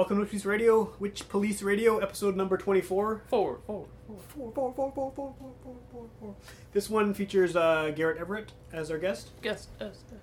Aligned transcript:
Welcome 0.00 0.16
to 0.16 0.20
Witch 0.22 0.30
Police 0.30 0.44
Radio, 0.46 0.94
Witch 0.98 1.28
Police 1.28 1.62
Radio, 1.62 1.98
episode 1.98 2.34
number 2.34 2.56
24. 2.56 3.24
Four, 3.28 3.58
four, 3.66 3.86
four. 4.06 4.16
Four, 4.34 4.50
four, 4.54 4.72
four, 4.74 4.92
four, 4.94 5.12
four, 5.14 5.34
four, 5.38 5.54
four, 5.62 5.76
four, 5.92 6.06
four. 6.18 6.34
This 6.72 6.88
one 6.88 7.12
features 7.12 7.54
uh, 7.54 7.92
Garrett 7.94 8.16
Everett 8.18 8.52
as 8.72 8.90
our 8.90 8.96
guest. 8.96 9.28
Guess, 9.42 9.68
yes, 9.78 9.98
yes. 10.10 10.20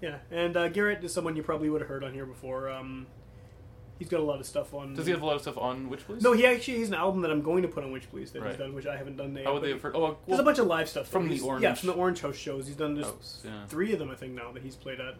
Yeah, 0.00 0.16
and 0.36 0.56
uh, 0.56 0.66
Garrett 0.70 1.04
is 1.04 1.12
someone 1.12 1.36
you 1.36 1.44
probably 1.44 1.70
would 1.70 1.80
have 1.80 1.88
heard 1.88 2.02
on 2.02 2.12
here 2.12 2.26
before. 2.26 2.68
Um, 2.70 3.06
he's 4.00 4.08
got 4.08 4.18
a 4.18 4.24
lot 4.24 4.40
of 4.40 4.46
stuff 4.46 4.74
on. 4.74 4.94
Does 4.94 5.06
he 5.06 5.12
have 5.12 5.22
a 5.22 5.26
lot 5.26 5.36
of 5.36 5.42
stuff 5.42 5.58
on 5.58 5.88
Witch 5.88 6.04
Police? 6.06 6.24
No, 6.24 6.32
he 6.32 6.44
actually 6.44 6.80
has 6.80 6.88
an 6.88 6.94
album 6.94 7.22
that 7.22 7.30
I'm 7.30 7.40
going 7.42 7.62
to 7.62 7.68
put 7.68 7.84
on 7.84 7.92
Witch 7.92 8.10
Police 8.10 8.32
that 8.32 8.44
he's 8.44 8.56
done, 8.56 8.74
which 8.74 8.88
I 8.88 8.96
haven't 8.96 9.16
done 9.16 9.36
yet. 9.36 9.44
How 9.44 9.52
would 9.52 9.60
but 9.60 9.62
they 9.62 9.68
he- 9.68 9.72
have 9.74 9.82
heard? 9.82 9.94
Oh, 9.94 10.16
There's 10.26 10.40
a 10.40 10.42
bunch 10.42 10.58
of 10.58 10.66
live 10.66 10.88
stuff 10.88 11.06
from 11.06 11.28
the 11.28 11.34
he's- 11.36 11.44
Yeah, 11.44 11.50
Orange 11.52 11.78
from 11.78 11.86
the 11.86 11.94
Orange 11.94 12.20
House 12.20 12.34
shows. 12.36 12.66
He's 12.66 12.74
done 12.74 12.96
just 12.96 13.10
House, 13.14 13.42
yeah. 13.44 13.64
three 13.68 13.92
of 13.92 14.00
them, 14.00 14.10
I 14.10 14.16
think, 14.16 14.32
now 14.34 14.50
that 14.50 14.64
he's 14.64 14.74
played 14.74 14.98
at. 14.98 15.14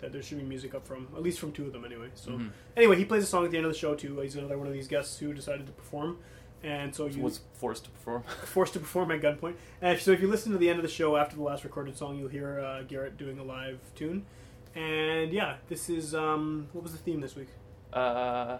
That 0.00 0.12
there 0.12 0.22
should 0.22 0.38
be 0.38 0.44
music 0.44 0.74
up 0.74 0.86
from, 0.86 1.08
at 1.16 1.22
least 1.22 1.38
from 1.40 1.52
two 1.52 1.66
of 1.66 1.72
them, 1.72 1.84
anyway. 1.84 2.08
So 2.14 2.32
Mhm. 2.32 2.50
anyway, 2.76 2.96
he 2.96 3.04
plays 3.06 3.22
a 3.22 3.26
song 3.26 3.44
at 3.46 3.50
the 3.50 3.56
end 3.56 3.64
of 3.66 3.72
the 3.72 3.78
show 3.78 3.94
too. 3.94 4.18
He's 4.20 4.36
another 4.36 4.58
one 4.58 4.66
of 4.66 4.72
these 4.74 4.88
guests 4.88 5.18
who 5.18 5.32
decided 5.32 5.66
to 5.66 5.72
perform, 5.72 6.18
and 6.62 6.94
so 6.94 7.06
you 7.06 7.22
Was 7.22 7.40
forced 7.54 7.84
to 7.84 7.90
perform. 7.90 8.22
forced 8.44 8.74
to 8.74 8.80
perform 8.80 9.10
at 9.12 9.22
gunpoint. 9.22 9.54
And 9.80 9.98
so 9.98 10.10
if 10.10 10.20
you 10.20 10.28
listen 10.28 10.52
to 10.52 10.58
the 10.58 10.68
end 10.68 10.78
of 10.78 10.82
the 10.82 10.88
show 10.90 11.16
after 11.16 11.34
the 11.36 11.42
last 11.42 11.64
recorded 11.64 11.96
song, 11.96 12.18
you'll 12.18 12.28
hear 12.28 12.60
uh, 12.60 12.82
Garrett 12.82 13.16
doing 13.16 13.38
a 13.38 13.42
live 13.42 13.78
tune. 13.94 14.26
And 14.74 15.32
yeah, 15.32 15.56
this 15.68 15.88
is 15.88 16.14
um, 16.14 16.68
what 16.74 16.82
was 16.82 16.92
the 16.92 16.98
theme 16.98 17.20
this 17.22 17.34
week? 17.34 17.48
Uh, 17.94 17.96
I 17.98 18.58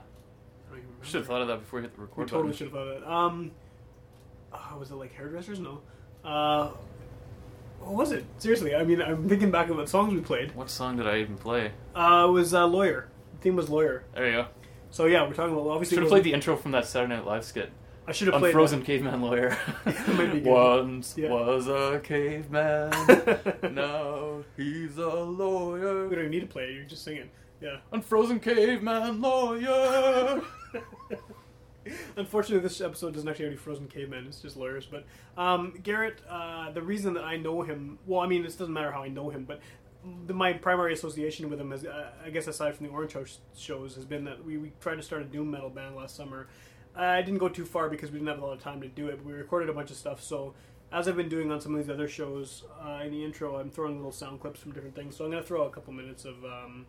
don't 0.71 0.79
even 0.79 0.85
remember. 0.89 1.05
should 1.05 1.19
have 1.19 1.27
thought 1.27 1.43
of 1.43 1.49
that 1.49 1.59
before 1.61 1.81
we 1.81 1.83
hit 1.85 1.93
the 1.95 2.01
We 2.01 2.07
record 2.07 2.29
totally 2.29 2.53
button. 2.53 2.57
should 2.57 2.67
have 2.69 2.73
thought 2.73 2.89
of 2.89 3.01
that. 3.03 3.11
Um, 3.13 3.51
oh, 4.55 4.79
was 4.79 4.91
it 4.91 4.95
like 4.95 5.13
hairdressers? 5.13 5.61
No. 5.61 5.83
Uh, 6.25 6.71
was 7.95 8.13
it? 8.13 8.25
Seriously, 8.39 8.75
I 8.75 8.85
mean, 8.85 9.01
I'm 9.03 9.29
thinking 9.29 9.51
back 9.51 9.69
of 9.71 9.77
what 9.77 9.89
songs 9.89 10.13
we 10.13 10.21
played. 10.21 10.55
What 10.55 10.71
song 10.71 10.97
did 10.97 11.07
I 11.07 11.19
even 11.19 11.37
play? 11.37 11.73
Uh, 11.95 12.27
it 12.29 12.33
was 12.33 12.53
uh, 12.55 12.67
lawyer. 12.67 13.09
The 13.35 13.39
theme 13.43 13.57
was 13.57 13.69
lawyer. 13.69 14.05
There 14.15 14.27
you 14.27 14.33
go. 14.33 14.47
So 14.91 15.07
yeah, 15.07 15.27
we're 15.27 15.35
talking 15.35 15.53
about 15.55 15.69
obviously. 15.69 15.97
Should 15.97 16.05
have 16.05 16.11
played 16.11 16.25
the 16.25 16.33
intro 16.33 16.57
from 16.57 16.73
that 16.73 16.87
Saturday 16.87 17.15
Night 17.15 17.25
Live 17.27 17.45
skit. 17.45 17.71
I 18.09 18.13
should 18.13 18.29
have 18.29 18.39
played 18.39 18.53
Frozen 18.53 18.83
Caveman 18.83 19.21
Lawyer. 19.21 19.57
might 19.85 20.33
be 20.33 20.41
good. 20.41 20.47
Once 20.47 21.15
Yeah. 21.19 21.29
was 21.31 21.67
a 21.67 22.01
caveman, 22.05 22.93
now 23.75 24.45
he's 24.57 24.97
a 24.97 25.09
lawyer. 25.09 26.05
we 26.07 26.15
don't 26.15 26.21
even 26.27 26.31
need 26.31 26.41
to 26.41 26.47
play 26.47 26.65
it. 26.67 26.75
You're 26.75 26.85
just 26.85 27.03
singing. 27.03 27.29
Yeah. 27.61 27.79
Unfrozen 27.93 28.39
caveman 28.39 29.21
lawyer. 29.21 30.41
Unfortunately, 32.17 32.61
this 32.61 32.81
episode 32.81 33.15
doesn't 33.15 33.29
actually 33.29 33.47
have 33.47 33.53
any 33.53 33.59
frozen 33.59 33.89
cavemen. 33.89 34.27
It's 34.27 34.41
just 34.41 34.57
lawyers. 34.57 34.87
But 34.87 35.05
um, 35.37 35.75
Garrett, 35.83 36.21
uh, 36.29 36.71
the 36.73 36.83
reason 36.83 37.15
that 37.15 37.25
I 37.25 37.37
know 37.37 37.63
him, 37.63 37.99
well, 38.07 38.21
I 38.21 38.27
mean, 38.27 38.43
this 38.43 38.57
doesn't 38.57 38.73
matter 38.73 38.91
how 38.91 39.03
I 39.03 39.09
know 39.09 39.31
him, 39.31 39.45
but 39.45 39.61
the, 40.27 40.35
my 40.35 40.53
primary 40.53 40.93
association 40.93 41.51
with 41.51 41.61
him, 41.61 41.73
is, 41.73 41.85
uh, 41.85 42.11
I 42.25 42.31
guess, 42.31 42.47
aside 42.47 42.77
from 42.77 42.87
the 42.87 42.93
Orange 42.93 43.15
House 43.15 43.39
shows, 43.57 43.95
has 43.97 44.05
been 44.05 44.25
that 44.25 44.45
we, 44.45 44.57
we 44.57 44.73
tried 44.81 44.97
to 44.97 45.03
start 45.03 45.23
a 45.23 45.25
doom 45.25 45.51
metal 45.51 45.71
band 45.71 45.97
last 45.97 46.17
summer. 46.17 46.49
I 46.95 47.21
didn't 47.21 47.39
go 47.39 47.49
too 47.49 47.67
far 47.67 47.91
because 47.91 48.11
we 48.11 48.19
didn't 48.19 48.29
have 48.29 48.43
a 48.43 48.47
lot 48.47 48.55
of 48.55 48.63
time 48.63 48.81
to 48.81 48.89
do 48.89 49.09
it. 49.09 49.19
But 49.19 49.27
we 49.27 49.33
recorded 49.33 49.69
a 49.69 49.73
bunch 49.73 49.91
of 49.91 49.97
stuff, 49.97 50.23
so. 50.23 50.55
As 50.93 51.09
I've 51.09 51.17
been 51.17 51.29
doing 51.29 51.51
on 51.51 51.61
some 51.61 51.75
of 51.75 51.81
these 51.85 51.93
other 51.93 52.07
shows, 52.07 52.63
uh, 52.81 53.01
in 53.05 53.11
the 53.11 53.25
intro, 53.25 53.57
I'm 53.57 53.71
throwing 53.71 53.97
little 53.97 54.13
sound 54.13 54.41
clips 54.41 54.61
from 54.61 54.71
different 54.71 54.95
things. 54.95 55.17
So 55.17 55.25
I'm 55.25 55.33
going 55.33 55.43
to 55.43 55.47
throw 55.47 55.65
a 55.65 55.69
couple 55.69 55.93
minutes 55.93 56.25
of 56.25 56.45
um, 56.45 56.87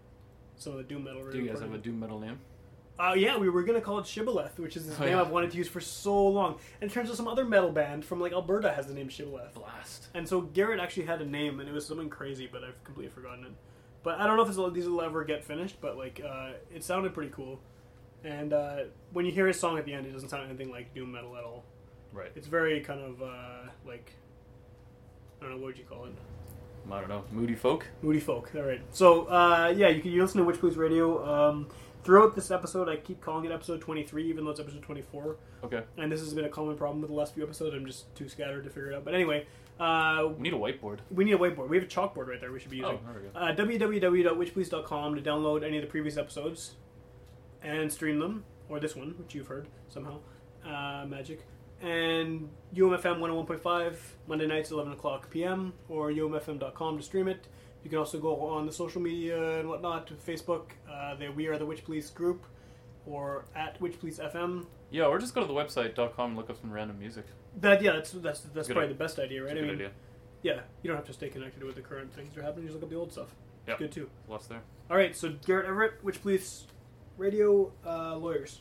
some 0.56 0.74
of 0.74 0.78
the 0.78 0.84
doom 0.84 1.06
metal. 1.06 1.28
Do 1.32 1.40
you 1.40 1.50
guys 1.50 1.62
have 1.62 1.74
a 1.74 1.80
doom 1.80 2.00
metal 2.00 2.20
name? 2.20 2.40
Uh, 3.00 3.14
yeah, 3.16 3.38
we 3.38 3.48
were 3.50 3.62
gonna 3.64 3.80
call 3.82 4.00
it 4.00 4.06
Shibboleth, 4.06 4.58
which 4.58 4.76
is 4.76 4.88
this 4.88 5.00
Oh, 5.00 5.04
name 5.04 5.14
yeah. 5.14 5.22
I've 5.22 5.30
wanted 5.30 5.52
to 5.52 5.58
use 5.58 5.68
for 5.68 5.80
so 5.80 6.28
long. 6.28 6.58
And 6.82 6.90
it 6.90 6.94
turns 6.94 7.10
out 7.10 7.16
some 7.16 7.28
other 7.28 7.46
metal 7.46 7.72
band 7.72 8.04
from 8.04 8.20
like 8.20 8.34
Alberta 8.34 8.72
has 8.74 8.88
the 8.88 8.94
name 8.94 9.08
Shibboleth. 9.10 9.54
Blast. 9.54 10.08
And 10.16 10.28
so 10.28 10.42
Garrett 10.42 10.80
actually 10.80 11.06
had 11.06 11.22
a 11.22 11.26
name, 11.26 11.60
and 11.60 11.70
it 11.70 11.72
was 11.74 11.86
something 11.86 12.10
crazy, 12.10 12.50
but 12.52 12.64
I've 12.64 12.84
completely 12.84 13.12
forgotten 13.14 13.46
it. 13.46 13.52
But 14.04 14.20
I 14.20 14.26
don't 14.26 14.36
know 14.38 14.44
if 14.44 14.48
this, 14.56 14.74
these 14.74 14.90
will 14.90 15.02
ever 15.02 15.24
get 15.24 15.44
finished, 15.44 15.78
but 15.82 15.98
like 15.98 16.22
uh, 16.28 16.52
it 16.74 16.84
sounded 16.84 17.14
pretty 17.14 17.32
cool. 17.32 17.60
And 18.24 18.52
uh, 18.52 18.78
when 19.14 19.26
you 19.26 19.32
hear 19.32 19.46
his 19.48 19.60
song 19.60 19.78
at 19.78 19.86
the 19.86 19.94
end, 19.94 20.08
it 20.08 20.12
doesn't 20.14 20.30
sound 20.30 20.48
anything 20.50 20.72
like 20.72 20.94
doom 20.96 21.12
metal 21.12 21.38
at 21.38 21.44
all. 21.44 21.64
Right. 22.14 22.32
It's 22.36 22.48
very 22.48 22.80
kind 22.82 23.02
of 23.02 23.22
uh, 23.22 23.70
like 23.86 24.12
I 25.40 25.44
don't 25.46 25.52
know 25.52 25.58
what 25.58 25.66
would 25.68 25.78
you 25.78 25.84
call 25.86 26.06
it. 26.06 26.14
I 26.90 27.00
don't 27.02 27.10
know. 27.10 27.26
Moody 27.32 27.54
folk. 27.56 27.86
Moody 28.02 28.22
folk. 28.22 28.50
All 28.56 28.62
right. 28.64 28.82
So 28.92 29.26
uh, 29.26 29.74
yeah, 29.76 29.90
you 29.90 30.02
can 30.02 30.12
you 30.12 30.22
listen 30.22 30.40
to 30.40 30.46
Witch 30.46 30.60
Police 30.60 30.78
Radio. 30.78 31.24
Um, 31.50 31.68
throughout 32.08 32.36
this 32.36 32.50
episode, 32.52 32.88
I 32.88 32.96
keep 32.96 33.20
calling 33.20 33.44
it 33.44 33.52
episode 33.52 33.82
twenty 33.82 34.02
three, 34.04 34.28
even 34.30 34.46
though 34.46 34.52
it's 34.52 34.60
episode 34.62 34.82
twenty 34.82 35.02
four. 35.02 35.36
Okay. 35.64 35.84
And 35.98 36.10
this 36.10 36.22
has 36.22 36.34
been 36.34 36.46
a 36.46 36.50
common 36.50 36.78
problem 36.78 37.02
with 37.02 37.10
the 37.12 37.16
last 37.18 37.34
few 37.36 37.44
episodes. 37.44 37.76
I'm 37.76 37.86
just 37.86 38.16
too 38.16 38.30
scattered 38.30 38.64
to 38.64 38.70
figure 38.70 38.92
it 38.92 38.96
out. 38.96 39.04
But 39.04 39.14
anyway, 39.14 39.46
uh, 39.80 40.30
We 40.38 40.44
need 40.44 40.54
a 40.54 40.58
whiteboard. 40.58 41.00
we 41.12 41.26
need 41.26 41.34
a 41.34 41.38
whiteboard. 41.38 41.68
We 41.68 41.76
have 41.78 41.86
a 41.86 41.90
chalkboard 41.90 42.28
right 42.28 42.40
there. 42.40 42.52
We 42.54 42.60
should 42.62 42.72
be 42.72 42.82
Oh, 42.84 42.92
using. 42.92 43.06
there 43.06 43.22
we 43.22 43.28
go. 43.30 43.38
Uh, 43.38 43.56
www.witchpolice.com 43.56 45.16
to 45.16 45.22
download 45.22 45.64
any 45.66 45.78
of 45.78 45.82
the 45.84 45.90
previous 45.90 46.16
episodes 46.18 46.76
and 47.62 47.92
stream 47.92 48.20
them, 48.20 48.46
or 48.70 48.80
this 48.80 48.96
one, 48.96 49.14
which 49.20 49.36
you've 49.36 49.48
heard 49.48 49.68
somehow, 49.90 50.20
uh, 50.66 51.06
magic. 51.08 51.42
And 51.82 52.50
UMFM 52.74 53.20
101.5 53.20 53.96
Monday 54.28 54.48
nights 54.48 54.72
11 54.72 54.94
o'clock 54.94 55.30
p.m. 55.30 55.74
or 55.90 56.10
umfm.com 56.12 56.98
to 56.98 57.04
stream 57.04 57.28
it. 57.28 57.48
You 57.88 57.92
can 57.92 58.00
also 58.00 58.20
go 58.20 58.42
on 58.42 58.66
the 58.66 58.72
social 58.74 59.02
media 59.02 59.60
and 59.62 59.70
whatnot, 59.70 60.12
Facebook. 60.28 60.72
Uh, 60.92 61.16
the 61.16 61.30
We 61.30 61.48
Are 61.48 61.58
the 61.58 61.66
Witch 61.66 61.86
Police 61.86 62.10
group, 62.10 62.44
or 63.06 63.46
at 63.56 63.80
Witch 63.80 63.98
Police 63.98 64.20
FM. 64.20 64.66
Yeah, 64.92 65.06
or 65.06 65.18
just 65.20 65.34
go 65.34 65.40
to 65.40 65.48
the 65.48 65.54
website.com 65.54 66.32
and 66.32 66.36
look 66.36 66.50
up 66.50 66.60
some 66.60 66.70
random 66.70 67.00
music. 67.00 67.24
That 67.62 67.82
yeah, 67.82 67.94
that's 67.94 68.12
that's 68.12 68.42
that's 68.42 68.68
Good 68.68 68.74
probably 68.74 68.88
idea. 68.90 68.98
the 68.98 69.04
best 69.06 69.20
idea, 69.20 69.42
right? 69.46 69.58
I 69.58 69.62
mean, 69.62 69.70
idea. 69.76 69.92
yeah, 70.44 70.60
you 70.84 70.90
don't 70.90 70.98
have 70.98 71.06
to 71.08 71.14
stay 71.14 71.30
connected 71.30 71.64
with 71.64 71.76
the 71.76 71.82
current 71.82 72.14
things 72.14 72.34
that 72.34 72.42
are 72.42 72.44
happening. 72.44 72.66
Just 72.66 72.74
look 72.76 72.84
up 72.84 72.90
the 72.90 72.98
old 72.98 73.14
stuff. 73.14 73.34
It's 73.62 73.70
Yep. 73.70 73.78
good 73.80 73.92
too. 73.94 74.10
Lots 74.28 74.48
there. 74.48 74.64
All 74.92 74.98
right, 74.98 75.16
so 75.16 75.34
Garrett 75.46 75.66
Everett, 75.68 76.04
Witch 76.04 76.22
Police 76.22 76.66
Radio 77.18 77.72
uh, 77.86 78.18
lawyers. 78.18 78.60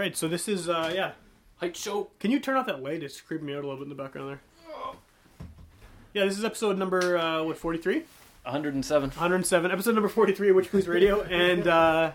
All 0.00 0.06
right, 0.06 0.16
so 0.16 0.28
this 0.28 0.48
is 0.48 0.66
uh, 0.66 0.90
yeah. 0.94 1.12
Height 1.56 1.76
show. 1.76 2.08
Can 2.20 2.30
you 2.30 2.40
turn 2.40 2.56
off 2.56 2.64
that 2.64 2.82
light? 2.82 3.02
It's 3.02 3.20
creeping 3.20 3.46
me 3.46 3.52
out 3.52 3.64
a 3.64 3.68
little 3.68 3.76
bit 3.76 3.82
in 3.82 3.88
the 3.90 4.02
background 4.02 4.30
there. 4.30 4.40
Yeah, 6.14 6.24
this 6.24 6.38
is 6.38 6.42
episode 6.42 6.78
number 6.78 7.18
uh, 7.18 7.42
what 7.42 7.58
forty 7.58 7.78
three. 7.78 8.04
107. 8.44 9.10
107, 9.10 9.70
episode 9.70 9.94
number 9.94 10.08
43 10.08 10.48
of 10.48 10.56
Witch 10.56 10.70
Police 10.70 10.86
Radio. 10.86 11.20
And 11.30 11.68
uh, 11.68 12.12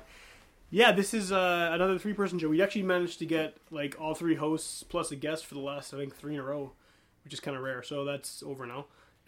yeah, 0.71 0.93
this 0.93 1.13
is 1.13 1.31
uh, 1.31 1.69
another 1.73 1.99
three 1.99 2.13
person 2.13 2.39
show. 2.39 2.49
We 2.49 2.59
actually 2.59 2.81
managed 2.81 3.19
to 3.19 3.27
get 3.27 3.55
like 3.69 3.95
all 4.01 4.15
three 4.15 4.33
hosts 4.33 4.81
plus 4.81 5.11
a 5.11 5.15
guest 5.15 5.45
for 5.45 5.53
the 5.53 5.61
last, 5.61 5.93
I 5.93 5.97
think, 5.97 6.15
three 6.15 6.33
in 6.33 6.39
a 6.39 6.43
row, 6.43 6.71
which 7.23 7.35
is 7.35 7.39
kind 7.39 7.55
of 7.55 7.61
rare. 7.61 7.83
So 7.83 8.03
that's 8.03 8.41
over 8.41 8.65
now. 8.65 8.87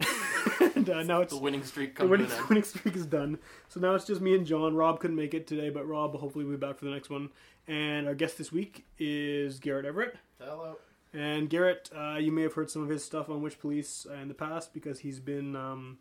and 0.88 1.00
uh, 1.00 1.02
now 1.14 1.20
it's 1.20 1.32
The 1.32 1.40
winning 1.40 1.62
streak 1.62 1.98
the 1.98 2.06
winning, 2.06 2.26
to 2.26 2.44
winning 2.48 2.64
streak 2.64 2.96
is 2.96 3.06
done. 3.06 3.38
So 3.68 3.80
now 3.80 3.94
it's 3.94 4.04
just 4.04 4.20
me 4.20 4.34
and 4.34 4.46
John. 4.46 4.74
Rob 4.74 5.00
couldn't 5.00 5.16
make 5.16 5.34
it 5.34 5.46
today, 5.46 5.70
but 5.70 5.86
Rob 5.86 6.12
hopefully 6.12 6.44
will 6.44 6.52
hopefully 6.52 6.56
be 6.56 6.56
back 6.56 6.78
for 6.78 6.84
the 6.84 6.90
next 6.90 7.10
one. 7.10 7.30
And 7.66 8.06
our 8.06 8.14
guest 8.14 8.38
this 8.38 8.50
week 8.50 8.84
is 8.98 9.60
Garrett 9.60 9.84
Everett. 9.84 10.16
Hello. 10.40 10.78
And 11.12 11.48
Garrett, 11.48 11.90
uh, 11.96 12.16
you 12.16 12.32
may 12.32 12.42
have 12.42 12.54
heard 12.54 12.70
some 12.70 12.82
of 12.82 12.88
his 12.88 13.04
stuff 13.04 13.30
on 13.30 13.42
Witch 13.42 13.58
Police 13.58 14.06
uh, 14.10 14.14
in 14.14 14.28
the 14.28 14.34
past 14.34 14.74
because 14.74 15.00
he's 15.00 15.20
been 15.20 15.56
um, 15.56 15.98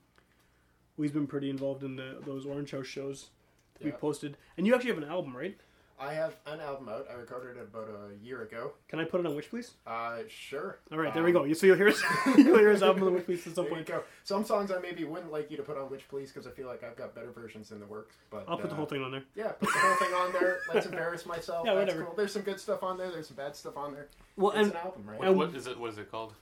well, 0.98 1.04
he's 1.04 1.12
been 1.12 1.28
pretty 1.28 1.50
involved 1.50 1.84
in 1.84 1.96
the 1.96 2.18
those 2.26 2.46
Orange 2.46 2.72
House 2.72 2.88
shows 2.88 3.30
that 3.76 3.86
we 3.86 3.92
posted. 3.92 4.38
And 4.58 4.68
you 4.68 4.76
actually 4.76 4.92
have 4.92 4.98
an 4.98 5.10
album, 5.10 5.36
right? 5.36 5.58
I 6.00 6.14
have 6.14 6.36
an 6.46 6.60
album 6.60 6.90
out. 6.90 7.08
I 7.10 7.16
recorded 7.16 7.58
it 7.58 7.62
about 7.64 7.90
a 7.90 8.24
year 8.24 8.44
ago. 8.44 8.74
Can 8.88 9.00
I 9.00 9.04
put 9.06 9.20
it 9.20 9.26
on 9.26 9.36
Witch 9.36 9.50
please? 9.50 9.72
Uh, 9.88 10.20
sure. 10.28 10.78
All 10.92 10.98
right, 11.00 11.12
there 11.14 11.24
we 11.24 11.36
Um, 11.36 11.48
go. 11.48 11.54
So 11.54 11.66
you'll 11.66 11.76
hear 11.76 11.88
his, 11.88 12.04
you'll 12.38 12.60
hear 12.60 12.70
his 12.70 12.84
album 12.84 13.04
on 13.04 13.14
Witch 13.16 13.26
Police 13.26 13.48
at 13.48 13.56
some 13.56 13.66
There 13.66 13.80
you 13.80 13.84
go. 13.84 14.04
Some 14.24 14.44
songs 14.46 14.72
I 14.72 14.80
maybe 14.80 15.06
wouldn't 15.06 15.32
like 15.32 15.50
you 15.50 15.58
to 15.58 15.64
put 15.64 15.76
on 15.78 15.90
Witch 15.90 16.08
Please 16.08 16.32
because 16.32 16.46
I 16.46 16.52
feel 16.52 16.68
like 16.68 16.84
I've 16.84 16.96
got 16.96 17.16
better 17.16 17.32
versions 17.32 17.72
in 17.72 17.80
the 17.80 17.86
works. 17.88 18.16
But 18.30 18.46
I'll 18.48 18.58
put 18.58 18.70
the 18.70 18.74
uh, 18.76 18.78
whole 18.78 18.86
thing 18.86 19.02
on 19.02 19.12
there. 19.12 19.24
Yeah, 19.36 19.54
put 19.54 19.70
the 19.74 19.80
whole 19.80 19.96
thing 19.96 20.14
on 20.14 20.34
there. 20.34 20.60
Let's 20.72 20.86
embarrass 20.92 21.26
myself. 21.26 21.66
Yeah, 21.66 21.74
That's 21.74 21.88
whatever. 21.88 22.06
cool. 22.06 22.16
There's 22.16 22.32
some 22.34 22.44
good 22.44 22.60
stuff 22.60 22.84
on 22.84 22.98
there. 22.98 23.10
There's 23.10 23.28
some 23.28 23.38
bad 23.38 23.56
stuff 23.56 23.76
on 23.76 23.94
there. 23.94 24.08
Well, 24.36 24.52
It's 24.52 24.60
and 24.68 24.72
an 24.72 24.78
album, 24.78 25.04
right? 25.08 25.20
and- 25.22 25.36
What 25.38 25.56
is 25.56 25.66
it? 25.66 25.80
What 25.80 25.92
is 25.92 25.98
it 25.98 26.12
called? 26.12 26.34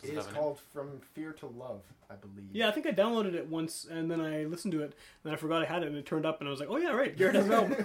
Does 0.00 0.10
it 0.10 0.14
it 0.14 0.18
is 0.18 0.24
have 0.26 0.34
name? 0.34 0.42
called 0.42 0.60
From 0.72 1.00
Fear 1.14 1.32
to 1.34 1.46
Love, 1.46 1.82
I 2.10 2.14
believe. 2.14 2.48
yeah, 2.52 2.68
I 2.68 2.70
think 2.70 2.86
I 2.86 2.92
downloaded 2.92 3.34
it 3.34 3.46
once 3.48 3.86
and 3.90 4.10
then 4.10 4.20
I 4.20 4.44
listened 4.44 4.72
to 4.72 4.82
it 4.82 4.94
and 5.24 5.32
I 5.32 5.36
forgot 5.36 5.62
I 5.62 5.66
had 5.66 5.82
it 5.82 5.88
and 5.88 5.96
it 5.96 6.06
turned 6.06 6.26
up 6.26 6.40
and 6.40 6.48
I 6.48 6.50
was 6.50 6.60
like, 6.60 6.68
oh 6.70 6.76
yeah, 6.76 6.90
right, 6.90 7.16
Garrett 7.16 7.34
has 7.36 7.46
an 7.46 7.52
album. 7.52 7.84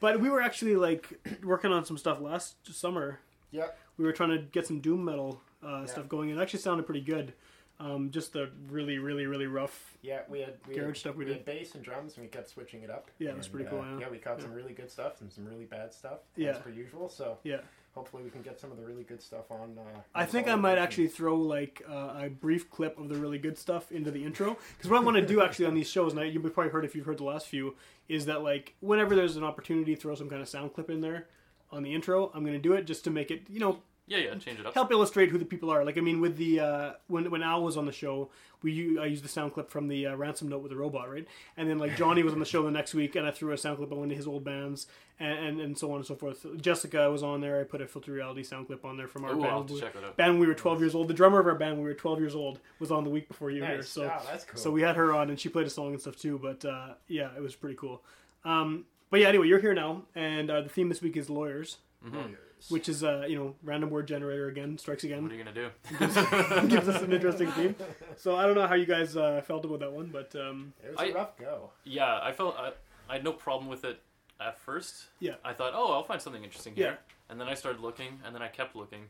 but 0.00 0.20
we 0.20 0.30
were 0.30 0.40
actually 0.40 0.76
like 0.76 1.18
working 1.44 1.72
on 1.72 1.84
some 1.84 1.98
stuff 1.98 2.20
last 2.20 2.56
summer 2.74 3.18
Yeah. 3.50 3.66
we 3.96 4.04
were 4.04 4.12
trying 4.12 4.30
to 4.30 4.38
get 4.38 4.66
some 4.66 4.80
doom 4.80 5.04
metal 5.04 5.40
uh, 5.64 5.80
Yeah. 5.80 5.86
stuff 5.86 6.08
going. 6.08 6.30
And 6.30 6.38
it 6.38 6.42
actually 6.42 6.60
sounded 6.60 6.86
pretty 6.86 7.00
good. 7.02 7.32
Um, 7.80 8.10
just 8.10 8.32
the 8.32 8.50
really, 8.70 8.98
really, 8.98 9.26
really 9.26 9.46
rough. 9.46 9.96
Yeah, 10.02 10.22
we 10.28 10.40
had 10.40 10.54
we 10.66 10.74
Garage 10.74 10.86
had, 10.88 10.96
stuff 10.96 11.14
we 11.14 11.24
we 11.24 11.30
did. 11.30 11.36
had 11.38 11.44
bass 11.44 11.76
and 11.76 11.84
drums, 11.84 12.16
and 12.16 12.24
we 12.24 12.28
kept 12.28 12.48
switching 12.48 12.82
it 12.82 12.90
up. 12.90 13.08
Yeah, 13.20 13.30
it 13.30 13.36
was 13.36 13.46
pretty 13.46 13.68
uh, 13.68 13.70
cool, 13.70 13.84
yeah. 13.84 14.00
yeah, 14.00 14.08
we 14.10 14.18
caught 14.18 14.38
Yeah. 14.38 14.46
some 14.46 14.52
really 14.52 14.72
good 14.72 14.90
stuff 14.90 15.20
and 15.20 15.32
some 15.32 15.44
really 15.44 15.64
bad 15.64 15.94
stuff. 15.94 16.18
Yeah. 16.34 16.50
as 16.50 16.58
per 16.58 16.70
usual. 16.70 17.08
So 17.08 17.38
Yeah, 17.44 17.58
hopefully 17.98 18.22
we 18.22 18.30
can 18.30 18.42
get 18.42 18.60
some 18.60 18.70
of 18.70 18.76
the 18.76 18.84
really 18.84 19.02
good 19.02 19.20
stuff 19.20 19.50
on. 19.50 19.76
Uh, 19.76 19.98
I 20.14 20.24
think 20.24 20.46
I 20.46 20.54
might 20.54 20.70
version. 20.70 20.84
actually 20.84 21.08
throw 21.08 21.34
like 21.34 21.82
uh, 21.90 22.14
a 22.16 22.28
brief 22.28 22.70
clip 22.70 22.96
of 22.96 23.08
the 23.08 23.16
really 23.16 23.38
good 23.38 23.58
stuff 23.58 23.90
into 23.90 24.12
the 24.12 24.24
intro 24.24 24.56
because 24.76 24.88
what 24.88 25.00
I 25.00 25.04
want 25.04 25.16
to 25.16 25.26
do 25.26 25.42
actually 25.42 25.66
on 25.66 25.74
these 25.74 25.90
shows, 25.90 26.12
and 26.12 26.20
I, 26.20 26.24
you've 26.26 26.42
probably 26.54 26.70
heard 26.70 26.84
if 26.84 26.94
you've 26.94 27.06
heard 27.06 27.18
the 27.18 27.24
last 27.24 27.48
few, 27.48 27.74
is 28.08 28.26
that 28.26 28.44
like 28.44 28.74
whenever 28.80 29.16
there's 29.16 29.36
an 29.36 29.42
opportunity, 29.42 29.96
throw 29.96 30.14
some 30.14 30.30
kind 30.30 30.40
of 30.40 30.48
sound 30.48 30.74
clip 30.74 30.90
in 30.90 31.00
there 31.00 31.26
on 31.72 31.82
the 31.82 31.92
intro. 31.92 32.30
I'm 32.32 32.44
going 32.44 32.54
to 32.54 32.62
do 32.62 32.74
it 32.74 32.86
just 32.86 33.02
to 33.04 33.10
make 33.10 33.32
it, 33.32 33.42
you 33.50 33.58
know, 33.58 33.80
Yeah, 34.08 34.18
yeah. 34.18 34.34
Change 34.36 34.60
it 34.60 34.66
up. 34.66 34.74
help 34.74 34.90
illustrate 34.90 35.28
who 35.30 35.38
the 35.38 35.44
people 35.44 35.70
are. 35.70 35.84
Like 35.84 35.98
I 35.98 36.00
mean, 36.00 36.20
with 36.20 36.36
the 36.36 36.60
uh, 36.60 36.92
when 37.08 37.30
when 37.30 37.42
Al 37.42 37.62
was 37.62 37.76
on 37.76 37.84
the 37.86 37.92
show, 37.92 38.30
we 38.62 38.72
u- 38.72 39.00
I 39.00 39.06
used 39.06 39.22
the 39.22 39.28
sound 39.28 39.52
clip 39.54 39.70
from 39.70 39.88
the 39.88 40.06
uh, 40.06 40.16
ransom 40.16 40.48
note 40.48 40.62
with 40.62 40.70
the 40.70 40.76
robot, 40.76 41.10
right? 41.10 41.26
And 41.56 41.68
then 41.68 41.78
like 41.78 41.96
Johnny 41.96 42.22
was 42.22 42.32
on 42.32 42.38
the 42.40 42.46
show 42.46 42.62
the 42.62 42.70
next 42.70 42.94
week, 42.94 43.16
and 43.16 43.26
I 43.26 43.30
threw 43.30 43.52
a 43.52 43.58
sound 43.58 43.76
clip 43.78 43.92
on 43.92 43.98
one 43.98 44.10
of 44.10 44.16
his 44.16 44.26
old 44.26 44.44
bands, 44.44 44.86
and, 45.20 45.38
and 45.38 45.60
and 45.60 45.78
so 45.78 45.90
on 45.90 45.96
and 45.98 46.06
so 46.06 46.14
forth. 46.14 46.46
Jessica 46.60 47.10
was 47.10 47.22
on 47.22 47.40
there. 47.42 47.60
I 47.60 47.64
put 47.64 47.80
a 47.82 47.86
filter 47.86 48.12
reality 48.12 48.42
sound 48.42 48.66
clip 48.66 48.84
on 48.84 48.96
there 48.96 49.08
from 49.08 49.24
our 49.26 49.34
Ooh, 49.34 49.44
I'll 49.44 49.58
band. 49.62 49.68
to 49.76 49.80
check 49.80 49.92
that 49.92 50.02
out. 50.04 50.16
Band 50.16 50.32
when 50.32 50.40
we 50.40 50.46
were 50.46 50.54
12 50.54 50.80
years 50.80 50.94
old. 50.94 51.08
The 51.08 51.14
drummer 51.14 51.38
of 51.40 51.46
our 51.46 51.54
band 51.54 51.74
when 51.74 51.84
we 51.84 51.90
were 51.90 51.94
12 51.94 52.18
years 52.20 52.34
old 52.34 52.60
was 52.78 52.90
on 52.90 53.04
the 53.04 53.10
week 53.10 53.28
before 53.28 53.50
you 53.50 53.60
were 53.60 53.66
here. 53.68 53.76
Nice. 53.76 53.88
So 53.90 54.04
oh, 54.04 54.26
that's 54.30 54.44
cool. 54.44 54.58
so 54.58 54.70
we 54.70 54.80
had 54.82 54.96
her 54.96 55.12
on, 55.14 55.28
and 55.28 55.38
she 55.38 55.48
played 55.50 55.66
a 55.66 55.70
song 55.70 55.92
and 55.92 56.00
stuff 56.00 56.16
too. 56.16 56.38
But 56.42 56.64
uh, 56.64 56.94
yeah, 57.08 57.28
it 57.36 57.42
was 57.42 57.54
pretty 57.54 57.76
cool. 57.76 58.02
Um, 58.44 58.86
but 59.10 59.20
yeah, 59.20 59.28
anyway, 59.28 59.48
you're 59.48 59.60
here 59.60 59.74
now, 59.74 60.02
and 60.14 60.50
uh, 60.50 60.62
the 60.62 60.68
theme 60.68 60.88
this 60.88 61.02
week 61.02 61.16
is 61.16 61.28
lawyers, 61.28 61.76
Mhm. 62.06 62.36
Which 62.68 62.88
is 62.88 63.02
uh, 63.04 63.24
you 63.28 63.36
know 63.36 63.54
random 63.62 63.90
word 63.90 64.06
generator 64.08 64.48
again, 64.48 64.78
strikes 64.78 65.04
again 65.04 65.22
What 65.22 65.32
are 65.32 65.34
you 65.36 65.44
gonna 65.44 65.54
do? 65.54 65.70
gives 66.68 66.88
us 66.88 67.02
an 67.02 67.12
interesting 67.12 67.50
theme. 67.52 67.74
So 68.16 68.36
I 68.36 68.46
don't 68.46 68.54
know 68.54 68.66
how 68.66 68.74
you 68.74 68.86
guys 68.86 69.16
uh, 69.16 69.40
felt 69.46 69.64
about 69.64 69.80
that 69.80 69.92
one, 69.92 70.08
but 70.12 70.34
um, 70.36 70.72
it 70.84 70.90
was 70.90 70.98
I- 70.98 71.06
a 71.06 71.14
rough 71.14 71.36
go. 71.38 71.70
Yeah, 71.84 72.18
I 72.22 72.32
felt 72.32 72.56
I, 72.58 72.72
I 73.08 73.14
had 73.14 73.24
no 73.24 73.32
problem 73.32 73.68
with 73.68 73.84
it 73.84 74.00
at 74.40 74.58
first. 74.58 75.06
Yeah. 75.20 75.34
I 75.44 75.52
thought, 75.52 75.72
oh, 75.74 75.92
I'll 75.92 76.04
find 76.04 76.20
something 76.22 76.44
interesting 76.44 76.74
here. 76.74 76.86
Yeah. 76.86 77.14
And 77.30 77.40
then 77.40 77.48
I 77.48 77.54
started 77.54 77.80
looking, 77.82 78.20
and 78.24 78.34
then 78.34 78.40
I 78.42 78.48
kept 78.48 78.76
looking, 78.76 79.02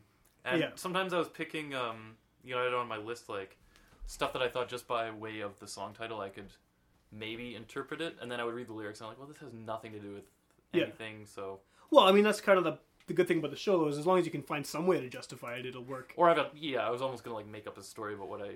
and 0.45 0.59
Yeah. 0.59 0.69
sometimes 0.75 1.13
I 1.13 1.19
was 1.19 1.29
picking, 1.29 1.73
um, 1.75 2.15
you 2.43 2.55
know, 2.55 2.61
I 2.61 2.65
had 2.65 2.73
on 2.73 2.87
my 2.87 2.97
list 2.97 3.29
like 3.29 3.57
stuff 4.07 4.33
that 4.33 4.41
I 4.41 4.47
thought 4.47 4.67
just 4.69 4.87
by 4.87 5.11
way 5.11 5.41
of 5.41 5.59
the 5.59 5.67
song 5.67 5.93
title 5.93 6.19
I 6.19 6.29
could 6.29 6.47
maybe 7.11 7.55
interpret 7.55 8.01
it, 8.01 8.17
and 8.21 8.31
then 8.31 8.39
I 8.39 8.43
would 8.43 8.53
read 8.55 8.67
the 8.67 8.73
lyrics 8.73 8.99
and 8.99 9.05
I'm 9.05 9.11
like, 9.11 9.19
well, 9.19 9.27
this 9.27 9.37
has 9.37 9.53
nothing 9.53 9.91
to 9.93 9.99
do 9.99 10.13
with 10.13 10.23
Yeah. 10.73 10.83
anything. 10.83 11.25
So, 11.25 11.59
well, 11.91 12.05
I 12.05 12.11
mean 12.11 12.23
that's 12.23 12.41
kind 12.41 12.57
of 12.57 12.63
the 12.63 12.77
the 13.09 13.13
good 13.13 13.27
thing 13.27 13.39
about 13.39 13.51
the 13.51 13.57
show 13.57 13.77
though 13.77 13.89
is 13.89 13.97
as 13.97 14.05
long 14.05 14.17
as 14.19 14.25
you 14.25 14.31
can 14.31 14.41
find 14.41 14.65
some 14.65 14.87
way 14.87 15.01
to 15.01 15.09
justify 15.09 15.55
it, 15.55 15.65
it'll 15.65 15.83
work. 15.83 16.13
or 16.15 16.29
I've 16.29 16.37
got 16.37 16.55
yeah, 16.57 16.79
I 16.87 16.89
was 16.89 17.01
almost 17.01 17.25
gonna 17.25 17.35
like 17.35 17.47
make 17.47 17.67
up 17.67 17.77
a 17.77 17.83
story 17.83 18.13
about 18.13 18.29
what 18.29 18.41
I 18.41 18.51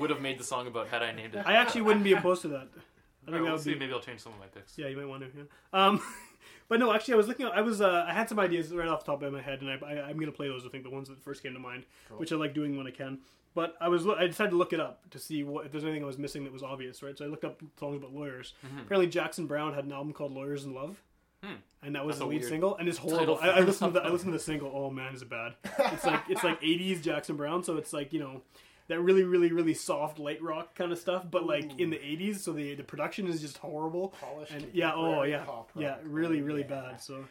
would 0.00 0.10
have 0.10 0.20
made 0.20 0.38
the 0.38 0.44
song 0.44 0.66
about 0.66 0.88
had 0.88 1.02
I 1.02 1.12
named 1.12 1.36
it. 1.36 1.44
I 1.46 1.52
actually 1.54 1.82
wouldn't 1.82 2.04
be 2.04 2.12
opposed 2.14 2.42
to 2.42 2.48
that. 2.48 2.56
I 2.56 2.60
Alright, 2.60 2.72
think 2.72 3.32
that 3.36 3.42
we'll 3.42 3.52
would 3.52 3.60
see. 3.62 3.72
be 3.74 3.78
Maybe 3.78 3.92
I'll 3.92 4.00
change 4.00 4.20
some 4.20 4.32
of 4.32 4.38
my 4.40 4.46
picks. 4.46 4.76
Yeah, 4.76 4.88
you 4.88 4.96
might 4.96 5.06
want 5.08 5.22
to. 5.22 5.28
Yeah. 5.36 5.44
Um, 5.72 6.02
but 6.68 6.78
no, 6.80 6.92
actually, 6.92 7.14
I 7.14 7.16
was 7.18 7.28
looking. 7.28 7.46
I 7.46 7.60
was. 7.62 7.80
Uh, 7.80 8.04
I 8.06 8.12
had 8.12 8.28
some 8.28 8.38
ideas 8.38 8.70
right 8.72 8.88
off 8.88 9.04
the 9.04 9.12
top 9.12 9.22
of 9.22 9.32
my 9.32 9.40
head, 9.40 9.62
and 9.62 9.70
I, 9.70 9.78
I, 9.86 10.08
I'm 10.08 10.14
going 10.16 10.26
to 10.26 10.36
play 10.36 10.48
those. 10.48 10.66
I 10.66 10.68
think 10.68 10.84
the 10.84 10.90
ones 10.90 11.08
that 11.08 11.22
first 11.22 11.42
came 11.42 11.54
to 11.54 11.58
mind, 11.58 11.84
Cool. 12.08 12.18
which 12.18 12.32
I 12.32 12.36
like 12.36 12.52
doing 12.52 12.76
when 12.76 12.86
I 12.86 12.90
can. 12.90 13.20
But 13.54 13.76
I 13.80 13.88
was. 13.88 14.06
I 14.06 14.26
decided 14.26 14.50
to 14.50 14.56
look 14.58 14.72
it 14.74 14.80
up 14.80 15.08
to 15.10 15.18
see 15.18 15.42
what 15.44 15.64
if 15.64 15.72
there's 15.72 15.84
anything 15.84 16.02
I 16.02 16.06
was 16.06 16.18
missing 16.18 16.44
that 16.44 16.52
was 16.52 16.62
obvious, 16.62 17.02
right? 17.02 17.16
So 17.16 17.24
I 17.24 17.28
looked 17.28 17.44
up 17.46 17.62
songs 17.80 17.96
about 17.96 18.12
lawyers. 18.12 18.52
Mhm. 18.66 18.82
Apparently, 18.82 19.06
Jackson 19.08 19.46
Browne 19.46 19.72
had 19.72 19.84
an 19.86 19.92
album 19.92 20.12
called 20.12 20.32
"Lawyers 20.32 20.64
in 20.66 20.74
Love." 20.74 21.00
Hmm. 21.44 21.54
And 21.82 21.94
that 21.96 22.06
was 22.06 22.16
That's 22.16 22.20
the 22.20 22.26
a 22.26 22.28
lead 22.28 22.40
weird 22.40 22.48
single, 22.50 22.76
and 22.76 22.88
it's 22.88 22.96
horrible. 22.98 23.38
I, 23.42 23.48
I 23.50 23.60
listened 23.60 23.92
to 23.92 24.00
the, 24.00 24.06
I 24.06 24.08
listened 24.08 24.32
to 24.32 24.38
the 24.38 24.42
single. 24.44 24.70
Oh 24.74 24.90
man, 24.90 25.14
is 25.14 25.20
it 25.22 25.28
bad? 25.28 25.54
It's 25.92 26.04
like 26.04 26.22
it's 26.30 26.42
like 26.42 26.60
'80s 26.62 27.02
Jackson 27.02 27.36
Browne, 27.36 27.62
so 27.62 27.76
it's 27.76 27.92
like 27.92 28.12
you 28.12 28.20
know 28.20 28.40
that 28.88 29.00
really, 29.00 29.24
really, 29.24 29.52
really 29.52 29.74
soft 29.74 30.18
light 30.18 30.42
rock 30.42 30.74
kind 30.74 30.92
of 30.92 30.98
stuff, 30.98 31.26
but 31.30 31.44
like 31.46 31.78
in 31.78 31.90
the 31.90 31.96
'80s. 31.98 32.38
So 32.38 32.52
the 32.52 32.74
the 32.74 32.82
production 32.84 33.26
is 33.26 33.40
just 33.42 33.58
horrible. 33.58 34.14
Polished. 34.20 34.52
And 34.52 34.66
yeah, 34.72 34.92
oh 34.94 35.24
yeah, 35.24 35.44
yeah, 35.76 35.96
really, 36.04 36.40
really 36.40 36.62
Yeah. 36.62 36.66
bad. 36.90 37.00
So, 37.02 37.24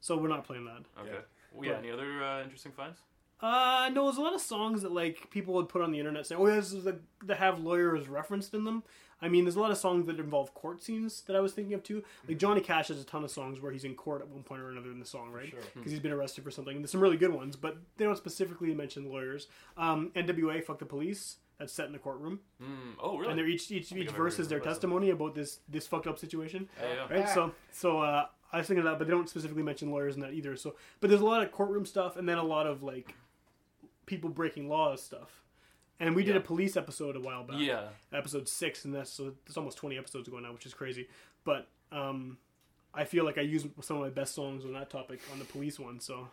so 0.00 0.16
we're 0.16 0.28
not 0.28 0.44
playing 0.44 0.64
that. 0.66 0.82
Okay. 1.00 1.10
Yeah. 1.12 1.18
Well, 1.52 1.64
yeah. 1.66 1.72
But- 1.72 1.78
Any 1.80 1.90
other 1.90 2.22
uh, 2.24 2.42
interesting 2.44 2.72
finds? 2.72 3.00
Uh, 3.42 3.90
no, 3.92 4.04
there's 4.04 4.18
a 4.18 4.22
lot 4.22 4.34
of 4.34 4.40
songs 4.40 4.82
that 4.82 4.92
like 4.92 5.28
people 5.30 5.52
would 5.54 5.68
put 5.68 5.82
on 5.82 5.90
the 5.90 5.98
internet 5.98 6.26
saying, 6.26 6.40
"Oh, 6.40 6.46
yeah, 6.46 6.54
this 6.56 6.72
is 6.72 6.84
the 6.84 6.98
that 7.24 7.38
have 7.38 7.58
lawyers 7.60 8.08
referenced 8.08 8.54
in 8.54 8.64
them." 8.64 8.84
I 9.20 9.28
mean, 9.28 9.44
there's 9.44 9.54
a 9.56 9.60
lot 9.60 9.70
of 9.70 9.78
songs 9.78 10.06
that 10.06 10.18
involve 10.18 10.52
court 10.54 10.82
scenes 10.82 11.22
that 11.22 11.36
I 11.36 11.40
was 11.40 11.52
thinking 11.52 11.74
of 11.74 11.82
too. 11.84 12.02
Like 12.26 12.38
Johnny 12.38 12.60
Cash 12.60 12.88
has 12.88 13.00
a 13.00 13.04
ton 13.04 13.22
of 13.22 13.30
songs 13.30 13.60
where 13.60 13.70
he's 13.70 13.84
in 13.84 13.94
court 13.94 14.20
at 14.20 14.28
one 14.28 14.42
point 14.42 14.60
or 14.62 14.70
another 14.70 14.90
in 14.90 14.98
the 14.98 15.06
song, 15.06 15.30
right? 15.30 15.48
Sure. 15.50 15.60
Because 15.74 15.92
he's 15.92 16.00
been 16.00 16.10
arrested 16.12 16.42
for 16.42 16.50
something. 16.50 16.74
And 16.74 16.84
there's 16.84 16.90
some 16.90 17.00
really 17.00 17.16
good 17.16 17.32
ones, 17.32 17.54
but 17.54 17.76
they 17.96 18.04
don't 18.04 18.16
specifically 18.16 18.74
mention 18.74 19.08
lawyers. 19.08 19.46
Um, 19.76 20.10
NWA, 20.16 20.60
"Fuck 20.64 20.80
the 20.80 20.86
Police," 20.86 21.36
that's 21.58 21.72
set 21.72 21.86
in 21.86 21.92
the 21.92 21.98
courtroom, 22.00 22.40
Mm, 22.60 22.66
oh, 23.00 23.16
really? 23.18 23.30
and 23.30 23.38
they're 23.38 23.46
each 23.46 23.70
each, 23.70 23.92
each 23.92 24.10
verse 24.10 24.38
is 24.40 24.48
their 24.48 24.58
testimony 24.60 25.10
about 25.10 25.34
this 25.36 25.60
this 25.68 25.86
fucked 25.86 26.08
up 26.08 26.18
situation. 26.18 26.68
Yeah, 26.80 27.06
yeah. 27.08 27.16
right? 27.18 27.28
So, 27.28 27.52
so 27.70 28.00
uh, 28.00 28.26
I 28.52 28.58
was 28.58 28.66
thinking 28.66 28.84
of 28.84 28.90
that, 28.90 28.98
but 28.98 29.06
they 29.06 29.12
don't 29.12 29.28
specifically 29.28 29.62
mention 29.62 29.90
lawyers 29.92 30.16
in 30.16 30.20
that 30.22 30.32
either. 30.32 30.56
So, 30.56 30.74
but 31.00 31.10
there's 31.10 31.22
a 31.22 31.24
lot 31.26 31.42
of 31.44 31.52
courtroom 31.52 31.86
stuff, 31.86 32.16
and 32.16 32.28
then 32.28 32.38
a 32.38 32.42
lot 32.44 32.66
of 32.66 32.82
like 32.82 33.14
people 34.06 34.30
breaking 34.30 34.68
laws 34.68 35.02
stuff. 35.02 35.42
And 36.00 36.16
we 36.16 36.24
did 36.24 36.34
Yeah. 36.34 36.40
a 36.40 36.44
police 36.44 36.76
episode 36.76 37.14
a 37.16 37.20
while 37.20 37.44
back, 37.44 37.60
Yeah. 37.60 37.88
episode 38.12 38.48
six, 38.48 38.84
and 38.84 38.94
that's 38.94 39.10
so 39.10 39.34
it's 39.46 39.56
almost 39.56 39.78
twenty 39.78 39.96
episodes 39.98 40.26
ago 40.28 40.38
now, 40.40 40.52
which 40.52 40.66
is 40.66 40.74
crazy. 40.74 41.08
But 41.44 41.68
um, 41.92 42.38
I 42.94 43.04
feel 43.04 43.24
like 43.24 43.38
I 43.38 43.42
used 43.42 43.66
some 43.82 43.96
of 43.98 44.02
my 44.02 44.08
best 44.10 44.34
songs 44.34 44.64
on 44.64 44.72
that 44.72 44.90
topic 44.90 45.20
on 45.32 45.38
the 45.38 45.44
police 45.44 45.78
one, 45.78 46.00
so. 46.00 46.28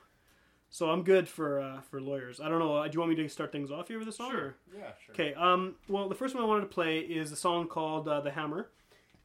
So 0.72 0.92
I'm 0.92 1.02
good 1.02 1.28
for 1.28 1.60
uh, 1.60 1.82
for 1.82 2.00
lawyers. 2.00 2.40
I 2.40 2.48
don't 2.48 2.60
know. 2.60 2.76
uh, 2.78 2.88
Do 2.88 2.94
you 2.94 3.00
want 3.00 3.10
me 3.10 3.16
to 3.24 3.28
start 3.30 3.52
things 3.52 3.72
off 3.72 3.88
here 3.88 3.98
with 3.98 4.08
a 4.08 4.12
song? 4.12 4.30
Sure. 4.32 4.40
or- 4.40 4.56
Yeah, 4.78 4.92
sure. 5.04 5.14
Okay. 5.16 5.34
Um. 5.34 5.76
Well, 5.88 6.08
the 6.08 6.14
first 6.14 6.36
one 6.36 6.44
I 6.44 6.48
wanted 6.48 6.62
to 6.62 6.68
play 6.68 7.00
is 7.00 7.32
a 7.32 7.36
song 7.36 7.68
called 7.68 8.08
uh, 8.08 8.22
"The 8.22 8.30
Hammer," 8.30 8.70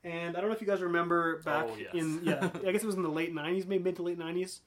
and 0.03 0.37
I 0.39 0.41
don't 0.41 0.49
know 0.49 0.57
if 0.57 0.63
you 0.63 0.67
guys 0.67 0.81
remember 0.81 1.41
back 1.43 1.67
Oh, 1.69 1.77
yes. 1.79 1.91
in 1.93 2.21
yeah, 2.25 2.49
I 2.67 2.73
guess 2.73 2.83
it 2.83 2.87
was 2.87 2.95
in 2.95 3.03
the 3.03 3.11
late 3.11 3.35
'90s, 3.35 3.67
maybe 3.67 3.85
mid 3.85 3.97
to 3.97 4.03
late 4.03 4.19
'90s, 4.19 4.61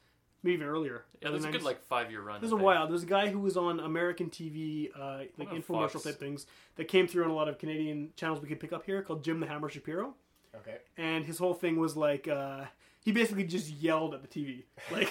maybe 0.44 0.56
even 0.56 0.67
earlier. 0.67 1.03
Yeah, 1.22 1.29
Early 1.29 1.39
there's 1.39 1.46
a 1.46 1.51
good 1.58 1.63
like 1.63 1.82
five 1.86 2.12
year 2.12 2.22
run. 2.22 2.39
There's 2.41 2.51
I 2.51 2.56
a 2.56 2.58
think. 2.58 2.65
while. 2.65 2.88
There's 2.88 3.03
a 3.03 3.08
guy 3.08 3.29
who 3.29 3.39
was 3.39 3.58
on 3.58 3.79
American 3.79 4.29
TV, 4.29 4.89
uh, 4.98 5.24
like 5.38 5.50
infomercial 5.51 5.91
Fox. 5.94 6.03
type 6.03 6.20
things 6.20 6.46
that 6.75 6.88
came 6.88 7.08
through 7.08 7.24
on 7.25 7.29
a 7.29 7.36
lot 7.36 7.48
of 7.50 7.58
Canadian 7.58 8.10
channels 8.15 8.41
we 8.41 8.48
could 8.48 8.60
pick 8.60 8.74
up 8.74 8.86
here, 8.86 9.01
called 9.01 9.24
Jim 9.24 9.39
the 9.39 9.48
Hammer 9.48 9.70
Shapiro, 9.70 10.13
Okay. 10.56 10.77
and 10.98 11.25
his 11.25 11.38
whole 11.38 11.53
thing 11.53 11.77
was 11.79 11.96
like. 11.96 12.27
Uh, 12.27 12.65
he 13.00 13.13
basically 13.13 13.46
just 13.46 13.70
yelled 13.70 14.13
at 14.13 14.22
the 14.22 14.27
TV, 14.27 14.63
like 14.91 15.10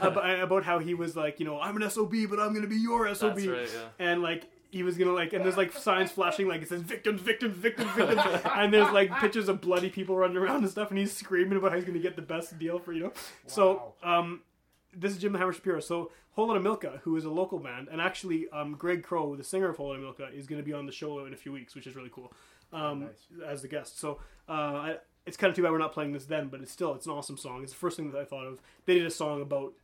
about, 0.00 0.40
about 0.40 0.64
how 0.64 0.78
he 0.78 0.94
was 0.94 1.14
like, 1.14 1.38
you 1.38 1.44
know, 1.44 1.60
I'm 1.60 1.76
an 1.76 1.90
SOB, 1.90 2.14
but 2.30 2.40
I'm 2.40 2.54
gonna 2.54 2.66
be 2.66 2.76
your 2.76 3.14
SOB 3.14 3.34
That's 3.36 3.46
right. 3.46 3.68
Yeah. 3.70 4.06
and 4.12 4.22
like 4.22 4.44
he 4.70 4.82
was 4.82 4.96
gonna 4.96 5.12
like 5.12 5.34
and 5.34 5.44
there's 5.44 5.58
like 5.58 5.70
signs 5.72 6.10
flashing 6.10 6.48
like 6.48 6.62
it 6.62 6.68
says 6.70 6.80
victims 6.80 7.20
victims 7.20 7.54
victims 7.54 7.90
victims 7.92 8.22
and 8.56 8.72
there's 8.72 8.90
like 8.92 9.14
pictures 9.18 9.48
of 9.50 9.60
bloody 9.60 9.90
people 9.90 10.16
running 10.16 10.38
around 10.38 10.62
and 10.62 10.70
stuff 10.70 10.88
and 10.88 10.98
he's 10.98 11.12
screaming 11.14 11.58
about 11.58 11.70
how 11.70 11.76
he's 11.76 11.84
gonna 11.84 11.98
get 11.98 12.16
the 12.16 12.22
best 12.22 12.58
deal 12.58 12.78
for 12.78 12.92
you 12.94 13.00
know 13.04 13.12
so 13.46 13.92
um 14.02 14.40
this 14.96 15.12
is 15.12 15.18
Jim 15.18 15.32
the 15.32 15.38
Hammer 15.38 15.52
Shapiro. 15.52 15.80
So 15.80 16.10
Hole 16.32 16.52
and 16.52 16.62
Milka, 16.62 17.00
who 17.04 17.16
is 17.16 17.24
a 17.24 17.30
local 17.30 17.58
band, 17.58 17.88
and 17.90 18.00
actually 18.00 18.48
um, 18.50 18.74
Greg 18.74 19.02
Crow, 19.02 19.36
the 19.36 19.44
singer 19.44 19.68
of 19.68 19.76
Hole 19.76 19.92
and 19.92 20.02
Milka, 20.02 20.28
is 20.34 20.46
going 20.46 20.60
to 20.60 20.64
be 20.64 20.72
on 20.72 20.86
the 20.86 20.92
show 20.92 21.24
in 21.26 21.32
a 21.32 21.36
few 21.36 21.52
weeks, 21.52 21.74
which 21.74 21.86
is 21.86 21.94
really 21.96 22.10
cool, 22.12 22.32
um, 22.72 23.00
Nice. 23.00 23.46
as 23.46 23.62
the 23.62 23.68
guest. 23.68 23.98
So 23.98 24.20
uh, 24.48 24.52
I, 24.52 24.96
it's 25.26 25.36
kind 25.36 25.50
of 25.50 25.56
too 25.56 25.62
bad 25.62 25.72
we're 25.72 25.78
not 25.78 25.92
playing 25.92 26.12
this 26.12 26.24
then, 26.26 26.48
but 26.48 26.60
it's 26.60 26.72
still 26.72 26.94
it's 26.94 27.06
an 27.06 27.12
awesome 27.12 27.36
song. 27.36 27.62
It's 27.62 27.72
the 27.72 27.78
first 27.78 27.96
thing 27.96 28.10
that 28.10 28.20
I 28.20 28.24
thought 28.24 28.46
of. 28.46 28.60
They 28.86 28.94
did 28.94 29.06
a 29.06 29.10
song 29.10 29.40
about 29.42 29.74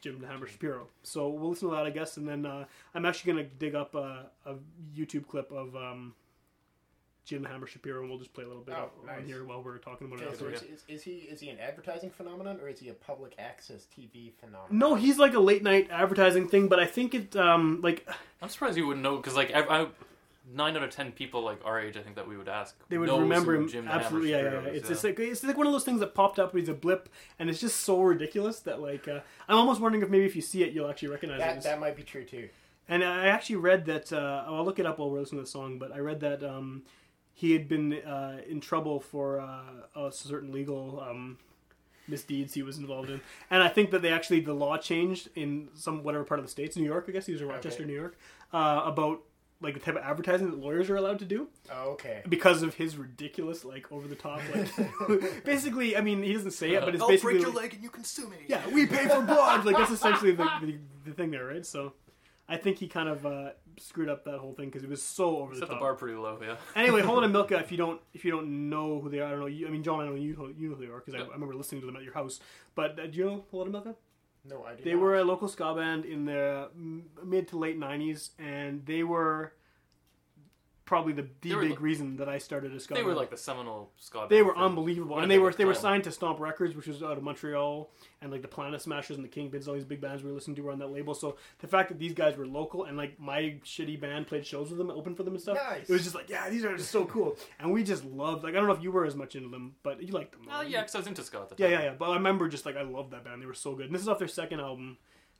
Jim 0.00 0.20
the 0.20 0.26
Hammer 0.26 0.46
Shapiro, 0.46 0.88
so 1.02 1.28
we'll 1.28 1.50
listen 1.50 1.68
to 1.68 1.74
that, 1.74 1.84
I 1.86 1.90
guess, 1.90 2.16
and 2.16 2.28
then 2.28 2.46
uh, 2.46 2.64
I'm 2.94 3.04
actually 3.04 3.32
going 3.32 3.44
to 3.48 3.54
dig 3.56 3.74
up 3.74 3.94
a, 3.94 4.26
a 4.46 4.54
YouTube 4.96 5.26
clip 5.26 5.50
of. 5.50 5.74
Um, 5.76 6.14
Jim 7.28 7.44
Hammer 7.44 7.66
Shapiro, 7.66 8.00
and 8.00 8.08
we'll 8.08 8.18
just 8.18 8.32
play 8.32 8.44
a 8.44 8.46
little 8.48 8.62
bit 8.62 8.74
Oh, 8.74 8.90
on 9.02 9.06
nice. 9.18 9.26
here 9.26 9.44
while 9.44 9.62
we're 9.62 9.76
talking 9.76 10.06
about 10.06 10.20
it. 10.20 10.28
Okay, 10.28 10.36
so 10.38 10.46
afterwards. 10.46 10.62
is, 10.62 10.70
is, 10.70 10.84
is 10.88 11.02
he 11.02 11.12
is 11.30 11.40
he 11.40 11.50
an 11.50 11.58
advertising 11.58 12.08
phenomenon 12.08 12.58
or 12.62 12.68
is 12.68 12.80
he 12.80 12.88
a 12.88 12.94
public 12.94 13.34
access 13.38 13.86
TV 13.96 14.32
phenomenon? 14.40 14.66
No, 14.70 14.94
he's 14.94 15.18
like 15.18 15.34
a 15.34 15.38
late 15.40 15.62
night 15.62 15.88
advertising 15.90 16.48
thing, 16.48 16.68
but 16.68 16.80
I 16.80 16.86
think 16.86 17.14
it 17.14 17.36
um 17.36 17.80
like 17.82 18.08
I'm 18.40 18.48
surprised 18.48 18.78
you 18.78 18.86
wouldn't 18.86 19.02
know 19.02 19.16
because 19.16 19.36
like 19.36 19.54
I, 19.54 19.60
I, 19.82 19.86
nine 20.54 20.74
out 20.78 20.82
of 20.82 20.88
ten 20.90 21.12
people 21.12 21.42
like 21.42 21.60
our 21.66 21.78
age, 21.78 21.98
I 21.98 22.00
think 22.00 22.16
that 22.16 22.26
we 22.26 22.38
would 22.38 22.48
ask. 22.48 22.74
they 22.88 22.96
would 22.96 23.10
remember 23.10 23.54
him 23.54 23.68
Jim 23.68 23.86
absolutely. 23.86 24.30
Yeah, 24.30 24.36
yeah, 24.38 24.42
Shapiro 24.44 24.62
yeah. 24.64 24.70
It's 24.70 24.88
just 24.88 25.04
like 25.04 25.18
it's 25.20 25.44
like 25.44 25.58
one 25.58 25.66
of 25.66 25.72
those 25.74 25.84
things 25.84 26.00
that 26.00 26.14
popped 26.14 26.38
up 26.38 26.54
with 26.54 26.66
a 26.70 26.74
blip, 26.74 27.10
and 27.38 27.50
it's 27.50 27.60
just 27.60 27.80
so 27.80 28.00
ridiculous 28.00 28.60
that 28.60 28.80
like 28.80 29.06
uh, 29.06 29.20
I'm 29.48 29.58
almost 29.58 29.82
wondering 29.82 30.02
if 30.02 30.08
maybe 30.08 30.24
if 30.24 30.34
you 30.34 30.40
see 30.42 30.62
it, 30.62 30.72
you'll 30.72 30.88
actually 30.88 31.08
recognize 31.08 31.40
That, 31.40 31.56
it. 31.58 31.62
that 31.64 31.78
might 31.78 31.94
be 31.94 32.04
true 32.04 32.24
too. 32.24 32.48
And 32.90 33.04
I 33.04 33.26
actually 33.26 33.56
read 33.56 33.84
that. 33.84 34.10
Uh, 34.14 34.44
I'll 34.46 34.64
look 34.64 34.78
it 34.78 34.86
up 34.86 34.98
while 34.98 35.10
we're 35.10 35.20
listening 35.20 35.40
to 35.42 35.44
the 35.44 35.50
song, 35.50 35.78
but 35.78 35.92
I 35.92 35.98
read 35.98 36.20
that 36.20 36.42
um, 36.42 36.84
he 37.38 37.52
had 37.52 37.68
been 37.68 37.92
uh, 37.94 38.40
in 38.48 38.60
trouble 38.60 38.98
for 38.98 39.38
uh, 39.40 39.60
a 39.94 40.10
certain 40.10 40.50
legal 40.50 41.00
um, 41.08 41.38
misdeeds 42.08 42.54
he 42.54 42.62
was 42.64 42.78
involved 42.78 43.10
in, 43.10 43.20
and 43.48 43.62
I 43.62 43.68
think 43.68 43.92
that 43.92 44.02
they 44.02 44.10
actually 44.12 44.40
the 44.40 44.54
law 44.54 44.76
changed 44.76 45.28
in 45.36 45.68
some 45.74 46.02
whatever 46.02 46.24
part 46.24 46.40
of 46.40 46.44
the 46.46 46.50
states, 46.50 46.76
New 46.76 46.82
York, 46.84 47.04
I 47.08 47.12
guess 47.12 47.26
he 47.26 47.32
was 47.32 47.40
in 47.40 47.46
Rochester, 47.48 47.82
Okay. 47.84 47.92
New 47.92 47.96
York, 47.98 48.18
uh, 48.52 48.82
about 48.84 49.20
like 49.60 49.74
the 49.74 49.80
type 49.80 49.94
of 49.94 50.02
advertising 50.02 50.50
that 50.50 50.58
lawyers 50.58 50.90
are 50.90 50.96
allowed 50.96 51.18
to 51.20 51.24
do 51.24 51.48
Oh, 51.72 51.90
okay. 51.90 52.22
because 52.28 52.62
of 52.62 52.74
his 52.74 52.96
ridiculous 52.96 53.64
like 53.64 53.90
over 53.92 54.06
the 54.08 54.14
top 54.14 54.40
like 54.54 54.68
basically 55.44 55.96
I 55.96 56.00
mean 56.00 56.22
he 56.22 56.32
doesn't 56.32 56.52
say 56.52 56.74
it 56.74 56.84
but 56.84 56.94
it's 56.94 57.02
I'll 57.02 57.08
basically 57.08 57.32
break 57.34 57.42
your 57.42 57.52
like- 57.52 57.62
leg 57.64 57.74
and 57.74 57.82
you 57.82 57.90
can 57.90 58.04
sue 58.04 58.28
me. 58.28 58.36
yeah 58.46 58.62
we 58.68 58.86
pay 58.86 59.08
for 59.08 59.20
blood 59.20 59.64
like 59.64 59.76
that's 59.76 59.90
essentially 59.90 60.30
the, 60.30 60.48
the, 60.62 60.78
the 61.06 61.12
thing 61.12 61.32
there 61.32 61.44
right 61.46 61.66
so 61.66 61.92
I 62.48 62.56
think 62.56 62.78
he 62.78 62.86
kind 62.86 63.08
of 63.08 63.26
uh, 63.26 63.50
screwed 63.78 64.08
up 64.08 64.24
that 64.24 64.38
whole 64.38 64.54
thing 64.54 64.66
because 64.66 64.82
it 64.84 64.90
was 64.90 65.02
so 65.02 65.38
over 65.38 65.54
the 65.54 65.60
Set 65.60 65.68
the 65.68 65.74
top 65.74 65.80
bar 65.82 65.94
pretty 65.94 66.16
low, 66.16 66.38
yeah. 66.42 66.56
anyway 66.76 67.02
Holden 67.02 67.24
and 67.24 67.32
Milka 67.32 67.58
if 67.60 67.70
you 67.72 67.78
don't 67.78 68.00
if 68.12 68.24
you 68.24 68.30
don't 68.30 68.68
know 68.70 69.00
who 69.00 69.08
they 69.08 69.20
are 69.20 69.26
I 69.26 69.30
don't 69.30 69.40
know 69.40 69.46
you, 69.46 69.66
I 69.66 69.70
mean 69.70 69.82
John 69.82 70.00
I 70.00 70.06
know 70.06 70.14
you 70.14 70.34
know, 70.36 70.50
you 70.56 70.68
know 70.70 70.76
who 70.76 70.86
they 70.86 70.92
are 70.92 71.02
because 71.04 71.14
I, 71.14 71.24
I 71.24 71.32
remember 71.32 71.54
listening 71.54 71.80
to 71.82 71.86
them 71.86 71.96
at 71.96 72.02
your 72.02 72.14
house 72.14 72.40
but 72.74 72.98
uh, 72.98 73.06
do 73.06 73.18
you 73.18 73.24
know 73.24 73.44
Holden 73.50 73.74
and 73.74 73.84
Milka 73.84 73.98
No, 74.48 74.64
I 74.64 74.74
do. 74.74 74.84
they 74.84 74.92
not. 74.92 75.00
were 75.02 75.16
a 75.18 75.24
local 75.24 75.48
ska 75.48 75.74
band 75.74 76.04
in 76.04 76.24
the 76.24 76.68
mid 77.24 77.48
to 77.48 77.58
late 77.58 77.78
90s 77.78 78.30
and 78.38 78.84
they 78.86 79.02
were 79.02 79.52
probably 80.88 81.12
the, 81.12 81.26
the 81.42 81.54
big 81.54 81.70
like- 81.72 81.80
reason 81.82 82.16
that 82.16 82.30
I 82.30 82.38
started 82.38 82.74
a 82.74 82.80
ska 82.80 82.94
They 82.94 83.02
were 83.02 83.08
band. 83.10 83.18
like 83.18 83.30
the 83.30 83.36
seminal 83.36 83.92
ska. 83.98 84.26
They 84.30 84.36
band 84.36 84.46
were 84.46 84.56
unbelievable, 84.56 85.16
and 85.18 85.24
Winnipeg 85.24 85.28
they 85.28 85.38
were 85.38 85.48
at 85.50 85.52
the 85.52 85.58
they 85.58 85.64
were 85.66 85.74
signed 85.74 86.04
to 86.04 86.10
Stomp 86.10 86.40
Records, 86.40 86.74
which 86.74 86.86
was 86.86 87.02
out 87.02 87.18
of 87.18 87.22
Montreal, 87.22 87.90
and 88.22 88.32
like 88.32 88.40
the 88.40 88.48
Planet 88.48 88.80
Smashers 88.80 89.18
and 89.18 89.24
the 89.24 89.28
Kingpins, 89.28 89.68
all 89.68 89.74
these 89.74 89.84
big 89.84 90.00
bands 90.00 90.22
we 90.22 90.30
were 90.30 90.34
listening 90.34 90.56
to 90.56 90.62
were 90.62 90.72
on 90.72 90.78
that 90.78 90.86
label. 90.90 91.12
So 91.14 91.36
the 91.58 91.66
fact 91.68 91.90
that 91.90 91.98
these 91.98 92.14
guys 92.14 92.38
were 92.38 92.46
local 92.46 92.84
and 92.84 92.96
like 92.96 93.20
my 93.20 93.56
shitty 93.66 94.00
band 94.00 94.26
played 94.28 94.46
shows 94.46 94.70
with 94.70 94.78
them, 94.78 94.90
opened 94.90 95.18
for 95.18 95.24
them 95.24 95.34
and 95.34 95.42
stuff, 95.42 95.58
Nice. 95.62 95.90
it 95.90 95.92
was 95.92 96.04
just 96.04 96.14
like, 96.14 96.30
yeah, 96.30 96.48
these 96.48 96.64
are 96.64 96.74
just 96.74 96.90
so 96.90 97.04
cool, 97.04 97.36
and 97.60 97.70
we 97.70 97.84
just 97.84 98.04
loved. 98.06 98.42
Like 98.42 98.54
I 98.54 98.56
don't 98.56 98.66
know 98.66 98.72
if 98.74 98.82
you 98.82 98.90
were 98.90 99.04
as 99.04 99.14
much 99.14 99.36
into 99.36 99.50
them, 99.50 99.74
but 99.82 100.02
you 100.02 100.14
liked 100.14 100.32
them. 100.32 100.48
Oh 100.50 100.62
yeah, 100.62 100.80
because 100.80 100.94
I 100.94 100.98
was 100.98 101.06
into 101.06 101.22
ska 101.22 101.40
at 101.40 101.50
the 101.50 101.54
yeah, 101.58 101.66
time. 101.66 101.78
yeah, 101.80 101.84
yeah. 101.90 101.94
But 101.98 102.06
I 102.10 102.14
remember 102.14 102.48
just 102.48 102.64
like 102.64 102.78
I 102.78 102.82
loved 102.82 103.10
that 103.10 103.24
band; 103.24 103.42
they 103.42 103.46
were 103.46 103.52
so 103.52 103.74
good. 103.74 103.84
And 103.86 103.94
this 103.94 104.00
is 104.00 104.08
off 104.08 104.18
their 104.18 104.26
second 104.26 104.60
album, 104.60 104.96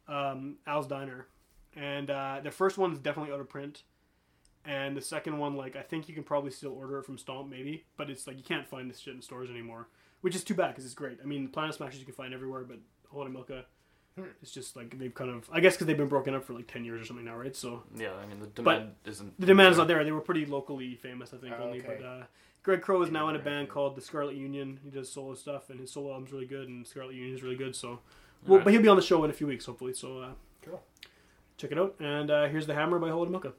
um, 0.09 0.57
Al's 0.67 0.87
Diner, 0.87 1.27
and 1.75 2.11
uh, 2.11 2.41
their 2.43 2.53
first 2.53 2.77
one's 2.77 2.99
definitely 2.99 3.33
out 3.33 3.41
of 3.41 3.49
print. 3.49 3.83
And 4.65 4.97
the 4.97 5.01
second 5.01 5.39
one, 5.39 5.57
like 5.57 5.77
I 5.77 5.83
think 5.83 6.09
you 6.09 6.15
can 6.15 6.25
probably 6.25 6.51
still 6.51 6.73
order 6.73 6.99
it 6.99 7.05
from 7.07 7.17
Stomp, 7.19 7.49
maybe, 7.51 7.85
but 7.97 8.11
it's 8.11 8.27
like 8.27 8.37
you 8.37 8.43
can't 8.45 8.67
find 8.67 8.91
this 8.91 8.99
shit 8.99 9.15
in 9.15 9.23
stores 9.23 9.49
anymore, 9.51 9.89
which 10.21 10.35
is 10.35 10.45
too 10.45 10.55
bad 10.55 10.69
because 10.69 10.85
it's 10.85 10.95
great. 10.95 11.19
I 11.23 11.27
mean, 11.27 11.49
Planet 11.49 11.75
Smashers 11.75 11.99
you 12.01 12.05
can 12.05 12.15
find 12.15 12.35
everywhere, 12.35 12.65
but 12.65 12.79
Holy 13.09 13.31
Milka, 13.31 13.65
Hmm. 14.19 14.25
it's 14.43 14.51
just 14.51 14.75
like 14.77 14.99
they've 14.99 15.15
kind 15.15 15.31
of, 15.31 15.49
I 15.53 15.61
guess, 15.61 15.75
because 15.75 15.87
they've 15.87 15.97
been 15.97 16.09
broken 16.09 16.35
up 16.35 16.45
for 16.45 16.53
like 16.53 16.67
ten 16.67 16.85
years 16.85 17.01
or 17.01 17.05
something 17.05 17.25
now, 17.25 17.37
right? 17.37 17.55
So 17.55 17.85
Yeah, 17.97 18.13
I 18.15 18.27
mean 18.27 18.41
the 18.41 18.49
demand 18.49 18.91
isn't. 19.07 19.39
the 19.41 19.47
demand's 19.47 19.79
not 19.79 19.87
there. 19.89 20.03
They 20.05 20.13
were 20.13 20.21
pretty 20.21 20.45
locally 20.45 20.97
famous, 20.97 21.33
I 21.33 21.37
think, 21.39 21.55
Oh, 21.59 21.63
only. 21.65 21.79
okay. 21.81 21.99
But 22.01 22.05
uh, 22.07 22.23
Greg 22.65 22.83
Crow 22.83 23.01
is 23.03 23.11
now 23.13 23.29
in 23.29 23.37
a 23.37 23.39
band 23.39 23.69
yeah. 23.69 23.73
called 23.75 23.97
the 23.97 24.01
Scarlet 24.03 24.35
Union. 24.37 24.81
He 24.83 24.91
does 24.91 25.11
solo 25.11 25.35
stuff, 25.35 25.71
and 25.71 25.79
his 25.81 25.93
solo 25.93 26.11
album's 26.13 26.33
really 26.33 26.47
good, 26.47 26.69
and 26.69 26.85
Scarlet 26.87 27.15
Union 27.15 27.33
is 27.35 27.43
really 27.45 27.55
good. 27.57 27.75
So, 27.77 27.89
well, 28.45 28.55
Alright. 28.55 28.65
but 28.65 28.73
he'll 28.73 28.83
be 28.83 28.89
on 28.89 28.97
the 28.97 29.03
show 29.03 29.23
in 29.25 29.31
a 29.31 29.33
few 29.33 29.47
weeks, 29.47 29.65
hopefully. 29.67 29.95
So, 29.95 30.19
uh, 30.21 30.31
Cool. 30.63 30.83
check 31.57 31.71
it 31.71 31.79
out. 31.79 31.95
And 32.01 32.31
uh, 32.31 32.47
here's 32.49 32.67
the 32.67 32.75
Hammer 32.75 32.99
by 32.99 33.09
Holden 33.11 33.31
Milka. 33.33 33.53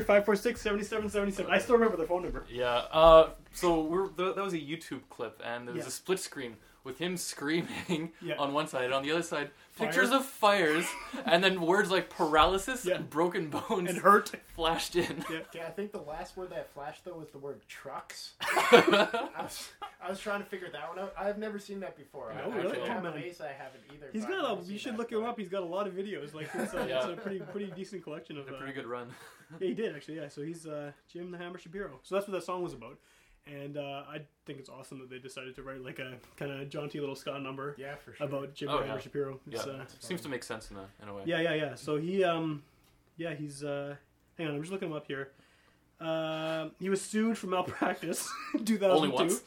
100 0.00 0.06
546 0.06 0.60
7777. 0.60 1.52
I 1.52 1.58
still 1.58 1.74
remember 1.76 1.96
the 1.96 2.06
phone 2.06 2.22
number. 2.22 2.44
Yeah. 2.50 2.68
Uh, 2.92 3.30
so 3.52 3.82
we're, 3.82 4.08
th- 4.08 4.34
that 4.36 4.44
was 4.44 4.54
a 4.54 4.58
YouTube 4.58 5.02
clip, 5.10 5.40
and 5.44 5.66
there 5.66 5.74
was 5.74 5.84
Yeah. 5.84 5.88
a 5.88 5.92
split 5.92 6.18
screen 6.20 6.56
with 6.82 6.96
him 6.98 7.14
screaming 7.18 8.12
Yeah. 8.22 8.36
on 8.38 8.54
one 8.54 8.66
side, 8.66 8.84
and 8.86 8.94
on 8.94 9.02
the 9.02 9.12
other 9.12 9.22
side, 9.22 9.50
Fire. 9.72 9.86
pictures 9.88 10.10
of 10.10 10.24
fires, 10.24 10.86
and 11.26 11.44
then 11.44 11.60
words 11.60 11.90
like 11.90 12.08
paralysis 12.08 12.86
Yeah. 12.86 12.94
and 12.96 13.10
broken 13.10 13.50
bones 13.50 13.90
And 13.90 13.98
hurt. 13.98 14.32
flashed 14.56 14.96
in. 14.96 15.22
Yeah. 15.30 15.40
Yeah, 15.54 15.66
I 15.66 15.70
think 15.70 15.92
the 15.92 16.00
last 16.00 16.36
word 16.38 16.50
that 16.50 16.72
flashed 16.72 17.04
though 17.04 17.18
was 17.18 17.28
the 17.30 17.38
word 17.38 17.60
trucks. 17.68 18.32
I 18.40 19.30
was, 19.42 19.68
I 20.02 20.08
was 20.08 20.20
trying 20.20 20.40
to 20.40 20.46
figure 20.46 20.68
that 20.72 20.88
one 20.88 20.98
out. 20.98 21.12
I've 21.18 21.36
never 21.38 21.58
seen 21.58 21.80
that 21.80 21.96
before. 21.98 22.32
No, 22.34 22.50
I, 22.50 22.56
really? 22.56 22.68
actually, 22.78 22.90
I'm 22.90 23.02
man. 23.02 23.12
amazed 23.12 23.42
I 23.42 23.48
haven't 23.52 23.82
either. 23.94 24.06
He's 24.12 24.24
got 24.24 24.58
a. 24.58 24.64
You 24.64 24.78
should 24.78 24.96
look 24.96 25.12
him 25.12 25.24
up. 25.24 25.38
He's 25.38 25.48
got 25.50 25.62
a 25.62 25.66
lot 25.66 25.86
of 25.86 25.92
videos. 25.92 26.32
Like 26.32 26.48
it's 26.54 26.72
a, 26.72 26.86
Yeah. 26.88 26.98
it's 27.00 27.06
a 27.08 27.16
pretty 27.20 27.40
pretty 27.40 27.70
decent 27.76 28.02
collection 28.04 28.38
of. 28.38 28.48
a 28.48 28.54
uh, 28.54 28.58
pretty 28.58 28.72
good 28.72 28.86
run. 28.86 29.08
Yeah, 29.58 29.58
he 29.68 29.74
did 29.74 29.94
actually. 29.96 30.16
Yeah, 30.16 30.28
so 30.28 30.42
he's 30.42 30.66
uh, 30.66 30.92
Jim 31.12 31.30
the 31.30 31.38
Hammer 31.38 31.58
Shapiro. 31.58 31.98
So 32.02 32.14
that's 32.14 32.26
what 32.28 32.34
that 32.34 32.44
song 32.44 32.62
was 32.62 32.72
about, 32.74 32.98
and 33.46 33.76
uh, 33.76 34.02
I 34.08 34.20
think 34.46 34.58
it's 34.58 34.68
awesome 34.68 34.98
that 35.00 35.10
they 35.10 35.18
decided 35.18 35.54
to 35.56 35.62
write 35.62 35.84
like 35.84 35.98
a 35.98 36.14
kind 36.36 36.52
of 36.52 36.68
jaunty 36.68 37.00
little 37.00 37.14
ska 37.16 37.38
number 37.38 37.74
Yeah, 37.78 37.94
for 37.96 38.12
sure. 38.14 38.26
about 38.26 38.54
Jim 38.54 38.68
Oh, 38.68 38.80
the 38.80 38.86
Hammer. 38.86 39.00
Shapiro. 39.00 39.40
It's, 39.50 39.66
Yeah, 39.66 39.72
uh, 39.72 39.84
seems 39.98 40.20
to 40.22 40.28
make 40.28 40.44
sense 40.44 40.70
in 40.70 40.76
a 40.76 40.86
in 41.02 41.08
a 41.08 41.14
way. 41.14 41.22
yeah, 41.26 41.40
yeah, 41.40 41.54
yeah. 41.54 41.74
So 41.74 41.96
he, 41.96 42.22
um, 42.24 42.62
yeah, 43.16 43.34
he's. 43.34 43.64
Uh, 43.64 43.96
hang 44.38 44.46
on, 44.48 44.54
I'm 44.54 44.60
just 44.60 44.72
looking 44.72 44.88
him 44.88 44.94
up 44.96 45.06
here. 45.06 45.30
Uh, 46.00 46.68
he 46.78 46.88
was 46.88 47.02
sued 47.02 47.36
for 47.36 47.46
malpractice 47.48 48.26
in 48.54 48.64
2002. 48.64 48.86
Only 48.96 49.08
once. 49.08 49.42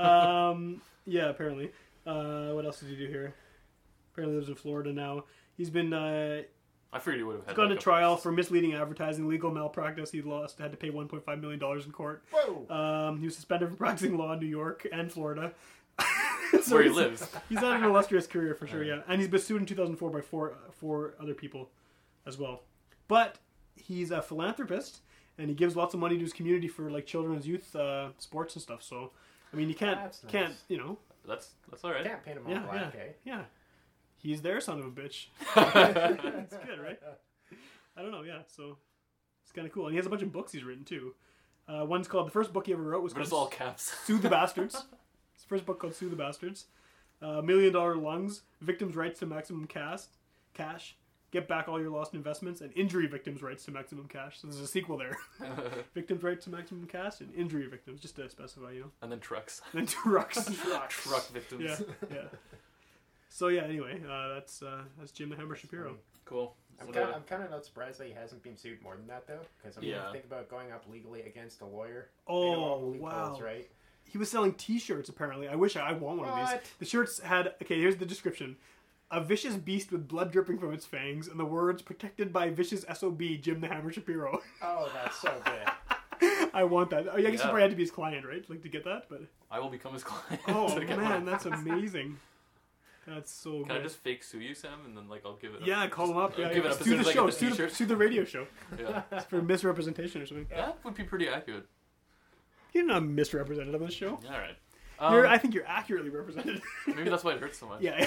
um, 0.00 0.80
yeah, 1.06 1.28
apparently. 1.28 1.70
Uh, 2.06 2.50
what 2.52 2.64
else 2.64 2.80
did 2.80 2.88
he 2.88 2.96
do 2.96 3.06
here? 3.06 3.34
Apparently 4.12 4.36
lives 4.36 4.48
in 4.48 4.56
Florida 4.56 4.92
now. 4.92 5.24
He's 5.56 5.70
been 5.70 5.92
uh, 5.92 6.42
I 6.92 6.98
figured 6.98 7.16
he 7.18 7.22
would 7.22 7.36
have 7.36 7.46
had. 7.46 7.56
gone 7.56 7.68
like 7.70 7.76
to 7.76 7.78
a- 7.78 7.82
trial 7.82 8.16
for 8.16 8.30
misleading 8.32 8.74
advertising, 8.74 9.26
legal 9.28 9.50
malpractice. 9.50 10.10
He 10.10 10.20
lost, 10.22 10.58
had 10.58 10.70
to 10.72 10.76
pay 10.76 10.90
1.5 10.90 11.40
million 11.40 11.58
dollars 11.58 11.86
in 11.86 11.92
court. 11.92 12.22
Whoa! 12.32 12.66
Um, 12.74 13.18
he 13.18 13.24
was 13.24 13.34
suspended 13.34 13.68
from 13.68 13.76
practicing 13.84 14.16
law 14.18 14.32
in 14.34 14.40
New 14.40 14.46
York 14.46 14.86
and 14.92 15.10
Florida. 15.10 15.52
So 16.64 16.74
where 16.74 16.82
he 16.82 16.90
he's- 16.90 16.96
lives. 16.96 17.28
He's 17.48 17.58
had 17.60 17.76
an 17.76 17.84
illustrious 17.84 18.26
career 18.26 18.54
for 18.54 18.66
sure, 18.66 18.84
yeah. 18.84 19.00
And 19.08 19.18
he's 19.22 19.30
been 19.30 19.40
sued 19.40 19.60
in 19.62 19.66
2004 19.66 20.10
by 20.10 20.20
four 20.20 20.52
four 20.70 21.14
other 21.18 21.32
people 21.32 21.70
as 22.26 22.36
well. 22.36 22.60
But 23.08 23.38
he's 23.74 24.10
a 24.10 24.20
philanthropist 24.20 25.00
and 25.38 25.48
he 25.48 25.54
gives 25.54 25.76
lots 25.76 25.94
of 25.94 26.00
money 26.00 26.16
to 26.16 26.20
his 26.22 26.34
community 26.34 26.68
for 26.68 26.90
like 26.90 27.06
children's 27.06 27.46
youth 27.46 27.74
uh, 27.74 28.08
sports 28.18 28.54
and 28.54 28.62
stuff. 28.62 28.82
So, 28.82 29.12
I 29.50 29.56
mean, 29.56 29.70
you 29.70 29.74
can't 29.74 29.98
That's 29.98 30.22
nice. 30.24 30.30
can't 30.32 30.54
you 30.68 30.76
know 30.76 30.98
That's 31.26 31.52
that's 31.70 31.84
all 31.84 31.92
right. 31.92 32.04
Can't 32.04 32.22
paint 32.22 32.36
him 32.36 32.44
all 32.46 32.52
yeah 32.52 32.60
yeah 32.66 32.70
black, 32.70 32.94
eh? 32.96 33.12
yeah. 33.24 33.42
He's 34.22 34.40
their 34.42 34.60
son 34.60 34.78
of 34.78 34.86
a 34.86 34.90
bitch. 34.90 35.26
It's 35.56 36.56
good, 36.66 36.80
right? 36.80 36.98
I 37.96 38.02
don't 38.02 38.12
know, 38.12 38.22
yeah. 38.22 38.40
So 38.46 38.78
it's 39.42 39.52
kind 39.52 39.66
of 39.66 39.72
cool, 39.72 39.86
and 39.86 39.92
he 39.92 39.96
has 39.96 40.06
a 40.06 40.10
bunch 40.10 40.22
of 40.22 40.32
books 40.32 40.52
he's 40.52 40.64
written 40.64 40.84
too. 40.84 41.14
Uh, 41.68 41.84
one's 41.84 42.08
called 42.08 42.26
the 42.26 42.30
first 42.30 42.52
book 42.52 42.66
he 42.66 42.72
ever 42.72 42.82
wrote 42.82 43.02
was 43.02 43.12
But 43.12 43.18
called 43.20 43.26
it's 43.26 43.32
all 43.32 43.46
caps. 43.66 43.94
Sue 44.04 44.18
the 44.18 44.28
Bastards. 44.28 44.74
His 45.34 45.44
first 45.44 45.66
book 45.66 45.78
called 45.80 45.94
Sue 45.94 46.08
the 46.08 46.16
Bastards. 46.16 46.66
Uh, 47.20 47.40
Million 47.42 47.72
Dollar 47.72 47.96
Lungs, 47.96 48.42
Victims' 48.60 48.96
Rights 48.96 49.20
to 49.20 49.26
Maximum 49.26 49.66
Cast, 49.66 50.16
Cash, 50.54 50.96
Get 51.30 51.46
Back 51.46 51.68
All 51.68 51.80
Your 51.80 51.90
Lost 51.90 52.14
Investments, 52.14 52.60
and 52.60 52.72
Injury 52.76 53.06
Victims' 53.06 53.42
Rights 53.42 53.64
to 53.66 53.70
Maximum 53.70 54.08
Cash. 54.08 54.40
So 54.40 54.48
there's 54.48 54.58
a 54.60 54.66
sequel 54.66 54.98
there. 54.98 55.16
victims' 55.94 56.22
Rights 56.24 56.44
to 56.44 56.50
Maximum 56.50 56.86
Cash 56.86 57.20
and 57.20 57.32
Injury 57.34 57.66
Victims, 57.68 58.00
just 58.00 58.16
to 58.16 58.28
specify, 58.28 58.72
you 58.72 58.80
know. 58.80 58.90
and 59.02 59.12
then 59.12 59.20
trucks. 59.20 59.62
And 59.72 59.80
then 59.80 59.86
trucks. 59.86 60.50
Truck 60.88 61.28
victims. 61.28 61.62
yeah, 61.64 61.76
yeah. 62.10 62.22
So 63.32 63.48
yeah, 63.48 63.62
anyway, 63.62 63.98
uh, 64.08 64.34
that's 64.34 64.62
uh, 64.62 64.82
that's 64.98 65.10
Jim 65.10 65.30
the 65.30 65.36
Hammer 65.36 65.56
Shapiro. 65.56 65.96
Cool. 66.26 66.54
I'm 66.80 66.92
kind, 66.92 67.08
the- 67.08 67.14
I'm 67.16 67.22
kind 67.22 67.42
of 67.42 67.50
not 67.50 67.64
surprised 67.64 67.98
that 68.00 68.06
he 68.08 68.12
hasn't 68.12 68.42
been 68.42 68.56
sued 68.56 68.82
more 68.82 68.96
than 68.96 69.06
that 69.06 69.26
though, 69.26 69.40
because 69.60 69.78
I 69.78 69.80
mean, 69.80 69.90
Yeah. 69.90 70.12
think 70.12 70.24
about 70.24 70.48
going 70.48 70.70
up 70.72 70.84
legally 70.90 71.22
against 71.22 71.60
a 71.62 71.66
lawyer. 71.66 72.08
Oh, 72.26 72.42
They 72.42 72.50
know 72.52 72.60
all 72.64 72.78
the 72.80 72.86
loopholes, 72.86 73.02
wow. 73.02 73.38
Right? 73.40 73.70
He 74.04 74.18
was 74.18 74.30
selling 74.30 74.52
T-shirts. 74.54 75.08
Apparently, 75.08 75.48
I 75.48 75.54
wish 75.54 75.76
I 75.76 75.92
want 75.92 76.18
one 76.18 76.28
of 76.28 76.36
these. 76.50 76.58
The 76.78 76.84
shirts 76.84 77.20
had 77.20 77.54
okay. 77.62 77.78
Here's 77.80 77.96
the 77.96 78.04
description: 78.06 78.56
a 79.10 79.20
vicious 79.22 79.54
beast 79.56 79.92
with 79.92 80.08
blood 80.08 80.30
dripping 80.32 80.58
from 80.58 80.74
its 80.74 80.84
fangs, 80.84 81.26
and 81.28 81.40
the 81.40 81.44
words 81.46 81.80
"protected 81.80 82.32
by 82.34 82.50
vicious 82.50 82.84
sob 82.94 83.20
Jim 83.40 83.60
the 83.62 83.68
Hammer 83.68 83.90
Shapiro." 83.92 84.42
Oh, 84.62 84.90
that's 84.92 85.18
so 85.18 85.32
good. 85.46 86.50
I 86.54 86.64
want 86.64 86.90
that. 86.90 87.08
I 87.08 87.22
guess 87.22 87.32
you 87.32 87.38
Yeah. 87.38 87.42
probably 87.44 87.62
had 87.62 87.70
to 87.70 87.76
be 87.76 87.82
his 87.82 87.90
client, 87.90 88.26
right? 88.26 88.44
Like 88.50 88.62
to 88.62 88.68
get 88.68 88.84
that, 88.84 89.06
but 89.08 89.22
I 89.50 89.58
will 89.58 89.70
become 89.70 89.94
his 89.94 90.04
client. 90.04 90.42
oh 90.48 90.78
man, 90.86 91.00
one. 91.00 91.24
that's 91.24 91.46
amazing. 91.46 92.18
That's 93.06 93.32
so 93.32 93.64
Can 93.64 93.72
I 93.72 93.82
just 93.82 93.96
fake 93.96 94.22
sue 94.22 94.40
you, 94.40 94.54
Sam, 94.54 94.80
and 94.84 94.96
then 94.96 95.08
like 95.08 95.22
I'll 95.24 95.36
give 95.36 95.54
it? 95.54 95.62
Up? 95.62 95.66
yeah, 95.66 95.86
call 95.88 96.10
him 96.10 96.16
up. 96.16 96.38
Yeah, 96.38 96.48
give 96.48 96.64
it 96.64 96.68
yeah. 96.68 96.70
up 96.72 96.82
sue 96.82 96.96
the 96.96 97.12
show. 97.12 97.30
Sue 97.30 97.50
the, 97.50 97.68
sue 97.68 97.86
the 97.86 97.96
radio 97.96 98.24
show 98.24 98.46
yeah. 98.78 99.00
for 99.28 99.42
misrepresentation 99.42 100.22
or 100.22 100.26
something. 100.26 100.46
That 100.50 100.78
would 100.84 100.94
be 100.94 101.04
pretty 101.04 101.28
accurate. 101.28 101.66
You're 102.72 102.86
not 102.86 103.04
misrepresented 103.04 103.74
on 103.74 103.84
this 103.84 103.94
show. 103.94 104.20
All 104.26 104.30
right. 104.30 104.56
you're, 105.00 105.26
Um, 105.26 105.32
I 105.32 105.36
think 105.36 105.52
you're 105.54 105.66
accurately 105.66 106.10
represented. 106.10 106.62
maybe 106.86 107.10
that's 107.10 107.24
why 107.24 107.32
it 107.32 107.40
hurts 107.40 107.58
so 107.58 107.66
much. 107.66 107.82
yeah. 107.82 108.06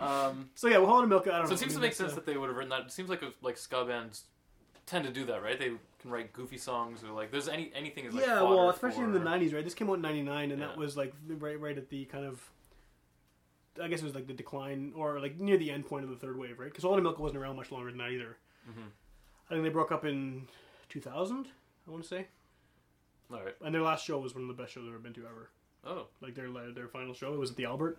Um, 0.00 0.48
so 0.54 0.68
yeah, 0.68 0.78
well, 0.78 0.86
Holland 0.86 1.04
and 1.04 1.10
Milka. 1.10 1.30
I 1.30 1.38
don't 1.38 1.42
know. 1.42 1.44
so 1.44 1.50
know. 1.50 1.54
it 1.56 1.58
seems 1.58 1.72
I 1.72 1.76
to 1.76 1.80
make 1.82 1.92
sense 1.92 2.12
uh, 2.12 2.14
that 2.16 2.26
they 2.26 2.36
would 2.36 2.48
have 2.48 2.56
written 2.56 2.70
that. 2.70 2.82
It 2.82 2.92
seems 2.92 3.10
like 3.10 3.22
a, 3.22 3.32
like 3.42 3.58
ska 3.58 3.84
bands 3.84 4.24
tend 4.86 5.04
to 5.04 5.12
do 5.12 5.26
that, 5.26 5.42
right? 5.42 5.58
They 5.58 5.72
can 6.00 6.10
write 6.10 6.32
goofy 6.32 6.56
songs 6.56 7.04
or 7.04 7.12
like 7.12 7.30
there's 7.30 7.48
any 7.48 7.70
anything 7.74 8.06
is 8.06 8.14
like 8.14 8.26
yeah, 8.26 8.42
well, 8.42 8.70
especially 8.70 9.04
in 9.04 9.12
the 9.12 9.20
'90s, 9.20 9.54
right? 9.54 9.62
This 9.62 9.74
came 9.74 9.90
out 9.90 9.94
in 9.94 10.02
'99, 10.02 10.52
and 10.52 10.62
that 10.62 10.76
was 10.76 10.96
like 10.96 11.12
right, 11.28 11.60
right 11.60 11.76
at 11.76 11.90
the 11.90 12.06
kind 12.06 12.24
of, 12.24 12.40
I 13.80 13.88
guess 13.88 14.00
it 14.00 14.04
was 14.04 14.14
like 14.14 14.26
the 14.26 14.32
decline 14.34 14.92
or 14.94 15.20
like 15.20 15.38
near 15.40 15.56
the 15.56 15.70
end 15.70 15.86
point 15.86 16.04
of 16.04 16.10
the 16.10 16.16
third 16.16 16.36
wave, 16.38 16.58
right? 16.58 16.68
Because 16.72 16.84
and 16.84 17.02
Milka 17.02 17.22
wasn't 17.22 17.42
around 17.42 17.56
much 17.56 17.70
longer 17.72 17.90
than 17.90 17.98
that 17.98 18.10
either. 18.10 18.36
Mhm. 18.68 18.90
I 19.48 19.54
think 19.54 19.62
they 19.64 19.70
broke 19.70 19.90
up 19.92 20.04
in 20.04 20.46
2000. 20.88 21.46
I 21.86 21.90
want 21.90 22.02
to 22.02 22.08
say, 22.08 22.26
All 23.32 23.42
right. 23.42 23.54
and 23.62 23.74
their 23.74 23.82
last 23.82 24.04
show 24.04 24.18
was 24.18 24.34
one 24.34 24.42
of 24.42 24.48
the 24.48 24.60
best 24.62 24.72
shows 24.74 24.84
I've 24.84 24.90
ever 24.90 24.98
been 24.98 25.14
to 25.14 25.26
ever. 25.26 25.50
Oh, 25.84 26.06
Like 26.20 26.34
their 26.34 26.50
their 26.72 26.88
final 26.88 27.14
show, 27.14 27.32
it 27.32 27.38
was 27.38 27.50
at 27.50 27.56
the 27.56 27.64
Albert, 27.64 27.98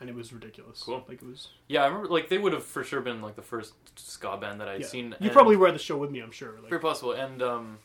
and 0.00 0.08
it 0.08 0.14
was 0.16 0.32
ridiculous. 0.32 0.82
Cool. 0.82 1.04
Like 1.08 1.20
it 1.22 1.26
was. 1.26 1.48
yeah. 1.68 1.82
I 1.82 1.86
remember 1.86 2.08
like 2.08 2.28
they 2.30 2.38
would 2.38 2.52
have 2.54 2.64
for 2.64 2.82
sure 2.82 3.00
been 3.00 3.20
like 3.20 3.36
the 3.36 3.42
first 3.42 3.74
ska 3.98 4.36
band 4.38 4.60
that 4.60 4.68
I'd 4.68 4.80
Yeah. 4.80 4.86
seen. 4.86 5.06
You 5.20 5.26
and- 5.26 5.32
probably 5.32 5.56
were 5.56 5.68
at 5.68 5.74
the 5.74 5.78
show 5.78 5.96
with 5.98 6.10
me, 6.10 6.20
I'm 6.20 6.30
sure. 6.32 6.58
Like, 6.60 6.70
very 6.70 6.80
possible. 6.80 7.12
And 7.12 7.42
um, 7.42 7.78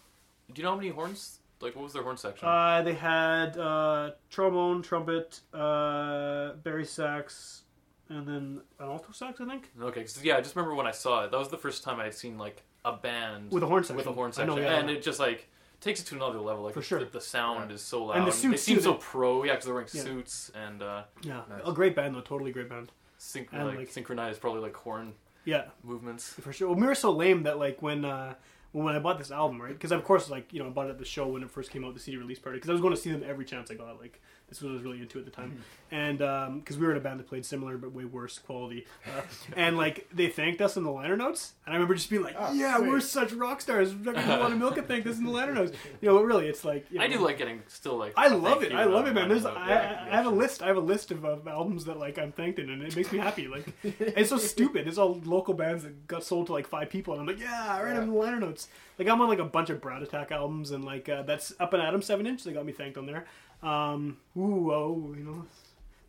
do 0.51 0.60
you 0.60 0.63
know 0.63 0.71
how 0.71 0.77
many 0.77 0.89
horns? 0.89 1.39
Like, 1.63 1.76
what 1.76 1.84
was 1.84 1.93
their 1.93 2.04
horn 2.04 2.17
section? 2.17 2.47
Uh, 2.47 2.82
they 2.84 2.93
had 2.93 3.58
uh, 3.58 4.12
trombone, 4.30 4.82
trumpet, 4.82 5.39
uh, 5.54 6.54
bari 6.63 6.86
sax, 6.86 7.63
and 8.10 8.28
then 8.28 8.62
an 8.80 8.86
alto 8.89 9.12
sax, 9.13 9.39
I 9.41 9.45
think, 9.45 9.71
okay, 9.82 10.02
'cause, 10.02 10.21
yeah, 10.23 10.38
I 10.38 10.41
just 10.41 10.56
remember 10.56 10.76
when 10.76 10.86
I 10.86 10.91
saw 10.91 11.23
it. 11.23 11.32
That 11.32 11.38
was 11.39 11.49
the 11.49 11.58
first 11.58 11.84
time 11.84 11.99
I'd 11.99 12.13
seen 12.13 12.38
like 12.38 12.63
a 12.86 12.93
band 12.93 13.52
with 13.52 13.63
a 13.63 13.65
horn 13.65 13.84
section. 13.84 13.95
with 13.97 14.08
a 14.08 14.12
horn 14.12 14.30
I 14.30 14.34
section, 14.34 14.56
know, 14.56 14.62
yeah, 14.62 14.76
and 14.80 14.89
it 14.89 15.02
just 15.02 15.19
like 15.19 15.49
takes 15.80 16.02
it 16.02 16.06
to 16.08 16.15
another 16.15 16.39
level. 16.39 16.63
Like 16.65 16.73
For 16.73 16.82
sure. 16.82 16.99
the, 16.99 17.06
the 17.06 17.21
sound 17.21 17.71
is 17.71 17.82
so 17.82 18.06
loud. 18.06 18.17
And 18.17 18.28
the 18.28 18.32
they 18.32 18.38
suits, 18.38 18.63
seem 18.63 18.76
too, 18.78 18.82
so 18.84 18.91
they- 18.93 18.97
pro. 18.99 19.43
Yeah, 19.43 19.54
because 19.54 19.65
they're 19.65 19.73
wearing 19.73 19.89
Yeah. 19.93 20.02
suits 20.04 20.52
and 20.54 20.82
uh, 20.84 21.04
yeah, 21.23 21.41
Nice. 21.49 21.62
a 21.65 21.71
great 21.71 21.95
band 21.95 22.15
though, 22.15 22.21
totally 22.21 22.52
great 22.52 22.69
band. 22.69 22.91
synch- 23.19 23.47
And, 23.54 23.67
like, 23.67 23.78
like- 23.78 23.89
synchronized, 23.91 24.41
probably 24.41 24.60
like 24.62 24.76
horn 24.76 25.13
Yeah, 25.45 25.65
movements. 25.82 26.34
for 26.34 26.52
sure. 26.52 26.67
Well, 26.67 26.78
we 26.78 26.86
were 26.86 26.95
so 26.95 27.12
lame 27.12 27.43
that 27.43 27.58
like 27.58 27.82
when 27.82 28.04
uh, 28.04 28.36
when 28.73 28.95
I 28.95 28.99
bought 28.99 29.19
this 29.19 29.31
album, 29.31 29.62
right? 29.62 29.73
Because 29.73 29.91
of 29.91 30.03
course, 30.03 30.29
like 30.29 30.51
you 30.51 30.59
know, 30.59 30.67
I 30.67 30.71
bought 30.71 30.88
it 30.88 30.91
at 30.91 30.99
the 30.99 31.05
show 31.05 31.27
when 31.27 31.43
it 31.43 31.49
first 31.49 31.71
came 31.71 31.86
out, 31.86 31.93
the 31.93 31.99
CD 31.99 32.17
release 32.17 32.39
party. 32.39 32.57
Because 32.57 32.69
I 32.69 32.73
was 32.73 32.81
going 32.81 32.93
to 32.93 32.99
see 32.99 33.12
them 33.12 33.23
every 33.25 33.45
chance 33.45 33.71
I 33.71 33.75
got. 33.75 33.99
Like 33.99 34.21
this 34.49 34.62
was 34.62 34.65
what 34.65 34.71
I 34.71 34.73
was 34.75 34.84
really 34.84 35.01
into 35.01 35.17
at 35.19 35.25
the 35.25 35.32
time, 35.32 35.63
and 35.91 36.19
because 36.60 36.77
we 36.77 36.86
were 36.86 36.91
in 36.91 36.97
a 36.97 37.01
band 37.01 37.19
that 37.19 37.27
played 37.27 37.45
similar 37.45 37.77
but 37.77 37.91
way 37.91 38.06
worse 38.06 38.38
quality, 38.39 38.86
uh, 39.08 39.21
and 39.56 39.77
like 39.77 40.08
they 40.13 40.27
thanked 40.29 40.62
us 40.62 40.77
in 40.77 40.84
the 40.84 40.91
liner 40.91 41.17
notes, 41.17 41.53
and 41.65 41.73
I 41.73 41.75
remember 41.77 41.95
just 41.95 42.10
being 42.10 42.21
like, 42.21 42.36
Oh, 42.38 42.53
"Yeah, 42.53 42.77
sweet. 42.77 42.89
we're 42.89 42.99
such 42.99 43.34
rock 43.34 43.62
stars. 43.62 43.95
We're 43.95 44.12
not 44.13 44.25
gonna 44.25 44.39
want 44.39 44.53
to 44.53 44.60
milk 44.60 44.77
it. 44.77 44.88
Thank 44.88 45.08
us 45.08 45.17
in 45.17 45.25
the 45.25 45.32
liner 45.32 45.53
notes." 45.53 45.71
You 46.01 46.10
know, 46.10 46.17
but 46.17 46.25
really, 46.25 46.47
it's 46.47 46.63
like 46.63 46.86
you 46.91 47.01
I 47.01 47.08
do 47.08 47.19
like 47.19 47.38
getting 47.38 47.62
still 47.67 47.97
like. 47.97 48.13
I 48.15 48.27
love 48.27 48.63
it. 48.63 48.73
I 48.73 48.84
love 48.84 49.08
it, 49.08 49.13
man. 49.13 49.29
There's, 49.29 49.43
note. 49.43 49.58
I, 49.58 49.69
Yeah. 49.69 50.06
I 50.10 50.13
I 50.13 50.15
have 50.17 50.25
a 50.27 50.29
list. 50.29 50.62
I 50.62 50.67
have 50.67 50.77
a 50.77 50.82
list 50.82 51.12
of, 51.12 51.25
of 51.25 51.47
albums 51.47 51.86
that 51.86 51.97
like 51.97 52.19
I'm 52.19 52.32
thanked 52.32 52.60
in, 52.60 52.69
and 52.69 52.84
it 52.84 52.95
makes 52.95 53.12
me 53.12 53.17
happy. 53.19 53.47
Like 53.47 53.65
it's 53.84 54.29
so 54.29 54.38
stupid. 54.38 54.88
It's 54.88 54.97
all 54.97 55.19
local 55.25 55.53
bands 55.53 55.84
that 55.84 56.08
got 56.08 56.23
sold 56.23 56.47
to 56.47 56.53
like 56.53 56.67
five 56.67 56.89
people, 56.89 57.13
and 57.13 57.21
I'm 57.21 57.27
like, 57.27 57.39
yeah, 57.39 57.67
I 57.69 57.82
read 57.82 57.95
them 57.95 58.03
in 58.03 58.10
the 58.12 58.15
liner 58.15 58.39
notes. 58.39 58.67
Like 58.99 59.08
I'm 59.08 59.19
on 59.21 59.27
like 59.27 59.39
a 59.39 59.45
bunch 59.45 59.69
of 59.71 59.82
Brad 59.82 60.03
Attack 60.03 60.32
albums, 60.32 60.69
and 60.71 60.86
like 60.86 61.10
uh, 61.10 61.23
that's 61.23 61.53
Up 61.60 61.73
and 61.73 61.82
Adam 61.82 62.01
seven 62.01 62.27
inch. 62.27 62.43
They 62.43 62.53
got 62.53 62.65
me 62.65 62.71
thanked 62.73 62.97
on 62.97 63.06
there. 63.08 63.25
Um, 63.63 64.17
ooh, 64.38 64.71
oh, 64.71 65.13
you 65.17 65.23
know, 65.23 65.45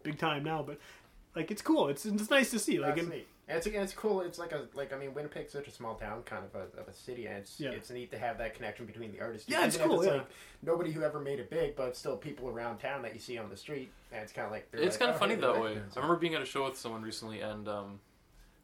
big 0.03 0.19
time 0.19 0.43
now. 0.45 0.63
But 0.63 0.79
like 1.35 1.51
it's 1.51 1.63
cool. 1.63 1.89
It's 1.89 2.05
it's 2.07 2.31
nice 2.31 2.51
to 2.51 2.59
see. 2.59 2.79
Like 2.79 2.97
That's 2.97 3.09
it- 3.09 3.27
And 3.47 3.57
it's 3.59 3.67
it's 3.67 3.93
cool. 3.93 4.23
It's 4.23 4.39
like 4.39 4.53
a 4.53 4.67
like 4.75 4.93
I 4.93 4.97
mean 4.99 5.13
Winnipeg's 5.15 5.53
such 5.53 5.69
a 5.69 5.71
small 5.71 5.95
town, 5.97 6.23
kind 6.25 6.45
of 6.45 6.55
a, 6.55 6.81
of 6.81 6.89
a 6.89 6.93
city, 6.93 7.27
and 7.27 7.37
it's 7.39 7.61
Yeah. 7.61 7.71
it's 7.71 7.91
neat 7.91 8.11
to 8.13 8.19
have 8.19 8.39
that 8.39 8.55
connection 8.55 8.87
between 8.87 9.13
the 9.13 9.21
artists. 9.21 9.49
Yeah, 9.49 9.67
it's 9.67 9.77
Even 9.77 9.91
if 9.91 9.97
cool, 9.97 10.05
yeah. 10.05 10.13
like 10.15 10.27
nobody 10.63 10.91
who 10.93 11.03
ever 11.03 11.21
made 11.21 11.39
it 11.41 11.51
big, 11.51 11.77
but 11.77 11.97
still 11.97 12.17
people 12.17 12.49
around 12.49 12.79
town 12.79 13.03
that 13.03 13.13
you 13.15 13.21
see 13.21 13.37
on 13.39 13.51
the 13.51 13.57
street, 13.57 13.91
and 14.13 14.23
it's 14.23 14.33
kind 14.33 14.47
of 14.47 14.53
like 14.53 14.67
It's 14.73 14.83
like, 14.83 14.99
kind 14.99 15.11
"Oh, 15.11 15.15
of 15.15 15.19
funny 15.21 15.35
hey, 15.35 15.41
that 15.43 15.55
way. 15.61 15.69
recognize 15.75 15.97
I 15.97 16.01
remember 16.01 16.17
being 16.21 16.35
at 16.35 16.43
a 16.43 16.47
show 16.47 16.65
with 16.65 16.79
someone 16.79 17.03
recently, 17.03 17.41
and 17.41 17.69
um, 17.69 18.01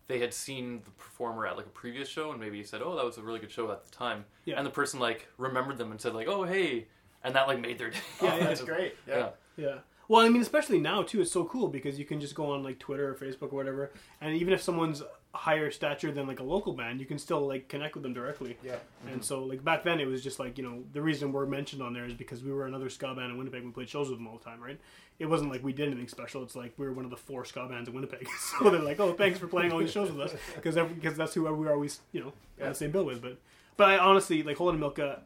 they 0.09 0.19
had 0.19 0.33
seen 0.35 0.81
the 0.85 0.91
performer 0.93 1.47
at 1.47 1.57
like 1.59 1.67
a 1.67 1.71
previous 1.71 2.09
show, 2.09 2.31
and 2.33 2.41
maybe 2.41 2.65
said, 2.65 2.81
"Oh, 2.83 2.97
that 2.97 3.05
was 3.05 3.19
a 3.19 3.23
really 3.23 3.39
good 3.39 3.53
show 3.53 3.71
at 3.71 3.85
the 3.85 3.91
time." 3.91 4.25
Yeah. 4.47 4.57
And 4.57 4.67
the 4.67 4.71
person 4.71 4.99
like 4.99 5.29
remembered 5.37 5.77
them 5.79 5.91
and 5.93 6.01
said 6.01 6.15
like, 6.15 6.27
"Oh, 6.27 6.45
hey," 6.45 6.87
and 7.25 7.35
that 7.35 7.47
like 7.47 7.61
made 7.61 7.79
their 7.79 7.91
day. 7.91 7.99
Yeah, 8.23 8.37
yeah. 8.37 8.45
that's 8.45 8.61
great. 8.65 8.95
Yeah. 9.07 9.17
Yeah. 9.17 9.29
Yeah. 9.57 9.75
Well, 10.09 10.27
I 10.27 10.29
mean, 10.29 10.43
especially 10.43 10.81
now 10.81 11.03
too, 11.03 11.21
it's 11.21 11.31
so 11.31 11.45
cool 11.45 11.69
because 11.69 11.97
you 11.97 12.05
can 12.05 12.21
just 12.21 12.35
go 12.35 12.53
on 12.53 12.65
like 12.65 12.81
Twitter 12.81 13.09
or 13.09 13.15
Facebook 13.15 13.53
or 13.53 13.57
whatever, 13.57 13.93
and 14.21 14.35
even 14.35 14.53
if 14.53 14.61
someone's 14.61 15.03
higher 15.33 15.71
stature 15.71 16.11
than 16.11 16.27
like 16.27 16.41
a 16.41 16.43
local 16.43 16.73
band, 16.73 16.99
you 16.99 17.07
can 17.07 17.19
still 17.19 17.47
like 17.47 17.69
connect 17.69 17.95
with 17.95 18.03
them 18.03 18.13
directly. 18.13 18.57
Yeah. 18.65 18.77
And 19.07 19.17
mm-hmm. 19.17 19.23
so, 19.23 19.45
like 19.45 19.63
back 19.63 19.85
then, 19.85 20.01
it 20.01 20.07
was 20.07 20.23
just 20.23 20.41
like 20.41 20.59
you 20.59 20.65
know 20.65 20.83
the 20.93 21.01
reason 21.01 21.33
we're 21.33 21.47
mentioned 21.47 21.83
on 21.83 21.93
there 21.93 22.05
is 22.05 22.15
because 22.15 22.43
we 22.43 22.53
were 22.53 22.67
another 22.67 22.91
ska 22.91 23.15
band 23.15 23.31
in 23.31 23.39
Winnipeg. 23.39 23.65
We 23.65 23.71
played 23.71 23.89
shows 23.89 24.09
with 24.09 24.19
them 24.19 24.27
all 24.27 24.39
the 24.39 24.45
time, 24.45 24.61
right? 24.61 24.81
It 25.19 25.27
wasn't 25.27 25.53
like 25.53 25.63
we 25.63 25.73
did 25.73 25.87
anything 25.87 26.09
special. 26.09 26.43
It's 26.43 26.57
like 26.57 26.73
we 26.77 26.87
were 26.87 26.93
one 26.93 27.05
of 27.05 27.13
the 27.13 27.17
four 27.17 27.45
ska 27.45 27.67
bands 27.69 27.89
in 27.89 27.95
Winnipeg. 27.95 28.27
so 28.59 28.71
they're 28.71 28.81
like, 28.81 28.99
"Oh, 28.99 29.13
thanks 29.13 29.39
for 29.39 29.47
playing 29.47 29.71
all 29.71 29.79
these 29.79 29.93
shows 29.93 30.11
with 30.11 30.21
us," 30.21 30.35
because 30.57 30.75
because 30.75 31.17
that's 31.17 31.35
who 31.35 31.43
we 31.55 31.69
are 31.69 31.73
always 31.73 32.01
you 32.13 32.21
know 32.21 32.33
on 32.61 32.71
the 32.71 32.75
same 32.75 32.91
bill 32.91 33.05
with. 33.05 33.23
But 33.23 33.39
but 33.77 33.89
I 33.89 33.99
honestly 33.99 34.43
like 34.43 34.57
Holden 34.57 34.81
Milka. 34.81 35.23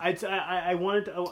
I'd, 0.00 0.24
I 0.24 0.70
I 0.70 0.74
wanted 0.74 1.06
to. 1.06 1.20
I, 1.20 1.24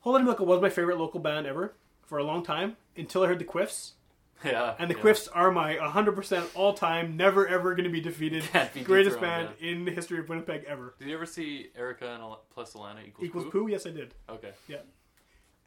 Holden 0.00 0.24
Milka 0.24 0.44
was 0.44 0.60
my 0.60 0.68
favorite 0.68 0.98
local 0.98 1.18
band 1.18 1.46
ever 1.46 1.74
for 2.02 2.18
a 2.18 2.24
long 2.24 2.42
time 2.42 2.76
until 2.96 3.22
I 3.22 3.26
heard 3.26 3.38
the 3.38 3.44
Quiffs. 3.44 3.92
yeah. 4.44 4.74
And 4.78 4.90
the 4.90 4.94
yeah. 4.94 5.00
Quiffs 5.00 5.28
are 5.32 5.50
my 5.50 5.76
100% 5.76 6.46
all 6.54 6.74
time, 6.74 7.16
never 7.16 7.46
ever 7.48 7.74
going 7.74 7.84
to 7.84 7.90
be 7.90 8.00
defeated, 8.00 8.44
be 8.74 8.82
greatest 8.82 9.20
band 9.20 9.48
in 9.60 9.84
the 9.84 9.90
history 9.90 10.18
of 10.18 10.28
Winnipeg 10.28 10.64
ever. 10.68 10.94
Did 10.98 11.08
you 11.08 11.14
ever 11.14 11.24
see 11.24 11.68
Erica 11.76 12.12
and 12.12 12.22
Al- 12.22 12.42
plus 12.52 12.74
Alana 12.74 13.06
equals, 13.06 13.26
Equals 13.26 13.44
Pooh? 13.44 13.50
poo? 13.64 13.68
Yes, 13.68 13.86
I 13.86 13.90
did. 13.90 14.14
Okay. 14.28 14.50
Yeah. 14.68 14.78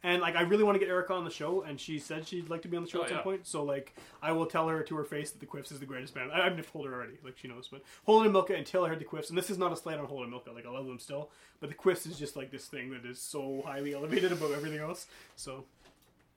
And 0.04 0.22
like, 0.22 0.36
I 0.36 0.42
really 0.42 0.62
want 0.62 0.76
to 0.76 0.78
get 0.78 0.88
Erica 0.88 1.12
on 1.12 1.24
the 1.24 1.30
show, 1.30 1.62
and 1.62 1.80
she 1.80 1.98
said 1.98 2.26
she'd 2.26 2.48
like 2.48 2.62
to 2.62 2.68
be 2.68 2.76
on 2.76 2.84
the 2.84 2.88
show 2.88 3.00
Oh, 3.00 3.02
at 3.02 3.08
some 3.08 3.18
yeah. 3.18 3.22
point. 3.24 3.46
So 3.48 3.64
like, 3.64 3.96
I 4.22 4.30
will 4.30 4.46
tell 4.46 4.68
her 4.68 4.80
to 4.82 4.96
her 4.96 5.02
face 5.04 5.32
that 5.32 5.40
the 5.40 5.46
Quiffs 5.46 5.72
is 5.72 5.80
the 5.80 5.86
greatest 5.86 6.14
band. 6.14 6.30
I, 6.32 6.46
I've 6.46 6.70
told 6.72 6.86
her 6.86 6.94
already, 6.94 7.14
like 7.24 7.36
she 7.36 7.48
knows. 7.48 7.66
But 7.68 7.82
Holden 8.06 8.26
and 8.26 8.32
Milka 8.32 8.54
until 8.54 8.84
I 8.84 8.88
heard 8.90 9.00
the 9.00 9.04
Quiffs, 9.04 9.28
and 9.28 9.36
this 9.36 9.50
is 9.50 9.58
not 9.58 9.72
a 9.72 9.76
slight 9.76 9.98
on 9.98 10.04
Holden 10.06 10.24
and 10.24 10.30
Milka. 10.32 10.52
Like 10.52 10.66
I 10.66 10.70
love 10.70 10.86
them 10.86 11.00
still, 11.00 11.30
but 11.60 11.68
the 11.68 11.74
Quiffs 11.74 12.06
is 12.06 12.16
just 12.16 12.36
like 12.36 12.52
this 12.52 12.66
thing 12.66 12.90
that 12.90 13.04
is 13.04 13.20
so 13.20 13.62
highly 13.66 13.92
elevated 13.92 14.30
above 14.30 14.52
everything 14.52 14.78
else. 14.78 15.06
So 15.34 15.64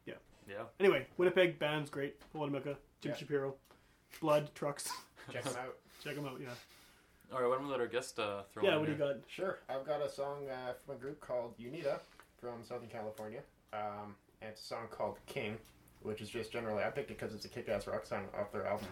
Yeah. 0.08 0.16
Yeah. 0.50 0.64
Anyway, 0.80 1.06
Winnipeg 1.18 1.60
band's 1.60 1.92
great. 1.92 2.16
Holden 2.34 2.56
and 2.56 2.66
Milka, 2.66 2.80
Jim 3.02 3.12
Yeah. 3.12 3.18
Shapiro, 3.18 3.56
Blood 4.22 4.50
Trucks. 4.56 4.90
Check 5.32 5.44
them 5.44 5.54
out. 5.60 5.76
Check 6.04 6.16
them 6.16 6.26
out. 6.26 6.40
Yeah. 6.42 6.48
All 7.32 7.40
right. 7.42 7.48
Why 7.48 7.56
don't 7.58 7.66
we 7.66 7.72
let 7.72 7.80
our 7.80 7.86
guest 7.88 8.18
uh, 8.20 8.42
throw 8.52 8.64
Yeah. 8.64 8.74
in 8.74 8.80
What 8.80 8.86
do 8.88 8.92
you 8.94 8.98
here? 8.98 9.08
got? 9.14 9.18
Sure. 9.30 9.60
I've 9.70 9.86
got 9.86 10.02
a 10.02 10.10
song 10.10 10.50
uh, 10.50 10.74
from 10.84 10.96
a 10.96 10.98
group 10.98 11.22
called 11.22 11.54
Unida 11.60 12.00
from 12.42 12.64
Southern 12.68 12.90
California. 12.90 13.42
Um, 13.74 14.16
and 14.42 14.52
it's 14.52 14.62
a 14.62 14.66
song 14.66 14.88
called 14.90 15.18
King, 15.26 15.58
which 16.02 16.22
is 16.22 16.30
just 16.30 16.52
generally, 16.52 16.84
I 16.84 16.90
picked 16.90 17.12
it 17.12 17.20
because 17.20 17.34
it's 17.34 17.46
a 17.46 17.50
kick 17.50 17.70
ass 17.70 17.88
rock 17.88 18.06
song 18.06 18.26
off 18.40 18.52
their 18.52 18.68
album. 18.68 18.88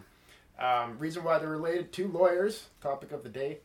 Um, 0.60 0.98
reason 1.00 1.24
why 1.24 1.40
they're 1.40 1.50
related 1.50 1.92
to 1.94 2.08
lawyers, 2.08 2.68
topic 2.82 3.12
of 3.12 3.24
the 3.24 3.30
day. 3.30 3.60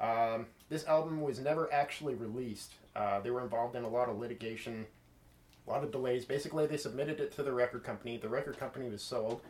Um, 0.00 0.46
this 0.68 0.86
album 0.86 1.20
was 1.20 1.38
never 1.40 1.72
actually 1.72 2.14
released. 2.14 2.72
Uh, 2.94 3.20
they 3.20 3.30
were 3.30 3.42
involved 3.42 3.76
in 3.76 3.84
a 3.84 3.88
lot 3.88 4.08
of 4.08 4.18
litigation, 4.18 4.86
a 5.66 5.70
lot 5.70 5.82
of 5.82 5.90
delays. 5.90 6.24
Basically, 6.24 6.66
they 6.66 6.76
submitted 6.76 7.20
it 7.20 7.32
to 7.32 7.42
the 7.42 7.52
record 7.52 7.82
company. 7.82 8.16
The 8.16 8.28
record 8.28 8.58
company 8.58 8.88
was 8.88 9.02
sold. 9.02 9.40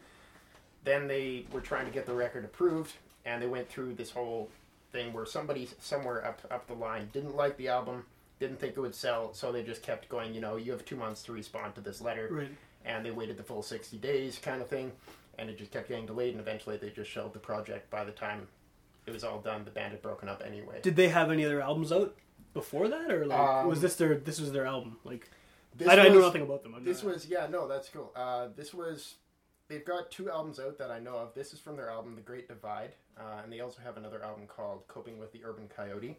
Then 0.85 1.09
they 1.09 1.47
were 1.53 1.61
trying 1.61 1.87
to 1.87 1.93
get 1.93 2.07
the 2.07 2.15
record 2.15 2.45
approved, 2.45 2.93
and 3.25 3.43
they 3.43 3.47
went 3.47 3.69
through 3.69 3.95
this 3.95 4.11
whole 4.11 4.49
thing 4.93 5.13
where 5.13 5.27
somebody 5.27 5.69
somewhere 5.81 6.25
up 6.25 6.41
up 6.51 6.67
the 6.69 6.75
line 6.75 7.11
didn't 7.13 7.37
like 7.37 7.57
the 7.57 7.69
album, 7.69 8.05
didn't 8.39 8.59
think 8.61 8.77
it 8.77 8.81
would 8.81 8.95
sell, 8.95 9.33
so 9.35 9.51
they 9.53 9.63
just 9.63 9.83
kept 9.83 10.09
going. 10.09 10.35
You 10.35 10.41
know, 10.41 10.57
you 10.57 10.73
have 10.73 10.85
two 10.85 10.97
months 10.97 11.23
to 11.25 11.33
respond 11.33 11.75
to 11.77 11.81
this 11.81 12.01
letter, 12.01 12.29
Right. 12.31 12.51
and 12.85 13.05
they 13.05 13.11
waited 13.11 13.37
the 13.37 13.43
full 13.43 13.63
sixty 13.63 13.97
days, 13.99 14.39
kind 14.39 14.61
of 14.61 14.69
thing, 14.69 14.93
and 15.39 15.49
it 15.51 15.57
just 15.59 15.71
kept 15.73 15.89
getting 15.89 16.07
delayed, 16.07 16.33
and 16.33 16.41
eventually 16.41 16.77
they 16.77 16.91
just 16.91 17.11
shelved 17.11 17.35
the 17.35 17.39
project. 17.41 17.91
By 17.91 18.05
the 18.05 18.13
time 18.13 18.49
it 19.07 19.13
was 19.13 19.25
all 19.25 19.41
done, 19.41 19.65
the 19.65 19.71
band 19.71 19.93
had 19.93 20.03
broken 20.03 20.29
up 20.29 20.43
anyway. 20.45 20.81
Did 20.83 20.97
they 20.97 21.09
have 21.09 21.31
any 21.31 21.45
other 21.45 21.61
albums 21.63 21.93
out 21.93 22.15
before 22.55 22.89
that, 22.89 23.11
or 23.11 23.27
like 23.27 23.39
Um, 23.39 23.69
was 23.69 23.81
this 23.81 23.97
their 23.97 24.15
this 24.17 24.41
was 24.41 24.53
their 24.53 24.67
album? 24.67 24.99
Like 25.05 25.31
This 25.75 25.89
I, 25.89 25.93
I 26.07 26.09
know 26.09 26.21
nothing 26.21 26.43
about 26.43 26.63
them. 26.63 26.75
I'm 26.75 26.85
This 26.85 27.03
not- 27.03 27.13
was 27.15 27.27
yeah 27.27 27.47
no 27.49 27.67
that's 27.69 27.89
cool. 27.89 28.13
Uh, 28.17 28.49
this 28.57 28.73
was 28.75 29.17
they've 29.69 29.85
got 29.85 30.11
two 30.11 30.31
albums 30.31 30.59
out 30.61 30.79
that 30.79 30.91
I 30.91 30.99
know 30.99 31.17
of. 31.17 31.35
This 31.35 31.53
is 31.53 31.59
from 31.61 31.77
their 31.77 31.91
album 31.91 32.15
The 32.17 32.23
Great 32.23 32.49
Divide, 32.49 32.93
uh, 33.19 33.41
and 33.43 33.53
they 33.53 33.61
also 33.61 33.81
have 33.83 33.97
another 33.97 34.23
album 34.23 34.47
called 34.47 34.87
Coping 34.89 35.19
with 35.19 35.33
the 35.33 35.43
Urban 35.45 35.69
Coyote. 35.69 36.17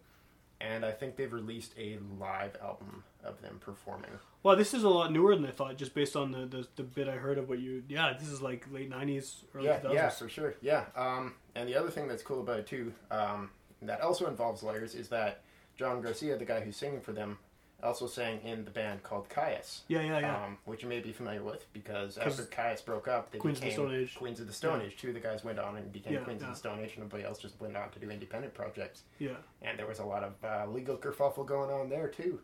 And 0.60 0.84
I 0.84 0.91
think 0.91 1.15
they've 1.17 1.32
released 1.32 1.74
a 1.78 2.00
live 2.20 2.56
album 2.63 3.04
of 3.24 3.39
them 3.41 3.60
performing. 3.60 4.10
well, 4.41 4.56
this 4.56 4.74
is 4.74 4.84
a 4.84 4.89
lot 4.89 5.12
newer 5.12 5.36
than 5.36 5.46
I 5.46 5.52
thought, 5.52 5.78
just 5.78 5.93
based 5.93 6.15
on 6.15 6.32
the, 6.32 6.46
the 6.46 6.67
the 6.78 6.84
bit 6.84 7.08
I 7.08 7.12
heard 7.17 7.38
of 7.38 7.48
what 7.50 7.60
you. 7.60 7.84
Yeah, 7.88 8.13
this 8.17 8.28
is 8.30 8.41
like 8.41 8.65
late 8.72 8.89
'90s, 8.89 9.43
early 9.54 9.67
Yeah, 9.67 9.80
2000s. 9.82 9.93
yeah, 9.93 10.10
for 10.10 10.30
sure. 10.30 10.56
Yeah. 10.62 10.86
Um, 10.96 11.36
and 11.56 11.70
the 11.70 11.76
other 11.76 11.89
thing 11.91 12.08
that's 12.08 12.24
cool 12.24 12.39
about 12.41 12.60
it 12.60 12.65
too, 12.67 12.91
um, 13.12 13.52
that 13.84 14.02
also 14.02 14.26
involves 14.28 14.63
lawyers, 14.63 14.96
is 14.96 15.10
that 15.10 15.41
John 15.76 16.02
Garcia, 16.02 16.38
the 16.38 16.46
guy 16.46 16.62
who's 16.62 16.76
singing 16.76 17.02
for 17.02 17.12
them, 17.12 17.38
also 17.83 18.07
sang 18.07 18.39
in 18.43 18.65
the 18.65 18.71
band 18.71 19.03
called 19.03 19.29
Kyuss. 19.29 19.81
yeah, 19.87 20.01
yeah, 20.01 20.19
yeah. 20.19 20.43
um, 20.45 20.57
which 20.65 20.81
you 20.83 20.89
may 20.89 20.99
be 20.99 21.11
familiar 21.11 21.43
with 21.43 21.65
because 21.73 22.17
after 22.17 22.43
Kyuss 22.43 22.83
broke 22.83 23.07
up, 23.07 23.31
they 23.31 23.37
Queens 23.37 23.57
of 23.57 23.61
the 23.63 23.69
became 23.69 23.85
Stone 23.85 23.95
Age. 23.95 24.15
Queens 24.15 24.39
of 24.39 24.47
the 24.47 24.53
Stone 24.53 24.79
Yeah. 24.81 24.85
Age. 24.87 24.97
Two 24.97 25.07
of 25.09 25.13
the 25.13 25.19
guys 25.19 25.43
went 25.43 25.59
on 25.59 25.77
and 25.77 25.91
became 25.93 26.13
Yeah, 26.13 26.19
Queens 26.21 26.41
yeah. 26.41 26.47
of 26.47 26.53
the 26.53 26.59
Stone 26.59 26.79
Age, 26.79 26.91
and 26.95 27.05
everybody 27.05 27.23
else 27.23 27.37
just 27.39 27.59
went 27.61 27.77
on 27.77 27.89
to 27.91 27.99
do 27.99 28.09
independent 28.09 28.53
projects. 28.53 29.03
yeah. 29.19 29.35
And 29.61 29.77
there 29.77 29.85
was 29.87 29.99
a 29.99 30.05
lot 30.05 30.23
of 30.23 30.33
uh, 30.43 30.71
legal 30.71 30.97
kerfuffle 30.97 31.45
going 31.45 31.69
on 31.69 31.89
there 31.89 32.07
too. 32.07 32.39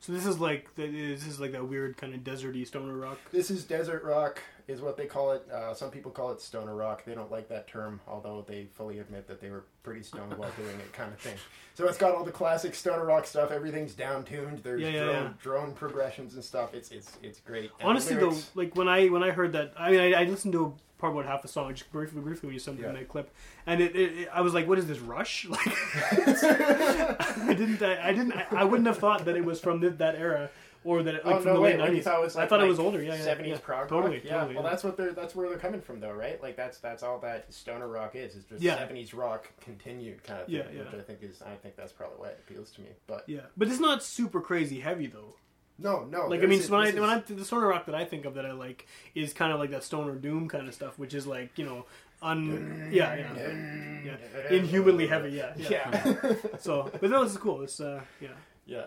So 0.00 0.12
this 0.12 0.26
is 0.26 0.38
like 0.38 0.74
the, 0.76 0.86
this 0.86 1.26
is 1.26 1.40
like 1.40 1.52
that 1.52 1.66
weird 1.66 1.96
kind 1.96 2.14
of 2.14 2.20
deserty 2.20 2.66
stoner 2.66 2.94
rock. 2.96 3.18
This 3.32 3.50
is 3.50 3.64
desert 3.64 4.04
rock, 4.04 4.40
is 4.68 4.80
what 4.82 4.96
they 4.96 5.06
call 5.06 5.32
it. 5.32 5.48
Uh, 5.50 5.72
some 5.74 5.90
people 5.90 6.10
call 6.10 6.30
it 6.30 6.40
stoner 6.40 6.74
rock. 6.76 7.04
They 7.04 7.14
don't 7.14 7.30
like 7.32 7.48
that 7.48 7.66
term, 7.66 8.00
although 8.06 8.44
they 8.46 8.66
fully 8.74 8.98
admit 8.98 9.26
that 9.26 9.40
they 9.40 9.50
were 9.50 9.64
pretty 9.82 10.02
stoned 10.02 10.34
while 10.36 10.50
doing 10.56 10.78
it, 10.78 10.92
kind 10.92 11.10
of 11.12 11.18
thing. 11.18 11.36
So 11.74 11.86
it's 11.88 11.96
got 11.98 12.14
all 12.14 12.22
the 12.24 12.30
classic 12.30 12.74
stoner 12.74 13.04
rock 13.06 13.26
stuff. 13.26 13.50
Everything's 13.50 13.94
down 13.94 14.24
tuned. 14.24 14.58
There's 14.62 14.82
Yeah, 14.82 14.88
yeah, 14.90 15.04
drone, 15.04 15.14
yeah. 15.24 15.28
drone 15.42 15.72
progressions 15.72 16.34
and 16.34 16.44
stuff. 16.44 16.74
It's 16.74 16.90
it's 16.90 17.10
it's 17.22 17.40
great. 17.40 17.70
And 17.80 17.88
Honestly, 17.88 18.16
though, 18.16 18.36
like 18.54 18.76
when 18.76 18.88
I 18.88 19.08
when 19.08 19.22
I 19.22 19.30
heard 19.30 19.52
that, 19.54 19.72
I 19.78 19.90
mean, 19.90 20.00
I, 20.00 20.20
I 20.20 20.24
listened 20.24 20.52
to 20.52 20.74
part 20.98 21.12
about 21.12 21.24
half 21.26 21.42
the 21.42 21.48
song, 21.48 21.72
just 21.74 21.90
briefly, 21.92 22.20
briefly 22.20 22.48
when 22.48 22.54
you 22.54 22.58
sent 22.60 22.76
me 22.78 22.82
that 22.84 23.08
clip, 23.08 23.30
and 23.66 23.80
it, 23.80 23.94
it, 23.94 24.18
it- 24.18 24.28
I 24.34 24.40
was 24.40 24.52
like, 24.52 24.66
"What 24.68 24.78
is 24.78 24.86
this 24.88 24.98
Rush?" 24.98 25.46
Like, 25.48 25.60
I 26.28 27.54
didn't, 27.56 27.80
I, 27.82 28.08
I 28.08 28.12
didn't, 28.12 28.32
I, 28.32 28.46
I 28.58 28.64
wouldn't 28.64 28.86
have 28.86 28.98
thought 28.98 29.24
that 29.24 29.36
it 29.36 29.44
was 29.44 29.60
from 29.60 29.80
th 29.80 29.94
that 29.98 30.16
era, 30.16 30.50
or 30.88 31.02
that 31.02 31.14
it, 31.16 31.26
like 31.26 31.34
oh 31.36 31.38
from 31.40 31.46
no 31.50 31.54
the 31.56 31.60
way! 31.60 31.70
late 31.72 31.78
Like, 31.80 31.88
nineties. 31.88 32.04
thought 32.04 32.20
was 32.22 32.36
I 32.36 32.40
like, 32.40 32.48
thought 32.48 32.62
it 32.62 32.68
was 32.68 32.78
older. 32.78 33.02
Yeah, 33.02 33.14
yeah, 33.14 33.22
seventies 33.22 33.52
yeah. 33.52 33.58
prog 33.62 33.88
totally, 33.88 34.16
rock. 34.16 34.24
Yeah, 34.24 34.34
totally, 34.38 34.54
well, 34.54 34.64
yeah. 34.64 34.70
that's 34.70 34.84
what 34.84 34.96
they're 34.96 35.12
that's 35.12 35.34
where 35.34 35.48
they're 35.50 35.58
coming 35.58 35.80
from, 35.80 36.00
though, 36.00 36.12
right? 36.12 36.42
Like 36.42 36.56
that's 36.56 36.78
that's 36.78 37.02
all 37.02 37.18
that 37.20 37.52
stoner 37.52 37.88
rock 37.88 38.16
is. 38.16 38.34
It's 38.36 38.46
just 38.46 38.62
Yeah. 38.62 38.76
seventies 38.78 39.12
rock 39.14 39.50
continued 39.60 40.24
kind 40.24 40.40
of 40.40 40.46
thing, 40.46 40.56
Yeah, 40.56 40.62
yeah. 40.74 40.84
which 40.84 40.94
I 40.94 41.02
think 41.02 41.22
is 41.22 41.42
I 41.42 41.54
think 41.56 41.76
that's 41.76 41.92
probably 41.92 42.16
why 42.18 42.28
it 42.28 42.40
appeals 42.46 42.70
to 42.72 42.80
me. 42.80 42.88
But 43.06 43.24
Yeah, 43.26 43.40
but 43.56 43.68
it's 43.68 43.80
not 43.80 44.02
super 44.02 44.40
crazy 44.40 44.80
heavy 44.80 45.06
though. 45.06 45.34
no, 45.78 46.04
no. 46.04 46.26
Like 46.26 46.42
I 46.42 46.46
mean, 46.46 46.60
so 46.62 46.72
when 46.76 46.86
I 46.86 46.90
when 47.00 47.10
I 47.10 47.18
the 47.20 47.44
stoner 47.44 47.66
rock 47.68 47.86
that 47.86 47.94
I 47.94 48.04
think 48.04 48.24
of 48.24 48.34
that 48.34 48.46
I 48.46 48.52
like 48.52 48.86
is 49.14 49.32
kind 49.32 49.52
of 49.52 49.60
like 49.60 49.70
that 49.70 49.84
stoner 49.84 50.14
doom 50.14 50.48
kind 50.48 50.66
of 50.66 50.74
stuff, 50.74 50.98
which 50.98 51.14
is 51.14 51.26
like 51.26 51.50
you 51.58 51.64
know, 51.66 51.84
un 52.22 52.88
yeah 52.92 53.14
yeah 53.14 53.52
yeah 54.04 54.50
inhumanly 54.50 55.06
heavy 55.06 55.30
yeah 55.30 55.52
yeah. 55.56 55.68
yeah. 56.24 56.34
So, 56.58 56.90
but 57.00 57.10
no, 57.10 57.22
this 57.22 57.32
is 57.32 57.38
cool. 57.38 57.62
It's 57.62 57.78
uh 57.80 58.00
yeah 58.20 58.30
Yeah. 58.66 58.86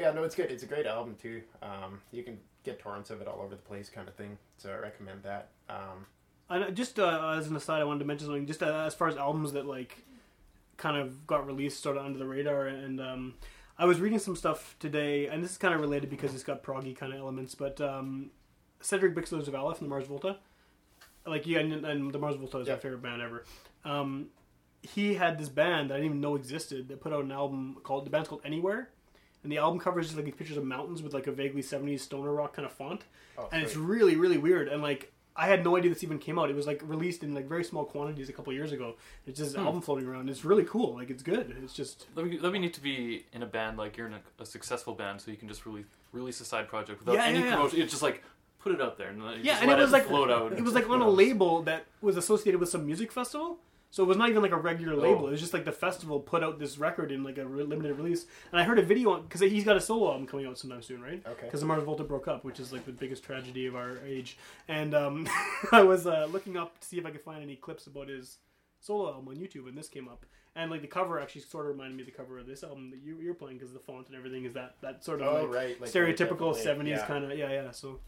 But 0.00 0.06
yeah, 0.06 0.12
no, 0.14 0.24
it's 0.24 0.34
good. 0.34 0.50
It's 0.50 0.62
a 0.62 0.66
great 0.66 0.86
album 0.86 1.14
too. 1.20 1.42
Um, 1.62 2.00
you 2.10 2.22
can 2.22 2.38
get 2.64 2.78
torrents 2.80 3.10
of 3.10 3.20
it 3.20 3.28
all 3.28 3.40
over 3.40 3.50
the 3.54 3.60
place, 3.60 3.90
kind 3.90 4.08
of 4.08 4.14
thing. 4.14 4.38
So 4.56 4.70
I 4.70 4.76
recommend 4.76 5.22
that. 5.24 5.48
Um, 5.68 6.06
And 6.48 6.74
just 6.74 6.98
uh, 6.98 7.34
as 7.36 7.48
an 7.48 7.56
aside, 7.56 7.80
I 7.82 7.84
wanted 7.84 7.98
to 8.00 8.04
mention 8.06 8.26
something. 8.26 8.46
Just 8.46 8.62
uh, 8.62 8.84
as 8.86 8.94
far 8.94 9.08
as 9.08 9.16
albums 9.18 9.52
that 9.52 9.66
like 9.66 9.98
kind 10.78 10.96
of 10.96 11.26
got 11.26 11.46
released, 11.46 11.82
sort 11.82 11.98
of 11.98 12.06
under 12.06 12.18
the 12.18 12.24
radar, 12.26 12.66
and 12.66 12.98
um, 12.98 13.34
I 13.78 13.84
was 13.84 14.00
reading 14.00 14.18
some 14.18 14.36
stuff 14.36 14.74
today, 14.78 15.26
and 15.26 15.44
this 15.44 15.50
is 15.52 15.58
kind 15.58 15.74
of 15.74 15.80
related 15.80 16.08
because 16.08 16.34
it's 16.34 16.44
got 16.44 16.62
proggy 16.62 16.96
kind 16.96 17.12
of 17.12 17.18
elements. 17.18 17.54
But 17.54 17.78
um, 17.82 18.30
Cedric 18.80 19.14
Bixler 19.14 19.44
Zavala 19.44 19.76
from 19.76 19.86
the 19.86 19.90
Mars 19.90 20.06
Volta, 20.06 20.38
like 21.26 21.46
yeah, 21.46 21.58
and, 21.58 21.84
and 21.84 22.10
the 22.10 22.18
Mars 22.18 22.36
Volta 22.36 22.58
is 22.60 22.68
Yeah. 22.68 22.74
my 22.74 22.80
favorite 22.80 23.02
band 23.02 23.20
ever. 23.20 23.44
Um, 23.84 24.28
he 24.82 25.14
had 25.14 25.38
this 25.38 25.50
band 25.50 25.90
that 25.90 25.94
I 25.94 25.96
didn't 25.98 26.06
even 26.12 26.20
know 26.22 26.36
existed 26.36 26.88
that 26.88 27.02
put 27.02 27.12
out 27.12 27.22
an 27.22 27.32
album 27.32 27.76
called 27.82 28.06
the 28.06 28.10
band's 28.10 28.28
called 28.30 28.40
Anywhere. 28.46 28.88
And 29.42 29.50
the 29.50 29.58
album 29.58 29.78
cover 29.80 30.00
is 30.00 30.06
just 30.06 30.16
like 30.16 30.24
these 30.26 30.34
pictures 30.34 30.56
of 30.56 30.64
mountains 30.64 31.02
with 31.02 31.14
like 31.14 31.26
a 31.26 31.32
vaguely 31.32 31.62
70s 31.62 32.00
stoner 32.00 32.32
rock 32.32 32.54
kind 32.54 32.66
of 32.66 32.72
font. 32.72 33.04
Oh, 33.38 33.48
and 33.52 33.62
it's 33.62 33.76
really 33.76 34.16
really 34.16 34.38
weird. 34.38 34.68
And 34.68 34.82
like 34.82 35.12
i 35.36 35.46
had 35.46 35.64
no 35.64 35.76
idea 35.76 35.88
this 35.88 36.02
even 36.02 36.18
came 36.18 36.38
out. 36.38 36.50
It 36.50 36.56
was 36.56 36.66
like 36.66 36.82
released 36.84 37.22
in 37.22 37.32
like 37.34 37.48
very 37.48 37.64
small 37.64 37.84
quantities 37.84 38.28
a 38.28 38.32
couple 38.32 38.52
years 38.52 38.72
ago. 38.72 38.96
It's 39.26 39.38
just 39.38 39.54
an 39.56 39.64
album 39.64 39.80
floating 39.80 40.06
around. 40.06 40.28
It's 40.28 40.44
really 40.44 40.64
cool. 40.64 40.94
Like 40.94 41.08
it's 41.08 41.22
good. 41.22 41.56
It's 41.62 41.72
just 41.72 42.06
let 42.16 42.24
me 42.26 42.32
be, 42.32 42.36
that'd 42.36 42.52
be 42.52 42.58
neat 42.58 42.74
to 42.74 42.82
be 42.82 43.24
in 43.32 43.42
a 43.42 43.46
band 43.46 43.78
like 43.78 43.96
you're 43.96 44.08
in 44.08 44.14
a, 44.14 44.20
a 44.42 44.44
successful 44.44 44.92
band, 44.94 45.20
so 45.20 45.30
you 45.30 45.36
can 45.36 45.48
just 45.48 45.64
really 45.64 45.84
release 46.12 46.40
a 46.40 46.44
side 46.44 46.68
project 46.68 46.98
without 46.98 47.14
Yeah, 47.14 47.24
any 47.24 47.38
yeah, 47.38 47.44
yeah. 47.46 47.54
promotion. 47.54 47.80
It's 47.80 47.90
just 47.92 48.02
like 48.02 48.22
put 48.58 48.72
it 48.72 48.80
out 48.82 48.98
there, 48.98 49.08
and 49.08 49.22
Yeah, 49.22 49.52
just 49.52 49.62
and 49.62 49.70
let 49.70 49.78
it 49.78 49.82
was 49.82 49.92
like 49.92 50.06
float 50.06 50.30
out. 50.30 50.52
it 50.52 50.62
was 50.62 50.74
like 50.74 50.90
on 50.90 51.00
a 51.00 51.08
label 51.08 51.62
that 51.62 51.86
was 52.02 52.16
associated 52.18 52.58
with 52.60 52.68
some 52.68 52.84
music 52.84 53.10
festival. 53.10 53.56
So 53.92 54.04
it 54.04 54.06
was 54.06 54.16
not 54.16 54.28
even 54.28 54.40
like 54.40 54.52
a 54.52 54.56
regular 54.56 54.94
label. 54.94 55.26
It 55.26 55.32
was 55.32 55.40
just 55.40 55.52
like 55.52 55.64
the 55.64 55.72
festival 55.72 56.20
put 56.20 56.44
out 56.44 56.60
this 56.60 56.78
record 56.78 57.10
in 57.10 57.24
like 57.24 57.38
a 57.38 57.44
re- 57.46 57.64
limited 57.64 57.96
release. 57.96 58.26
And 58.52 58.60
I 58.60 58.64
heard 58.64 58.78
a 58.78 58.82
video 58.82 59.10
on 59.10 59.22
because 59.22 59.40
he's 59.40 59.64
got 59.64 59.76
a 59.76 59.80
solo 59.80 60.12
album 60.12 60.26
coming 60.28 60.46
out 60.46 60.58
sometime 60.58 60.80
soon, 60.82 61.02
right? 61.02 61.20
Okay. 61.26 61.46
Because 61.46 61.58
the 61.60 61.66
Mars 61.66 61.82
Volta 61.82 62.04
broke 62.04 62.28
up, 62.28 62.44
which 62.44 62.60
is 62.60 62.72
like 62.72 62.86
the 62.86 62.92
biggest 62.92 63.24
tragedy 63.24 63.66
of 63.66 63.74
our 63.74 63.98
age. 64.06 64.38
And 64.68 64.94
um, 64.94 65.28
I 65.72 65.82
was 65.82 66.06
uh, 66.06 66.28
looking 66.30 66.56
up 66.56 66.78
to 66.78 66.86
see 66.86 66.98
if 66.98 67.04
I 67.06 67.10
could 67.10 67.22
find 67.22 67.42
any 67.42 67.56
clips 67.56 67.88
about 67.88 68.08
his 68.08 68.38
solo 68.78 69.08
album 69.12 69.26
on 69.28 69.36
YouTube, 69.36 69.66
and 69.68 69.76
this 69.76 69.88
came 69.88 70.06
up. 70.06 70.24
And 70.54 70.70
like 70.70 70.82
the 70.82 70.88
cover 70.88 71.18
actually 71.20 71.42
sort 71.42 71.66
of 71.66 71.72
reminded 71.72 71.96
me 71.96 72.02
of 72.02 72.06
the 72.06 72.12
cover 72.12 72.38
of 72.38 72.46
this 72.46 72.62
album 72.62 72.90
that 72.90 73.00
you, 73.02 73.18
you're 73.20 73.34
playing 73.34 73.58
because 73.58 73.72
the 73.72 73.78
font 73.80 74.06
and 74.08 74.16
everything 74.16 74.44
is 74.44 74.52
that 74.54 74.74
that 74.82 75.04
sort 75.04 75.20
of 75.22 75.28
Oh, 75.28 75.44
like, 75.46 75.54
right, 75.54 75.80
like 75.80 75.90
stereotypical 75.90 76.52
definitely, 76.54 76.62
seventies 76.62 76.98
yeah. 76.98 77.06
kind 77.06 77.24
of 77.24 77.36
yeah 77.38 77.50
yeah. 77.50 77.70
So, 77.72 77.98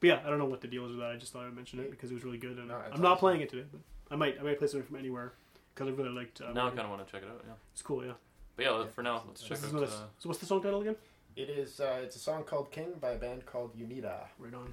but 0.00 0.06
yeah, 0.08 0.20
I 0.24 0.28
don't 0.30 0.38
know 0.38 0.44
what 0.46 0.60
the 0.62 0.68
deal 0.68 0.84
is 0.84 0.90
with 0.92 1.00
that. 1.00 1.10
I 1.10 1.16
just 1.16 1.32
thought 1.32 1.44
I'd 1.46 1.54
mention 1.54 1.80
it 1.80 1.90
because 1.90 2.10
it 2.10 2.14
was 2.14 2.24
really 2.24 2.38
good, 2.38 2.58
and 2.58 2.68
No, 2.68 2.78
that's 2.78 2.94
I'm 2.94 3.02
not 3.02 3.12
awesome. 3.12 3.20
playing 3.20 3.40
it 3.42 3.48
today, 3.50 3.64
but 3.70 3.80
I 4.10 4.16
might 4.16 4.36
I 4.40 4.42
might 4.42 4.58
play 4.58 4.68
something 4.68 4.86
from 4.86 4.96
anywhere 4.96 5.32
because 5.74 5.88
I 5.88 5.92
really 5.96 6.10
liked. 6.10 6.40
Uh, 6.40 6.52
now 6.52 6.66
I 6.66 6.70
kind 6.70 6.82
of 6.82 6.90
want 6.90 7.06
to 7.06 7.12
check 7.12 7.22
it 7.22 7.28
out. 7.28 7.42
Yeah, 7.46 7.54
It's 7.72 7.82
cool, 7.82 8.04
yeah. 8.04 8.12
but 8.56 8.64
yeah, 8.64 8.84
for 8.94 9.02
now, 9.02 9.22
let's 9.26 9.42
check 9.42 9.58
This 9.58 9.72
out. 9.74 9.82
Uh, 9.82 9.86
so 10.18 10.28
what's 10.28 10.38
the 10.38 10.46
song 10.46 10.62
title 10.62 10.80
again? 10.80 10.96
It 11.36 11.48
is. 11.50 11.80
Uh, 11.80 12.00
it's 12.02 12.16
a 12.16 12.20
song 12.20 12.44
called 12.44 12.70
King 12.70 12.92
by 13.00 13.12
a 13.12 13.18
band 13.18 13.44
called 13.46 13.76
Unida. 13.76 14.26
Right 14.38 14.54
on. 14.54 14.72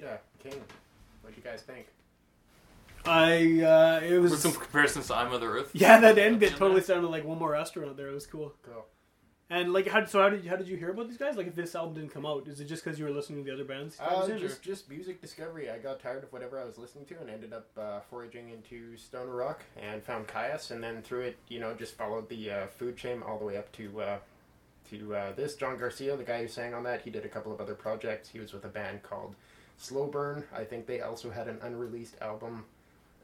So 0.00 0.06
that 0.06 0.12
was 0.12 0.18
Unida 0.42 0.50
King. 0.50 0.60
What 1.22 1.34
do 1.34 1.40
you 1.40 1.44
guys 1.44 1.62
think? 1.62 1.86
I 3.04 3.62
uh, 3.62 4.00
it 4.04 4.18
With 4.20 4.30
was 4.32 4.40
some 4.42 4.52
comparisons 4.52 5.08
to 5.08 5.16
I'm 5.16 5.30
Mother 5.30 5.56
Earth. 5.58 5.70
yeah 5.74 5.98
that 6.00 6.18
end 6.18 6.38
bit 6.40 6.50
totally 6.52 6.74
there. 6.74 6.82
sounded 6.82 7.08
like 7.08 7.24
one 7.24 7.38
more 7.38 7.54
astronaut 7.56 7.96
there. 7.96 8.08
It 8.08 8.14
was 8.14 8.26
cool. 8.26 8.54
Cool. 8.64 8.86
And 9.50 9.72
like, 9.74 9.86
how, 9.88 10.02
so 10.06 10.22
how 10.22 10.30
did 10.30 10.46
how 10.46 10.56
did 10.56 10.66
you 10.68 10.76
hear 10.76 10.90
about 10.90 11.08
these 11.08 11.18
guys? 11.18 11.36
Like, 11.36 11.46
if 11.48 11.54
this 11.54 11.74
album 11.74 11.94
didn't 11.94 12.10
come 12.14 12.24
out, 12.24 12.46
is 12.48 12.60
it 12.60 12.64
just 12.66 12.82
because 12.84 12.98
you 12.98 13.04
were 13.04 13.10
listening 13.10 13.44
to 13.44 13.50
the 13.50 13.54
other 13.54 13.64
bands? 13.64 13.96
that 13.98 14.10
was 14.10 14.28
Uh, 14.30 14.32
in, 14.32 14.38
or- 14.38 14.40
just 14.40 14.62
just 14.62 14.88
music 14.88 15.20
discovery. 15.20 15.68
I 15.68 15.78
got 15.78 16.00
tired 16.00 16.22
of 16.22 16.32
whatever 16.32 16.58
I 16.60 16.64
was 16.64 16.78
listening 16.78 17.04
to 17.06 17.18
and 17.20 17.28
ended 17.28 17.52
up 17.52 17.66
uh, 17.76 18.00
foraging 18.08 18.48
into 18.50 18.96
Stoner 18.96 19.34
Rock 19.34 19.62
and 19.76 20.02
found 20.02 20.28
Kyuss, 20.28 20.70
and 20.70 20.82
then 20.82 21.02
through 21.02 21.22
it, 21.22 21.38
you 21.48 21.58
know, 21.60 21.74
just 21.74 21.96
followed 21.96 22.28
the 22.28 22.50
uh, 22.50 22.66
food 22.68 22.96
chain 22.96 23.20
all 23.22 23.38
the 23.38 23.44
way 23.44 23.56
up 23.58 23.70
to 23.72 24.00
uh, 24.00 24.18
to 24.90 25.14
uh, 25.14 25.32
this 25.32 25.54
John 25.56 25.76
Garcia, 25.76 26.16
the 26.16 26.24
guy 26.24 26.40
who 26.42 26.48
sang 26.48 26.72
on 26.72 26.84
that. 26.84 27.02
He 27.02 27.10
did 27.10 27.24
a 27.24 27.28
couple 27.28 27.52
of 27.52 27.60
other 27.60 27.74
projects. 27.74 28.28
He 28.30 28.38
was 28.38 28.52
with 28.54 28.64
a 28.64 28.68
band 28.68 29.02
called 29.02 29.34
Slo 29.82 30.06
Burn. 30.06 30.44
I 30.54 30.62
think 30.62 30.86
they 30.86 31.00
also 31.00 31.28
had 31.28 31.48
an 31.48 31.58
unreleased 31.60 32.14
album. 32.20 32.64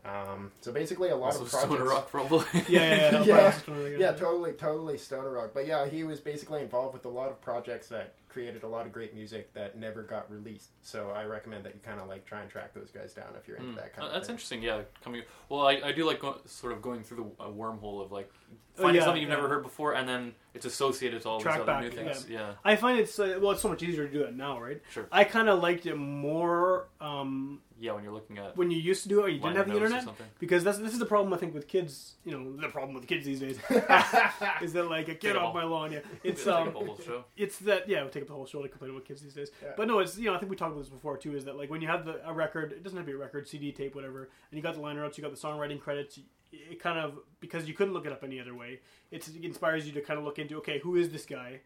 Um, 0.04 0.50
so 0.60 0.72
basically, 0.72 1.10
a 1.10 1.16
lot 1.16 1.26
Also 1.34 1.42
of 1.44 1.50
projects. 1.50 1.72
Stoner 1.74 1.88
Rock, 1.90 2.10
probably. 2.10 2.44
yeah, 2.54 2.62
yeah, 2.68 3.10
yeah, 3.12 3.22
Yeah. 3.24 3.50
just 3.50 3.66
the 3.66 3.72
guys. 3.72 3.96
Yeah, 3.98 4.12
totally, 4.12 4.52
totally 4.52 4.98
stoner 4.98 5.30
rock. 5.32 5.50
But 5.54 5.66
yeah, 5.66 5.86
he 5.86 6.04
was 6.04 6.20
basically 6.20 6.62
involved 6.62 6.94
with 6.94 7.04
a 7.04 7.08
lot 7.10 7.30
of 7.30 7.40
projects 7.40 7.88
that 7.88 8.14
created 8.28 8.62
a 8.62 8.68
lot 8.68 8.86
of 8.86 8.92
great 8.92 9.14
music 9.14 9.52
that 9.54 9.76
never 9.78 10.02
got 10.02 10.30
released. 10.30 10.68
So 10.82 11.10
I 11.10 11.24
recommend 11.24 11.64
that 11.64 11.74
you 11.74 11.80
kind 11.84 11.98
of 12.00 12.08
like 12.08 12.24
try 12.26 12.40
and 12.42 12.50
track 12.50 12.72
those 12.74 12.90
guys 12.90 13.12
down 13.14 13.26
if 13.40 13.48
you're 13.48 13.56
into 13.56 13.72
Mm. 13.72 13.76
that 13.76 13.92
kind 13.94 14.04
Uh, 14.04 14.06
of 14.08 14.12
That's 14.12 14.26
thing. 14.26 14.34
interesting. 14.34 14.62
Yeah, 14.62 14.82
coming. 15.02 15.22
Well, 15.48 15.66
I, 15.66 15.80
I 15.84 15.92
do 15.92 16.04
like 16.04 16.20
go, 16.20 16.38
sort 16.46 16.72
of 16.72 16.80
going 16.82 17.02
through 17.02 17.34
the 17.38 17.44
uh, 17.44 17.48
wormhole 17.48 18.02
of 18.04 18.12
like 18.12 18.30
Oh, 18.78 18.82
finding 18.82 19.00
yeah, 19.00 19.06
something 19.06 19.20
you've 19.20 19.28
yeah. 19.30 19.34
never 19.36 19.48
heard 19.48 19.64
before, 19.64 19.94
and 19.94 20.08
then 20.08 20.34
it's 20.54 20.64
associated 20.64 21.22
to 21.22 21.28
all 21.28 21.40
Track 21.40 21.56
these 21.56 21.62
other 21.62 21.72
back, 21.72 21.82
new 21.82 21.90
things. 21.90 22.26
Yeah. 22.30 22.52
I 22.64 22.76
find 22.76 22.96
it's 23.00 23.18
uh, 23.18 23.38
well, 23.40 23.50
it's 23.50 23.60
so 23.62 23.68
much 23.68 23.82
easier 23.82 24.06
to 24.06 24.12
do 24.12 24.20
that 24.20 24.36
now, 24.36 24.60
right? 24.60 24.80
Sure. 24.92 25.08
I 25.10 25.24
kind 25.24 25.48
of 25.48 25.60
liked 25.60 25.86
it 25.86 25.96
more 25.96 26.86
um, 27.00 27.60
Yeah, 27.80 27.92
when 27.92 28.02
you're 28.02 28.12
looking 28.12 28.38
at 28.38 28.56
when 28.56 28.70
you 28.70 28.78
used 28.78 29.04
to 29.04 29.08
do 29.08 29.20
it, 29.20 29.24
or 29.24 29.28
you 29.28 29.38
didn't 29.38 29.56
have 29.56 29.68
the 29.68 29.74
internet. 29.74 30.04
Because 30.40 30.64
that's 30.64 30.78
this 30.78 30.92
is 30.92 30.98
the 30.98 31.06
problem 31.06 31.32
I 31.32 31.36
think 31.36 31.54
with 31.54 31.68
kids. 31.68 32.14
You 32.24 32.32
know, 32.32 32.56
the 32.56 32.68
problem 32.68 32.94
with 32.94 33.06
kids 33.06 33.24
these 33.24 33.40
days 33.40 33.58
is 34.62 34.72
that 34.72 34.88
like 34.90 35.06
get 35.06 35.20
Take 35.20 35.34
a 35.34 35.40
off 35.40 35.52
ball. 35.52 35.62
my 35.62 35.64
lawn. 35.64 35.92
Yeah, 35.92 36.00
it's 36.24 36.44
Take 36.44 36.54
um, 36.54 36.68
up 36.68 36.74
a 36.74 36.78
whole 36.78 36.98
show. 36.98 37.24
it's 37.36 37.58
that 37.60 37.88
yeah, 37.88 38.00
we'll 38.02 38.10
take 38.10 38.22
up 38.22 38.28
the 38.28 38.34
whole 38.34 38.46
show 38.46 38.62
to 38.62 38.68
complain 38.68 38.90
about 38.90 39.04
kids 39.04 39.22
these 39.22 39.34
days. 39.34 39.50
Yeah. 39.62 39.70
But 39.76 39.86
no, 39.88 40.00
it's 40.00 40.18
you 40.18 40.26
know 40.28 40.34
I 40.34 40.38
think 40.38 40.50
we 40.50 40.56
talked 40.56 40.72
about 40.72 40.80
this 40.82 40.90
before 40.90 41.16
too. 41.16 41.36
Is 41.36 41.44
that 41.44 41.56
like 41.56 41.70
when 41.70 41.80
you 41.80 41.88
have 41.88 42.04
the 42.04 42.20
a 42.28 42.32
record, 42.32 42.72
it 42.72 42.82
doesn't 42.82 42.96
have 42.96 43.06
to 43.06 43.12
be 43.12 43.16
a 43.16 43.20
record, 43.20 43.46
CD, 43.46 43.72
tape, 43.72 43.94
whatever, 43.94 44.28
and 44.50 44.56
you 44.56 44.62
got 44.62 44.74
the 44.74 44.80
liner 44.80 45.02
notes, 45.02 45.16
you 45.16 45.22
got 45.22 45.30
the 45.34 45.40
songwriting 45.40 45.80
credits. 45.80 46.18
It 46.50 46.80
kind 46.80 46.98
of 46.98 47.18
because 47.40 47.68
you 47.68 47.74
couldn't 47.74 47.92
look 47.94 48.06
it 48.06 48.12
up 48.12 48.24
any 48.24 48.40
other 48.40 48.54
way. 48.54 48.80
It's, 49.10 49.28
it 49.28 49.44
inspires 49.44 49.86
you 49.86 49.92
to 49.92 50.00
kind 50.00 50.18
of 50.18 50.24
look 50.24 50.38
into 50.38 50.56
okay, 50.58 50.78
who 50.80 50.96
is 50.96 51.10
this 51.10 51.26
guy? 51.26 51.60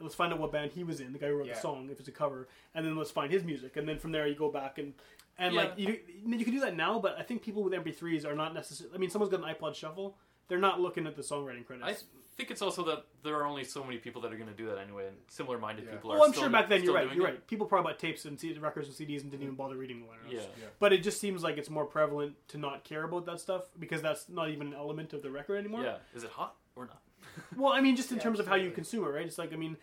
Let's 0.00 0.16
find 0.16 0.32
out 0.32 0.40
what 0.40 0.50
band 0.50 0.72
he 0.72 0.82
was 0.82 0.98
in. 0.98 1.12
The 1.12 1.20
guy 1.20 1.28
who 1.28 1.36
wrote 1.36 1.46
Yeah. 1.46 1.54
the 1.54 1.60
song, 1.60 1.88
if 1.90 2.00
it's 2.00 2.08
a 2.08 2.12
cover, 2.12 2.48
and 2.74 2.84
then 2.84 2.96
let's 2.96 3.12
find 3.12 3.30
his 3.32 3.44
music, 3.44 3.76
and 3.76 3.88
then 3.88 3.96
from 4.00 4.10
there 4.10 4.26
you 4.26 4.34
go 4.34 4.50
back 4.50 4.78
and 4.78 4.92
and 5.38 5.54
Yeah. 5.54 5.60
like 5.62 5.72
you 5.78 5.98
you 6.26 6.44
can 6.44 6.54
do 6.54 6.60
that 6.60 6.76
now. 6.76 6.98
But 6.98 7.18
I 7.18 7.22
think 7.22 7.42
people 7.42 7.62
with 7.62 7.72
MP3s 7.72 8.24
are 8.24 8.34
not 8.34 8.54
necessarily. 8.54 8.94
I 8.94 8.98
mean, 8.98 9.10
someone's 9.10 9.30
got 9.30 9.46
an 9.46 9.54
iPod 9.54 9.74
Shuffle. 9.74 10.16
They're 10.48 10.58
not 10.58 10.80
looking 10.80 11.06
at 11.06 11.16
the 11.16 11.22
songwriting 11.22 11.64
credits. 11.66 11.86
I 11.88 12.36
think 12.36 12.50
it's 12.50 12.60
also 12.60 12.84
that 12.84 13.04
there 13.22 13.34
are 13.36 13.46
only 13.46 13.64
so 13.64 13.82
many 13.84 13.96
people 13.96 14.20
that 14.22 14.32
are 14.32 14.36
going 14.36 14.48
to 14.48 14.54
do 14.54 14.66
that 14.66 14.76
anyway, 14.78 15.06
and 15.06 15.16
similar-minded 15.28 15.84
Yeah. 15.86 15.92
people 15.92 16.10
are. 16.12 16.16
Well, 16.16 16.24
I'm 16.26 16.32
still, 16.32 16.42
sure 16.44 16.50
back 16.50 16.68
then 16.68 16.82
you're 16.82 16.92
right. 16.92 17.10
You're 17.14 17.26
it. 17.28 17.30
right. 17.30 17.46
People 17.46 17.66
probably 17.66 17.92
bought 17.92 17.98
tapes 18.00 18.24
and 18.24 18.38
CD 18.38 18.58
records 18.58 18.88
and 18.88 18.96
CDs 18.96 19.22
and 19.22 19.30
didn't 19.30 19.44
even 19.44 19.54
bother 19.54 19.76
reading 19.76 20.00
the 20.00 20.06
liner 20.06 20.22
notes. 20.24 20.48
Yeah. 20.58 20.66
But 20.80 20.92
it 20.92 20.98
just 21.04 21.20
seems 21.20 21.42
like 21.44 21.56
it's 21.58 21.70
more 21.70 21.84
prevalent 21.86 22.36
to 22.48 22.58
not 22.58 22.82
care 22.84 23.04
about 23.04 23.24
that 23.26 23.40
stuff 23.40 23.62
because 23.78 24.02
that's 24.02 24.28
not 24.28 24.50
even 24.50 24.66
an 24.68 24.74
element 24.74 25.12
of 25.14 25.22
the 25.22 25.30
record 25.30 25.56
anymore. 25.58 25.82
Yeah. 25.84 25.98
Is 26.14 26.24
it 26.24 26.30
hot 26.30 26.56
or 26.76 26.86
not? 26.86 27.00
Well, 27.56 27.72
I 27.72 27.80
mean, 27.80 27.96
just 27.96 28.10
in 28.10 28.18
Yeah, 28.18 28.24
terms 28.24 28.40
of 28.40 28.46
how 28.48 28.56
you 28.56 28.70
consume 28.72 29.04
it, 29.04 29.08
right? 29.08 29.24
It's 29.26 29.38
like, 29.38 29.52
I 29.52 29.56
mean, 29.56 29.76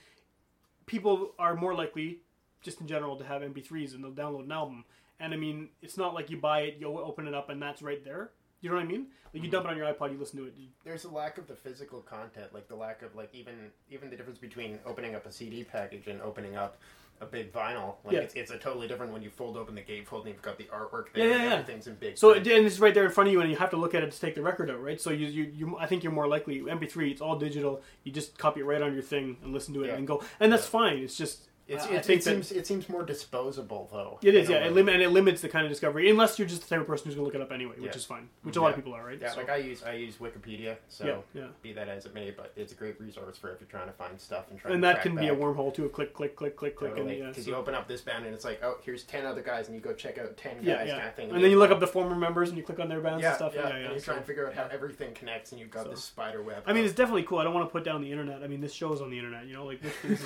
people 0.86 1.34
are 1.40 1.56
more 1.56 1.74
likely, 1.74 2.20
just 2.62 2.82
in 2.82 2.88
general, 2.88 3.16
to 3.18 3.24
have 3.24 3.42
MP3s 3.42 3.94
and 3.96 4.04
they'll 4.04 4.12
download 4.12 4.44
an 4.46 4.52
album. 4.52 4.86
And 5.22 5.34
I 5.34 5.38
mean, 5.38 5.70
it's 5.82 5.98
not 5.98 6.14
like 6.14 6.30
you 6.30 6.38
buy 6.38 6.62
it, 6.62 6.78
you 6.80 6.88
open 6.88 7.28
it 7.28 7.34
up, 7.34 7.50
and 7.50 7.62
that's 7.62 7.82
right 7.82 8.04
there. 8.04 8.32
You 8.62 8.70
know 8.70 8.76
what 8.76 8.84
I 8.84 8.88
mean? 8.88 9.08
Like 9.34 9.36
you 9.36 9.42
mm-hmm. 9.42 9.52
dump 9.52 9.66
it 9.66 9.72
on 9.72 9.78
your 9.78 9.92
iPod, 9.92 10.12
you 10.12 10.20
listen 10.20 10.38
to 10.40 10.46
it. 10.46 10.54
You, 10.58 10.68
There's 10.84 11.06
a 11.06 11.10
lack 11.10 11.38
of 11.38 11.48
the 11.48 11.56
physical 11.56 12.00
content, 12.02 12.54
like 12.54 12.68
the 12.68 12.76
lack 12.76 13.02
of 13.02 13.16
like 13.16 13.34
even 13.34 13.56
even 13.90 14.10
the 14.10 14.16
difference 14.16 14.40
between 14.40 14.78
opening 14.86 15.16
up 15.16 15.26
a 15.26 15.32
CD 15.32 15.64
package 15.64 16.08
and 16.08 16.22
opening 16.22 16.56
up 16.56 16.78
a 17.22 17.26
big 17.26 17.54
vinyl. 17.54 17.96
Like 18.04 18.14
Yeah. 18.16 18.20
it's, 18.22 18.34
it's 18.34 18.52
a 18.52 18.58
totally 18.58 18.88
different 18.88 19.14
when 19.14 19.22
you 19.22 19.30
fold 19.30 19.56
open 19.56 19.76
the 19.76 19.82
gatefold 19.82 20.22
and 20.22 20.30
you've 20.30 20.42
got 20.42 20.58
the 20.58 20.66
artwork 20.66 21.06
Yeah, 21.16 21.24
there. 21.24 21.28
yeah, 21.30 21.36
and 21.36 21.44
yeah. 21.44 21.54
Everything's 21.58 21.88
in 21.88 21.96
big. 21.96 22.18
So 22.18 22.32
print. 22.32 22.48
it, 22.48 22.58
and 22.58 22.66
it's 22.66 22.80
right 22.80 22.94
there 22.94 23.06
in 23.06 23.12
front 23.12 23.28
of 23.30 23.34
you, 23.34 23.42
and 23.42 23.50
you 23.50 23.58
have 23.58 23.70
to 23.72 23.78
look 23.78 23.94
at 23.96 24.04
it 24.04 24.12
to 24.12 24.20
take 24.20 24.36
the 24.36 24.42
record 24.42 24.70
out, 24.70 24.82
right? 24.82 25.00
So 25.00 25.12
you, 25.12 25.28
you, 25.28 25.44
you 25.56 25.78
I 25.80 25.86
think 25.86 26.04
you're 26.04 26.12
more 26.14 26.28
likely 26.28 26.60
MP3. 26.62 27.12
It's 27.12 27.22
all 27.22 27.38
digital. 27.38 27.82
You 28.04 28.12
just 28.12 28.38
copy 28.38 28.62
it 28.62 28.64
right 28.66 28.82
on 28.82 28.94
your 28.94 29.04
thing 29.04 29.38
and 29.44 29.54
listen 29.54 29.74
to 29.76 29.84
it 29.84 29.88
Yeah. 29.88 29.96
and 29.96 30.08
go, 30.08 30.24
and 30.40 30.52
that's 30.52 30.66
Yeah. 30.66 30.70
fine. 30.72 30.98
It's 30.98 31.16
just 31.16 31.48
It's, 31.72 31.86
it's, 31.86 32.10
it 32.10 32.14
that- 32.16 32.24
seems 32.24 32.52
it 32.52 32.68
seems 32.68 32.88
more 32.90 33.04
disposable 33.04 33.90
though. 33.92 34.20
It 34.22 34.36
is, 34.36 34.50
yeah. 34.50 34.58
It 34.66 34.74
lim- 34.74 34.90
and 34.90 35.02
it 35.02 35.10
limits 35.10 35.42
the 35.42 35.50
kind 35.50 35.66
of 35.66 35.72
discovery, 35.72 36.10
unless 36.10 36.38
you're 36.38 36.48
just 36.48 36.62
the 36.64 36.68
type 36.70 36.82
of 36.82 36.88
person 36.88 37.06
who's 37.06 37.16
going 37.16 37.24
to 37.24 37.26
look 37.26 37.36
it 37.36 37.42
up 37.42 37.52
anyway, 37.52 37.76
which 37.78 37.92
Yeah. 37.92 37.96
is 37.98 38.06
fine. 38.06 38.30
Which 38.44 38.56
a 38.58 38.62
lot 38.62 38.70
of 38.72 38.76
people 38.76 38.94
are, 38.94 39.06
right? 39.06 39.18
Yeah, 39.22 39.32
So- 39.32 39.38
like 39.40 39.50
I 39.50 39.58
use 39.58 39.84
I 39.84 39.94
use 39.94 40.18
Wikipedia, 40.18 40.76
so 40.90 41.24
yeah, 41.34 41.48
be 41.62 41.74
that 41.74 41.88
as 41.90 42.06
it 42.06 42.14
may, 42.14 42.32
but 42.32 42.52
it's 42.56 42.72
a 42.74 42.76
great 42.76 43.00
resource 43.00 43.38
for 43.38 43.52
if 43.52 43.60
you're 43.62 43.70
trying 43.70 43.88
to 43.88 43.94
find 43.94 44.20
stuff 44.20 44.46
and 44.50 44.60
try 44.60 44.72
And 44.72 44.82
to 44.82 44.88
that 44.88 45.02
can 45.02 45.16
be 45.16 45.28
a 45.28 45.34
back. 45.34 45.42
wormhole 45.42 45.74
too. 45.74 45.88
Click, 45.90 46.14
click, 46.14 46.36
click, 46.36 46.56
click, 46.56 46.76
click, 46.76 46.92
Totally. 46.92 47.12
and 47.16 47.20
yeah. 47.24 47.28
Because 47.30 47.46
so- 47.46 47.52
you 47.52 47.56
open 47.56 47.74
up 47.76 47.88
this 47.88 48.02
band 48.02 48.26
and 48.26 48.34
it's 48.34 48.46
like, 48.46 48.64
oh, 48.64 48.78
here's 48.84 49.04
ten 49.04 49.26
other 49.26 49.42
guys, 49.42 49.68
and 49.68 49.76
you 49.76 49.82
go 49.82 49.94
check 49.94 50.18
out 50.18 50.36
ten 50.38 50.64
guys, 50.64 50.90
kind 50.92 51.08
of 51.08 51.16
thing. 51.16 51.30
And 51.32 51.44
then 51.44 51.52
you 51.52 51.60
look 51.60 51.72
up 51.72 51.80
the 51.80 51.88
former 51.88 52.16
members 52.16 52.50
and 52.50 52.58
you 52.58 52.64
click 52.64 52.80
on 52.80 52.90
their 52.90 53.02
bands 53.02 53.24
and 53.26 53.36
stuff. 53.36 53.54
yeah, 53.56 53.70
Yeah, 53.70 53.76
and 53.76 53.94
you 53.96 54.00
try 54.02 54.16
and 54.18 54.26
figure 54.26 54.48
out 54.48 54.54
how 54.54 54.68
everything 54.72 55.14
connects, 55.14 55.52
and 55.52 55.60
you've 55.62 55.72
got 55.72 55.90
this 55.90 56.04
spider 56.04 56.42
web. 56.42 56.64
I 56.66 56.74
mean, 56.74 56.86
it's 56.86 56.94
definitely 56.96 57.24
cool. 57.24 57.38
I 57.40 57.44
don't 57.44 57.54
want 57.54 57.68
to 57.68 57.72
put 57.72 57.84
down 57.84 58.02
the 58.02 58.12
internet. 58.12 58.44
I 58.44 58.48
mean, 58.48 58.62
this 58.62 58.74
show's 58.74 59.02
on 59.02 59.10
the 59.10 59.18
internet. 59.18 59.46
You 59.46 59.54
know, 59.54 59.66
like 59.66 59.82
this, 59.82 59.94
is 60.04 60.26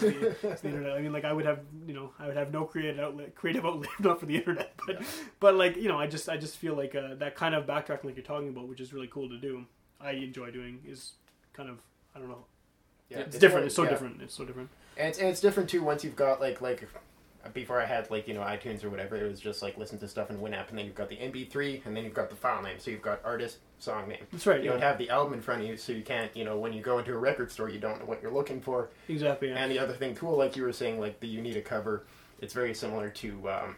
the 0.62 0.68
internet. 0.68 0.94
I 0.94 1.02
mean, 1.02 1.12
like 1.14 1.26
I 1.26 1.34
would 1.36 1.46
have, 1.46 1.60
you 1.88 1.94
know, 1.94 2.12
I 2.20 2.28
would 2.28 2.38
have 2.38 2.52
no 2.52 2.64
creative 2.66 3.00
outlet, 3.00 3.36
creative 3.36 3.66
outlet 3.66 3.90
not 4.00 4.20
for 4.20 4.26
the 4.26 4.36
internet. 4.38 4.74
But, 4.88 5.02
but 5.40 5.56
like 5.56 5.76
you 5.78 5.88
know, 5.88 6.00
I 6.00 6.08
just, 6.08 6.30
I 6.30 6.38
just 6.38 6.58
feel 6.58 6.76
like 6.76 6.96
uh, 6.96 7.16
that 7.16 7.36
kind 7.36 7.54
of 7.56 7.66
backtracking, 7.66 8.06
like 8.06 8.16
you're 8.16 8.26
talking 8.26 8.50
about, 8.50 8.68
which 8.68 8.80
is 8.80 8.94
really 8.94 9.08
cool 9.08 9.30
to 9.30 9.38
do. 9.38 9.66
I 10.02 10.12
enjoy 10.12 10.52
doing 10.52 10.82
is 10.88 11.14
kind 11.54 11.70
of, 11.70 11.78
I 12.16 12.20
don't 12.20 12.30
know, 12.30 12.46
yeah, 13.10 13.20
it's, 13.20 13.38
different. 13.38 13.62
more- 13.64 13.66
It's 13.68 13.76
so 13.76 13.84
yeah. 13.84 13.90
different. 13.90 14.22
It's 14.22 14.34
so 14.34 14.46
different. 14.46 14.70
And 14.98 15.10
it's, 15.10 15.20
and 15.20 15.28
it's 15.30 15.42
different 15.42 15.70
too 15.70 15.84
once 15.84 16.04
you've 16.04 16.16
got 16.16 16.40
like 16.42 16.62
like 16.62 16.88
before 17.54 17.82
I 17.82 17.86
had 17.86 18.10
like 18.12 18.28
you 18.28 18.34
know 18.34 18.42
iTunes 18.42 18.84
or 18.84 18.90
whatever. 18.90 19.16
It 19.16 19.30
was 19.30 19.40
just 19.40 19.62
like 19.62 19.78
listen 19.78 19.98
to 20.00 20.08
stuff 20.08 20.30
in 20.30 20.38
Winamp, 20.38 20.70
and 20.70 20.78
then 20.78 20.86
you've 20.86 20.96
got 20.96 21.10
the 21.10 21.18
MP3, 21.18 21.86
and 21.86 21.96
then 21.96 22.04
you've 22.04 22.14
got 22.14 22.30
the 22.30 22.36
file 22.36 22.62
name. 22.62 22.80
So 22.80 22.92
you've 22.92 23.02
got 23.02 23.22
artist, 23.24 23.58
song 23.80 24.08
name. 24.08 24.26
That's 24.32 24.46
right. 24.48 24.64
You 24.64 24.70
don't 24.70 24.82
have 24.82 24.98
the 24.98 25.10
album 25.10 25.34
in 25.34 25.42
front 25.42 25.62
of 25.62 25.68
you, 25.68 25.78
so 25.78 25.92
you 25.92 26.04
can't, 26.04 26.36
you 26.36 26.44
know, 26.44 26.58
when 26.58 26.74
you 26.74 26.82
go 26.82 27.00
into 27.00 27.14
a 27.14 27.18
record 27.18 27.52
store, 27.52 27.70
you 27.70 27.80
don't 27.80 28.00
know 28.00 28.06
what 28.06 28.22
you're 28.22 28.34
looking 28.34 28.62
for. 28.62 28.90
exactly. 29.08 29.50
Yeah. 29.50 29.56
And 29.56 29.72
the 29.72 29.80
other 29.80 29.94
thing, 29.94 30.16
cool, 30.16 30.38
like 30.38 30.56
you 30.56 30.64
were 30.64 30.74
saying, 30.74 31.00
like 31.00 31.20
the 31.20 31.28
you 31.28 31.42
need 31.42 31.58
a 31.58 31.62
cover, 31.62 32.06
it's 32.42 32.54
very 32.54 32.74
similar 32.74 33.10
to. 33.10 33.50
Um, 33.50 33.76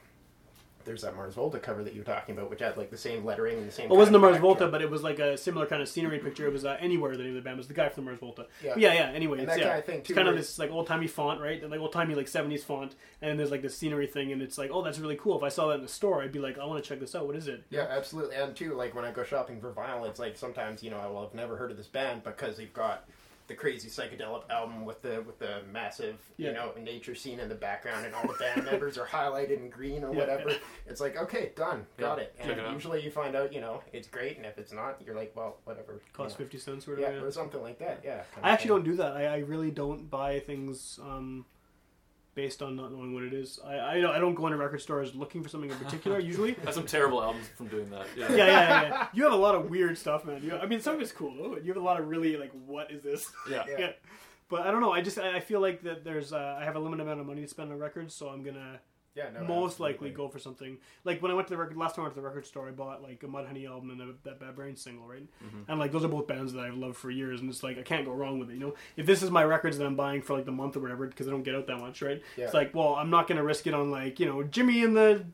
there's 0.87 1.03
that 1.03 1.15
Mars 1.15 1.35
Volta 1.35 1.59
cover 1.59 1.83
that 1.83 1.93
you 1.93 2.01
were 2.01 2.05
talking 2.05 2.35
about, 2.35 2.49
which 2.49 2.61
had 2.61 2.77
like 2.77 2.89
the 2.89 2.97
same 2.97 3.23
lettering 3.23 3.57
and 3.59 3.67
the 3.67 3.71
same. 3.71 3.89
Well, 3.89 3.97
it 3.97 3.99
wasn't 3.99 4.13
the 4.13 4.19
Mars 4.19 4.37
Volta, 4.37 4.67
but 4.67 4.81
it 4.81 4.89
was 4.89 5.03
like 5.03 5.19
a 5.19 5.37
similar 5.37 5.67
kind 5.67 5.81
of 5.81 5.87
scenery 5.87 6.17
picture. 6.19 6.47
It 6.47 6.53
was 6.53 6.65
uh, 6.65 6.77
anywhere 6.79 7.15
the 7.15 7.23
name 7.23 7.29
of 7.29 7.35
the 7.35 7.41
band 7.41 7.57
was 7.57 7.67
the 7.67 7.75
guy 7.75 7.89
from 7.89 8.05
the 8.05 8.11
Mars 8.11 8.19
Volta. 8.19 8.47
Yeah. 8.63 8.73
But 8.73 8.81
yeah, 8.81 8.93
yeah. 8.93 9.11
Anyway, 9.11 9.39
And 9.39 9.47
it's, 9.47 9.57
that 9.57 9.59
yeah, 9.59 9.67
kind 9.67 9.79
of 9.79 9.85
thing, 9.85 9.99
it's 9.99 10.13
kind 10.13 10.27
of 10.27 10.35
this 10.35 10.57
like 10.57 10.71
old 10.71 10.87
timey 10.87 11.07
font, 11.07 11.39
right? 11.39 11.69
Like 11.69 11.79
old 11.79 11.93
timey 11.93 12.15
like 12.15 12.27
seventies 12.27 12.63
font, 12.63 12.95
and 13.21 13.37
there's 13.37 13.51
like 13.51 13.61
this 13.61 13.77
scenery 13.77 14.07
thing, 14.07 14.31
and 14.31 14.41
it's 14.41 14.57
like, 14.57 14.71
oh, 14.73 14.81
that's 14.81 14.97
really 14.97 15.17
cool. 15.17 15.37
If 15.37 15.43
I 15.43 15.49
saw 15.49 15.67
that 15.67 15.75
in 15.75 15.81
the 15.81 15.87
store, 15.87 16.23
I'd 16.23 16.31
be 16.31 16.39
like, 16.39 16.57
I 16.57 16.65
want 16.65 16.83
to 16.83 16.89
check 16.89 16.99
this 16.99 17.13
out. 17.13 17.27
What 17.27 17.35
is 17.35 17.47
it? 17.47 17.63
Yeah, 17.69 17.87
absolutely. 17.89 18.35
And 18.35 18.55
too, 18.55 18.73
like 18.73 18.95
when 18.95 19.05
I 19.05 19.11
go 19.11 19.23
shopping 19.23 19.59
for 19.59 19.71
vinyl, 19.71 20.07
it's 20.07 20.19
like 20.19 20.37
sometimes 20.37 20.81
you 20.81 20.89
know 20.89 20.97
I 20.97 21.07
will 21.07 21.21
have 21.21 21.33
never 21.33 21.57
heard 21.57 21.71
of 21.71 21.77
this 21.77 21.87
band 21.87 22.23
because 22.23 22.57
they've 22.57 22.73
got 22.73 23.05
the 23.47 23.55
crazy 23.55 23.87
psychedelic 23.89 24.49
album 24.49 24.83
with 24.85 25.01
the 25.01 25.21
with 25.25 25.39
the 25.39 25.61
massive 25.71 26.17
Yeah. 26.37 26.49
you 26.49 26.53
know 26.53 26.71
nature 26.79 27.15
scene 27.15 27.39
in 27.39 27.47
the 27.47 27.55
background 27.55 28.05
and 28.05 28.13
all 28.13 28.27
the 28.27 28.33
band 28.33 28.65
members 28.65 28.97
are 28.97 29.05
highlighted 29.05 29.57
in 29.57 29.69
green 29.69 30.03
or 30.03 30.13
Yeah, 30.13 30.19
whatever. 30.19 30.49
yeah. 30.51 30.57
It's 30.85 30.99
like 30.99 31.17
okay, 31.17 31.51
done, 31.55 31.85
got 31.97 32.17
Yeah, 32.17 32.23
it. 32.25 32.35
And 32.39 32.51
it 32.51 32.71
usually 32.71 33.01
you 33.03 33.09
find 33.11 33.35
out 33.35 33.53
you 33.53 33.61
know 33.61 33.81
it's 33.93 34.07
great, 34.07 34.37
and 34.37 34.45
if 34.45 34.57
it's 34.57 34.73
not, 34.73 35.01
you're 35.05 35.15
like, 35.15 35.31
well, 35.35 35.57
whatever. 35.63 35.93
you 35.93 35.99
Cost 36.13 36.37
know. 36.37 36.43
fifty 36.43 36.57
cents 36.57 36.87
or 36.87 36.99
Yeah, 36.99 37.07
whatever. 37.07 37.27
or 37.27 37.31
something 37.31 37.61
like 37.61 37.79
that. 37.79 38.01
Yeah. 38.03 38.23
kind 38.33 38.45
I 38.45 38.49
actually 38.51 38.69
don't 38.69 38.83
do 38.83 38.95
that. 38.97 39.13
I, 39.15 39.25
I 39.25 39.37
really 39.39 39.71
don't 39.71 40.09
buy 40.09 40.39
things 40.41 40.99
um, 41.01 41.45
based 42.37 42.61
on 42.61 42.75
not 42.75 42.93
knowing 42.93 43.15
what 43.15 43.23
it 43.23 43.33
is. 43.33 43.59
I 43.65 43.79
I 43.79 43.99
don't, 43.99 44.15
I 44.15 44.19
don't 44.19 44.35
go 44.35 44.45
into 44.45 44.57
record 44.57 44.79
stores 44.79 45.15
looking 45.15 45.41
for 45.41 45.49
something 45.49 45.71
in 45.71 45.77
particular. 45.77 46.19
Usually, 46.19 46.51
That's 46.63 46.77
some 46.77 46.85
terrible 46.85 47.21
albums 47.21 47.47
from 47.57 47.67
doing 47.67 47.89
that. 47.89 48.05
Yeah. 48.15 48.27
yeah, 48.29 48.37
yeah, 48.37 48.45
yeah, 48.45 48.81
yeah. 48.83 49.07
You 49.13 49.23
have 49.23 49.33
a 49.33 49.43
lot 49.47 49.55
of 49.55 49.69
weird 49.69 49.97
stuff, 49.97 50.23
man. 50.23 50.41
You, 50.43 50.55
I 50.55 50.67
mean, 50.67 50.79
some 50.79 50.95
of 50.95 51.01
it's 51.01 51.11
cool 51.11 51.33
though. 51.35 51.57
You 51.57 51.73
have 51.73 51.81
a 51.81 51.85
lot 51.85 51.99
of 51.99 52.07
really 52.07 52.37
like, 52.37 52.51
what 52.65 52.91
is 52.91 53.01
this? 53.01 53.29
Yeah. 53.49 53.65
Yeah. 53.67 53.75
yeah. 53.79 53.91
But 54.49 54.61
I 54.61 54.71
don't 54.71 54.81
know. 54.81 54.93
I 54.93 55.01
just 55.01 55.17
I 55.17 55.37
I 55.37 55.39
feel 55.39 55.59
like 55.59 55.81
that 55.81 56.05
there's 56.05 56.31
uh, 56.31 56.57
I 56.61 56.63
have 56.63 56.75
a 56.75 56.79
limited 56.79 57.01
amount 57.03 57.19
of 57.19 57.25
money 57.25 57.41
to 57.41 57.47
spend 57.47 57.71
on 57.71 57.79
records, 57.79 58.13
so 58.13 58.29
I'm 58.29 58.43
gonna 58.43 58.79
Yeah, 59.17 59.29
no, 59.33 59.45
most 59.45 59.73
absolutely. 59.73 59.93
likely 59.93 60.09
go 60.11 60.27
for 60.27 60.37
something 60.37 60.77
like 61.03 61.23
when 61.23 61.31
I 61.31 61.33
went 61.33 61.47
to 61.47 61.53
the 61.53 61.57
record 61.57 61.75
last 61.75 61.95
time 61.95 62.03
I 62.03 62.05
went 62.05 62.15
to 62.15 62.21
the 62.21 62.27
record 62.27 62.45
store, 62.45 62.67
I 62.67 62.71
bought 62.71 63.01
like 63.01 63.23
a 63.23 63.25
Mudhoney 63.25 63.67
album 63.67 63.89
and 63.89 64.01
a, 64.01 64.13
that 64.23 64.39
Bad 64.39 64.55
Brains 64.55 64.79
single, 64.79 65.07
right? 65.07 65.27
Mm-hmm. 65.43 65.71
And 65.71 65.79
like 65.79 65.91
those 65.91 66.03
are 66.05 66.07
both 66.07 66.27
bands 66.27 66.53
that 66.53 66.59
I've 66.59 66.75
loved 66.75 66.97
for 66.97 67.09
years, 67.09 67.41
and 67.41 67.49
it's 67.49 67.63
like 67.63 67.79
I 67.79 67.81
can't 67.81 68.05
go 68.05 68.11
wrong 68.11 68.37
with 68.37 68.51
it. 68.51 68.53
You 68.53 68.59
know, 68.59 68.75
if 68.95 69.07
this 69.07 69.23
is 69.23 69.31
my 69.31 69.43
records 69.43 69.79
that 69.79 69.85
I'm 69.85 69.95
buying 69.95 70.21
for 70.21 70.35
like 70.35 70.45
the 70.45 70.51
month 70.51 70.77
or 70.77 70.81
whatever, 70.81 71.07
because 71.07 71.27
I 71.27 71.31
don't 71.31 71.43
get 71.43 71.55
out 71.55 71.65
that 71.65 71.77
much, 71.77 72.01
right? 72.03 72.21
Yeah. 72.37 72.45
It's 72.45 72.53
like, 72.53 72.75
well, 72.75 72.95
I'm 72.95 73.09
not 73.09 73.27
gonna 73.27 73.43
risk 73.43 73.65
it 73.65 73.73
on 73.73 73.89
like 73.89 74.19
you 74.19 74.27
know 74.27 74.43
Jimmy 74.43 74.83
and 74.83 74.95
the 74.95 75.25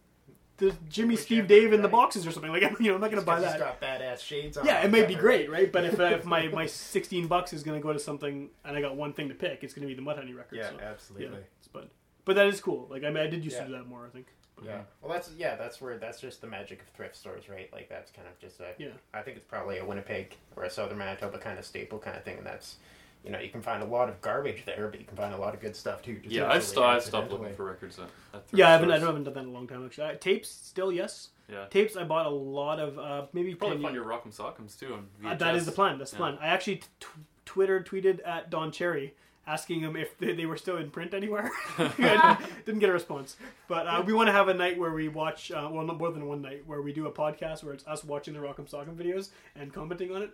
the 0.57 0.75
Jimmy 0.87 1.15
Whichever, 1.15 1.25
Steve 1.25 1.47
Dave 1.47 1.73
in 1.73 1.81
the 1.81 1.87
boxes 1.89 2.25
or 2.25 2.31
something 2.31 2.51
like 2.51 2.61
you 2.79 2.87
know 2.87 2.95
I'm 2.95 3.01
not 3.01 3.09
gonna 3.09 3.23
buy 3.23 3.39
that. 3.41 3.59
got 3.59 3.81
badass 3.81 4.19
shades 4.19 4.57
on. 4.57 4.65
Yeah, 4.65 4.81
it 4.81 4.91
may 4.91 5.05
be 5.05 5.15
great, 5.15 5.49
right? 5.49 5.71
But 5.71 5.85
if, 5.85 5.99
if 5.99 6.25
my, 6.25 6.47
my 6.53 6.65
16 6.65 7.27
bucks 7.27 7.53
is 7.53 7.63
going 7.63 7.79
to 7.79 7.83
go 7.83 7.91
to 7.91 7.99
something 7.99 8.49
and 8.63 8.77
I 8.77 8.81
got 8.81 8.95
one 8.95 9.13
thing 9.13 9.29
to 9.29 9.35
pick, 9.35 9.63
it's 9.63 9.73
going 9.73 9.87
to 9.87 9.93
be 9.93 9.99
the 9.99 10.07
Mudhoney 10.07 10.35
record. 10.35 10.57
Yeah, 10.57 10.69
so, 10.69 10.79
absolutely. 10.79 11.27
Yeah, 11.27 11.43
it's, 11.57 11.67
but 11.67 11.89
but 12.25 12.35
that 12.35 12.47
is 12.47 12.61
cool. 12.61 12.87
Like 12.89 13.03
I 13.03 13.09
mean, 13.09 13.23
I 13.23 13.27
did 13.27 13.43
used 13.43 13.55
Yeah. 13.57 13.63
to 13.63 13.69
do 13.69 13.73
that 13.77 13.87
more. 13.87 14.05
I 14.05 14.09
think. 14.09 14.27
Yeah. 14.63 14.81
Well, 15.01 15.11
that's 15.11 15.31
yeah. 15.37 15.55
That's 15.55 15.81
where 15.81 15.97
that's 15.97 16.21
just 16.21 16.39
the 16.41 16.47
magic 16.47 16.81
of 16.81 16.87
thrift 16.89 17.15
stores, 17.15 17.49
right? 17.49 17.69
Like 17.73 17.89
that's 17.89 18.11
kind 18.11 18.27
of 18.27 18.37
just 18.39 18.59
a. 18.59 18.73
Yeah. 18.77 18.89
I 19.13 19.21
think 19.21 19.37
it's 19.37 19.45
probably 19.47 19.79
a 19.79 19.85
Winnipeg 19.85 20.35
or 20.55 20.63
a 20.63 20.69
Southern 20.69 20.97
Manitoba 20.97 21.37
kind 21.37 21.57
of 21.59 21.65
staple 21.65 21.99
kind 21.99 22.15
of 22.17 22.23
thing, 22.23 22.37
and 22.37 22.45
that's. 22.45 22.77
You 23.25 23.31
know, 23.31 23.39
you 23.39 23.47
can 23.49 23.61
find 23.61 23.81
a 23.81 23.85
lot 23.85 24.09
of 24.09 24.19
garbage 24.19 24.65
there, 24.65 24.89
but 24.89 24.99
you 24.99 25.05
can 25.05 25.15
find 25.15 25.33
a 25.33 25.37
lot 25.37 25.53
of 25.53 25.61
good 25.61 25.77
stuff 25.77 26.01
too. 26.01 26.15
just 26.17 26.35
Yeah, 26.35 26.43
I've, 26.43 26.57
actually 26.57 26.67
sto- 26.73 26.83
I've 26.83 27.03
stopped 27.03 27.31
looking 27.31 27.53
for 27.55 27.63
records 27.63 27.97
at, 27.97 28.03
at 28.03 28.09
thrift 28.49 28.53
Yeah, 28.53 28.67
I 28.67 28.71
haven't. 28.71 28.91
I 28.91 28.97
stores. 28.97 29.07
haven't 29.07 29.23
done 29.23 29.33
that 29.35 29.39
in 29.43 29.45
a 29.47 29.51
long 29.51 29.65
time 29.65 29.85
actually. 29.85 30.07
Uh, 30.09 30.15
tapes 30.19 30.49
still 30.49 30.91
yes. 30.91 31.29
Yeah. 31.49 31.63
Tapes 31.69 31.95
I 31.95 32.03
bought 32.03 32.25
a 32.25 32.29
lot 32.29 32.79
of. 32.81 32.99
Uh, 32.99 33.27
maybe 33.31 33.51
You 33.51 33.55
probably 33.55 33.77
find 33.81 33.95
years- 33.95 34.05
your 34.05 34.13
Rock'em 34.13 34.35
Sock'ems 34.35 34.77
too 34.77 34.95
on 34.95 35.07
Uh, 35.25 35.35
that 35.35 35.55
is 35.55 35.65
the 35.65 35.71
plan. 35.71 35.97
That's 35.99 36.11
the 36.11 36.17
Yeah. 36.17 36.31
plan. 36.31 36.37
I 36.41 36.47
actually 36.47 36.77
t- 36.99 37.07
Twitter 37.45 37.81
tweeted 37.81 38.19
at 38.27 38.49
Don 38.49 38.73
Cherry 38.73 39.13
asking 39.45 39.81
them 39.81 39.95
if 39.95 40.17
they, 40.17 40.33
they 40.33 40.45
were 40.45 40.57
still 40.57 40.77
in 40.77 40.89
print 40.89 41.13
anywhere. 41.13 41.49
Didn't, 41.77 42.37
didn't 42.65 42.79
get 42.79 42.89
a 42.89 42.93
response. 42.93 43.35
But 43.67 43.87
uh, 43.87 44.03
we 44.05 44.13
want 44.13 44.27
to 44.27 44.31
have 44.31 44.47
a 44.47 44.53
night 44.53 44.77
where 44.77 44.91
we 44.93 45.07
watch, 45.09 45.51
uh, 45.51 45.67
well, 45.71 45.85
not 45.85 45.97
more 45.97 46.11
than 46.11 46.25
one 46.27 46.41
night, 46.41 46.63
where 46.65 46.81
we 46.81 46.93
do 46.93 47.07
a 47.07 47.11
podcast 47.11 47.63
where 47.63 47.73
it's 47.73 47.85
us 47.87 48.03
watching 48.03 48.33
the 48.33 48.39
Rock'em 48.39 48.69
Sock'em 48.69 48.95
videos 48.95 49.29
and 49.55 49.73
commenting 49.73 50.11
on 50.15 50.21
it, 50.21 50.31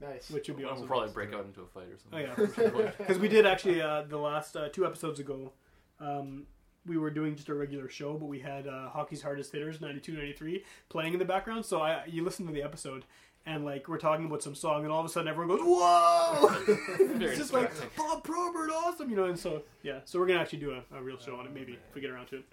Nice. 0.00 0.30
which 0.30 0.48
would 0.48 0.56
be 0.56 0.64
We'll 0.64 0.86
probably 0.86 1.12
break 1.12 1.34
out 1.34 1.44
into 1.44 1.60
a 1.62 1.66
fight 1.66 1.88
or 1.88 1.98
something. 1.98 2.28
Oh 2.38 2.46
something. 2.46 2.76
yeah, 2.80 2.90
because 2.98 3.18
we 3.18 3.28
did 3.28 3.44
actually 3.46 3.82
uh, 3.82 4.02
the 4.08 4.18
last 4.18 4.56
uh, 4.56 4.68
two 4.68 4.86
episodes 4.86 5.20
ago. 5.20 5.52
Um, 6.00 6.46
we 6.86 6.96
were 6.96 7.10
doing 7.10 7.36
just 7.36 7.48
a 7.50 7.54
regular 7.54 7.88
show, 7.88 8.14
but 8.16 8.26
we 8.26 8.38
had 8.38 8.66
uh, 8.66 8.88
Hockey's 8.88 9.20
Hardest 9.20 9.52
Hitters 9.52 9.80
92, 9.80 10.12
93 10.12 10.64
playing 10.88 11.12
in 11.12 11.18
the 11.18 11.24
background. 11.24 11.66
So 11.66 11.82
I, 11.82 12.04
you 12.06 12.24
listen 12.24 12.46
to 12.46 12.52
the 12.52 12.62
episode, 12.62 13.04
and 13.48 13.64
like 13.64 13.88
we're 13.88 13.98
talking 13.98 14.26
about 14.26 14.42
some 14.42 14.54
song, 14.54 14.84
and 14.84 14.92
all 14.92 15.00
of 15.00 15.06
a 15.06 15.08
sudden 15.08 15.28
everyone 15.28 15.56
goes, 15.56 15.64
"Whoa!" 15.66 16.54
It's 17.20 17.38
just 17.38 17.52
like. 17.52 17.70
Bob 17.96 18.22
Probert, 18.22 18.70
awesome, 18.70 19.08
you 19.10 19.16
know. 19.16 19.24
And 19.24 19.38
so 19.38 19.62
yeah, 19.82 20.00
so 20.04 20.18
we're 20.18 20.26
gonna 20.26 20.40
actually 20.40 20.58
do 20.60 20.72
a, 20.72 20.96
a 20.96 21.02
real 21.02 21.18
show 21.18 21.36
on 21.36 21.46
it, 21.46 21.54
maybe 21.54 21.72
if 21.72 21.94
we 21.94 22.00
get 22.00 22.10
around 22.10 22.26
to 22.28 22.36
it. 22.36 22.44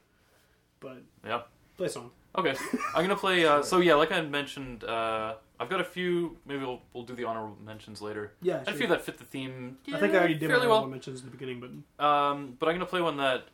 But 0.79 0.97
Yeah. 1.25 1.41
play 1.77 1.87
a 1.87 1.89
song. 1.89 2.11
Okay, 2.37 2.53
I'm 2.95 3.03
gonna 3.03 3.15
play. 3.15 3.45
Uh, 3.45 3.61
so 3.61 3.79
yeah, 3.79 3.95
like 3.95 4.11
I 4.11 4.21
mentioned, 4.21 4.83
uh, 4.83 5.35
I've 5.59 5.69
got 5.69 5.79
a 5.81 5.85
few. 5.85 6.37
Maybe 6.45 6.59
we'll, 6.61 6.81
we'll 6.93 7.03
do 7.03 7.15
the 7.15 7.23
honorable 7.25 7.57
mentions 7.63 8.01
later. 8.01 8.33
Yeah, 8.41 8.55
I 8.55 8.57
had 8.59 8.67
a 8.69 8.73
few 8.73 8.87
that 8.87 9.01
fit 9.01 9.17
the 9.17 9.23
theme. 9.23 9.77
I 9.93 9.99
think 9.99 10.13
I 10.13 10.17
already 10.17 10.33
did 10.33 10.43
my 10.43 10.55
fairly 10.55 10.65
honorable 10.65 10.81
well. 10.81 10.89
mentions 10.91 11.19
in 11.21 11.25
the 11.25 11.31
beginning, 11.31 11.59
but 11.97 12.03
Um, 12.05 12.55
but 12.59 12.67
I'm 12.69 12.75
gonna 12.75 12.85
play 12.85 13.01
one 13.01 13.17
that 13.17 13.45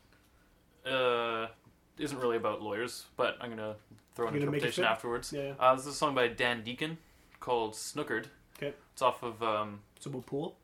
uh, 0.85 1.47
isn't 1.97 2.17
really 2.17 2.37
about 2.37 2.61
lawyers, 2.61 3.05
but 3.17 3.37
I'm 3.41 3.49
gonna 3.49 3.75
throw 4.15 4.27
an 4.27 4.33
You're 4.33 4.41
gonna 4.41 4.51
make 4.51 4.63
it 4.63 4.65
interpretation 4.77 4.83
afterwards. 4.85 5.31
yeah, 5.33 5.41
yeah. 5.43 5.53
Uh, 5.59 5.75
this 5.75 5.85
is 5.85 5.93
a 5.93 5.97
song 5.97 6.15
by 6.15 6.27
Dan 6.27 6.63
Deacon 6.63 6.97
called 7.41 7.73
"Snookered." 7.73 8.27
Okay. 8.57 8.73
It's 8.93 9.01
off 9.01 9.21
of 9.23 9.43
um, 9.43 9.81
it's 9.97 10.05
about 10.05 10.25
pool. 10.25 10.55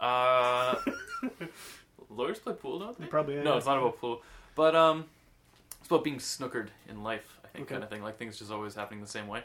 uh, 0.00 0.74
lawyers 2.08 2.38
play 2.38 2.54
pool, 2.54 2.78
don't 2.78 2.98
they? 2.98 3.06
Probably 3.06 3.36
yeah, 3.36 3.42
No, 3.42 3.52
yeah. 3.52 3.56
it's 3.58 3.66
not 3.66 3.78
about 3.78 3.98
pool, 3.98 4.22
but 4.54 4.74
um, 4.74 5.04
it's 5.78 5.86
about 5.88 6.02
being 6.04 6.18
snookered 6.18 6.68
in 6.88 7.02
life. 7.02 7.38
I 7.44 7.48
think 7.48 7.66
Okay. 7.66 7.74
kind 7.74 7.84
of 7.84 7.90
thing, 7.90 8.02
like 8.02 8.18
things 8.18 8.38
just 8.38 8.50
always 8.50 8.74
happening 8.74 9.00
the 9.00 9.06
same 9.06 9.28
way. 9.28 9.42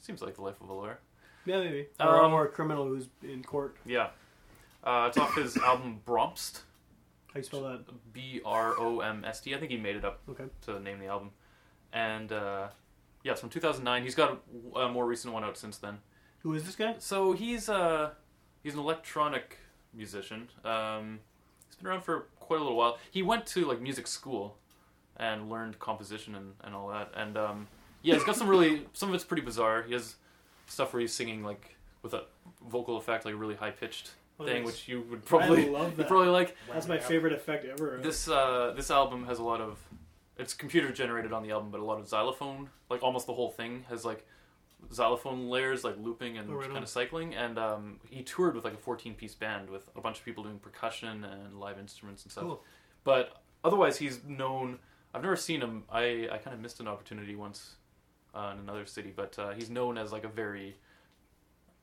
Seems 0.00 0.22
like 0.22 0.34
the 0.36 0.42
life 0.42 0.60
of 0.60 0.68
a 0.68 0.72
lawyer. 0.72 0.98
Yeah, 1.44 1.58
maybe. 1.60 1.86
Or, 2.00 2.22
Um, 2.22 2.32
or 2.32 2.44
a 2.46 2.48
criminal 2.48 2.86
who's 2.86 3.08
in 3.22 3.42
court. 3.42 3.76
Yeah. 3.84 4.10
Uh, 4.84 5.06
it's 5.08 5.18
off 5.18 5.34
his 5.36 5.56
album 5.58 6.00
Bromst. 6.06 6.62
How 7.32 7.38
you 7.38 7.42
spell 7.44 7.62
that? 7.62 8.12
B 8.12 8.40
R 8.44 8.74
O 8.78 9.00
M 9.00 9.24
S 9.24 9.40
T. 9.40 9.54
I 9.54 9.58
think 9.58 9.70
he 9.70 9.76
made 9.76 9.96
it 9.96 10.04
up 10.04 10.20
Okay. 10.28 10.44
to 10.62 10.78
name 10.80 10.98
the 10.98 11.06
album. 11.06 11.30
And 11.92 12.30
uh, 12.32 12.68
yeah, 13.24 13.32
it's 13.32 13.40
from 13.40 13.50
2009. 13.50 14.02
He's 14.02 14.14
got 14.14 14.40
a, 14.74 14.78
a 14.80 14.88
more 14.88 15.06
recent 15.06 15.32
one 15.32 15.44
out 15.44 15.56
since 15.56 15.78
then. 15.78 15.98
Who 16.40 16.54
is 16.54 16.64
this 16.64 16.74
guy? 16.74 16.96
So 16.98 17.32
he's 17.32 17.68
uh, 17.68 18.10
he's 18.62 18.74
an 18.74 18.80
electronic 18.80 19.58
musician. 19.94 20.48
Um, 20.64 21.20
he's 21.68 21.76
been 21.76 21.86
around 21.88 22.02
for 22.02 22.26
quite 22.40 22.58
a 22.60 22.62
little 22.62 22.76
while. 22.76 22.98
He 23.10 23.22
went 23.22 23.46
to 23.46 23.64
like 23.64 23.80
music 23.80 24.06
school 24.06 24.56
and 25.16 25.48
learned 25.50 25.78
composition 25.78 26.34
and, 26.34 26.54
and 26.64 26.74
all 26.74 26.88
that. 26.88 27.12
And 27.14 27.36
um, 27.36 27.68
yeah, 28.02 28.14
he's 28.14 28.24
got 28.24 28.36
some 28.36 28.48
really 28.48 28.86
some 28.92 29.08
of 29.08 29.14
it's 29.14 29.24
pretty 29.24 29.42
bizarre. 29.42 29.82
He 29.82 29.92
has 29.92 30.16
stuff 30.66 30.92
where 30.92 31.00
he's 31.00 31.12
singing 31.12 31.44
like 31.44 31.76
with 32.02 32.14
a 32.14 32.24
vocal 32.68 32.96
effect, 32.96 33.24
like 33.24 33.34
a 33.34 33.36
really 33.36 33.54
high 33.56 33.70
pitched 33.70 34.10
Oh, 34.40 34.46
thing, 34.46 34.62
nice. 34.64 34.72
which 34.72 34.88
you 34.88 35.02
would 35.10 35.26
probably 35.26 35.68
love 35.68 35.90
you 35.90 35.96
that. 35.98 36.08
probably 36.08 36.28
like. 36.28 36.56
That's 36.72 36.88
my 36.88 36.98
favorite 36.98 37.34
effect 37.34 37.66
ever. 37.66 38.00
This 38.02 38.28
uh, 38.28 38.72
this 38.74 38.90
album 38.90 39.26
has 39.26 39.38
a 39.38 39.42
lot 39.44 39.60
of 39.60 39.78
it's 40.38 40.54
computer 40.54 40.92
generated 40.92 41.32
on 41.32 41.42
the 41.42 41.50
album, 41.50 41.70
but 41.70 41.80
a 41.80 41.84
lot 41.84 41.98
of 41.98 42.08
xylophone. 42.08 42.70
Like 42.90 43.02
almost 43.02 43.26
the 43.26 43.34
whole 43.34 43.50
thing 43.50 43.84
has 43.88 44.04
like 44.04 44.26
xylophone 44.92 45.48
layers, 45.48 45.84
like 45.84 45.96
looping 45.98 46.38
and 46.38 46.50
Oh, 46.50 46.54
right 46.54 46.70
kind 46.70 46.82
of 46.82 46.88
cycling. 46.88 47.34
And 47.34 47.58
um, 47.58 48.00
he 48.08 48.22
toured 48.22 48.54
with 48.54 48.64
like 48.64 48.74
a 48.74 48.78
14 48.78 49.14
piece 49.14 49.34
band 49.34 49.70
with 49.70 49.88
a 49.96 50.00
bunch 50.00 50.18
of 50.18 50.24
people 50.24 50.42
doing 50.44 50.58
percussion 50.58 51.24
and 51.24 51.58
live 51.60 51.78
instruments 51.78 52.22
and 52.24 52.32
stuff. 52.32 52.44
Cool. 52.44 52.62
But 53.04 53.42
otherwise, 53.64 53.98
he's 53.98 54.20
known. 54.26 54.78
I've 55.14 55.22
never 55.22 55.36
seen 55.36 55.60
him. 55.60 55.84
I 55.90 56.28
I 56.32 56.38
kind 56.38 56.54
of 56.54 56.60
missed 56.60 56.80
an 56.80 56.88
opportunity 56.88 57.36
once 57.36 57.76
uh, 58.34 58.50
in 58.54 58.60
another 58.60 58.86
city, 58.86 59.12
but 59.14 59.38
uh, 59.38 59.50
he's 59.50 59.70
known 59.70 59.98
as 59.98 60.12
like 60.12 60.24
a 60.24 60.28
very 60.28 60.76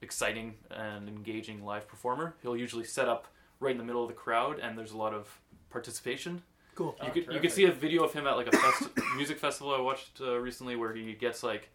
exciting 0.01 0.55
and 0.71 1.07
engaging 1.07 1.63
live 1.63 1.87
performer. 1.87 2.35
He'll 2.41 2.57
usually 2.57 2.85
set 2.85 3.07
up 3.07 3.27
right 3.59 3.71
in 3.71 3.77
the 3.77 3.83
middle 3.83 4.01
of 4.01 4.07
the 4.07 4.15
crowd, 4.15 4.59
and 4.59 4.77
there's 4.77 4.91
a 4.93 4.97
lot 4.97 5.13
of 5.13 5.39
participation. 5.69 6.41
Cool. 6.79 6.95
Oh, 7.01 7.05
You 7.07 7.11
could 7.11 7.33
you 7.33 7.39
could 7.41 7.51
see 7.51 7.65
a 7.65 7.71
video 7.73 8.05
of 8.05 8.13
him 8.13 8.25
at 8.25 8.37
like 8.37 8.47
a 8.47 8.55
fest- 8.55 8.89
music 9.17 9.37
festival 9.37 9.75
I 9.75 9.81
watched 9.81 10.21
uh, 10.21 10.39
recently 10.39 10.77
where 10.77 10.93
he 10.93 11.11
gets 11.11 11.43
like 11.43 11.67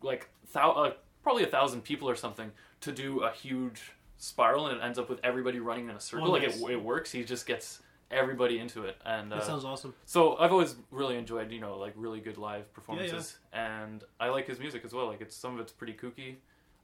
like 0.00 0.28
thou- 0.52 0.70
uh, 0.70 0.92
probably 1.24 1.42
a 1.42 1.48
thousand 1.48 1.82
people 1.82 2.08
or 2.08 2.14
something 2.14 2.52
to 2.82 2.92
do 2.92 3.24
a 3.24 3.32
huge 3.32 3.80
spiral 4.18 4.68
and 4.68 4.78
it 4.78 4.80
ends 4.84 4.96
up 4.96 5.10
with 5.10 5.18
everybody 5.24 5.58
running 5.58 5.88
in 5.90 5.96
a 5.96 6.00
circle. 6.00 6.28
Oh, 6.28 6.30
like 6.30 6.42
nice. 6.42 6.62
it, 6.62 6.70
it 6.70 6.80
works. 6.80 7.10
He 7.10 7.24
just 7.24 7.46
gets 7.46 7.80
everybody 8.12 8.60
into 8.60 8.84
it, 8.84 8.96
and 9.04 9.32
uh, 9.32 9.38
That 9.38 9.44
sounds 9.46 9.64
awesome. 9.64 9.92
so 10.04 10.36
I've 10.36 10.52
always 10.52 10.76
really 10.92 11.16
enjoyed 11.16 11.50
you 11.50 11.58
know 11.60 11.76
like 11.76 11.94
really 11.96 12.20
good 12.20 12.38
live 12.38 12.72
performances, 12.72 13.38
and 13.52 14.04
I 14.20 14.28
like 14.28 14.46
his 14.46 14.60
music 14.60 14.84
as 14.84 14.92
well. 14.92 15.08
Like 15.08 15.20
it's 15.20 15.34
some 15.34 15.54
of 15.54 15.58
it's 15.60 15.72
pretty 15.72 15.94
kooky. 15.94 16.36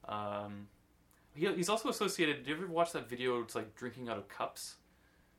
Um, 0.08 0.66
he, 1.36 1.46
he's 1.54 1.68
also 1.68 1.88
associated. 1.88 2.42
Do 2.42 2.50
you 2.50 2.56
ever 2.56 2.66
watch 2.66 2.90
that 2.94 3.08
video? 3.08 3.40
It's 3.42 3.54
like 3.54 3.76
drinking 3.76 4.08
out 4.08 4.18
of 4.18 4.28
cups. 4.28 4.74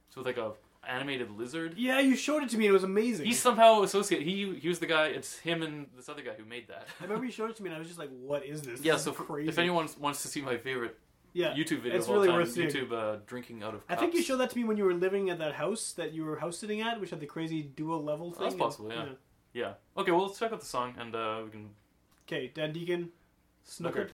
It's 0.08 0.16
with 0.16 0.26
like 0.26 0.38
a 0.38 0.54
animated 0.90 1.32
lizard. 1.32 1.76
Yeah, 1.78 2.00
you 2.00 2.16
showed 2.16 2.44
it 2.44 2.50
to 2.50 2.58
me 2.58 2.66
and 2.66 2.72
it 2.72 2.74
was 2.74 2.84
amazing. 2.84 3.26
He's 3.26 3.40
somehow 3.40 3.84
associated. 3.84 4.28
He 4.28 4.56
he 4.56 4.68
was 4.68 4.80
the 4.80 4.88
guy. 4.88 5.08
It's 5.08 5.38
him 5.40 5.62
and 5.62 5.88
this 5.96 6.10
other 6.10 6.22
guy 6.22 6.32
who 6.38 6.46
made 6.46 6.68
that. 6.68 6.88
I 7.00 7.04
remember 7.04 7.26
you 7.26 7.32
showed 7.32 7.50
it 7.50 7.56
to 7.58 7.64
me 7.64 7.70
and 7.70 7.76
I 7.76 7.80
was 7.80 7.88
just 7.88 8.00
like, 8.00 8.10
what 8.22 8.46
is 8.46 8.62
this? 8.64 8.82
Yeah. 8.82 8.94
This 8.94 9.04
So 9.04 9.12
crazy. 9.12 9.50
if 9.50 9.58
anyone 9.60 9.88
wants 10.00 10.22
to 10.24 10.28
see 10.28 10.42
my 10.42 10.58
favorite 10.58 10.98
yeah. 11.34 11.54
YouTube 11.54 11.82
video 11.84 11.98
it's 11.98 12.06
of 12.08 12.12
all 12.12 12.16
really 12.18 12.28
time, 12.30 12.38
worth 12.38 12.52
seeing. 12.52 12.70
YouTube 12.70 12.92
uh, 12.92 13.20
drinking 13.28 13.62
out 13.64 13.76
of. 13.76 13.82
I 13.88 13.96
think 13.96 14.14
you 14.16 14.22
showed 14.24 14.38
that 14.38 14.50
to 14.50 14.58
me 14.58 14.64
when 14.64 14.78
you 14.78 14.84
were 14.84 14.94
living 14.96 15.30
at 15.30 15.38
that 15.40 15.54
house 15.54 15.94
that 15.94 16.12
you 16.14 16.26
were 16.26 16.38
house 16.40 16.58
sitting 16.58 16.82
at, 16.82 17.00
which 17.00 17.12
had 17.12 17.20
the 17.20 17.26
crazy 17.28 17.62
dual 17.62 18.04
level 18.04 18.32
thing. 18.32 18.42
That's 18.42 18.54
and- 18.54 18.62
possible, 18.62 18.90
yeah. 18.90 19.06
Yeah. 19.54 19.74
Okay. 19.98 20.12
Well, 20.12 20.26
let's 20.28 20.40
check 20.40 20.52
out 20.52 20.60
the 20.60 20.66
song 20.66 20.96
and 21.00 21.16
uh, 21.16 21.42
we 21.46 21.52
can. 21.52 21.70
Okay, 22.28 22.52
Dan 22.54 22.72
Deacon, 22.72 23.10
Snookered. 23.68 24.10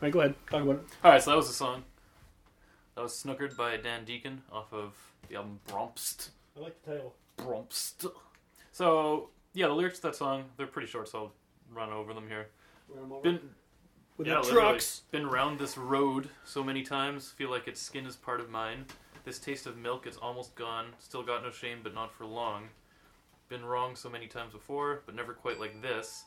Right, 0.00 0.12
go 0.12 0.20
ahead. 0.20 0.34
Talk 0.50 0.62
about 0.62 0.76
it. 0.76 0.82
All 1.02 1.10
right, 1.10 1.22
so 1.22 1.30
that 1.30 1.36
was 1.36 1.48
the 1.48 1.54
song. 1.54 1.82
That 2.94 3.02
was 3.02 3.12
snookered 3.12 3.56
by 3.56 3.76
Dan 3.76 4.04
Deacon 4.04 4.42
off 4.52 4.72
of 4.72 4.94
the 5.28 5.36
album 5.36 5.60
Bromst. 5.68 6.30
I 6.56 6.60
like 6.60 6.82
the 6.82 6.92
title. 6.92 7.14
Bromst. 7.36 8.06
So 8.72 9.30
yeah, 9.54 9.66
the 9.66 9.72
lyrics 9.72 9.98
to 10.00 10.08
that 10.08 10.16
song 10.16 10.44
they're 10.56 10.66
pretty 10.66 10.88
short, 10.88 11.08
so 11.08 11.18
I'll 11.18 11.32
run 11.72 11.90
over 11.90 12.14
them 12.14 12.28
here. 12.28 12.48
Been 13.22 13.40
With 14.16 14.26
yeah, 14.26 14.40
the 14.40 14.50
trucks. 14.50 15.02
Been 15.10 15.26
round 15.26 15.58
this 15.58 15.76
road 15.76 16.30
so 16.44 16.62
many 16.62 16.82
times. 16.82 17.30
Feel 17.30 17.50
like 17.50 17.68
its 17.68 17.80
skin 17.80 18.06
is 18.06 18.16
part 18.16 18.40
of 18.40 18.50
mine. 18.50 18.84
This 19.24 19.38
taste 19.38 19.66
of 19.66 19.76
milk 19.76 20.06
is 20.06 20.16
almost 20.16 20.54
gone. 20.54 20.86
Still 20.98 21.22
got 21.22 21.42
no 21.42 21.50
shame, 21.50 21.78
but 21.82 21.94
not 21.94 22.12
for 22.12 22.24
long. 22.24 22.68
Been 23.48 23.64
wrong 23.64 23.94
so 23.94 24.08
many 24.08 24.26
times 24.26 24.52
before, 24.52 25.02
but 25.06 25.14
never 25.14 25.32
quite 25.34 25.60
like 25.60 25.82
this. 25.82 26.24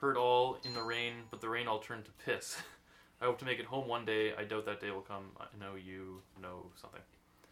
Heard 0.00 0.16
all 0.16 0.58
in 0.64 0.74
the 0.74 0.82
rain, 0.82 1.14
but 1.30 1.40
the 1.40 1.48
rain 1.48 1.66
all 1.66 1.78
turned 1.78 2.04
to 2.04 2.10
piss. 2.24 2.60
I 3.20 3.24
hope 3.24 3.38
to 3.38 3.44
make 3.44 3.58
it 3.58 3.66
home 3.66 3.88
one 3.88 4.04
day. 4.04 4.32
I 4.36 4.44
doubt 4.44 4.66
that 4.66 4.80
day 4.80 4.90
will 4.90 5.00
come. 5.00 5.24
I 5.40 5.46
know 5.58 5.74
you 5.74 6.22
know 6.40 6.66
something. 6.80 7.00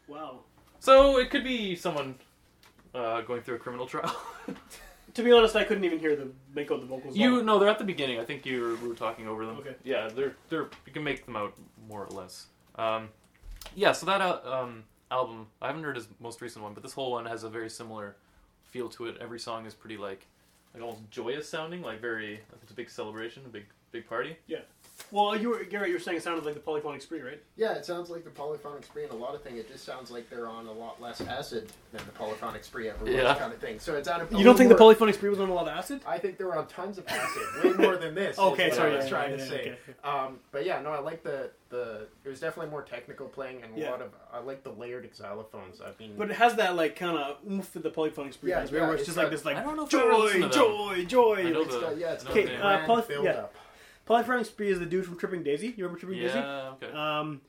Wow. 0.07 0.41
So 0.79 1.19
it 1.19 1.31
could 1.31 1.45
be 1.45 1.75
someone 1.75 2.15
uh, 2.95 3.23
going 3.23 3.43
through 3.43 3.57
a 3.57 3.59
criminal 3.59 3.87
trial. 3.87 4.15
To 5.15 5.23
be 5.23 5.33
honest, 5.33 5.57
I 5.57 5.65
couldn't 5.65 5.85
even 5.85 5.99
hear 5.99 6.15
the 6.15 6.29
make 6.55 6.71
out 6.71 6.81
the 6.81 6.87
vocals. 6.87 7.17
you 7.17 7.43
no, 7.43 7.59
they're 7.59 7.71
at 7.71 7.79
the 7.79 7.85
beginning. 7.85 8.21
I 8.21 8.25
think 8.25 8.45
you 8.45 8.61
were, 8.61 8.77
we 8.77 8.89
were 8.89 8.95
talking 8.95 9.27
over 9.27 9.47
them. 9.47 9.57
Okay. 9.57 9.75
Yeah, 9.83 10.11
they're 10.15 10.37
they're 10.51 10.69
you 10.85 10.93
can 10.93 11.03
make 11.05 11.25
them 11.25 11.37
out 11.37 11.55
more 11.89 12.05
or 12.05 12.11
less. 12.11 12.49
Um, 12.75 13.09
yeah, 13.75 13.93
so 13.93 14.05
that 14.05 14.21
uh, 14.21 14.41
um, 14.45 14.85
album 15.11 15.47
I 15.63 15.69
haven't 15.69 15.85
heard 15.85 15.97
his 15.97 16.09
most 16.21 16.43
recent 16.43 16.63
one, 16.63 16.75
but 16.75 16.83
this 16.83 16.93
whole 16.93 17.13
one 17.13 17.25
has 17.25 17.45
a 17.45 17.49
very 17.49 17.71
similar 17.71 18.17
feel 18.65 18.91
to 18.91 19.07
it. 19.07 19.17
Every 19.19 19.39
song 19.41 19.65
is 19.65 19.73
pretty 19.73 19.97
like 19.97 20.27
like 20.75 20.83
almost 20.83 21.11
joyous 21.11 21.49
sounding, 21.49 21.81
like 21.81 21.99
very 21.99 22.33
like 22.53 22.61
it's 22.63 22.73
a 22.73 22.75
big 22.75 22.91
celebration, 22.91 23.43
a 23.47 23.49
big 23.49 23.65
big 23.93 24.07
party. 24.07 24.37
Well, 25.11 25.37
you 25.37 25.51
were 25.51 25.63
Garrett. 25.65 25.89
You 25.89 25.95
were 25.97 26.01
saying 26.01 26.17
it 26.19 26.23
sounded 26.23 26.45
like 26.45 26.55
the 26.55 26.61
polyphonic 26.61 27.03
spree, 27.03 27.21
right? 27.21 27.41
Yeah, 27.57 27.75
it 27.75 27.85
sounds 27.85 28.09
like 28.11 28.25
the 28.25 28.31
polyphonic 28.31 28.85
spree 28.85 29.05
and 29.05 29.13
a 29.13 29.17
lot 29.17 29.35
of 29.35 29.43
things. 29.43 29.59
It 29.59 29.69
just 29.71 29.85
sounds 29.85 30.11
like 30.11 30.29
they're 30.31 30.49
on 30.49 30.67
a 30.67 30.73
lot 30.73 31.01
less 31.01 31.21
acid 31.21 31.71
than 31.93 32.05
the 32.07 32.13
polyphonic 32.13 32.65
spree 32.65 32.89
ever 32.89 33.05
was, 33.05 33.13
Yeah. 33.13 33.35
kind 33.35 33.53
of 33.53 33.59
thing. 33.61 33.79
So 33.79 33.95
it's 33.95 34.09
out 34.09 34.21
of 34.23 34.33
You 34.33 34.43
don't 34.43 34.57
think 34.57 34.71
the 34.71 34.75
polyphonic 34.75 35.15
spree 35.15 35.29
was 35.29 35.39
on 35.39 35.49
a 35.51 35.55
lot 35.55 35.69
of 35.69 35.77
acid? 35.77 36.01
I 36.07 36.19
think 36.19 36.39
they 36.39 36.45
were 36.45 36.57
on 36.57 36.67
tons 36.67 36.97
of 36.99 37.07
acid, 37.09 37.43
way 37.63 37.73
more 37.75 37.97
than 37.97 38.15
this. 38.15 38.33
is 38.37 38.39
Okay, 38.39 38.69
what 38.69 38.77
sorry. 38.77 38.93
I 38.93 38.97
was 38.97 39.05
yeah, 39.05 39.11
trying 39.11 39.31
yeah, 39.33 39.37
to 39.37 39.43
yeah, 39.43 39.49
say. 39.49 39.61
okay. 39.89 40.09
Um, 40.09 40.39
but 40.51 40.65
yeah, 40.65 40.81
no, 40.81 40.91
I 40.91 40.99
like 41.01 41.23
the 41.23 41.51
the. 41.69 42.07
It 42.25 42.29
was 42.29 42.41
definitely 42.41 42.71
more 42.71 42.83
technical 42.83 43.27
playing 43.27 43.63
and 43.63 43.77
a 43.77 43.81
Yeah. 43.81 43.91
lot 43.91 44.01
of. 44.03 44.13
I 44.33 44.39
like 44.41 44.63
the 44.65 44.71
layered 44.73 45.13
xylophones. 45.13 45.83
I 45.83 45.91
mean, 45.99 46.15
But 46.17 46.31
it 46.31 46.37
has 46.37 46.55
that 46.57 46.75
like 46.75 46.97
kind 46.97 47.17
of 47.19 47.37
oomph 47.49 47.73
that 47.75 47.83
the 47.83 47.91
polyphonic 47.91 48.33
spree 48.33 48.51
Yeah, 48.51 48.61
has, 48.61 48.73
right? 48.73 48.79
yeah, 48.81 48.87
where 48.87 48.95
it's 48.95 49.03
it's 49.03 49.09
just 49.09 49.19
like 49.19 49.31
this, 49.31 49.45
like 49.45 49.57
I 49.57 49.63
don't 49.63 49.77
know 49.77 49.85
if 49.85 49.91
joy, 49.91 50.17
listened 50.17 50.43
to 50.45 50.49
them. 50.49 50.53
joy, 50.53 51.05
joy. 51.07 51.35
I 51.47 51.51
know 51.51 51.65
got, 51.67 51.99
yeah, 51.99 52.13
it's 52.13 52.25
I 52.25 52.29
know 52.29 52.35
got 52.35 52.35
the 52.35 52.41
Okay, 52.41 52.45
name. 52.47 52.63
uh, 52.63 52.87
grand 52.87 53.09
build 53.09 53.27
up. 53.27 53.55
Polyphonic 54.07 54.47
spree 54.47 54.71
is 54.71 54.79
the 54.79 54.87
dude 54.87 55.05
from 55.05 55.17
Tripping 55.19 55.43
Daisy. 55.43 55.69
You 55.77 55.85
remember 55.85 55.99
Tripping 55.99 56.19
Daisy? 56.21 56.39
Yeah, 56.39 56.73
okay. 56.83 56.91
Um, 56.93 57.41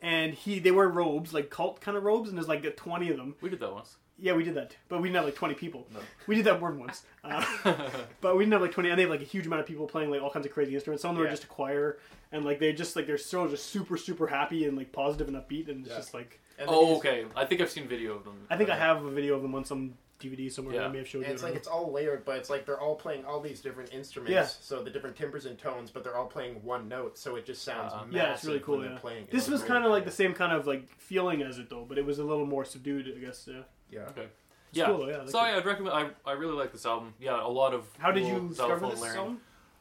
and 0.00 0.34
he 0.34 0.58
they 0.58 0.70
wear 0.70 0.88
robes 0.88 1.32
like 1.34 1.50
cult 1.50 1.80
kind 1.80 1.96
of 1.96 2.02
robes, 2.02 2.28
and 2.28 2.36
there's 2.38 2.48
like 2.48 2.76
twenty 2.76 3.10
of 3.10 3.16
them. 3.16 3.34
we 3.40 3.50
did 3.50 3.60
that 3.60 3.72
once. 3.72 3.96
Yeah, 4.20 4.32
we 4.32 4.42
did 4.42 4.54
that, 4.54 4.74
but 4.88 5.00
we 5.00 5.08
didn't 5.08 5.16
have 5.16 5.26
like 5.26 5.34
twenty 5.36 5.54
people. 5.54 5.86
No. 5.94 6.00
We 6.26 6.34
did 6.34 6.44
that 6.46 6.58
more 6.60 6.70
than 6.70 6.80
once, 6.80 7.04
uh, 7.24 7.44
but 8.20 8.36
we 8.36 8.44
didn't 8.44 8.52
have 8.54 8.62
like 8.62 8.72
twenty. 8.72 8.90
And 8.90 8.98
they 8.98 9.02
have 9.02 9.10
like 9.10 9.20
a 9.20 9.24
huge 9.24 9.46
amount 9.46 9.60
of 9.60 9.66
people 9.66 9.86
playing 9.86 10.10
like 10.10 10.22
all 10.22 10.30
kinds 10.30 10.46
of 10.46 10.52
crazy 10.52 10.74
instruments. 10.74 11.02
Some 11.02 11.10
of 11.10 11.16
them 11.16 11.24
Yeah. 11.24 11.28
are 11.28 11.32
just 11.32 11.44
a 11.44 11.48
choir, 11.48 11.98
and 12.32 12.44
like 12.44 12.58
they 12.58 12.72
just 12.72 12.96
like 12.96 13.06
they're 13.06 13.18
so 13.18 13.46
just 13.48 13.66
super 13.66 13.96
super 13.96 14.26
happy 14.26 14.64
and 14.64 14.76
like 14.76 14.92
positive 14.92 15.28
and 15.28 15.36
upbeat, 15.36 15.68
and 15.68 15.80
it's 15.80 15.90
Yeah. 15.90 15.96
just 15.96 16.14
like 16.14 16.40
oh, 16.66 16.96
okay. 16.96 17.24
I 17.36 17.44
think 17.44 17.60
I've 17.60 17.70
seen 17.70 17.86
video 17.86 18.14
of 18.14 18.24
them. 18.24 18.34
I 18.50 18.56
think 18.56 18.70
I 18.70 18.76
have 18.76 19.04
a 19.04 19.10
video 19.10 19.34
of 19.36 19.42
them 19.42 19.54
on 19.54 19.64
some 19.64 19.94
DVD 20.20 20.50
somewhere. 20.50 20.74
Yeah. 20.74 20.86
I 20.86 20.88
may 20.88 20.98
have 20.98 21.08
showed 21.08 21.20
And 21.20 21.28
you. 21.28 21.34
it's 21.34 21.42
like 21.42 21.52
don't 21.52 21.58
it's 21.58 21.68
all 21.68 21.92
layered, 21.92 22.24
but 22.24 22.36
it's 22.36 22.50
like 22.50 22.66
they're 22.66 22.80
all 22.80 22.96
playing 22.96 23.24
all 23.24 23.40
these 23.40 23.60
different 23.60 23.92
instruments. 23.92 24.32
Yeah. 24.32 24.46
So 24.46 24.82
the 24.82 24.90
different 24.90 25.16
timbres 25.16 25.46
and 25.46 25.58
tones, 25.58 25.90
but 25.90 26.02
they're 26.04 26.16
all 26.16 26.26
playing 26.26 26.62
one 26.64 26.88
note, 26.88 27.18
so 27.18 27.36
it 27.36 27.46
just 27.46 27.62
sounds 27.62 27.92
Uh. 27.92 28.04
Yeah, 28.10 28.32
it's 28.34 28.44
really 28.44 28.60
cool, 28.60 28.84
yeah. 28.84 28.98
playing. 28.98 29.26
This 29.30 29.48
was 29.48 29.62
kind 29.62 29.84
of 29.84 29.90
like 29.90 30.04
the 30.04 30.10
same 30.10 30.34
kind 30.34 30.52
of 30.52 30.66
like 30.66 30.88
feeling 30.98 31.42
as 31.42 31.58
it 31.58 31.70
though, 31.70 31.84
but 31.88 31.98
it 31.98 32.04
was 32.04 32.18
a 32.18 32.24
little 32.24 32.46
more 32.46 32.64
subdued, 32.64 33.12
I 33.16 33.20
guess. 33.20 33.48
Yeah. 33.50 33.62
Yeah. 33.90 34.00
Okay. 34.10 34.26
It's 34.70 34.78
yeah. 34.78 34.86
cool, 34.86 34.98
though, 34.98 35.08
yeah, 35.08 35.16
I 35.16 35.18
like 35.20 35.30
so 35.30 35.44
it. 35.44 35.48
yeah, 35.48 35.56
I'd 35.56 35.66
recommend. 35.66 35.94
I, 35.94 36.30
I 36.30 36.32
really 36.34 36.54
like 36.54 36.72
this 36.72 36.84
album. 36.84 37.14
Yeah, 37.18 37.42
a 37.42 37.48
lot 37.48 37.72
of. 37.72 37.84
How 37.98 38.10
did 38.12 38.26
you 38.26 38.48
discover 38.48 38.80
xylophone 38.80 38.90
this 38.90 39.00
layering. 39.00 39.16
song? 39.16 39.38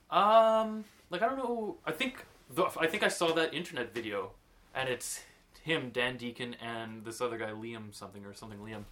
Um, 0.09 0.85
like 1.09 1.21
I 1.21 1.27
don't 1.27 1.37
know. 1.37 1.77
I 1.85 1.91
think 1.91 2.25
the, 2.53 2.65
I 2.79 2.87
think 2.87 3.03
I 3.03 3.09
saw 3.09 3.33
that 3.33 3.53
internet 3.53 3.93
video, 3.93 4.31
and 4.73 4.87
it's 4.87 5.21
him, 5.61 5.89
Dan 5.91 6.15
Deacon, 6.15 6.55
and 6.61 7.03
this 7.03 7.19
other 7.19 7.37
guy, 7.37 7.49
Liam 7.49 7.93
something 7.93 8.25
or 8.25 8.33
something, 8.33 8.59
Liam. 8.59 8.83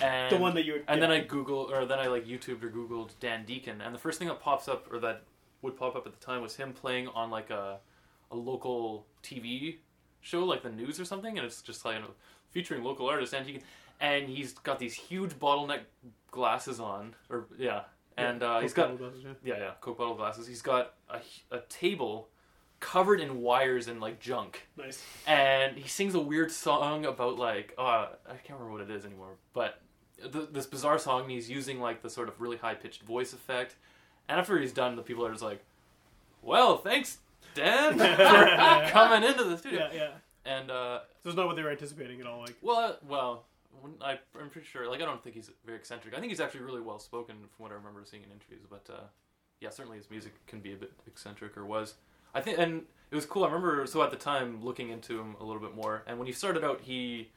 And 0.00 0.30
The 0.30 0.36
one 0.36 0.54
that 0.54 0.64
you. 0.64 0.82
and 0.88 1.00
yeah. 1.00 1.06
then 1.06 1.10
I 1.10 1.20
Google 1.20 1.70
or 1.72 1.86
then 1.86 1.98
I 1.98 2.06
like 2.08 2.26
YouTubed 2.26 2.62
or 2.62 2.70
Googled 2.70 3.10
Dan 3.20 3.44
Deacon, 3.44 3.80
and 3.80 3.94
the 3.94 3.98
first 3.98 4.18
thing 4.18 4.28
that 4.28 4.40
pops 4.40 4.68
up 4.68 4.92
or 4.92 4.98
that 5.00 5.22
would 5.62 5.76
pop 5.76 5.96
up 5.96 6.06
at 6.06 6.18
the 6.18 6.24
time 6.24 6.42
was 6.42 6.56
him 6.56 6.72
playing 6.72 7.08
on 7.08 7.30
like 7.30 7.50
a 7.50 7.78
a 8.30 8.36
local 8.36 9.06
TV 9.22 9.76
show, 10.20 10.44
like 10.44 10.62
the 10.62 10.70
news 10.70 10.98
or 11.00 11.04
something, 11.04 11.38
and 11.38 11.46
it's 11.46 11.62
just 11.62 11.84
like 11.84 11.94
you 11.96 12.02
know, 12.02 12.10
featuring 12.50 12.82
local 12.84 13.08
artist 13.08 13.32
Dan 13.32 13.44
Deacon, 13.46 13.62
and 14.00 14.28
he's 14.28 14.52
got 14.52 14.78
these 14.78 14.94
huge 14.94 15.32
bottleneck 15.38 15.80
glasses 16.30 16.78
on, 16.80 17.14
or 17.30 17.46
yeah, 17.58 17.82
and 18.18 18.42
uh, 18.42 18.60
he's 18.60 18.74
got 18.74 18.98
glasses, 18.98 19.22
yeah. 19.24 19.30
yeah, 19.54 19.58
yeah, 19.62 19.70
Coke 19.80 19.96
bottle 19.98 20.14
glasses. 20.14 20.46
He's 20.46 20.60
got 20.62 20.94
a, 21.08 21.20
a 21.50 21.60
table 21.68 22.28
covered 22.80 23.20
in 23.20 23.40
wires 23.40 23.88
and 23.88 24.00
like 24.00 24.20
junk, 24.20 24.66
Nice. 24.76 25.02
and 25.26 25.78
he 25.78 25.88
sings 25.88 26.14
a 26.14 26.20
weird 26.20 26.50
song 26.52 27.06
about 27.06 27.38
like 27.38 27.72
uh, 27.78 28.08
I 28.28 28.34
can't 28.44 28.58
remember 28.60 28.72
what 28.72 28.82
it 28.82 28.90
is 28.90 29.06
anymore, 29.06 29.36
but 29.54 29.80
th- 30.20 30.48
this 30.52 30.66
bizarre 30.66 30.98
song. 30.98 31.22
And 31.22 31.30
he's 31.30 31.50
using 31.50 31.80
like 31.80 32.02
the 32.02 32.10
sort 32.10 32.28
of 32.28 32.40
really 32.40 32.56
high 32.56 32.74
pitched 32.74 33.02
voice 33.02 33.32
effect, 33.32 33.76
and 34.28 34.38
after 34.38 34.58
he's 34.58 34.72
done, 34.72 34.96
the 34.96 35.02
people 35.02 35.24
are 35.26 35.30
just 35.30 35.42
like, 35.42 35.62
"Well, 36.42 36.78
thanks, 36.78 37.18
Dan, 37.54 37.98
for 37.98 38.90
coming 38.90 39.28
into 39.28 39.44
the 39.44 39.58
studio." 39.58 39.88
Yeah, 39.92 39.98
yeah. 39.98 40.08
And 40.44 40.70
uh, 40.70 41.00
So 41.22 41.30
it's 41.30 41.36
not 41.36 41.46
what 41.46 41.56
they 41.56 41.62
were 41.62 41.70
anticipating 41.70 42.20
at 42.20 42.26
all. 42.26 42.40
Like, 42.40 42.56
well, 42.62 42.78
uh, 42.78 42.92
well, 43.08 43.46
I, 44.00 44.18
I'm 44.40 44.48
pretty 44.48 44.68
sure. 44.68 44.88
Like, 44.88 45.02
I 45.02 45.04
don't 45.04 45.22
think 45.22 45.34
he's 45.34 45.50
very 45.64 45.76
eccentric. 45.76 46.14
I 46.14 46.20
think 46.20 46.30
he's 46.30 46.40
actually 46.40 46.60
really 46.60 46.80
well 46.80 47.00
spoken 47.00 47.34
from 47.56 47.64
what 47.64 47.72
I 47.72 47.74
remember 47.74 48.02
seeing 48.04 48.22
in 48.22 48.30
interviews. 48.30 48.64
But 48.70 48.88
uh, 48.92 49.00
yeah, 49.60 49.70
certainly 49.70 49.98
his 49.98 50.08
music 50.10 50.34
can 50.46 50.60
be 50.60 50.72
a 50.72 50.76
bit 50.76 50.92
eccentric, 51.06 51.56
or 51.56 51.66
was. 51.66 51.94
I 52.34 52.40
think, 52.40 52.58
and 52.58 52.82
it 53.10 53.14
was 53.14 53.26
cool. 53.26 53.44
I 53.44 53.48
remember 53.48 53.86
so 53.86 54.02
at 54.02 54.10
the 54.10 54.16
time 54.16 54.62
looking 54.62 54.90
into 54.90 55.18
him 55.18 55.36
a 55.40 55.44
little 55.44 55.60
bit 55.62 55.74
more. 55.74 56.04
And 56.06 56.18
when 56.18 56.26
he 56.26 56.32
started 56.32 56.64
out, 56.64 56.80
he 56.82 57.30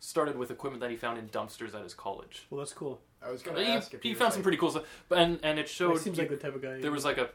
started 0.00 0.36
with 0.38 0.50
equipment 0.50 0.80
that 0.80 0.90
he 0.90 0.96
found 0.96 1.18
in 1.18 1.28
dumpsters 1.28 1.74
at 1.74 1.82
his 1.82 1.94
college. 1.94 2.46
well, 2.50 2.58
that's 2.60 2.72
cool. 2.72 3.00
I 3.22 3.30
was 3.30 3.42
gonna 3.42 3.64
He, 3.64 3.70
ask 3.72 3.92
if 3.94 4.02
he 4.02 4.10
you 4.10 4.14
were 4.14 4.18
found 4.20 4.32
some 4.32 4.42
pretty 4.42 4.58
cool 4.58 4.70
stuff. 4.70 4.84
But 5.08 5.18
and 5.18 5.40
and 5.42 5.58
it 5.58 5.66
He 5.68 5.74
showed. 5.74 5.98
seems 5.98 6.16
he- 6.16 6.22
like 6.22 6.30
the 6.30 6.36
type 6.36 6.54
of 6.54 6.62
guy. 6.62 6.80
there 6.80 6.92
was 6.92 7.04
like 7.04 7.18
a 7.18 7.30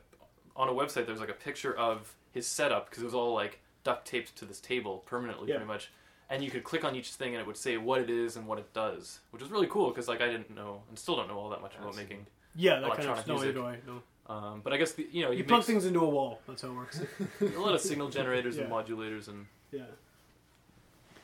on 0.56 0.70
a 0.70 0.72
website. 0.72 1.06
There 1.06 1.14
was 1.14 1.20
like 1.20 1.30
a 1.30 1.34
picture 1.34 1.76
of 1.76 2.16
his 2.32 2.48
setup 2.48 2.90
because 2.90 3.04
it 3.04 3.06
was 3.06 3.14
all 3.14 3.34
like 3.34 3.60
duct 3.84 4.08
taped 4.08 4.36
to 4.38 4.46
this 4.46 4.60
table 4.62 5.04
permanently, 5.06 5.50
Yeah. 5.50 5.56
pretty 5.56 5.68
much. 5.68 5.92
And 6.30 6.42
you 6.44 6.50
could 6.50 6.64
click 6.64 6.86
on 6.86 6.96
each 6.96 7.12
thing, 7.14 7.34
and 7.34 7.42
it 7.42 7.46
would 7.46 7.58
say 7.58 7.78
what 7.78 8.00
it 8.02 8.10
is 8.10 8.38
and 8.38 8.48
what 8.48 8.58
it 8.58 8.74
does, 8.74 9.20
which 9.32 9.42
was 9.42 9.52
really 9.52 9.68
cool 9.68 9.90
because 9.90 10.08
like 10.08 10.22
I 10.22 10.28
didn't 10.28 10.50
know 10.56 10.84
and 10.90 10.98
still 10.98 11.16
don't 11.18 11.28
know 11.28 11.38
all 11.38 11.50
that 11.50 11.62
much 11.62 11.76
about 11.76 11.88
Absolutely. 11.90 12.16
making. 12.16 12.28
yeah, 12.56 12.80
that 12.80 12.90
kind 12.92 13.00
of. 13.00 13.06
electronic 13.06 13.28
No, 13.28 13.34
music. 13.36 13.56
do 13.56 13.66
I. 13.66 13.78
No. 13.86 14.02
Um, 14.34 14.62
but 14.64 14.72
I 14.72 14.78
guess 14.78 14.94
the, 14.94 15.06
you 15.12 15.24
know 15.26 15.32
You 15.32 15.40
you 15.40 15.44
plug 15.44 15.60
make 15.60 15.68
things 15.68 15.86
into 15.86 16.00
a 16.00 16.08
wall. 16.10 16.40
That's 16.48 16.62
how 16.62 16.70
it 16.70 16.76
works. 16.76 17.02
a 17.42 17.46
lot 17.60 17.76
of 17.76 17.82
signal 17.82 18.08
generators 18.20 18.56
and 18.58 18.72
modulators 18.72 19.28
and 19.28 19.48
yeah. 19.72 19.82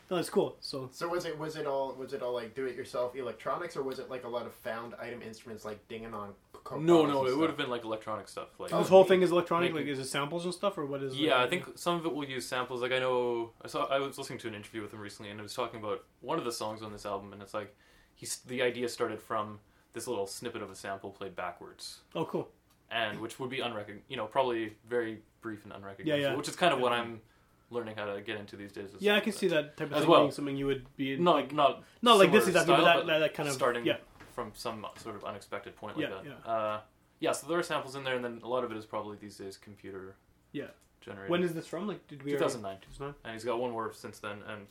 No, 0.09 0.15
that's 0.15 0.29
cool. 0.29 0.57
So 0.59 0.89
So 0.91 1.07
was 1.07 1.25
it 1.25 1.37
was 1.37 1.55
it 1.55 1.67
all 1.67 1.93
was 1.93 2.13
it 2.13 2.21
all 2.23 2.33
like 2.33 2.55
do 2.55 2.65
it 2.65 2.75
yourself 2.75 3.15
electronics 3.15 3.77
or 3.77 3.83
was 3.83 3.99
it 3.99 4.09
like 4.09 4.23
a 4.23 4.27
lot 4.27 4.45
of 4.47 4.53
found 4.55 4.95
item 4.99 5.21
instruments 5.21 5.63
like 5.65 5.87
dinging 5.87 6.13
on? 6.13 6.33
Coke 6.63 6.81
no, 6.81 7.05
no, 7.05 7.23
it 7.23 7.29
stuff? 7.29 7.39
would 7.39 7.49
have 7.49 7.57
been 7.57 7.69
like 7.69 7.83
electronic 7.85 8.27
stuff. 8.27 8.49
Like 8.59 8.73
Oh, 8.73 8.79
this 8.79 8.89
whole 8.89 9.03
thing 9.03 9.21
is 9.21 9.31
electronic. 9.31 9.71
Making- 9.73 9.87
Like, 9.87 9.93
is 9.93 9.99
it 9.99 10.09
samples 10.09 10.45
and 10.45 10.53
stuff, 10.53 10.77
or 10.77 10.85
what 10.85 11.01
is? 11.03 11.15
Yeah, 11.15 11.41
I 11.41 11.47
think 11.47 11.77
some 11.77 11.95
of 11.95 12.05
it 12.05 12.13
will 12.13 12.25
use 12.25 12.45
samples. 12.47 12.81
Like 12.81 12.91
I 12.91 12.99
know, 12.99 13.51
I 13.63 13.67
saw, 13.67 13.85
I 13.85 13.99
was 13.99 14.17
listening 14.17 14.39
to 14.39 14.47
an 14.47 14.55
interview 14.55 14.81
with 14.81 14.91
him 14.93 14.99
recently, 14.99 15.29
and 15.31 15.39
he 15.39 15.43
was 15.43 15.53
talking 15.53 15.79
about 15.79 16.03
one 16.21 16.37
of 16.37 16.43
the 16.45 16.51
songs 16.51 16.81
on 16.81 16.91
this 16.91 17.05
album, 17.05 17.31
and 17.33 17.41
it's 17.41 17.53
like 17.53 17.75
he's 18.15 18.37
the 18.39 18.61
idea 18.61 18.89
started 18.89 19.21
from 19.21 19.59
this 19.93 20.05
little 20.07 20.27
snippet 20.27 20.61
of 20.61 20.69
a 20.69 20.75
sample 20.75 21.11
played 21.11 21.35
backwards, 21.35 21.99
Oh, 22.13 22.25
cool. 22.25 22.49
and 22.91 23.19
which 23.21 23.39
would 23.39 23.49
be 23.49 23.59
unrecognizable, 23.61 24.03
you 24.09 24.17
know, 24.17 24.25
probably 24.25 24.73
very 24.87 25.21
brief 25.41 25.63
and 25.63 25.71
unrecognizable, 25.73 26.19
Yeah, 26.21 26.31
yeah. 26.31 26.35
which 26.35 26.47
is 26.49 26.55
kind 26.55 26.73
of 26.73 26.79
what 26.79 26.91
I'm 26.91 27.21
learning 27.71 27.95
how 27.95 28.05
to 28.13 28.21
get 28.21 28.37
into 28.37 28.55
these 28.55 28.71
days. 28.71 28.89
Yeah, 28.99 29.15
I 29.15 29.19
can 29.19 29.33
see 29.33 29.47
that 29.49 29.77
type 29.77 29.87
of 29.87 29.93
As 29.93 29.99
thing 30.01 30.09
well. 30.09 30.21
being 30.21 30.31
something 30.31 30.55
you 30.55 30.65
would 30.65 30.85
be 30.97 31.17
Not 31.17 31.35
like, 31.35 31.53
not 31.53 31.83
not 32.01 32.17
like 32.17 32.31
this 32.31 32.47
exactly, 32.47 32.75
but 32.75 32.83
that, 32.83 33.05
that, 33.07 33.19
that 33.19 33.33
kind 33.33 33.47
of 33.49 33.55
starting 33.55 33.85
Yeah, 33.85 33.97
from 34.33 34.51
some 34.55 34.85
sort 34.97 35.15
of 35.15 35.23
unexpected 35.23 35.75
point 35.75 35.97
like 35.97 36.07
Yeah, 36.09 36.15
that. 36.15 36.25
yeah. 36.25 36.51
Uh, 36.51 36.79
yeah, 37.19 37.31
so 37.33 37.47
there 37.47 37.59
are 37.59 37.63
samples 37.63 37.95
in 37.95 38.03
there, 38.03 38.15
and 38.15 38.23
then 38.23 38.39
a 38.43 38.47
lot 38.47 38.63
of 38.63 38.71
it 38.71 38.77
is 38.77 38.85
probably 38.85 39.17
these 39.17 39.37
days 39.37 39.57
computer 39.57 40.15
Yeah. 40.51 40.67
generated. 41.01 41.29
when 41.29 41.43
is 41.43 41.53
this 41.53 41.67
from? 41.67 41.87
Like, 41.87 42.07
did 42.07 42.23
we? 42.23 42.31
2009. 42.31 42.77
2009? 42.81 43.15
and 43.25 43.33
he's 43.33 43.43
got 43.43 43.59
one 43.59 43.71
more 43.71 43.91
since 43.93 44.19
then, 44.19 44.39
and 44.47 44.67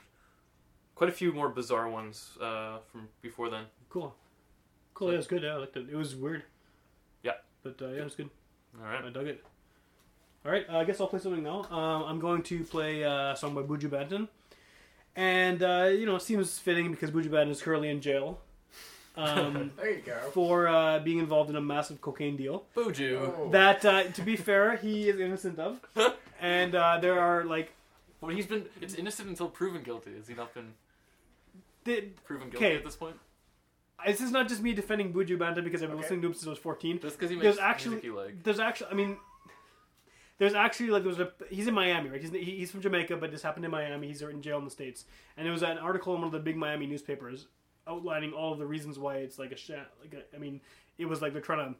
quite 0.94 1.10
a 1.10 1.12
few 1.12 1.32
more 1.32 1.48
bizarre 1.50 1.88
ones 1.88 2.36
uh, 2.40 2.78
from 2.90 3.08
before 3.22 3.48
then. 3.50 3.64
Cool. 3.90 4.14
Cool. 4.94 5.08
Yeah, 5.08 5.14
it 5.14 5.16
was 5.18 5.26
good. 5.28 5.42
Yeah, 5.42 5.54
I 5.54 5.56
liked 5.58 5.76
it. 5.76 5.86
It 5.90 5.94
was 5.96 6.16
weird. 6.16 6.42
Yeah. 7.22 7.32
But 7.62 7.80
uh, 7.80 7.88
yeah, 7.88 8.00
it 8.00 8.04
was 8.04 8.16
good. 8.16 8.30
All 8.80 8.84
right. 8.90 9.04
I 9.04 9.10
dug 9.10 9.26
it. 9.28 9.44
All 10.48 10.54
right, 10.54 10.64
uh, 10.70 10.78
I 10.78 10.84
guess 10.84 10.98
I'll 10.98 11.08
play 11.08 11.18
something 11.18 11.42
now. 11.42 11.64
Um, 11.70 12.04
I'm 12.04 12.18
going 12.20 12.42
to 12.44 12.64
play 12.64 13.04
uh, 13.04 13.32
a 13.32 13.36
song 13.36 13.54
by 13.54 13.60
Buju 13.60 13.90
Banton, 13.90 14.28
and 15.14 15.62
uh, 15.62 15.90
you 15.92 16.06
know, 16.06 16.16
it 16.16 16.22
seems 16.22 16.58
fitting 16.58 16.90
because 16.90 17.10
Buju 17.10 17.26
Banton 17.28 17.50
is 17.50 17.60
currently 17.60 17.90
in 17.90 18.00
jail. 18.00 18.40
um, 19.18 19.72
There 19.76 19.90
you 19.90 20.00
go. 20.00 20.16
for 20.32 20.66
uh, 20.66 21.00
being 21.00 21.18
involved 21.18 21.50
in 21.50 21.56
a 21.56 21.60
massive 21.60 22.00
cocaine 22.00 22.38
deal. 22.38 22.64
Buju. 22.74 23.18
Oh. 23.38 23.48
That, 23.50 23.84
uh, 23.84 24.04
to 24.04 24.22
be 24.22 24.36
fair, 24.48 24.76
he 24.78 25.10
is 25.10 25.20
innocent 25.20 25.58
of. 25.58 25.80
And 26.40 26.74
uh, 26.76 26.98
there 26.98 27.18
are 27.20 27.44
like 27.44 27.72
Well, 28.22 28.30
he's 28.34 28.46
been. 28.46 28.64
It's 28.80 28.94
innocent 28.94 29.28
until 29.28 29.48
proven 29.50 29.82
guilty. 29.82 30.14
Has 30.16 30.28
he 30.28 30.34
not 30.34 30.54
been 30.54 30.72
the, 31.84 32.04
proven 32.24 32.48
guilty 32.48 32.64
Okay. 32.64 32.76
at 32.76 32.84
this 32.86 32.96
point? 32.96 33.16
this 34.06 34.20
is 34.22 34.30
not 34.30 34.48
just 34.48 34.62
me 34.62 34.72
defending 34.72 35.12
Buju 35.12 35.36
Banton 35.36 35.62
because 35.64 35.82
I've 35.82 35.88
been 35.90 35.98
Okay. 35.98 36.02
listening 36.04 36.20
to 36.22 36.28
him 36.28 36.32
since 36.34 36.46
I 36.46 36.50
was 36.50 36.58
14. 36.60 37.00
Just 37.00 37.18
because 37.18 37.28
he 37.30 37.36
There's 37.36 37.56
makes 37.56 37.58
actually- 37.58 37.90
music 37.96 38.04
you 38.04 38.16
like. 38.16 38.42
There's 38.44 38.60
actually, 38.60 38.90
I 38.92 38.94
mean, 38.94 39.16
there's 40.38 40.54
actually 40.54 40.90
like 40.90 41.02
there 41.02 41.10
was 41.10 41.20
a 41.20 41.32
he's 41.50 41.66
in 41.66 41.74
Miami, 41.74 42.10
right? 42.10 42.20
He's 42.20 42.30
he's 42.30 42.70
from 42.70 42.80
Jamaica, 42.80 43.16
but 43.16 43.30
this 43.30 43.42
happened 43.42 43.64
in 43.64 43.70
Miami. 43.70 44.08
He's 44.08 44.22
in 44.22 44.42
jail 44.42 44.58
in 44.58 44.64
the 44.64 44.70
states, 44.70 45.04
and 45.36 45.44
there 45.44 45.52
was 45.52 45.62
an 45.62 45.78
article 45.78 46.14
in 46.14 46.20
one 46.20 46.28
of 46.28 46.32
the 46.32 46.38
big 46.38 46.56
Miami 46.56 46.86
newspapers 46.86 47.48
outlining 47.86 48.32
all 48.32 48.52
of 48.52 48.58
the 48.58 48.66
reasons 48.66 48.98
why 48.98 49.16
it's 49.16 49.38
like 49.38 49.52
a 49.52 49.56
shat. 49.56 49.90
Like 50.00 50.14
a, 50.14 50.36
I 50.36 50.38
mean, 50.38 50.60
it 50.98 51.06
was 51.06 51.20
like 51.20 51.32
they're 51.32 51.42
trying 51.42 51.74
to. 51.74 51.78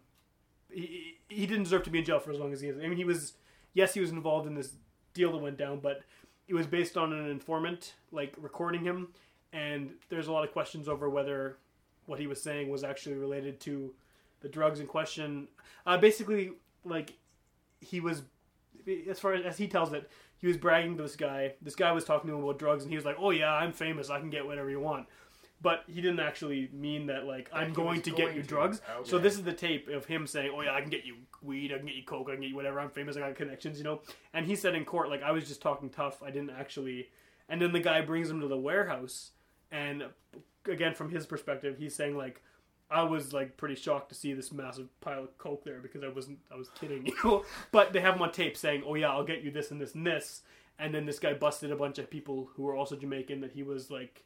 He, 0.70 1.18
he 1.28 1.46
didn't 1.46 1.64
deserve 1.64 1.84
to 1.84 1.90
be 1.90 2.00
in 2.00 2.04
jail 2.04 2.18
for 2.18 2.30
as 2.30 2.38
long 2.38 2.52
as 2.52 2.61
he 2.61 2.68
is. 2.68 2.78
I 2.78 2.88
mean, 2.88 2.96
he 2.96 3.04
was 3.04 3.34
yes, 3.74 3.94
he 3.94 4.00
was 4.00 4.11
involved 4.11 4.46
in 4.46 4.54
this 4.54 4.72
deal 5.14 5.32
that 5.32 5.38
went 5.38 5.56
down, 5.56 5.80
but 5.80 6.02
it 6.48 6.54
was 6.54 6.66
based 6.66 6.96
on 6.96 7.12
an 7.12 7.30
informant 7.30 7.94
like 8.11 8.34
recording 8.38 8.82
him, 8.82 9.09
and 9.52 9.90
there's 10.09 10.26
a 10.26 10.32
lot 10.32 10.44
of 10.44 10.52
questions 10.52 10.88
over 10.88 11.09
whether 11.09 11.59
what 12.06 12.18
he 12.18 12.26
was 12.26 12.42
saying 12.42 12.70
was 12.70 12.82
actually 12.82 13.16
related 13.16 13.61
to 13.61 13.94
the 14.40 14.48
drugs 14.48 14.80
in 14.80 14.86
question. 14.86 15.46
Uh, 15.86 15.98
basically, 15.98 16.52
like 16.84 17.14
he 17.80 18.00
was, 18.00 18.22
as 19.09 19.18
far 19.18 19.34
as, 19.34 19.45
as 19.45 19.59
he 19.59 19.68
tells 19.68 19.93
it, 19.93 20.11
he 20.39 20.47
was 20.47 20.57
bragging 20.57 20.97
to 20.97 21.03
this 21.03 21.16
guy. 21.16 21.55
This 21.61 21.74
guy 21.74 21.93
was 21.93 22.05
talking 22.05 22.28
to 22.30 22.36
him 22.36 22.43
about 22.43 22.59
drugs, 22.59 22.84
and 22.84 22.91
he 22.91 22.97
was 22.97 23.05
like, 23.05 23.16
"Oh 23.18 23.30
yeah, 23.30 23.53
I'm 23.53 23.72
famous. 23.72 24.11
I 24.11 24.20
can 24.20 24.30
get 24.30 24.47
whatever 24.47 24.70
you 24.70 24.80
want." 24.80 25.07
But 25.61 25.82
he 25.89 26.01
didn't 26.01 26.20
actually 26.20 26.70
mean 26.72 27.07
that. 27.07 27.24
Like, 27.24 27.51
I'm 27.53 27.72
going 27.72 28.01
to 28.03 28.12
get 28.12 28.36
you 28.36 28.43
drugs. 28.43 28.80
So 29.03 29.18
this 29.18 29.34
is 29.34 29.43
the 29.43 29.53
tape 29.53 29.89
of 29.89 30.05
him 30.05 30.26
saying, 30.26 30.53
"Oh 30.55 30.62
yeah, 30.62 30.74
I 30.74 30.80
can 30.80 30.91
get 30.91 31.05
you 31.05 31.16
weed. 31.43 31.72
I 31.72 31.78
can 31.78 31.86
get 31.86 31.97
you 31.97 32.05
coke. 32.05 32.28
I 32.28 32.32
can 32.32 32.43
get 32.43 32.51
you 32.51 32.57
whatever. 32.57 32.78
I'm 32.78 32.91
famous. 32.91 33.16
I 33.16 33.20
got 33.20 33.34
connections." 33.34 33.78
You 33.78 33.84
know. 33.84 34.01
And 34.32 34.47
he 34.47 34.55
said 34.55 34.74
in 34.74 34.84
court, 34.84 35.09
like, 35.09 35.22
"I 35.22 35.32
was 35.32 35.49
just 35.49 35.61
talking 35.61 35.91
tough. 35.91 36.22
I 36.22 36.30
didn't 36.30 36.51
actually." 36.51 37.09
And 37.49 37.61
then 37.61 37.72
the 37.72 37.80
guy 37.80 38.03
brings 38.03 38.30
him 38.30 38.41
to 38.41 38.49
the 38.49 38.59
warehouse, 38.59 39.30
and 39.72 40.05
again, 40.66 40.95
from 40.95 41.11
his 41.11 41.26
perspective, 41.26 41.76
he's 41.78 41.95
saying 41.95 42.16
like, 42.16 42.43
I 42.91 43.03
was 43.03 43.32
like 43.32 43.57
pretty 43.57 43.74
shocked 43.74 44.09
to 44.11 44.14
see 44.14 44.32
this 44.32 44.53
massive 44.53 44.89
pile 45.01 45.24
of 45.24 45.36
coke 45.39 45.64
there 45.64 45.80
because 45.80 46.03
I 46.03 46.09
wasn't 46.09 46.39
I 46.53 46.57
was 46.57 46.68
kidding, 46.70 47.07
you 47.07 47.14
know. 47.22 47.45
But 47.70 47.93
they 47.93 48.01
have 48.01 48.16
him 48.16 48.22
on 48.22 48.32
tape 48.32 48.57
saying, 48.57 48.82
"Oh 48.86 48.95
yeah, 48.95 49.11
I'll 49.11 49.24
get 49.24 49.43
you 49.43 49.51
this 49.51 49.70
and 49.70 49.80
this 49.80 49.95
and 49.95 50.07
this," 50.07 50.43
and 50.78 50.95
then 50.95 51.07
this 51.07 51.18
guy 51.18 51.34
busted 51.34 51.70
a 51.70 51.76
bunch 51.76 51.99
of 51.99 52.11
people 52.11 52.49
who 52.55 52.62
were 52.62 52.74
also 52.74 52.97
Jamaican 52.97 53.41
that 53.43 53.53
he 53.53 53.62
was 53.62 53.91
like, 53.91 54.24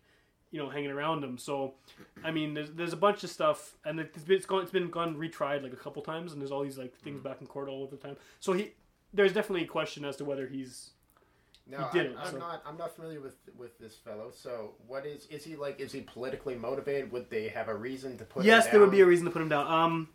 you 0.53 0.61
know, 0.61 0.69
hanging 0.69 0.91
around 0.91 1.25
him. 1.25 1.39
So, 1.39 1.75
I 2.23 2.31
mean, 2.31 2.55
there's 2.55 2.71
there's 2.71 2.93
a 2.93 2.97
bunch 2.97 3.25
of 3.25 3.31
stuff, 3.31 3.75
and 3.85 3.99
it's 3.99 4.23
been 4.23 4.37
it's 4.37 4.47
gone 4.47 4.63
it's 4.63 4.71
been 4.71 4.91
gone 4.91 5.17
retried 5.17 5.63
like 5.63 5.73
a 5.73 5.77
couple 5.77 6.03
times, 6.03 6.33
and 6.33 6.41
there's 6.41 6.53
all 6.53 6.63
these 6.63 6.79
like 6.79 6.95
things 6.99 7.21
mm. 7.21 7.25
back 7.25 7.41
in 7.41 7.47
court 7.47 7.69
all 7.69 7.87
the 7.87 7.97
time. 7.97 8.17
So 8.39 8.53
he 8.53 8.73
there's 9.13 9.33
definitely 9.33 9.65
a 9.65 9.69
question 9.69 10.05
as 10.05 10.17
to 10.17 10.25
whether 10.25 10.47
he's 10.47 10.91
No, 11.67 11.79
He 11.93 11.99
did 12.01 12.13
I'm, 12.13 12.19
I'm 12.19 12.33
so- 12.33 12.39
not. 12.39 12.63
I'm 12.67 12.77
not 12.77 12.95
familiar 12.97 13.21
with 13.21 13.37
with 13.57 13.79
this 13.79 13.95
fellow. 13.97 14.31
So, 14.35 14.73
what 14.87 15.07
is 15.07 15.27
is 15.27 15.45
he 15.45 15.55
like? 15.57 15.79
Is 15.81 15.93
he 15.93 16.01
politically 16.01 16.57
motivated? 16.57 17.13
Would 17.13 17.31
they 17.31 17.49
have 17.49 17.69
a 17.69 17.75
reason 17.75 18.19
to 18.19 18.25
put? 18.25 18.45
yes, 18.45 18.67
there 18.69 18.81
would 18.81 18.91
be 18.91 19.01
a 19.01 19.07
reason 19.07 19.25
to 19.27 19.31
put 19.31 19.43
him 19.43 19.49
down. 19.49 19.67
Um. 19.67 20.09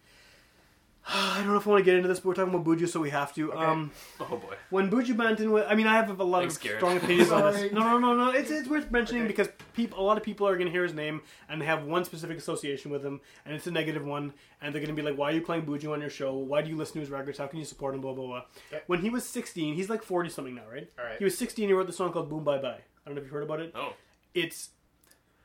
I 1.09 1.37
don't 1.37 1.47
know 1.47 1.55
if 1.55 1.65
I 1.65 1.69
want 1.69 1.79
to 1.79 1.85
get 1.85 1.95
into 1.95 2.09
this, 2.09 2.19
but 2.19 2.25
we're 2.29 2.33
talking 2.33 2.53
about 2.53 2.65
Buju, 2.65 2.89
so 2.89 2.99
we 2.99 3.09
have 3.11 3.33
to. 3.35 3.53
Okay. 3.53 3.63
Um, 3.63 3.91
Oh 4.19 4.25
boy. 4.37 4.55
when 4.71 4.89
Buju 4.91 5.15
Banton 5.15 5.51
was, 5.51 5.63
I 5.69 5.73
mean, 5.75 5.87
I 5.87 5.93
have 5.95 6.19
a 6.19 6.23
lot 6.23 6.39
Thanks, 6.41 6.57
of 6.57 6.61
Garrett. 6.63 6.79
strong 6.79 6.97
opinions 6.97 7.31
on 7.31 7.53
this. 7.53 7.71
No, 7.71 7.81
no, 7.81 7.97
no, 7.97 8.13
no. 8.15 8.31
It's, 8.31 8.51
it's 8.51 8.67
worth 8.67 8.91
mentioning 8.91 9.21
Okay. 9.23 9.29
because 9.29 9.47
people, 9.73 9.99
a 9.99 10.03
lot 10.03 10.17
of 10.17 10.23
people 10.23 10.45
are 10.47 10.55
going 10.55 10.65
to 10.67 10.71
hear 10.71 10.83
his 10.83 10.93
name 10.93 11.21
and 11.47 11.61
they 11.61 11.65
have 11.65 11.85
one 11.85 12.03
specific 12.03 12.37
association 12.37 12.91
with 12.91 13.05
him, 13.05 13.21
and 13.45 13.55
it's 13.55 13.67
a 13.67 13.71
negative 13.71 14.03
one, 14.03 14.33
and 14.61 14.73
they're 14.75 14.81
going 14.81 14.93
to 14.93 15.01
be 15.01 15.07
like, 15.07 15.17
"Why 15.17 15.29
are 15.31 15.33
you 15.35 15.41
playing 15.41 15.65
Buju 15.65 15.93
on 15.93 16.01
your 16.01 16.09
show? 16.09 16.35
Why 16.35 16.61
do 16.61 16.69
you 16.69 16.75
listen 16.75 16.95
to 16.95 16.99
his 16.99 17.09
records? 17.09 17.37
How 17.37 17.47
can 17.47 17.59
you 17.59 17.65
support 17.65 17.95
him?" 17.95 18.01
Blah 18.01 18.13
blah 18.13 18.25
blah. 18.27 18.41
Okay. 18.73 18.83
When 18.87 18.99
he 18.99 19.09
was 19.09 19.25
16, 19.25 19.75
he's 19.75 19.89
like 19.89 20.03
40 20.03 20.29
something 20.29 20.55
now, 20.55 20.63
right? 20.69 20.89
All 20.99 21.05
right. 21.05 21.17
He 21.17 21.23
was 21.23 21.37
16. 21.37 21.67
He 21.69 21.73
wrote 21.73 21.87
the 21.87 21.93
song 21.93 22.11
called 22.11 22.29
"Boom 22.29 22.43
Bye 22.43 22.57
Bye." 22.57 22.67
I 22.69 23.09
don't 23.09 23.15
know 23.15 23.19
if 23.19 23.23
you've 23.25 23.31
heard 23.31 23.43
about 23.43 23.61
it. 23.61 23.71
Oh. 23.75 23.93
It's 24.33 24.69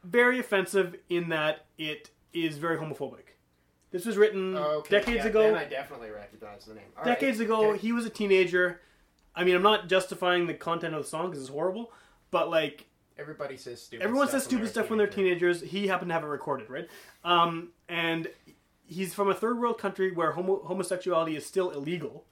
very 0.03 0.41
offensive 0.41 0.97
in 1.09 1.29
that 1.29 1.67
it 1.79 2.11
is 2.33 2.59
very 2.59 2.77
homophobic. 2.79 3.32
This 3.93 4.05
was 4.07 4.17
written 4.17 4.57
Okay, 4.57 4.91
decades 4.91 5.25
yeah, 5.25 5.31
ago. 5.31 5.55
I 5.55 5.65
definitely 5.65 6.11
recognize 6.11 6.65
the 6.65 6.75
name. 6.75 6.85
All 6.97 7.05
right, 7.05 7.15
decades 7.15 7.39
ago 7.41 7.71
okay. 7.71 7.79
he 7.79 7.93
was 7.93 8.05
a 8.07 8.11
teenager. 8.11 8.81
I 9.35 9.45
mean 9.45 9.55
i'm 9.55 9.63
not 9.63 9.89
justifying 9.89 10.47
the 10.47 10.55
content 10.55 10.95
of 10.95 11.03
the 11.05 11.09
song 11.09 11.31
because 11.31 11.41
it's 11.43 11.51
horrible 11.51 11.91
but 12.31 12.51
like 12.51 12.87
Everybody 13.19 13.57
says 13.57 13.81
stupid. 13.83 14.03
everyone 14.05 14.27
stuff 14.29 14.41
says 14.41 14.45
stupid 14.49 14.63
when 14.65 14.71
stuff 14.73 14.91
when 14.91 14.99
they're 14.99 15.07
teenagers. 15.07 15.61
He 15.61 15.87
happened 15.87 16.09
to 16.09 16.15
have 16.15 16.25
it 16.25 16.27
recorded 16.27 16.69
right? 16.69 16.89
Um, 17.25 17.69
and 17.89 18.29
he's 18.85 19.15
from 19.15 19.31
a 19.31 19.35
third 19.35 19.59
world 19.59 19.79
country 19.79 20.11
where 20.11 20.33
homo- 20.33 20.63
homosexuality 20.65 21.37
is 21.37 21.47
still 21.47 21.71
illegal. 21.71 22.25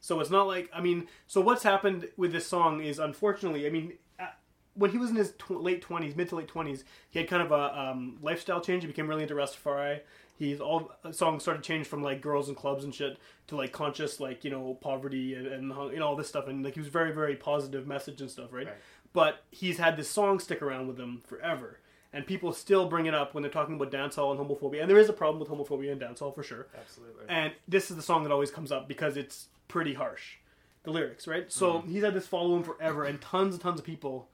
So 0.00 0.20
it's 0.20 0.30
not 0.30 0.46
like 0.46 0.68
i 0.74 0.80
mean 0.80 1.06
so 1.26 1.40
what's 1.40 1.62
happened 1.62 2.08
with 2.16 2.30
this 2.32 2.46
song 2.46 2.82
is 2.82 2.98
unfortunately 2.98 3.66
i 3.66 3.70
mean 3.70 3.94
uh, 4.20 4.26
when 4.74 4.90
he 4.90 4.98
was 4.98 5.10
in 5.10 5.16
his 5.16 5.32
tw- 5.38 5.62
late 5.62 5.82
20s 5.82 6.14
mid 6.14 6.28
to 6.28 6.36
late 6.36 6.48
20s 6.52 6.84
he 7.10 7.18
had 7.20 7.28
kind 7.28 7.42
of 7.42 7.50
a 7.52 7.80
um, 7.80 8.18
lifestyle 8.22 8.60
change. 8.60 8.82
He 8.82 8.86
became 8.86 9.08
really 9.08 9.22
into 9.22 9.34
rastafari 9.34 10.00
he's 10.36 10.60
all 10.60 10.90
songs 11.12 11.42
started 11.42 11.62
to 11.62 11.66
change 11.66 11.86
from 11.86 12.02
like 12.02 12.20
girls 12.20 12.48
and 12.48 12.56
clubs 12.56 12.84
and 12.84 12.94
shit 12.94 13.18
to 13.46 13.56
like 13.56 13.72
conscious 13.72 14.20
like 14.20 14.44
you 14.44 14.50
know 14.50 14.76
poverty 14.80 15.34
and, 15.34 15.46
and 15.46 15.68
you 15.92 15.98
know 15.98 16.06
all 16.06 16.16
this 16.16 16.28
stuff. 16.28 16.48
And 16.48 16.64
like 16.64 16.74
he 16.74 16.80
was 16.80 16.88
very 16.88 17.12
very 17.12 17.36
positive 17.36 17.86
message 17.86 18.20
and 18.20 18.30
stuff 18.30 18.52
right, 18.52 18.66
Right. 18.66 18.76
but 19.12 19.42
he's 19.50 19.78
had 19.78 19.96
this 19.96 20.08
song 20.10 20.38
stick 20.38 20.62
around 20.62 20.88
with 20.88 20.98
him 20.98 21.22
forever. 21.26 21.78
And 22.12 22.24
people 22.24 22.52
still 22.52 22.88
bring 22.88 23.06
it 23.06 23.14
up 23.14 23.34
when 23.34 23.42
they're 23.42 23.50
talking 23.50 23.74
about 23.74 23.90
dancehall 23.90 24.30
and 24.30 24.38
homophobia. 24.38 24.82
And 24.82 24.88
there 24.88 24.98
is 25.00 25.08
a 25.08 25.12
problem 25.12 25.40
with 25.40 25.48
homophobia 25.48 25.90
in 25.90 25.98
dancehall 25.98 26.32
for 26.32 26.44
sure. 26.44 26.68
Absolutely. 26.78 27.24
and 27.28 27.52
this 27.66 27.90
is 27.90 27.96
the 27.96 28.02
song 28.02 28.22
that 28.22 28.30
always 28.30 28.52
comes 28.52 28.70
up 28.70 28.86
because 28.86 29.16
it's 29.16 29.48
pretty 29.66 29.94
harsh 29.94 30.36
the 30.84 30.90
lyrics 30.90 31.26
right? 31.26 31.50
So 31.50 31.74
mm-hmm. 31.74 31.90
he's 31.90 32.02
had 32.04 32.14
this 32.14 32.26
following 32.26 32.62
forever 32.62 33.04
and 33.04 33.20
tons 33.20 33.54
and 33.54 33.62
tons 33.62 33.80
of 33.80 33.86
people 33.86 34.28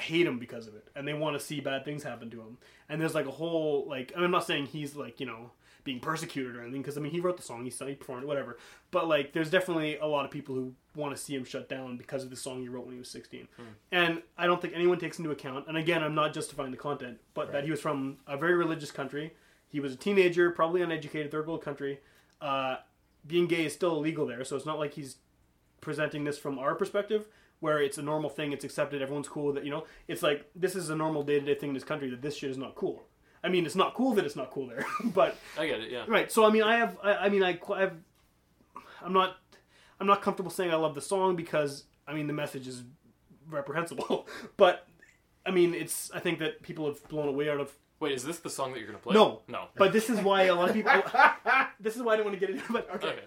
hate 0.00 0.26
him 0.26 0.38
because 0.38 0.66
of 0.68 0.74
it 0.74 0.88
and 0.94 1.06
they 1.08 1.12
want 1.14 1.38
to 1.38 1.44
see 1.44 1.60
bad 1.60 1.84
things 1.84 2.02
happen 2.04 2.30
to 2.30 2.40
him. 2.40 2.56
And 2.88 3.00
there's 3.00 3.14
like 3.14 3.26
a 3.26 3.30
whole 3.32 3.86
like 3.88 4.12
i'm 4.16 4.30
not 4.30 4.46
saying 4.46 4.66
he's 4.66 4.94
like 4.96 5.18
you 5.20 5.26
know 5.26 5.50
being 5.84 6.00
persecuted 6.00 6.54
or 6.54 6.62
anything 6.62 6.82
because 6.82 6.98
i 6.98 7.00
mean 7.00 7.10
he 7.12 7.20
wrote 7.20 7.36
the 7.36 7.42
song 7.42 7.64
he, 7.64 7.70
sang- 7.70 7.88
he 7.88 7.94
performed 7.94 8.22
it 8.22 8.26
whatever. 8.26 8.58
But 8.90 9.08
like 9.08 9.32
there's 9.32 9.50
definitely 9.50 9.96
a 9.98 10.06
lot 10.06 10.24
of 10.24 10.30
people 10.30 10.54
who 10.54 10.72
want 10.94 11.14
to 11.16 11.20
see 11.20 11.34
him 11.34 11.44
shut 11.44 11.68
down 11.68 11.96
because 11.96 12.22
of 12.24 12.30
the 12.30 12.36
song 12.36 12.60
he 12.60 12.68
wrote 12.68 12.84
when 12.84 12.94
he 12.94 12.98
was 12.98 13.10
16 13.10 13.48
and 13.92 14.22
i 14.36 14.46
don't 14.46 14.60
think 14.62 14.74
anyone 14.74 14.98
takes 14.98 15.18
into 15.18 15.30
account 15.30 15.66
and 15.68 15.76
again 15.76 16.02
i'm 16.02 16.14
not 16.14 16.32
justifying 16.32 16.70
the 16.70 16.76
content 16.76 17.18
but 17.34 17.50
that 17.52 17.64
he 17.64 17.70
was 17.70 17.80
from 17.80 18.18
a 18.26 18.36
very 18.36 18.54
religious 18.54 18.90
country. 18.90 19.32
He 19.70 19.80
was 19.80 19.92
a 19.92 19.96
teenager 19.96 20.50
probably 20.50 20.80
uneducated 20.82 21.30
third 21.30 21.46
world 21.46 21.62
country. 21.62 22.00
Uh, 22.40 22.76
being 23.26 23.46
gay 23.46 23.64
is 23.66 23.72
still 23.74 23.96
illegal 23.96 24.26
there 24.26 24.44
so 24.44 24.54
it's 24.56 24.64
not 24.66 24.78
like 24.78 24.94
he's 24.94 25.16
presenting 25.80 26.24
this 26.24 26.38
from 26.38 26.58
our 26.58 26.74
perspective 26.74 27.26
where 27.60 27.80
it's 27.82 27.98
a 27.98 28.02
normal 28.02 28.30
thing 28.30 28.52
it's 28.52 28.64
accepted 28.64 29.02
everyone's 29.02 29.28
cool 29.28 29.52
that 29.52 29.64
you 29.64 29.70
know 29.70 29.84
it's 30.06 30.22
like 30.22 30.48
this 30.54 30.74
is 30.76 30.90
a 30.90 30.96
normal 30.96 31.22
day-to-day 31.22 31.54
thing 31.54 31.70
in 31.70 31.74
this 31.74 31.84
country 31.84 32.08
that 32.10 32.22
this 32.22 32.36
shit 32.36 32.50
is 32.50 32.58
not 32.58 32.74
cool 32.74 33.02
i 33.42 33.48
mean 33.48 33.66
it's 33.66 33.74
not 33.76 33.94
cool 33.94 34.12
that 34.14 34.24
it's 34.24 34.36
not 34.36 34.50
cool 34.50 34.66
there 34.66 34.84
but 35.14 35.36
I 35.58 35.66
get 35.66 35.80
it. 35.80 35.90
Yeah. 35.90 36.04
right 36.08 36.30
so 36.30 36.44
i 36.44 36.50
mean 36.50 36.62
i 36.62 36.76
have 36.76 36.96
i, 37.02 37.14
I 37.14 37.28
mean 37.28 37.42
I, 37.42 37.58
I've, 37.74 37.92
i'm 39.02 39.12
not 39.12 39.36
i'm 40.00 40.06
not 40.06 40.22
comfortable 40.22 40.50
saying 40.50 40.70
i 40.70 40.76
love 40.76 40.94
the 40.94 41.00
song 41.00 41.36
because 41.36 41.84
i 42.06 42.14
mean 42.14 42.26
the 42.26 42.32
message 42.32 42.66
is 42.68 42.84
reprehensible 43.50 44.26
but 44.56 44.86
i 45.46 45.50
mean 45.50 45.74
it's 45.74 46.10
i 46.12 46.20
think 46.20 46.38
that 46.40 46.62
people 46.62 46.86
have 46.86 47.06
blown 47.08 47.28
away 47.28 47.48
out 47.50 47.60
of 47.60 47.72
Wait, 48.00 48.12
is 48.12 48.22
this 48.22 48.38
the 48.38 48.48
song 48.50 48.70
that 48.72 48.78
you're 48.78 48.86
gonna 48.86 48.98
play? 49.00 49.12
No. 49.12 49.42
No. 49.48 49.64
but 49.76 49.92
this 49.92 50.08
is 50.08 50.20
why 50.20 50.42
a 50.44 50.54
lot 50.54 50.68
of 50.68 50.74
people 50.76 50.92
this 51.80 51.96
is 51.96 52.02
why 52.02 52.12
i 52.12 52.16
don't 52.16 52.26
want 52.26 52.38
to 52.38 52.46
get 52.46 52.50
into 52.54 52.76
it 52.76 52.86
but 52.88 53.04
Okay. 53.04 53.18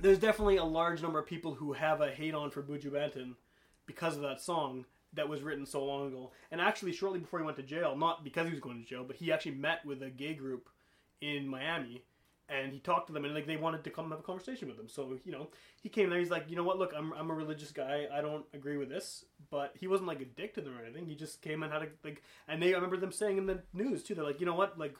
there's 0.00 0.18
definitely 0.18 0.56
a 0.56 0.64
large 0.64 1.02
number 1.02 1.18
of 1.18 1.26
people 1.26 1.52
who 1.54 1.74
have 1.74 2.00
a 2.00 2.10
hate 2.10 2.34
on 2.34 2.50
for 2.50 2.62
Buju 2.62 2.86
Banton 2.92 3.34
because 3.88 4.14
of 4.14 4.22
that 4.22 4.40
song 4.40 4.84
that 5.14 5.28
was 5.28 5.42
written 5.42 5.66
so 5.66 5.84
long 5.84 6.06
ago. 6.06 6.30
And 6.52 6.60
actually, 6.60 6.92
shortly 6.92 7.18
before 7.18 7.40
he 7.40 7.44
went 7.44 7.56
to 7.56 7.64
jail, 7.64 7.96
not 7.96 8.22
because 8.22 8.46
he 8.46 8.52
was 8.52 8.60
going 8.60 8.80
to 8.80 8.88
jail, 8.88 9.02
but 9.04 9.16
he 9.16 9.32
actually 9.32 9.56
met 9.56 9.84
with 9.84 10.02
a 10.02 10.10
gay 10.10 10.34
group 10.34 10.68
in 11.20 11.48
Miami, 11.48 12.04
and 12.48 12.72
he 12.72 12.78
talked 12.78 13.08
to 13.08 13.12
them, 13.12 13.24
and 13.24 13.34
like 13.34 13.46
they 13.46 13.56
wanted 13.56 13.82
to 13.84 13.90
come 13.90 14.10
have 14.10 14.20
a 14.20 14.22
conversation 14.22 14.68
with 14.68 14.78
him. 14.78 14.88
So 14.88 15.18
you 15.24 15.32
know, 15.32 15.48
he 15.82 15.88
came 15.88 16.10
there. 16.10 16.18
He's 16.20 16.30
like, 16.30 16.44
you 16.48 16.54
know 16.54 16.62
what? 16.62 16.78
Look, 16.78 16.92
I'm 16.96 17.12
I'm 17.14 17.30
a 17.30 17.34
religious 17.34 17.72
guy. 17.72 18.06
I 18.12 18.20
don't 18.20 18.44
agree 18.54 18.76
with 18.76 18.90
this, 18.90 19.24
but 19.50 19.74
he 19.80 19.88
wasn't 19.88 20.08
like 20.08 20.20
a 20.20 20.26
dick 20.26 20.54
to 20.54 20.60
them 20.60 20.76
or 20.78 20.84
anything. 20.84 21.06
He 21.06 21.16
just 21.16 21.42
came 21.42 21.62
and 21.62 21.72
had 21.72 21.82
a 21.82 21.88
like, 22.04 22.22
and 22.46 22.62
they 22.62 22.72
I 22.72 22.76
remember 22.76 22.98
them 22.98 23.12
saying 23.12 23.38
in 23.38 23.46
the 23.46 23.62
news 23.72 24.02
too. 24.02 24.14
They're 24.14 24.24
like, 24.24 24.40
you 24.40 24.46
know 24.46 24.54
what? 24.54 24.78
Like 24.78 24.94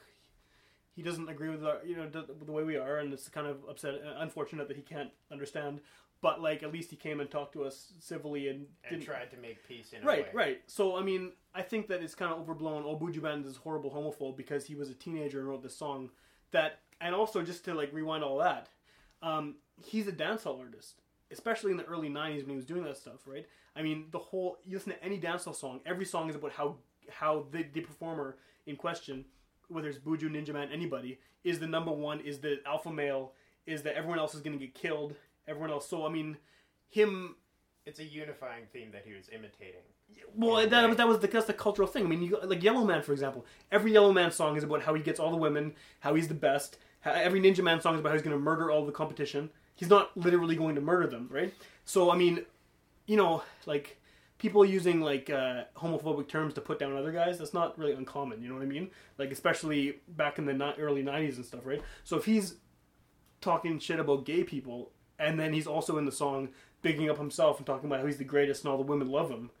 he 0.99 1.01
doesn't 1.01 1.29
agree 1.29 1.47
with 1.47 1.63
our, 1.63 1.77
you 1.85 1.95
know 1.95 2.09
the, 2.09 2.51
way 2.51 2.63
we 2.63 2.75
are, 2.75 2.97
and 2.97 3.13
it's 3.13 3.29
kind 3.29 3.47
of 3.47 3.57
upset, 3.69 3.93
unfortunate 4.17 4.67
that 4.67 4.75
he 4.75 4.83
can't 4.83 5.11
understand. 5.31 5.79
But 6.21 6.41
like, 6.41 6.63
at 6.63 6.73
least 6.73 6.89
he 6.89 6.95
came 6.97 7.21
and 7.21 7.29
talked 7.31 7.53
to 7.53 7.63
us 7.63 7.93
civilly 7.99 8.49
and, 8.49 8.65
and 8.89 9.01
tried 9.01 9.31
to 9.31 9.37
make 9.37 9.65
peace 9.67 9.93
in 9.93 10.03
a 10.03 10.05
Right, 10.05 10.25
way. 10.25 10.29
right. 10.33 10.61
So 10.67 10.97
I 10.97 11.01
mean, 11.01 11.31
I 11.55 11.61
think 11.61 11.87
that 11.87 12.01
it's 12.03 12.15
kind 12.15 12.31
of 12.33 12.39
overblown. 12.39 12.83
Oh, 12.85 12.97
Buju 12.97 13.19
Banton 13.21 13.45
is 13.45 13.55
a 13.55 13.59
horrible 13.59 13.89
homophobe 13.89 14.35
because 14.35 14.65
he 14.65 14.75
was 14.75 14.89
a 14.89 14.93
teenager 14.93 15.39
and 15.39 15.47
wrote 15.47 15.63
this 15.63 15.75
song. 15.77 16.09
That 16.51 16.79
and 16.99 17.15
also 17.15 17.41
just 17.41 17.63
to 17.65 17.73
like 17.73 17.93
rewind 17.93 18.23
all 18.23 18.37
that, 18.39 18.67
um, 19.21 19.55
he's 19.85 20.07
a 20.07 20.11
dancehall 20.11 20.59
artist, 20.59 20.95
especially 21.31 21.71
in 21.71 21.77
the 21.77 21.85
early 21.85 22.09
'90s 22.09 22.41
when 22.41 22.49
he 22.49 22.55
was 22.55 22.65
doing 22.65 22.83
that 22.83 22.97
stuff. 22.97 23.21
Right. 23.25 23.45
I 23.75 23.81
mean, 23.81 24.07
the 24.11 24.19
whole 24.19 24.57
you 24.65 24.75
listen 24.77 24.91
to 24.93 25.03
any 25.03 25.19
dancehall 25.19 25.55
song, 25.55 25.79
every 25.85 26.05
song 26.05 26.29
is 26.29 26.35
about 26.35 26.51
how 26.51 26.75
how 27.09 27.45
the, 27.51 27.63
the 27.73 27.81
performer 27.81 28.35
in 28.65 28.75
question 28.75 29.25
whether 29.69 29.87
it's 29.87 29.99
Buju, 29.99 30.23
Ninja 30.23 30.51
Man, 30.51 30.67
anybody, 30.73 31.19
is 31.43 31.59
the 31.59 31.67
number 31.67 31.91
one, 31.91 32.19
is 32.21 32.39
the 32.39 32.59
alpha 32.65 32.91
male, 32.91 33.33
is 33.67 33.83
that 33.83 33.93
everyone 33.95 34.17
else 34.17 34.33
is 34.33 34.41
going 34.41 34.57
to 34.57 34.65
get 34.65 34.73
killed, 34.73 35.13
everyone 35.49 35.71
else. 35.71 35.87
So 35.89 36.05
I 36.05 36.09
mean, 36.09 36.37
him. 36.87 37.35
It's 37.85 37.99
a 37.99 38.03
unifying 38.03 38.65
theme 38.71 38.91
that 38.91 39.03
he 39.05 39.13
was 39.13 39.29
imitating. 39.29 39.81
Well, 40.35 40.67
that 40.67 40.87
was 40.87 40.97
that 40.97 41.07
was 41.07 41.19
the 41.19 41.27
that's 41.27 41.47
the 41.47 41.53
cultural 41.53 41.87
thing. 41.87 42.05
I 42.05 42.07
mean, 42.07 42.21
you, 42.21 42.39
like 42.43 42.63
Yellow 42.63 42.85
Man, 42.85 43.01
for 43.01 43.13
example. 43.13 43.45
Every 43.71 43.91
Yellow 43.93 44.13
Man 44.13 44.31
song 44.31 44.57
is 44.57 44.63
about 44.63 44.83
how 44.83 44.93
he 44.93 45.01
gets 45.01 45.19
all 45.19 45.31
the 45.31 45.37
women, 45.37 45.73
how 46.01 46.13
he's 46.15 46.27
the 46.27 46.33
best. 46.33 46.77
How, 47.01 47.11
every 47.11 47.39
Ninja 47.41 47.63
Man 47.63 47.81
song 47.81 47.95
is 47.95 47.99
about 47.99 48.09
how 48.09 48.15
he's 48.15 48.21
going 48.21 48.35
to 48.35 48.41
murder 48.41 48.69
all 48.69 48.85
the 48.85 48.91
competition. 48.91 49.49
He's 49.75 49.89
not 49.89 50.15
literally 50.17 50.55
going 50.55 50.75
to 50.75 50.81
murder 50.81 51.07
them, 51.07 51.29
right? 51.31 51.53
So 51.85 52.11
I 52.11 52.17
mean, 52.17 52.45
you 53.07 53.17
know, 53.17 53.43
like 53.65 53.99
people 54.37 54.65
using 54.65 55.01
like 55.01 55.29
uh, 55.29 55.63
homophobic 55.77 56.27
terms 56.27 56.53
to 56.55 56.61
put 56.61 56.79
down 56.79 56.95
other 56.95 57.11
guys. 57.11 57.37
That's 57.37 57.53
not 57.53 57.77
really 57.77 57.93
uncommon. 57.93 58.41
You 58.41 58.49
know 58.49 58.55
what 58.55 58.63
I 58.63 58.67
mean? 58.67 58.89
Like 59.17 59.31
especially 59.31 59.99
back 60.07 60.37
in 60.37 60.45
the 60.45 60.53
ni- 60.53 60.75
early 60.79 61.03
'90s 61.03 61.35
and 61.35 61.45
stuff, 61.45 61.65
right? 61.65 61.81
So 62.03 62.17
if 62.17 62.25
he's 62.25 62.55
talking 63.41 63.79
shit 63.79 63.99
about 63.99 64.25
gay 64.25 64.43
people, 64.43 64.91
and 65.19 65.39
then 65.39 65.53
he's 65.53 65.67
also 65.67 65.97
in 65.97 66.05
the 66.05 66.11
song 66.11 66.49
bigging 66.81 67.09
up 67.09 67.17
himself 67.17 67.57
and 67.57 67.65
talking 67.67 67.87
about 67.89 67.99
how 67.99 68.05
he's 68.05 68.17
the 68.17 68.23
greatest 68.23 68.63
and 68.63 68.71
all 68.71 68.77
the 68.77 68.83
women 68.83 69.09
love 69.09 69.29
him. 69.29 69.51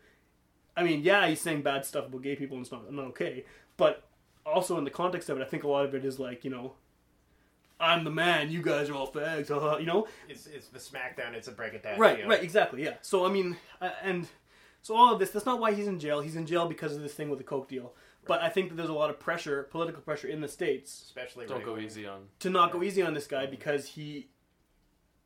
I 0.77 0.83
mean, 0.83 1.01
yeah, 1.03 1.27
he's 1.27 1.41
saying 1.41 1.61
bad 1.63 1.85
stuff 1.85 2.07
about 2.07 2.21
gay 2.21 2.35
people 2.35 2.55
and 2.55 2.65
it's 2.65 2.71
not, 2.71 2.91
not 2.93 3.05
okay. 3.07 3.43
But 3.75 4.03
also 4.45 4.77
in 4.77 4.85
the 4.85 4.89
context 4.89 5.29
of 5.29 5.37
it, 5.37 5.41
I 5.41 5.45
think 5.45 5.63
a 5.63 5.67
lot 5.67 5.85
of 5.85 5.93
it 5.93 6.05
is 6.05 6.17
like, 6.19 6.45
you 6.45 6.49
know, 6.49 6.73
I'm 7.79 8.03
the 8.03 8.11
man, 8.11 8.51
you 8.51 8.61
guys 8.61 8.89
are 8.89 8.93
all 8.93 9.11
fags, 9.11 9.49
haha, 9.49 9.77
you 9.77 9.85
know? 9.85 10.07
It's, 10.27 10.47
it's 10.47 10.67
the 10.67 10.79
SmackDown. 10.79 11.33
It's 11.33 11.47
a 11.47 11.51
break 11.51 11.73
it 11.73 11.83
down. 11.83 11.99
Right, 11.99 12.19
feel. 12.19 12.27
right, 12.29 12.43
exactly, 12.43 12.83
yeah. 12.83 12.95
So, 13.01 13.25
I 13.25 13.31
mean, 13.31 13.57
uh, 13.81 13.89
and 14.03 14.27
so 14.81 14.95
all 14.95 15.13
of 15.13 15.19
this, 15.19 15.31
that's 15.31 15.45
not 15.45 15.59
why 15.59 15.73
he's 15.73 15.87
in 15.87 15.99
jail. 15.99 16.19
He's 16.21 16.35
in 16.35 16.45
jail 16.45 16.67
because 16.67 16.95
of 16.95 17.01
this 17.01 17.13
thing 17.13 17.29
with 17.29 17.39
the 17.39 17.45
Coke 17.45 17.69
deal. 17.69 17.93
But 18.25 18.41
I 18.41 18.49
think 18.49 18.69
that 18.69 18.75
there's 18.75 18.89
a 18.89 18.93
lot 18.93 19.09
of 19.09 19.19
pressure, 19.19 19.63
political 19.71 20.01
pressure 20.01 20.27
in 20.27 20.41
the 20.41 20.47
States 20.47 21.03
Especially 21.05 21.47
Don't 21.47 21.63
go 21.63 21.75
right- 21.75 21.83
easy 21.83 22.05
on. 22.05 22.27
to 22.39 22.49
not 22.49 22.71
go 22.71 22.83
easy 22.83 23.01
on 23.01 23.13
this 23.13 23.27
guy 23.27 23.45
because 23.45 23.87
he 23.87 24.27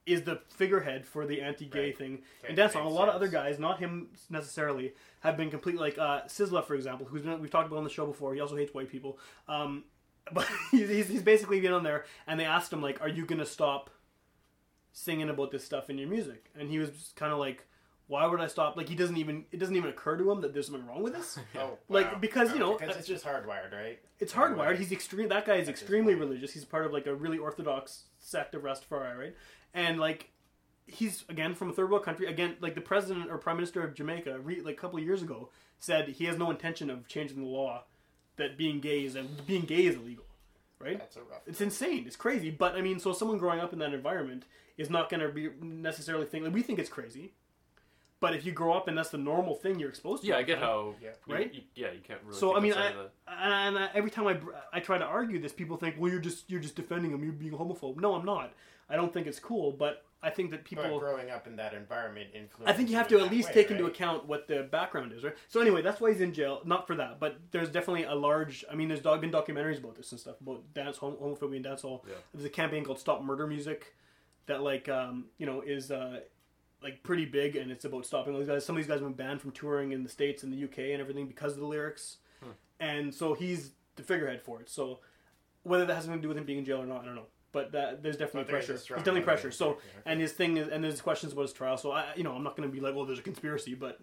is 0.05 0.23
the 0.23 0.41
figurehead 0.49 1.05
for 1.05 1.25
the 1.25 1.41
anti-gay 1.41 1.85
Right. 1.85 1.97
thing 1.97 2.13
Okay, 2.43 2.49
and 2.49 2.57
dancehall. 2.57 2.81
A 2.81 2.83
makes 2.85 2.95
lot 2.95 3.09
of 3.09 3.15
other 3.15 3.27
guys, 3.27 3.57
not 3.59 3.79
him 3.79 4.09
necessarily, 4.29 4.93
have 5.21 5.37
been 5.37 5.49
complete 5.49 5.77
like 5.77 5.97
uh, 5.97 6.21
Sizzla, 6.23 6.65
for 6.65 6.75
example, 6.75 7.05
who's 7.05 7.21
been 7.21 7.39
we've 7.41 7.49
talked 7.51 7.67
about 7.67 7.77
on 7.77 7.83
the 7.83 7.89
show 7.89 8.05
before. 8.05 8.33
He 8.33 8.41
also 8.41 8.55
hates 8.57 8.73
white 8.73 8.89
people, 8.89 9.17
um, 9.47 9.83
but 10.33 10.47
he's, 10.71 10.89
he's 10.89 11.07
he's 11.07 11.21
basically 11.23 11.59
been 11.61 11.73
on 11.73 11.83
there, 11.83 12.05
and 12.27 12.39
they 12.39 12.45
asked 12.45 12.71
him 12.73 12.81
like, 12.81 13.01
"Are 13.01 13.07
you 13.09 13.25
gonna 13.25 13.45
stop 13.45 13.89
singing 14.91 15.29
about 15.29 15.51
this 15.51 15.63
stuff 15.63 15.89
in 15.89 15.97
your 15.97 16.09
music?" 16.09 16.49
And 16.57 16.69
he 16.69 16.79
was 16.79 17.13
kind 17.15 17.31
of 17.31 17.39
like. 17.39 17.65
Why 18.07 18.25
would 18.27 18.41
I 18.41 18.47
stop? 18.47 18.75
Like 18.75 18.89
he 18.89 18.95
doesn't 18.95 19.17
even 19.17 19.45
it 19.51 19.57
doesn't 19.59 19.75
even 19.75 19.89
occur 19.89 20.17
to 20.17 20.29
him 20.31 20.41
that 20.41 20.53
there's 20.53 20.67
something 20.67 20.85
wrong 20.85 21.03
with 21.03 21.13
this. 21.13 21.39
Oh, 21.57 21.77
Like, 21.89 22.11
wow. 22.13 22.17
because, 22.19 22.51
you 22.53 22.59
know, 22.59 22.77
because 22.77 22.97
it's 22.97 23.07
just 23.07 23.25
hardwired, 23.25 23.71
right? 23.73 23.99
It's 24.19 24.33
hardwired. 24.33 24.77
He's 24.77 24.91
extreme. 24.91 25.29
That 25.29 25.45
guy 25.45 25.55
is 25.55 25.67
At 25.67 25.71
extremely 25.71 26.13
religious. 26.15 26.51
He's 26.53 26.65
part 26.65 26.85
of 26.85 26.91
like 26.93 27.07
a 27.07 27.15
really 27.15 27.37
orthodox 27.37 28.03
sect 28.19 28.55
of 28.55 28.63
Rastafari, 28.63 29.17
right? 29.17 29.35
And 29.73 29.99
like, 29.99 30.29
he's 30.85 31.23
again 31.29 31.55
from 31.55 31.69
a 31.69 31.73
third 31.73 31.89
world 31.89 32.03
country. 32.03 32.27
Again, 32.27 32.57
like 32.59 32.75
the 32.75 32.81
president 32.81 33.31
or 33.31 33.37
prime 33.37 33.55
minister 33.55 33.81
of 33.83 33.93
Jamaica, 33.93 34.39
re- 34.39 34.61
like 34.61 34.75
a 34.75 34.79
couple 34.81 34.99
of 34.99 35.05
years 35.05 35.21
ago, 35.21 35.49
said 35.79 36.09
he 36.09 36.25
has 36.25 36.37
no 36.37 36.51
intention 36.51 36.89
of 36.89 37.07
changing 37.07 37.37
the 37.39 37.47
law 37.47 37.83
that 38.35 38.57
being 38.57 38.79
gay 38.81 39.05
is 39.05 39.15
a 39.15 39.23
being 39.47 39.63
gay 39.63 39.85
is 39.85 39.95
illegal, 39.95 40.25
right? 40.79 40.99
That's 40.99 41.15
a 41.15 41.21
rough. 41.21 41.41
It's 41.47 41.61
insane. 41.61 42.03
It's 42.05 42.15
crazy. 42.17 42.51
But 42.51 42.75
I 42.75 42.81
mean, 42.81 42.99
so 42.99 43.13
someone 43.13 43.37
growing 43.37 43.59
up 43.61 43.71
in 43.73 43.79
that 43.79 43.93
environment 43.93 44.43
is 44.77 44.89
not 44.89 45.09
going 45.09 45.21
to 45.21 45.29
be 45.29 45.49
necessarily 45.61 46.25
think 46.25 46.43
like 46.43 46.53
we 46.53 46.61
think 46.63 46.79
it's 46.79 46.89
crazy. 46.89 47.33
But 48.23 48.33
if 48.35 48.45
you 48.45 48.53
grow 48.53 48.71
up 48.71 48.87
and 48.87 48.97
that's 48.97 49.09
the 49.09 49.17
normal 49.17 49.53
thing 49.53 49.79
you're 49.79 49.89
exposed 49.89 50.21
to, 50.23 50.29
Yeah, 50.29 50.37
I 50.37 50.43
get 50.43 50.55
time- 50.55 50.63
how. 50.63 50.95
Yeah. 51.01 51.09
you- 51.27 51.33
Right? 51.35 51.53
you- 51.53 51.63
yeah, 51.75 51.91
you 51.91 51.99
can't 51.99 52.21
really. 52.23 52.39
so 52.39 52.55
I 52.55 52.61
mean, 52.61 52.71
outside 52.71 52.95
I, 52.95 52.99
of 53.01 53.67
and 53.67 53.77
I, 53.79 53.89
every 53.93 54.09
time 54.11 54.27
I, 54.27 54.39
I 54.71 54.79
try 54.79 54.97
to 54.97 55.03
argue 55.03 55.39
this, 55.39 55.51
people 55.51 55.75
think, 55.75 55.97
well, 55.99 56.09
you're 56.09 56.21
just 56.21 56.49
you're 56.49 56.61
just 56.61 56.77
defending 56.77 57.11
him. 57.11 57.21
You're 57.21 57.33
being 57.33 57.51
homophobe. 57.51 57.97
No, 57.99 58.15
I'm 58.15 58.23
not. 58.25 58.53
I 58.89 58.95
don't 58.95 59.11
think 59.11 59.27
it's 59.27 59.39
cool, 59.41 59.73
but 59.73 60.05
I 60.21 60.29
think 60.29 60.51
that 60.51 60.59
But 60.61 60.65
people. 60.69 60.99
growing 60.99 61.29
up 61.31 61.47
in 61.47 61.57
that 61.57 61.73
environment 61.73 62.29
influences. 62.33 62.73
I 62.73 62.77
think 62.77 62.89
you 62.89 62.95
have 62.95 63.09
to 63.09 63.19
at 63.19 63.29
least 63.29 63.49
way, 63.49 63.55
take 63.55 63.71
into 63.71 63.87
account 63.87 64.25
what 64.25 64.47
the 64.47 64.63
background 64.63 65.11
is, 65.11 65.21
right? 65.25 65.35
So 65.49 65.59
anyway, 65.59 65.81
that's 65.81 65.99
why 65.99 66.11
he's 66.13 66.21
in 66.21 66.31
jail. 66.33 66.61
Not 66.63 66.87
for 66.87 66.95
that, 66.95 67.19
but 67.19 67.31
there's 67.51 67.69
definitely 67.69 68.03
a 68.05 68.15
large. 68.15 68.63
I 68.71 68.75
mean, 68.75 68.87
there's 68.87 69.01
dog- 69.01 69.19
been 69.19 69.31
documentaries 69.31 69.79
about 69.79 69.95
this 69.95 70.11
and 70.13 70.19
stuff 70.21 70.39
about 70.39 70.61
dance 70.73 70.95
hom- 70.97 71.17
homophobia 71.17 71.57
and 71.57 71.65
dancehall. 71.65 72.05
Yeah. 72.07 72.13
There's 72.33 72.45
a 72.45 72.49
campaign 72.49 72.85
called 72.85 72.99
Stop 72.99 73.21
Murder 73.21 73.47
Music 73.47 73.93
that 74.45 74.61
like 74.61 74.87
um, 74.87 75.25
you 75.37 75.45
know 75.45 75.59
is 75.61 75.91
uh, 75.91 76.21
like 76.83 77.01
pretty 77.03 77.25
big, 77.25 77.55
and 77.55 77.71
it's 77.71 77.85
about 77.85 78.05
stopping 78.05 78.33
all 78.33 78.39
these 78.39 78.49
guys. 78.49 78.65
Some 78.65 78.75
of 78.75 78.81
these 78.81 78.87
guys 78.87 78.99
have 78.99 79.07
been 79.07 79.25
banned 79.25 79.41
from 79.41 79.51
touring 79.51 79.93
in 79.93 80.03
the 80.03 80.09
states 80.09 80.43
and 80.43 80.51
the 80.51 80.63
UK 80.65 80.91
and 80.91 81.01
everything 81.01 81.27
because 81.27 81.53
of 81.53 81.59
the 81.59 81.65
lyrics, 81.65 82.17
and 82.79 83.13
so 83.13 83.33
he's 83.33 83.71
the 83.95 84.03
figurehead 84.03 84.41
for 84.41 84.59
it. 84.61 84.69
So 84.69 84.99
whether 85.63 85.85
that 85.85 85.95
has 85.95 86.05
anything 86.05 86.21
to 86.21 86.23
do 86.23 86.27
with 86.27 86.37
him 86.37 86.43
being 86.43 86.59
in 86.59 86.65
jail 86.65 86.81
or 86.81 86.85
not, 86.85 87.01
I 87.01 87.05
don't 87.05 87.15
know. 87.15 87.27
But 87.51 87.71
that, 87.73 88.01
there's 88.01 88.17
definitely 88.17 88.51
there's 88.51 88.65
pressure. 88.65 88.73
There's 88.73 88.87
definitely 88.87 89.21
pressure. 89.21 89.51
So 89.51 89.69
yeah. 89.69 90.11
and 90.11 90.19
his 90.19 90.33
thing 90.33 90.57
is, 90.57 90.67
and 90.69 90.83
there's 90.83 91.01
questions 91.01 91.33
about 91.33 91.43
his 91.43 91.53
trial. 91.53 91.77
So 91.77 91.91
I, 91.91 92.05
you 92.15 92.23
know, 92.23 92.33
I'm 92.33 92.43
not 92.43 92.57
going 92.57 92.67
to 92.67 92.73
be 92.73 92.81
like, 92.81 92.95
well, 92.95 93.05
there's 93.05 93.19
a 93.19 93.23
conspiracy, 93.23 93.75
but 93.75 93.99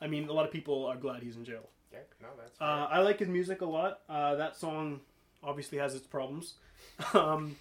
I 0.00 0.06
mean, 0.06 0.28
a 0.28 0.32
lot 0.32 0.46
of 0.46 0.52
people 0.52 0.86
are 0.86 0.96
glad 0.96 1.22
he's 1.22 1.36
in 1.36 1.44
jail. 1.44 1.68
Yeah, 1.92 1.98
no, 2.22 2.28
that's. 2.38 2.60
Uh, 2.60 2.88
I 2.90 3.00
like 3.00 3.18
his 3.18 3.28
music 3.28 3.60
a 3.60 3.66
lot. 3.66 4.00
Uh, 4.08 4.34
that 4.36 4.56
song 4.56 5.00
obviously 5.42 5.78
has 5.78 5.94
its 5.94 6.06
problems, 6.06 6.54
um, 7.14 7.56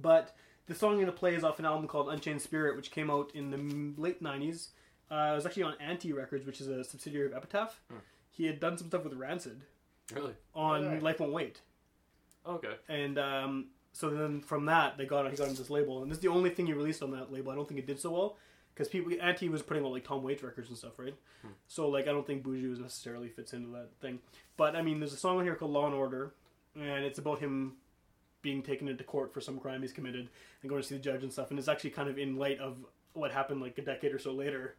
but 0.00 0.36
the 0.70 0.76
song 0.76 0.92
I'm 0.92 0.96
going 0.96 1.06
to 1.06 1.12
play 1.12 1.34
is 1.34 1.42
off 1.42 1.58
an 1.58 1.64
album 1.64 1.88
called 1.88 2.08
Unchained 2.08 2.40
Spirit, 2.40 2.76
which 2.76 2.90
came 2.90 3.10
out 3.10 3.32
in 3.34 3.50
the 3.50 4.00
late 4.00 4.22
'90s. 4.22 4.68
Uh, 5.10 5.30
it 5.32 5.34
was 5.34 5.44
actually 5.44 5.64
on 5.64 5.74
Anti 5.80 6.12
Records, 6.12 6.46
which 6.46 6.60
is 6.60 6.68
a 6.68 6.84
subsidiary 6.84 7.26
of 7.26 7.34
Epitaph. 7.34 7.80
He 8.30 8.46
had 8.46 8.60
done 8.60 8.78
some 8.78 8.86
stuff 8.86 9.02
with 9.02 9.14
Rancid 9.14 9.62
Really? 10.14 10.34
on 10.54 10.84
Alright. 10.84 11.02
Life 11.02 11.20
Won't 11.20 11.32
Wait. 11.32 11.60
Okay. 12.46 12.74
And 12.88 13.18
um, 13.18 13.66
so 13.92 14.10
then 14.10 14.40
from 14.40 14.66
that, 14.66 14.96
they 14.96 15.06
got 15.06 15.28
he 15.28 15.36
got 15.36 15.48
into 15.48 15.60
this 15.60 15.70
label, 15.70 16.02
and 16.02 16.10
this 16.10 16.18
is 16.18 16.22
the 16.22 16.28
only 16.28 16.50
thing 16.50 16.66
he 16.66 16.72
released 16.72 17.02
on 17.02 17.10
that 17.10 17.32
label. 17.32 17.50
I 17.50 17.56
don't 17.56 17.68
think 17.68 17.80
it 17.80 17.86
did 17.86 18.00
so 18.00 18.10
well 18.12 18.36
because 18.72 18.88
people 18.88 19.12
Anti 19.20 19.48
was 19.48 19.62
putting 19.62 19.84
out 19.84 19.90
like 19.90 20.04
Tom 20.04 20.22
Waits 20.22 20.42
records 20.44 20.68
and 20.68 20.78
stuff, 20.78 20.92
right? 20.98 21.14
So 21.66 21.88
like 21.88 22.06
I 22.06 22.12
don't 22.12 22.26
think 22.26 22.44
Buju 22.44 22.80
necessarily 22.80 23.28
fits 23.28 23.52
into 23.52 23.70
that 23.72 23.88
thing. 24.00 24.20
But 24.56 24.76
I 24.76 24.82
mean, 24.82 25.00
there's 25.00 25.12
a 25.12 25.16
song 25.16 25.38
on 25.38 25.44
here 25.44 25.56
called 25.56 25.72
Law 25.72 25.86
and 25.86 25.94
Order, 25.94 26.32
and 26.76 27.04
it's 27.04 27.18
about 27.18 27.40
him 27.40 27.74
being 28.42 28.62
taken 28.62 28.88
into 28.88 29.04
court 29.04 29.32
for 29.32 29.40
some 29.40 29.58
crime 29.58 29.82
he's 29.82 29.92
committed 29.92 30.28
and 30.62 30.70
going 30.70 30.80
to 30.80 30.86
see 30.86 30.96
the 30.96 31.00
judge 31.00 31.22
and 31.22 31.32
stuff. 31.32 31.50
And 31.50 31.58
it's 31.58 31.68
actually 31.68 31.90
kind 31.90 32.08
of 32.08 32.18
in 32.18 32.36
light 32.36 32.58
of 32.58 32.76
what 33.12 33.32
happened 33.32 33.60
like 33.60 33.76
a 33.78 33.82
decade 33.82 34.12
or 34.12 34.18
so 34.18 34.32
later. 34.32 34.76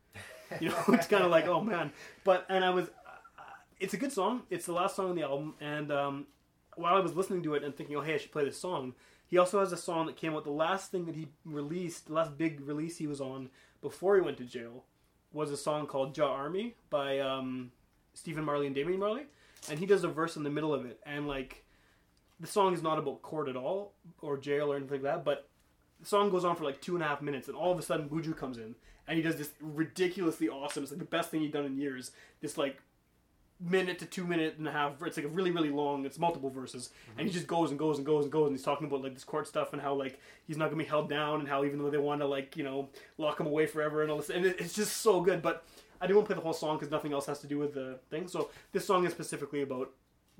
You 0.59 0.69
know, 0.69 0.83
it's 0.89 1.07
kind 1.07 1.23
of 1.23 1.31
like 1.31 1.47
oh 1.47 1.61
man. 1.61 1.91
But 2.23 2.45
and 2.49 2.65
I 2.65 2.71
was, 2.71 2.87
uh, 2.87 3.43
it's 3.79 3.93
a 3.93 3.97
good 3.97 4.11
song. 4.11 4.43
It's 4.49 4.65
the 4.65 4.73
last 4.73 4.95
song 4.95 5.09
on 5.09 5.15
the 5.15 5.23
album, 5.23 5.55
and 5.61 5.91
um, 5.91 6.27
while 6.75 6.95
I 6.95 6.99
was 6.99 7.15
listening 7.15 7.43
to 7.43 7.55
it 7.55 7.63
and 7.63 7.75
thinking, 7.75 7.95
oh 7.95 8.01
hey, 8.01 8.15
I 8.15 8.17
should 8.17 8.31
play 8.31 8.43
this 8.43 8.59
song. 8.59 8.93
He 9.27 9.37
also 9.37 9.61
has 9.61 9.71
a 9.71 9.77
song 9.77 10.07
that 10.07 10.17
came 10.17 10.35
out. 10.35 10.43
The 10.43 10.51
last 10.51 10.91
thing 10.91 11.05
that 11.05 11.15
he 11.15 11.29
released, 11.45 12.07
the 12.07 12.13
last 12.13 12.37
big 12.37 12.59
release 12.59 12.97
he 12.97 13.07
was 13.07 13.21
on 13.21 13.49
before 13.81 14.15
he 14.15 14.21
went 14.21 14.37
to 14.39 14.43
jail, 14.43 14.83
was 15.31 15.51
a 15.51 15.57
song 15.57 15.87
called 15.87 16.13
"Jah 16.13 16.25
Army" 16.25 16.75
by 16.89 17.19
um, 17.19 17.71
Stephen 18.13 18.43
Marley 18.43 18.65
and 18.65 18.75
Damian 18.75 18.99
Marley, 18.99 19.23
and 19.69 19.79
he 19.79 19.85
does 19.85 20.03
a 20.03 20.09
verse 20.09 20.35
in 20.35 20.43
the 20.43 20.49
middle 20.49 20.73
of 20.73 20.85
it, 20.85 20.99
and 21.05 21.29
like 21.29 21.63
the 22.41 22.47
song 22.47 22.73
is 22.73 22.81
not 22.81 22.97
about 22.97 23.21
court 23.21 23.47
at 23.47 23.55
all 23.55 23.93
or 24.21 24.37
jail 24.37 24.73
or 24.73 24.75
anything 24.75 25.01
like 25.01 25.03
that, 25.03 25.23
but 25.23 25.47
the 25.99 26.07
song 26.07 26.31
goes 26.31 26.43
on 26.43 26.55
for 26.55 26.63
like 26.63 26.81
two 26.81 26.95
and 26.95 27.03
a 27.03 27.07
half 27.07 27.21
minutes, 27.21 27.47
and 27.47 27.55
all 27.55 27.71
of 27.71 27.79
a 27.79 27.81
sudden 27.81 28.09
Buju 28.09 28.35
comes 28.35 28.57
in 28.57 28.75
and 29.07 29.17
he 29.17 29.23
does 29.23 29.35
this 29.35 29.51
ridiculously 29.61 30.49
awesome. 30.49 30.83
It's 30.83 30.91
like 30.91 30.99
the 30.99 31.05
best 31.05 31.29
thing 31.29 31.41
he's 31.41 31.51
done 31.51 31.65
in 31.65 31.77
years. 31.77 32.11
This 32.41 32.57
like 32.57 32.81
minute 33.59 33.99
to 33.99 34.05
two 34.05 34.25
minute 34.25 34.55
and 34.57 34.67
a 34.67 34.71
half. 34.71 35.01
It's 35.03 35.17
like 35.17 35.25
a 35.25 35.29
really 35.29 35.51
really 35.51 35.69
long. 35.69 36.05
It's 36.05 36.17
multiple 36.17 36.49
verses, 36.49 36.89
and 37.17 37.27
he 37.27 37.31
mhm. 37.31 37.35
just 37.35 37.47
goes 37.47 37.69
and 37.69 37.79
goes 37.79 37.97
and 37.97 38.05
goes 38.05 38.23
and 38.23 38.31
goes, 38.31 38.47
and 38.47 38.55
he's 38.55 38.65
talking 38.65 38.87
about 38.87 39.03
like 39.03 39.13
this 39.13 39.23
court 39.23 39.47
stuff 39.47 39.73
and 39.73 39.81
how 39.81 39.93
like 39.93 40.19
he's 40.47 40.57
not 40.57 40.65
gonna 40.65 40.81
be 40.81 40.89
held 40.89 41.09
down, 41.09 41.39
and 41.39 41.47
how 41.47 41.63
even 41.63 41.79
though 41.79 41.89
they 41.89 41.97
want 41.97 42.21
to 42.21 42.27
like 42.27 42.57
you 42.57 42.63
know 42.63 42.89
lock 43.17 43.39
him 43.39 43.47
away 43.47 43.67
forever 43.67 44.01
and 44.01 44.11
all 44.11 44.17
this, 44.17 44.29
and 44.29 44.45
it, 44.45 44.55
it's 44.59 44.73
just 44.73 44.97
so 44.97 45.21
good. 45.21 45.41
But 45.41 45.63
I 45.99 46.07
didn't 46.07 46.17
want 46.17 46.29
to 46.29 46.33
play 46.33 46.39
the 46.39 46.43
whole 46.43 46.53
song 46.53 46.77
because 46.77 46.91
nothing 46.91 47.13
else 47.13 47.27
has 47.27 47.39
to 47.39 47.47
do 47.47 47.59
with 47.59 47.73
the 47.73 47.99
thing. 48.09 48.27
So 48.27 48.49
this 48.71 48.85
song 48.85 49.05
is 49.05 49.11
specifically 49.11 49.61
about 49.61 49.91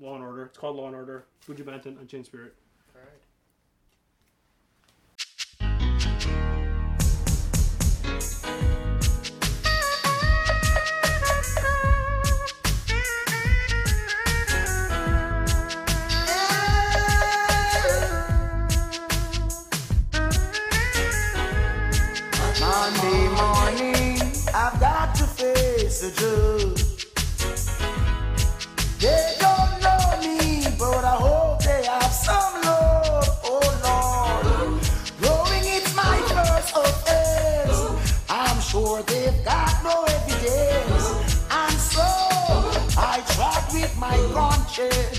Law 0.02 0.16
and 0.16 0.24
Order. 0.24 0.46
It's 0.46 0.58
called 0.58 0.76
Law 0.76 0.88
and 0.88 0.96
Order. 0.96 1.26
Buju 1.46 1.64
Banton, 1.64 2.00
Unchained 2.00 2.26
Spirit. 2.26 2.54
Alright. 2.96 3.22
Monday 22.60 23.28
morning, 23.28 24.20
I've 24.52 24.80
got 24.80 25.14
to 25.14 25.24
face 25.24 26.02
a 26.02 26.10
judge. 26.10 26.81
Evidence, 44.78 45.11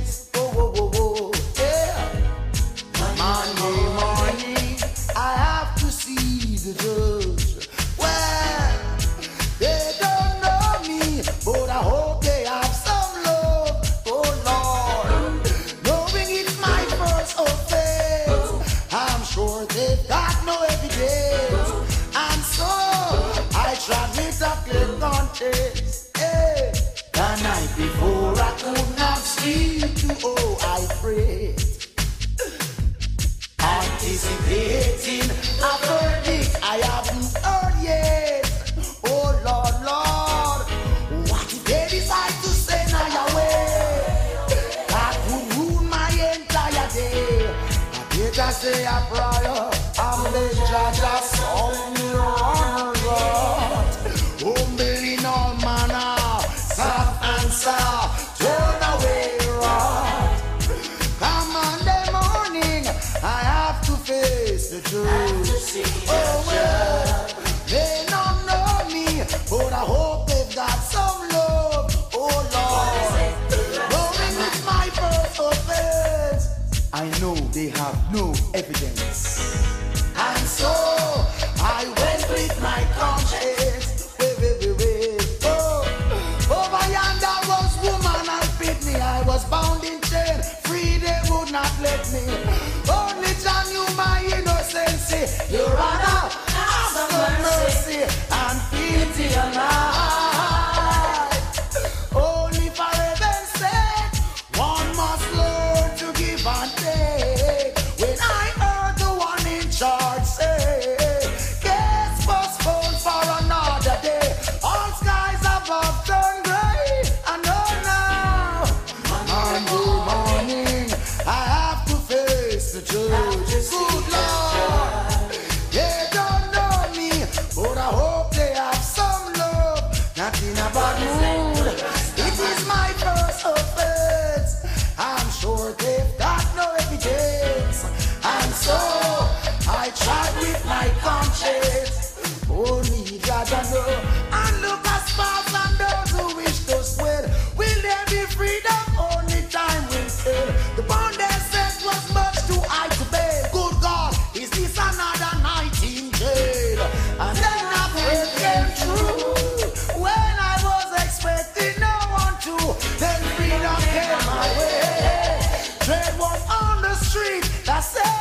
That. 167.84 168.13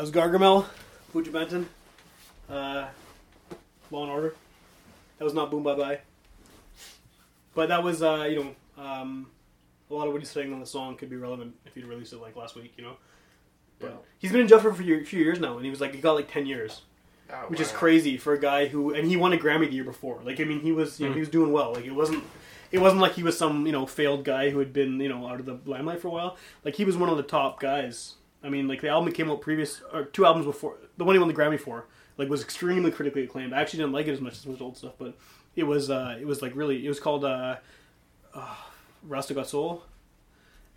Was 0.00 0.10
Gargamel, 0.10 0.64
Buju 1.14 1.30
Banton, 1.30 1.66
uh, 2.48 2.88
Law 3.90 4.02
and 4.02 4.10
Order. 4.10 4.34
That 5.18 5.24
was 5.24 5.34
not 5.34 5.50
Boom 5.50 5.62
Bye 5.62 5.76
Bye. 5.76 6.00
But 7.54 7.68
that 7.68 7.82
was, 7.82 8.02
uh, 8.02 8.26
you 8.30 8.54
know, 8.76 8.82
um, 8.82 9.26
a 9.90 9.94
lot 9.94 10.06
of 10.06 10.12
what 10.12 10.22
he's 10.22 10.30
saying 10.30 10.52
on 10.52 10.60
the 10.60 10.66
song 10.66 10.96
could 10.96 11.10
be 11.10 11.16
relevant 11.16 11.54
if 11.66 11.74
he'd 11.74 11.84
released 11.84 12.12
it 12.12 12.20
like 12.20 12.36
last 12.36 12.54
week, 12.54 12.72
you 12.76 12.84
know. 12.84 12.96
But 13.78 13.90
Yeah. 13.90 13.96
he's 14.18 14.30
been 14.32 14.40
in 14.42 14.48
jail 14.48 14.60
for 14.60 14.70
a 14.70 14.74
few, 14.74 15.04
few 15.04 15.22
years 15.22 15.40
now, 15.40 15.56
and 15.56 15.64
he 15.64 15.70
was 15.70 15.80
like, 15.80 15.94
he 15.94 16.00
got 16.00 16.12
like 16.12 16.30
ten 16.30 16.46
years, 16.46 16.82
Oh, 17.32 17.34
which 17.48 17.60
is 17.60 17.70
crazy 17.72 18.16
for 18.16 18.32
a 18.34 18.38
guy 18.40 18.66
who, 18.66 18.92
and 18.94 19.06
he 19.08 19.16
won 19.16 19.32
a 19.32 19.36
Grammy 19.36 19.68
the 19.68 19.74
year 19.74 19.84
before. 19.84 20.20
Like, 20.24 20.40
I 20.40 20.44
mean, 20.44 20.60
he 20.60 20.72
was, 20.72 21.00
you 21.00 21.06
know, 21.06 21.14
he 21.14 21.20
was 21.20 21.28
doing 21.28 21.52
well. 21.52 21.72
Like, 21.74 21.84
it 21.86 21.94
wasn't, 21.94 22.24
it 22.72 22.78
wasn't 22.78 23.00
like 23.02 23.12
he 23.12 23.22
was 23.22 23.36
some, 23.38 23.66
you 23.66 23.72
know, 23.72 23.86
failed 23.86 24.24
guy 24.24 24.50
who 24.50 24.58
had 24.58 24.72
been, 24.72 25.00
you 25.00 25.08
know, 25.08 25.26
out 25.28 25.40
of 25.40 25.46
the 25.46 25.58
limelight 25.64 26.00
for 26.00 26.08
a 26.08 26.10
while. 26.10 26.36
Like, 26.64 26.76
he 26.76 26.84
was 26.84 26.96
one 26.96 27.08
of 27.08 27.16
the 27.16 27.22
top 27.22 27.58
guys. 27.60 28.14
I 28.42 28.48
mean, 28.48 28.68
like 28.68 28.80
the 28.80 28.88
album 28.88 29.08
that 29.10 29.14
came 29.16 29.30
out 29.30 29.40
previous, 29.40 29.82
or 29.92 30.04
two 30.04 30.24
albums 30.24 30.46
before, 30.46 30.76
the 30.96 31.04
one 31.04 31.14
he 31.14 31.18
won 31.18 31.28
the 31.28 31.34
Grammy 31.34 31.58
for, 31.60 31.86
like 32.16 32.28
was 32.28 32.42
extremely 32.42 32.90
critically 32.90 33.22
acclaimed. 33.24 33.52
I 33.52 33.60
actually 33.60 33.78
didn't 33.80 33.92
like 33.92 34.06
it 34.06 34.12
as 34.12 34.20
much 34.20 34.34
as 34.34 34.46
most 34.46 34.60
old 34.60 34.76
stuff, 34.76 34.94
but 34.98 35.14
it 35.56 35.64
was, 35.64 35.90
uh, 35.90 36.16
it 36.20 36.26
was 36.26 36.42
like 36.42 36.54
really, 36.54 36.84
it 36.84 36.88
was 36.88 37.00
called 37.00 37.24
uh, 37.24 37.56
uh, 38.34 38.54
Rasta 39.06 39.34
Got 39.34 39.48
Soul, 39.48 39.82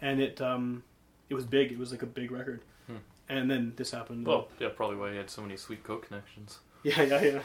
and 0.01 0.19
it, 0.21 0.41
um, 0.41 0.83
it 1.29 1.35
was 1.35 1.45
big. 1.45 1.71
It 1.71 1.77
was 1.79 1.91
like 1.91 2.01
a 2.03 2.07
big 2.07 2.31
record. 2.31 2.61
And 3.29 3.49
then 3.49 3.71
this 3.77 3.89
happened. 3.91 4.27
Well, 4.27 4.49
yeah, 4.59 4.67
probably 4.75 4.97
why 4.97 5.11
he 5.11 5.17
had 5.17 5.29
so 5.29 5.41
many 5.41 5.55
sweet 5.55 5.83
coke 5.83 6.07
connections. 6.07 6.59
Yeah, 6.83 7.01
yeah, 7.03 7.21
yeah. 7.23 7.39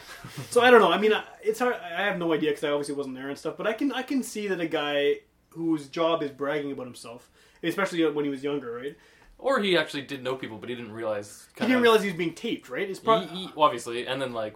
So 0.49 0.59
I 0.61 0.69
don't 0.69 0.81
know. 0.81 0.91
I 0.91 0.97
mean, 0.97 1.13
I- 1.13 1.23
it's 1.41 1.59
hard. 1.59 1.75
I 1.75 2.01
have 2.01 2.17
no 2.17 2.33
idea 2.33 2.49
because 2.49 2.65
I 2.65 2.71
obviously 2.71 2.95
wasn't 2.95 3.15
there 3.15 3.29
and 3.29 3.37
stuff. 3.37 3.55
But 3.55 3.65
I 3.67 3.71
can 3.71 3.93
I 3.93 4.01
can 4.03 4.21
see 4.21 4.49
that 4.49 4.59
a 4.59 4.67
guy 4.67 5.19
whose 5.51 5.87
job 5.87 6.21
is 6.23 6.29
bragging 6.31 6.73
about 6.73 6.85
himself, 6.87 7.29
especially 7.63 8.05
when 8.11 8.25
he 8.25 8.29
was 8.29 8.43
younger, 8.43 8.73
right? 8.75 8.97
Or 9.37 9.61
he 9.61 9.77
actually 9.77 10.01
did 10.01 10.21
know 10.21 10.35
people, 10.35 10.57
but 10.57 10.67
he 10.67 10.75
didn't 10.75 10.91
realize. 10.91 11.47
He 11.55 11.61
didn't 11.61 11.77
of- 11.77 11.81
realize 11.83 12.01
he 12.01 12.09
was 12.09 12.17
being 12.17 12.33
taped, 12.33 12.67
right? 12.69 12.87
It's 12.89 12.99
probably 12.99 13.49
obviously, 13.55 14.05
and 14.05 14.21
then 14.21 14.33
like 14.33 14.55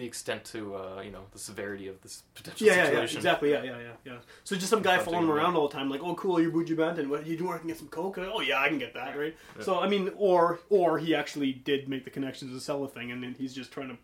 the 0.00 0.06
extent 0.06 0.44
to 0.46 0.74
uh, 0.74 1.02
you 1.04 1.10
know 1.10 1.24
the 1.32 1.38
severity 1.38 1.86
of 1.86 2.00
this 2.00 2.22
potential 2.34 2.66
yeah, 2.66 2.76
yeah, 2.76 2.90
yeah, 2.92 3.00
exactly, 3.02 3.50
yeah, 3.50 3.62
yeah, 3.62 3.78
yeah, 3.78 3.92
yeah. 4.04 4.18
So 4.44 4.56
just 4.56 4.70
some 4.70 4.82
guy 4.82 4.96
Confronting 4.96 5.04
following 5.04 5.24
him 5.24 5.30
him, 5.30 5.44
around 5.44 5.56
all 5.56 5.68
the 5.68 5.74
time, 5.74 5.90
like, 5.90 6.02
oh, 6.02 6.14
cool, 6.14 6.40
you're 6.40 6.50
Buju 6.50 6.76
Banton. 6.76 7.08
What 7.08 7.26
you 7.26 7.36
doing? 7.36 7.52
I 7.52 7.58
can 7.58 7.68
get 7.68 7.78
some 7.78 7.88
coke. 7.88 8.18
Oh, 8.18 8.40
yeah, 8.40 8.60
I 8.60 8.68
can 8.68 8.78
get 8.78 8.94
that, 8.94 9.18
right? 9.18 9.36
So 9.60 9.78
I 9.78 9.88
mean, 9.88 10.10
or 10.16 10.60
or 10.70 10.98
he 10.98 11.14
actually 11.14 11.52
did 11.52 11.88
make 11.88 12.04
the 12.04 12.10
connections 12.10 12.52
to 12.52 12.60
sell 12.60 12.82
the 12.82 12.88
thing, 12.88 13.12
and 13.12 13.22
then 13.22 13.34
he's 13.38 13.54
just 13.54 13.70
trying 13.70 13.88
to 13.90 13.98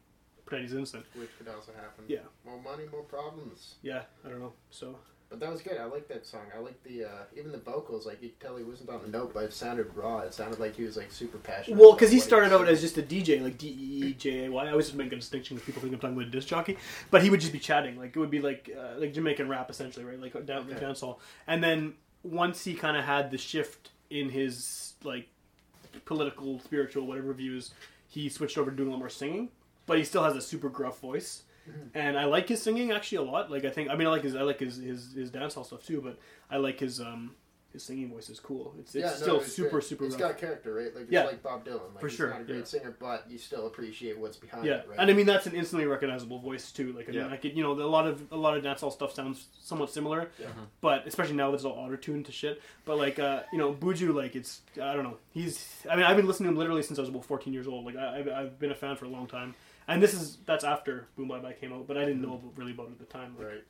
pretend 0.44 0.68
he's 0.68 0.76
innocent. 0.76 1.04
Which 1.14 1.30
could 1.38 1.48
also 1.48 1.72
happen. 1.72 2.04
Yeah. 2.06 2.18
More 2.44 2.60
money, 2.60 2.84
more 2.90 3.02
problems. 3.02 3.76
Yeah, 3.82 4.02
I 4.24 4.28
don't 4.28 4.40
know. 4.40 4.52
So 4.70 4.96
But 5.28 5.40
that 5.40 5.50
was 5.50 5.60
good. 5.60 5.76
I 5.76 5.86
like 5.86 6.06
that 6.08 6.24
song. 6.24 6.42
I 6.54 6.60
like 6.60 6.80
the 6.84 7.04
uh, 7.04 7.08
even 7.36 7.50
the 7.50 7.58
vocals. 7.58 8.06
Like 8.06 8.22
you 8.22 8.28
could 8.28 8.40
tell 8.40 8.56
he 8.56 8.62
wasn't 8.62 8.90
on 8.90 9.02
the 9.02 9.08
note, 9.08 9.34
but 9.34 9.42
it 9.44 9.52
sounded 9.52 9.94
raw. 9.96 10.20
It 10.20 10.32
sounded 10.32 10.60
like 10.60 10.76
he 10.76 10.84
was 10.84 10.96
like 10.96 11.10
super 11.10 11.38
passionate. 11.38 11.78
Well, 11.80 11.94
because 11.94 12.12
he 12.12 12.20
started 12.20 12.52
out 12.52 12.68
as 12.68 12.80
just 12.80 12.96
a 12.96 13.02
DJ, 13.02 13.42
like 13.42 13.58
D 13.58 13.66
E 13.68 14.06
E 14.06 14.12
J 14.14 14.44
A 14.46 14.50
Y. 14.50 14.64
I 14.64 14.70
always 14.70 14.86
just 14.86 14.96
make 14.96 15.12
a 15.12 15.16
distinction 15.16 15.56
because 15.56 15.66
people 15.66 15.82
think 15.82 15.94
I'm 15.94 15.98
talking 15.98 16.16
about 16.16 16.28
a 16.28 16.30
disc 16.30 16.46
jockey, 16.46 16.76
but 17.10 17.22
he 17.22 17.30
would 17.30 17.40
just 17.40 17.52
be 17.52 17.58
chatting. 17.58 17.96
Like 17.98 18.14
it 18.14 18.18
would 18.20 18.30
be 18.30 18.40
like 18.40 18.70
uh, 18.76 19.00
like 19.00 19.12
Jamaican 19.12 19.48
rap 19.48 19.68
essentially, 19.68 20.04
right? 20.04 20.20
Like 20.20 20.46
down 20.46 20.70
Okay. 20.70 20.78
dance 20.78 21.00
hall. 21.00 21.20
And 21.48 21.62
then 21.62 21.94
once 22.22 22.64
he 22.64 22.74
kind 22.74 22.96
of 22.96 23.04
had 23.04 23.32
the 23.32 23.38
shift 23.38 23.90
in 24.10 24.28
his 24.30 24.94
like 25.02 25.26
political, 26.04 26.60
spiritual, 26.60 27.04
whatever 27.06 27.32
views, 27.34 27.72
he 28.08 28.28
switched 28.28 28.58
over 28.58 28.70
to 28.70 28.76
doing 28.76 28.88
a 28.88 28.92
lot 28.92 29.00
more 29.00 29.08
singing. 29.08 29.48
But 29.86 29.98
he 29.98 30.04
still 30.04 30.22
has 30.24 30.36
a 30.36 30.40
super 30.40 30.68
gruff 30.68 31.00
voice. 31.00 31.42
And 31.94 32.18
I 32.18 32.24
like 32.24 32.48
his 32.48 32.62
singing 32.62 32.92
actually 32.92 33.18
a 33.18 33.30
lot. 33.30 33.50
Like 33.50 33.64
I 33.64 33.70
think, 33.70 33.90
I 33.90 33.94
mean, 33.96 34.06
I 34.06 34.10
like 34.10 34.22
his, 34.22 34.34
I 34.36 34.42
like 34.42 34.60
his 34.60 34.76
his, 34.76 35.12
his 35.14 35.30
dance 35.30 35.54
hall 35.54 35.64
stuff 35.64 35.84
too. 35.86 36.00
But 36.00 36.18
I 36.50 36.56
like 36.58 36.80
his 36.80 37.00
um 37.00 37.34
his 37.72 37.82
singing 37.82 38.08
voice 38.10 38.30
is 38.30 38.40
cool. 38.40 38.74
It's 38.78 38.94
it's 38.94 39.02
Yeah, 39.04 39.10
no, 39.10 39.16
still 39.16 39.40
it's 39.40 39.52
super 39.52 39.68
great. 39.70 39.84
super. 39.84 40.04
It's 40.06 40.14
rough. 40.14 40.20
got 40.30 40.38
character, 40.38 40.72
right? 40.72 40.94
Like 40.94 41.04
it's 41.04 41.12
Yeah. 41.12 41.24
like 41.24 41.42
Bob 41.42 41.66
Dylan. 41.66 41.92
Like 41.92 42.00
For 42.00 42.08
he's 42.08 42.16
sure, 42.16 42.30
not 42.30 42.40
a 42.40 42.44
great 42.44 42.58
yeah. 42.58 42.64
singer, 42.64 42.96
but 42.98 43.24
you 43.28 43.36
still 43.36 43.66
appreciate 43.66 44.18
what's 44.18 44.38
behind 44.38 44.64
Yeah, 44.64 44.76
it, 44.76 44.88
right? 44.88 44.98
and 44.98 45.10
I 45.10 45.12
mean 45.14 45.26
that's 45.26 45.46
an 45.46 45.54
instantly 45.54 45.86
recognizable 45.86 46.38
voice 46.38 46.72
too. 46.72 46.92
Like 46.92 47.08
I 47.08 47.12
mean, 47.12 47.20
Yeah. 47.22 47.28
I 47.28 47.36
could, 47.36 47.54
you 47.54 47.62
know, 47.62 47.72
a 47.72 47.84
lot 47.84 48.06
of 48.06 48.22
a 48.32 48.36
lot 48.36 48.56
of 48.56 48.62
dancehall 48.64 48.92
stuff 48.92 49.12
sounds 49.12 49.46
somewhat 49.60 49.90
similar, 49.90 50.30
Yeah. 50.38 50.46
but 50.80 51.06
especially 51.06 51.34
now 51.36 51.50
that 51.50 51.56
it's 51.56 51.64
all 51.64 51.72
auto 51.72 51.96
tuned 51.96 52.24
to 52.26 52.32
shit. 52.32 52.62
But 52.86 52.96
like, 52.96 53.18
uh, 53.18 53.42
you 53.52 53.58
know, 53.58 53.74
Buju, 53.74 54.14
like 54.14 54.36
it's 54.36 54.62
I 54.80 54.94
don't 54.94 55.04
know. 55.04 55.18
He's 55.32 55.68
I 55.90 55.96
mean 55.96 56.06
I've 56.06 56.16
been 56.16 56.26
listening 56.26 56.46
to 56.46 56.52
him 56.52 56.58
literally 56.58 56.82
since 56.82 56.98
I 56.98 57.02
was 57.02 57.10
about 57.10 57.26
fourteen 57.26 57.52
years 57.52 57.66
old. 57.66 57.84
Like 57.84 57.96
I, 57.96 58.20
I've, 58.20 58.28
I've 58.28 58.58
been 58.58 58.70
a 58.70 58.74
fan 58.76 58.96
for 58.96 59.04
a 59.04 59.08
long 59.10 59.26
time, 59.26 59.54
and 59.88 60.02
this 60.02 60.14
is 60.14 60.38
that's 60.46 60.64
after 60.64 61.06
Boom 61.16 61.28
Bye 61.28 61.38
Bye 61.38 61.52
came 61.52 61.72
out, 61.72 61.86
but 61.86 61.96
I 61.96 62.04
didn't 62.04 62.22
know 62.22 62.34
about, 62.34 62.56
really 62.56 62.72
about 62.72 62.88
it 62.88 62.92
at 62.92 62.98
the 62.98 63.04
time. 63.04 63.34
Like, 63.38 63.46
right. 63.46 63.64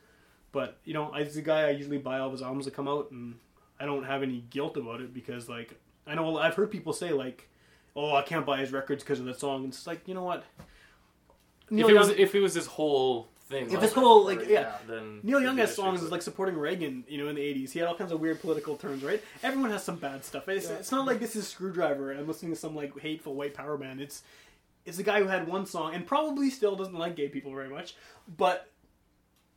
But 0.52 0.78
you 0.84 0.94
know, 0.94 1.12
as 1.14 1.36
a 1.36 1.42
guy, 1.42 1.62
I 1.68 1.70
usually 1.70 1.98
buy 1.98 2.18
all 2.18 2.26
of 2.26 2.32
his 2.32 2.42
albums 2.42 2.64
that 2.64 2.74
come 2.74 2.88
out, 2.88 3.10
and 3.10 3.34
I 3.78 3.84
don't 3.86 4.04
have 4.04 4.22
any 4.22 4.44
guilt 4.50 4.76
about 4.76 5.00
it 5.00 5.12
because 5.12 5.48
like 5.48 5.78
I 6.06 6.14
know 6.14 6.38
I've 6.38 6.54
heard 6.54 6.70
people 6.70 6.92
say 6.92 7.12
like, 7.12 7.48
"Oh, 7.94 8.14
I 8.14 8.22
can't 8.22 8.46
buy 8.46 8.58
his 8.60 8.72
records 8.72 9.02
because 9.02 9.20
of 9.20 9.26
that 9.26 9.38
song." 9.38 9.64
And 9.64 9.72
it's 9.72 9.86
like 9.86 10.06
you 10.08 10.14
know 10.14 10.22
what. 10.24 10.44
If 11.68 11.72
Neil 11.72 11.88
it 11.88 11.94
was 11.94 12.08
Young- 12.08 12.18
if 12.18 12.34
it 12.34 12.40
was 12.40 12.54
his 12.54 12.66
whole 12.66 13.28
thing. 13.48 13.66
If 13.66 13.72
like 13.72 13.80
this 13.80 13.92
whole 13.92 14.24
like 14.24 14.48
yeah, 14.48 14.76
then 14.86 15.20
Neil 15.24 15.40
Young 15.40 15.56
has 15.58 15.74
songs 15.74 16.00
like 16.10 16.22
supporting 16.22 16.56
Reagan, 16.56 17.04
you 17.08 17.18
know, 17.18 17.28
in 17.28 17.34
the 17.34 17.42
'80s. 17.42 17.72
He 17.72 17.80
had 17.80 17.88
all 17.88 17.96
kinds 17.96 18.12
of 18.12 18.20
weird 18.20 18.40
political 18.40 18.76
turns, 18.76 19.02
right? 19.02 19.22
Everyone 19.42 19.70
has 19.72 19.82
some 19.82 19.96
bad 19.96 20.24
stuff. 20.24 20.48
It's, 20.48 20.68
Yeah. 20.68 20.76
it's 20.76 20.92
not 20.92 21.06
like 21.06 21.18
this 21.18 21.34
is 21.36 21.52
Skrewdriver 21.52 22.12
and 22.12 22.20
I'm 22.20 22.28
listening 22.28 22.52
to 22.52 22.58
some 22.58 22.74
like 22.76 22.96
hateful 23.00 23.34
white 23.34 23.52
power 23.54 23.76
band. 23.76 24.00
It's 24.00 24.22
it's 24.86 24.98
a 24.98 25.02
guy 25.02 25.20
who 25.20 25.26
had 25.26 25.46
one 25.46 25.66
song 25.66 25.94
and 25.94 26.06
probably 26.06 26.48
still 26.50 26.76
doesn't 26.76 26.94
like 26.94 27.16
gay 27.16 27.28
people 27.28 27.52
very 27.52 27.68
much, 27.68 27.94
but 28.36 28.70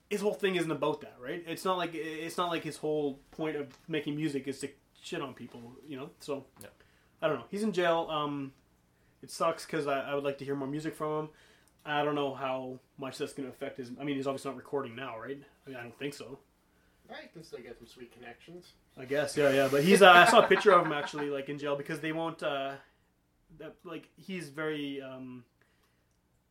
his 0.09 0.21
whole 0.21 0.33
thing 0.33 0.55
isn't 0.55 0.71
about 0.71 1.01
that, 1.01 1.15
right? 1.21 1.43
It's 1.47 1.63
not 1.63 1.77
like 1.77 1.91
it's 1.93 2.37
not 2.37 2.49
like 2.49 2.63
his 2.63 2.77
whole 2.77 3.19
point 3.31 3.55
of 3.55 3.67
making 3.87 4.15
music 4.15 4.47
is 4.47 4.59
to 4.59 4.69
shit 5.01 5.21
on 5.21 5.33
people, 5.33 5.61
you 5.87 5.97
know. 5.97 6.09
So 6.19 6.45
Yeah. 6.61 6.67
I 7.21 7.27
don't 7.27 7.37
know. 7.37 7.45
He's 7.51 7.63
in 7.63 7.71
jail. 7.73 8.07
Um, 8.09 8.53
it 9.21 9.29
sucks 9.29 9.65
because 9.65 9.87
I, 9.87 9.99
I 10.11 10.15
would 10.15 10.23
like 10.23 10.37
to 10.39 10.45
hear 10.45 10.55
more 10.55 10.67
music 10.67 10.95
from 10.95 11.25
him. 11.25 11.29
I 11.85 12.03
don't 12.03 12.15
know 12.15 12.33
how 12.33 12.79
much 12.97 13.17
that's 13.17 13.33
going 13.33 13.47
to 13.47 13.53
affect 13.53 13.77
his. 13.77 13.91
I 13.99 14.03
mean, 14.03 14.15
he's 14.15 14.27
obviously 14.27 14.51
not 14.51 14.57
recording 14.57 14.95
now, 14.95 15.19
right? 15.19 15.37
I 15.65 15.69
mean, 15.69 15.77
I 15.77 15.83
don't 15.83 15.97
think 15.97 16.13
so. 16.13 16.39
I 17.09 17.27
can 17.33 17.43
still 17.43 17.59
get 17.59 17.77
some 17.77 17.87
sweet 17.87 18.11
connections. 18.13 18.73
I 18.97 19.05
guess, 19.05 19.35
yeah, 19.35 19.49
yeah. 19.51 19.67
But 19.69 19.83
he's. 19.83 20.01
Uh, 20.01 20.11
I 20.11 20.25
saw 20.25 20.41
a 20.41 20.47
picture 20.47 20.71
of 20.71 20.85
him 20.85 20.91
actually, 20.93 21.29
like 21.29 21.49
in 21.49 21.57
jail, 21.57 21.75
because 21.75 21.99
they 21.99 22.11
won't. 22.11 22.41
Uh, 22.43 22.73
that 23.57 23.75
like 23.83 24.09
he's 24.15 24.49
very. 24.49 25.01
Um, 25.01 25.43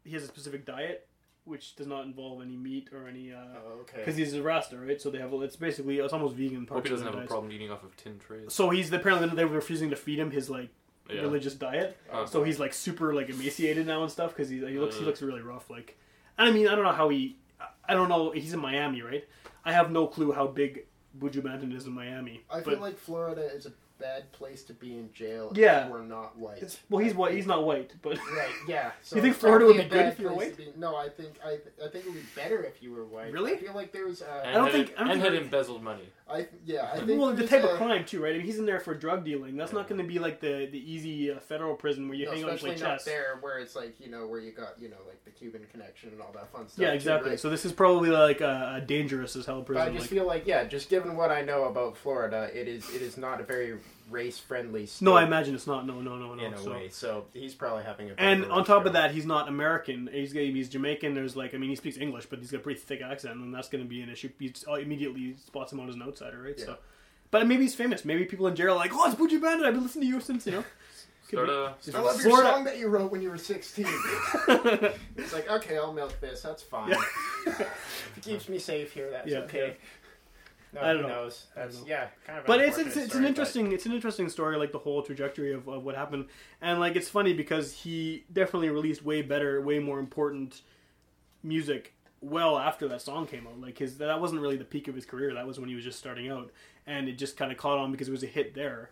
he 0.04 0.12
has 0.14 0.22
a 0.22 0.26
specific 0.26 0.64
diet, 0.64 1.06
which 1.44 1.76
does 1.76 1.86
not 1.86 2.04
involve 2.06 2.40
any 2.42 2.56
meat 2.56 2.88
or 2.92 3.06
any. 3.08 3.32
Oh, 3.32 3.80
okay. 3.82 3.98
Because 3.98 4.16
he's 4.16 4.32
a 4.34 4.42
Rasta, 4.42 4.78
right? 4.78 5.00
So 5.00 5.10
they 5.10 5.18
have. 5.18 5.32
It's 5.34 5.56
basically 5.56 5.98
it's 5.98 6.12
almost 6.12 6.34
vegan. 6.34 6.66
Hope 6.66 6.84
he 6.84 6.90
doesn't 6.90 7.06
have 7.06 7.14
their 7.14 7.24
a 7.24 7.26
problem 7.26 7.52
eating 7.52 7.70
off 7.70 7.82
of 7.84 7.96
tin 7.96 8.18
trays. 8.18 8.52
So 8.52 8.70
he's 8.70 8.92
apparently 8.92 9.28
they 9.36 9.44
were 9.44 9.54
refusing 9.56 9.90
to 9.90 9.96
feed 9.96 10.18
him 10.18 10.30
his 10.30 10.48
like 10.50 10.70
Yeah. 11.10 11.22
religious 11.22 11.54
diet. 11.54 11.96
Oh. 12.12 12.24
So 12.26 12.42
he's 12.42 12.58
like 12.58 12.72
super 12.74 13.14
like 13.14 13.28
emaciated 13.28 13.86
now 13.86 14.02
and 14.02 14.10
stuff 14.10 14.30
because 14.34 14.48
he 14.48 14.58
he 14.58 14.78
looks 14.78 14.96
he 14.96 15.02
Uh. 15.02 15.06
looks 15.06 15.20
really 15.22 15.42
rough. 15.42 15.68
Like, 15.70 15.98
and 16.38 16.48
I 16.48 16.52
mean 16.52 16.68
I 16.68 16.74
don't 16.74 16.84
know 16.84 16.92
how 16.92 17.08
he 17.08 17.36
I 17.86 17.94
don't 17.94 18.08
know 18.08 18.30
he's 18.30 18.52
in 18.52 18.60
Miami 18.60 19.02
right. 19.02 19.26
I 19.64 19.72
have 19.72 19.90
no 19.90 20.06
clue 20.06 20.32
how 20.32 20.46
big 20.46 20.86
Buju 21.18 21.42
Banton 21.42 21.74
is 21.74 21.86
in 21.86 21.92
Miami. 21.92 22.42
I 22.50 22.60
but 22.60 22.64
feel 22.74 22.80
like 22.80 22.96
Florida 22.98 23.42
is 23.54 23.66
a 23.66 23.72
bad 23.98 24.30
place 24.32 24.62
to 24.64 24.72
be 24.72 24.92
in 24.92 25.12
jail. 25.12 25.52
Yeah. 25.54 25.84
if 25.86 25.90
we're 25.90 26.02
not 26.04 26.36
white. 26.38 26.58
it's, 26.62 26.78
well 26.88 27.02
he's 27.04 27.14
white 27.14 27.34
he's 27.34 27.46
not 27.46 27.64
white 27.64 27.92
but 28.02 28.16
Right. 28.36 28.48
Yeah. 28.68 28.92
So 29.02 29.16
You 29.16 29.22
think 29.22 29.36
Florida 29.36 29.66
would 29.66 29.76
be 29.76 29.84
good 29.84 30.06
if 30.06 30.18
you 30.18 30.28
were 30.28 30.34
white? 30.34 30.56
be- 30.56 30.72
No, 30.76 30.96
I 30.96 31.08
think 31.08 31.34
I, 31.44 31.54
I 31.84 31.88
think 31.88 32.04
it 32.04 32.06
would 32.06 32.14
be 32.14 32.26
better 32.36 32.62
if 32.62 32.82
you 32.82 32.92
were 32.92 33.04
white. 33.04 33.32
Really? 33.32 33.54
I 33.54 33.56
feel 33.56 33.74
like 33.74 33.92
there's. 33.92 34.22
Uh, 34.22 34.42
And 34.44 34.54
don't 34.54 34.64
had, 34.64 34.72
think- 34.72 34.92
I 34.96 35.00
don't 35.02 35.10
and 35.12 35.22
think- 35.22 35.34
had 35.34 35.42
embezzled 35.42 35.82
money. 35.82 36.08
I 36.30 36.46
yeah. 36.66 36.90
I 36.92 36.98
think 37.00 37.20
well 37.20 37.32
the 37.32 37.46
type 37.46 37.64
a- 37.64 37.70
of 37.70 37.76
crime 37.78 38.04
too 38.04 38.22
right. 38.22 38.34
I 38.34 38.38
mean 38.38 38.46
he's 38.46 38.58
in 38.58 38.66
there 38.66 38.80
for 38.80 38.94
drug 38.94 39.24
dealing. 39.24 39.56
That's 39.56 39.72
not 39.72 39.88
going 39.88 40.00
to 40.00 40.06
be 40.06 40.18
like 40.18 40.40
the 40.40 40.68
the 40.70 40.78
easy 40.92 41.30
uh, 41.32 41.40
federal 41.40 41.74
prison 41.74 42.06
where 42.08 42.18
you 42.18 42.26
No, 42.26 42.32
hang 42.32 42.44
out 42.44 42.50
and 42.50 42.58
play 42.60 42.70
especially 42.72 42.88
not 42.90 42.96
chess. 42.98 43.04
there 43.06 43.38
where 43.40 43.58
it's 43.58 43.74
like 43.74 43.94
you 43.98 44.10
know 44.10 44.26
where 44.26 44.40
you 44.40 44.52
got 44.52 44.74
you 44.80 44.88
know 44.90 44.96
like 45.06 45.24
the 45.24 45.30
Cuban 45.30 45.66
connection 45.72 46.10
and 46.10 46.20
all 46.20 46.32
that 46.34 46.52
fun 46.52 46.68
stuff. 46.68 46.80
Yeah, 46.82 46.90
too, 46.90 46.96
exactly. 46.96 47.30
right? 47.30 47.40
So 47.40 47.48
this 47.48 47.64
is 47.64 47.72
probably 47.72 48.10
like 48.10 48.40
a, 48.40 48.74
a 48.76 48.80
dangerous 48.80 49.36
as 49.36 49.46
hell 49.46 49.58
But 49.60 49.66
prison. 49.66 49.82
I 49.82 49.90
just 49.90 50.00
like- 50.02 50.10
feel 50.10 50.26
like 50.26 50.46
yeah, 50.46 50.64
just 50.64 50.90
given 50.90 51.16
what 51.16 51.30
I 51.30 51.42
know 51.42 51.64
about 51.64 51.96
Florida, 51.96 52.50
it 52.52 52.68
is 52.68 52.88
it 52.94 53.00
is 53.02 53.16
not 53.16 53.40
a 53.40 53.44
very 53.44 53.78
race 54.10 54.38
friendly. 54.38 54.86
state 54.86 55.04
no, 55.04 55.14
I 55.14 55.24
imagine 55.24 55.54
it's 55.54 55.66
not. 55.66 55.86
No, 55.86 56.00
no, 56.00 56.16
no, 56.16 56.34
no. 56.34 56.44
in 56.44 56.54
a 56.54 56.58
so. 56.58 56.70
way. 56.70 56.88
So 56.90 57.26
he's 57.32 57.54
probably 57.54 57.84
having 57.84 58.10
a. 58.10 58.14
And 58.18 58.46
on 58.46 58.64
top 58.64 58.86
of 58.86 58.92
that, 58.94 59.12
he's 59.12 59.26
not 59.26 59.48
American. 59.48 60.08
He's 60.12 60.32
he's 60.32 60.68
Jamaican. 60.68 61.14
There's 61.14 61.36
like, 61.36 61.54
I 61.54 61.58
mean, 61.58 61.70
he 61.70 61.76
speaks 61.76 61.96
English, 61.98 62.26
but 62.26 62.38
he's 62.38 62.50
got 62.50 62.58
a 62.58 62.62
pretty 62.62 62.80
thick 62.80 63.00
accent, 63.02 63.36
and 63.36 63.54
that's 63.54 63.68
going 63.68 63.82
to 63.84 63.88
be 63.88 64.00
an 64.02 64.10
issue. 64.10 64.30
He 64.38 64.52
uh, 64.68 64.74
immediately 64.74 65.36
spots 65.36 65.72
him 65.72 65.80
out 65.80 65.88
as 65.88 65.94
an 65.94 66.02
outsider, 66.02 66.42
right? 66.42 66.58
So, 66.58 66.76
but 67.30 67.46
maybe 67.46 67.62
he's 67.62 67.74
famous. 67.74 68.04
Maybe 68.04 68.24
people 68.24 68.46
in 68.46 68.56
jail 68.56 68.72
are 68.72 68.76
like, 68.76 68.92
"Oh, 68.94 69.10
it's 69.10 69.20
Buju 69.20 69.40
Banton. 69.40 69.64
I've 69.64 69.74
been 69.74 69.82
listening 69.82 70.08
to 70.08 70.14
you 70.14 70.20
since 70.20 70.46
you 70.46 70.52
know." 70.52 70.64
Could 71.28 71.44
Start 71.44 71.48
be. 71.48 71.52
a, 71.52 71.66
I 71.66 71.74
start 71.80 72.04
love 72.06 72.22
your 72.22 72.30
Florida- 72.30 72.50
song 72.52 72.64
that 72.64 72.78
you 72.78 72.88
wrote 72.88 73.12
when 73.12 73.20
you 73.20 73.28
were 73.28 73.36
16. 73.36 73.84
it's 75.16 75.32
like, 75.34 75.50
okay, 75.50 75.76
I'll 75.76 75.92
milk 75.92 76.18
this. 76.22 76.40
That's 76.40 76.62
fine. 76.62 76.88
Yeah. 76.88 77.52
it 78.16 78.22
keeps 78.22 78.48
me 78.48 78.58
safe 78.58 78.92
here, 78.92 79.10
that's 79.10 79.28
Yeah, 79.28 79.40
okay. 79.40 79.76
No, 80.72 80.80
I 80.82 80.92
don't 80.92 81.02
know. 81.02 81.08
knows? 81.08 81.46
I 81.56 81.60
don't 81.62 81.74
know. 81.74 81.80
yeah, 81.86 82.08
kind 82.26 82.38
of. 82.40 82.46
But 82.46 82.60
it's 82.60 82.76
it's, 82.78 82.96
it's 82.96 83.06
story, 83.06 83.18
an 83.18 83.22
but- 83.22 83.28
interesting 83.28 83.72
it's 83.72 83.86
an 83.86 83.92
interesting 83.92 84.28
story, 84.28 84.56
like 84.56 84.72
the 84.72 84.78
whole 84.78 85.02
trajectory 85.02 85.52
of, 85.52 85.66
of 85.68 85.84
what 85.84 85.94
happened, 85.94 86.26
and 86.60 86.78
like 86.78 86.94
it's 86.96 87.08
funny 87.08 87.32
because 87.32 87.72
he 87.72 88.24
definitely 88.32 88.68
released 88.70 89.04
way 89.04 89.22
better, 89.22 89.60
way 89.62 89.78
more 89.78 89.98
important 89.98 90.62
music 91.42 91.94
well 92.20 92.58
after 92.58 92.88
that 92.88 93.00
song 93.00 93.26
came 93.26 93.46
out. 93.46 93.60
Like 93.60 93.78
his 93.78 93.98
that 93.98 94.20
wasn't 94.20 94.40
really 94.42 94.56
the 94.56 94.64
peak 94.64 94.88
of 94.88 94.94
his 94.94 95.06
career. 95.06 95.34
That 95.34 95.46
was 95.46 95.58
when 95.58 95.68
he 95.68 95.74
was 95.74 95.84
just 95.84 95.98
starting 95.98 96.28
out, 96.30 96.50
and 96.86 97.08
it 97.08 97.12
just 97.18 97.36
kind 97.36 97.50
of 97.50 97.58
caught 97.58 97.78
on 97.78 97.90
because 97.92 98.08
it 98.08 98.12
was 98.12 98.22
a 98.22 98.26
hit 98.26 98.54
there. 98.54 98.90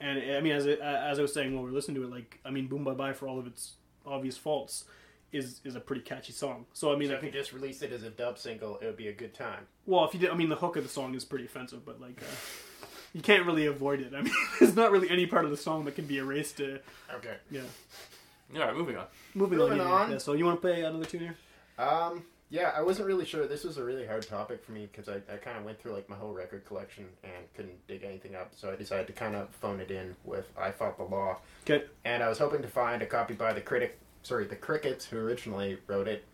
And 0.00 0.18
I 0.36 0.40
mean, 0.40 0.52
as 0.52 0.66
it, 0.66 0.80
as 0.80 1.18
I 1.18 1.22
was 1.22 1.32
saying 1.32 1.54
while 1.54 1.62
we 1.64 1.70
were 1.70 1.74
listening 1.76 1.96
to 1.96 2.04
it, 2.04 2.10
like 2.10 2.40
I 2.44 2.50
mean, 2.50 2.66
"Boom 2.66 2.82
Bye 2.84 2.94
Bye" 2.94 3.12
for 3.12 3.28
all 3.28 3.38
of 3.38 3.46
its 3.46 3.74
obvious 4.06 4.36
faults 4.36 4.84
is 5.32 5.60
is 5.64 5.74
a 5.76 5.80
pretty 5.80 6.02
catchy 6.02 6.32
song. 6.32 6.66
So 6.72 6.92
I 6.92 6.96
mean, 6.96 7.08
So 7.08 7.14
I 7.14 7.18
if 7.18 7.24
you 7.24 7.30
just 7.30 7.52
released 7.52 7.82
it 7.82 7.92
as 7.92 8.02
a 8.02 8.10
dub 8.10 8.38
single, 8.38 8.78
it 8.78 8.86
would 8.86 8.96
be 8.96 9.08
a 9.08 9.12
good 9.12 9.34
time. 9.34 9.66
well, 9.86 10.04
if 10.04 10.14
you 10.14 10.20
did, 10.20 10.30
I 10.30 10.34
mean, 10.34 10.48
the 10.48 10.56
hook 10.56 10.76
of 10.76 10.82
the 10.82 10.88
song 10.88 11.14
is 11.14 11.24
pretty 11.24 11.44
offensive, 11.46 11.84
but 11.84 12.00
like, 12.00 12.20
uh, 12.20 12.86
you 13.14 13.20
can't 13.22 13.46
really 13.46 13.66
avoid 13.66 14.00
it. 14.00 14.12
I 14.14 14.22
mean, 14.22 14.34
there's 14.60 14.76
not 14.76 14.90
really 14.92 15.10
any 15.10 15.26
part 15.26 15.44
of 15.44 15.50
the 15.50 15.56
song 15.56 15.84
that 15.86 15.94
can 15.94 16.06
be 16.06 16.18
erased. 16.18 16.56
To, 16.58 16.78
Okay. 17.16 17.36
yeah. 17.50 17.62
All 18.54 18.60
right, 18.60 18.76
moving 18.76 18.96
on. 18.96 19.06
Moving, 19.34 19.58
Moving 19.58 19.80
on. 19.80 19.86
on. 19.86 20.10
Yeah, 20.12 20.18
so 20.18 20.34
you 20.34 20.44
want 20.44 20.58
to 20.58 20.60
play 20.60 20.82
another 20.82 21.04
tune 21.06 21.20
here? 21.20 21.36
Um. 21.78 22.24
Yeah, 22.50 22.70
I 22.76 22.82
wasn't 22.82 23.08
really 23.08 23.24
sure. 23.24 23.46
This 23.46 23.64
was 23.64 23.78
a 23.78 23.82
really 23.82 24.06
hard 24.06 24.28
topic 24.28 24.62
for 24.62 24.72
me 24.72 24.86
because 24.92 25.08
I, 25.08 25.22
I 25.32 25.38
kind 25.38 25.56
of 25.56 25.64
went 25.64 25.80
through 25.80 25.94
like 25.94 26.10
my 26.10 26.16
whole 26.16 26.34
record 26.34 26.66
collection 26.66 27.06
and 27.24 27.32
couldn't 27.56 27.86
dig 27.88 28.04
anything 28.04 28.34
up. 28.34 28.52
So 28.54 28.70
I 28.70 28.76
decided 28.76 29.06
to 29.06 29.14
kind 29.14 29.34
of 29.34 29.48
phone 29.54 29.80
it 29.80 29.90
in 29.90 30.14
with 30.22 30.44
"I 30.54 30.70
Fought 30.70 30.98
the 30.98 31.04
Law." 31.04 31.38
Okay. 31.66 31.84
and 32.04 32.22
I 32.22 32.28
was 32.28 32.36
hoping 32.38 32.60
to 32.60 32.68
find 32.68 33.00
a 33.00 33.06
copy 33.06 33.32
by 33.32 33.54
the 33.54 33.62
critic, 33.62 33.98
sorry, 34.22 34.46
the 34.46 34.56
Crickets 34.56 35.04
who 35.06 35.18
originally 35.18 35.78
wrote 35.86 36.08
it, 36.08 36.24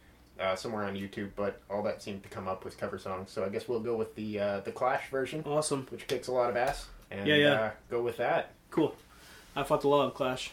uh, 0.40 0.54
somewhere 0.56 0.84
on 0.84 0.94
YouTube. 0.94 1.30
But 1.36 1.60
all 1.70 1.82
that 1.82 2.02
seemed 2.02 2.22
to 2.22 2.28
come 2.28 2.46
up 2.48 2.64
was 2.64 2.74
cover 2.74 2.98
songs, 2.98 3.30
so 3.30 3.44
I 3.44 3.48
guess 3.48 3.68
we'll 3.68 3.80
go 3.80 3.96
with 3.96 4.14
the 4.14 4.40
uh, 4.40 4.60
the 4.60 4.72
Clash 4.72 5.10
version, 5.10 5.42
Awesome. 5.46 5.86
which 5.90 6.06
kicks 6.06 6.28
a 6.28 6.32
lot 6.32 6.50
of 6.50 6.56
ass, 6.56 6.86
and 7.10 7.26
Yeah, 7.26 7.36
yeah. 7.36 7.52
Uh, 7.54 7.70
go 7.90 8.02
with 8.02 8.16
that. 8.18 8.52
Cool. 8.70 8.94
I 9.56 9.62
fought 9.64 9.80
the 9.80 9.88
law 9.88 10.06
of 10.06 10.14
Clash. 10.14 10.50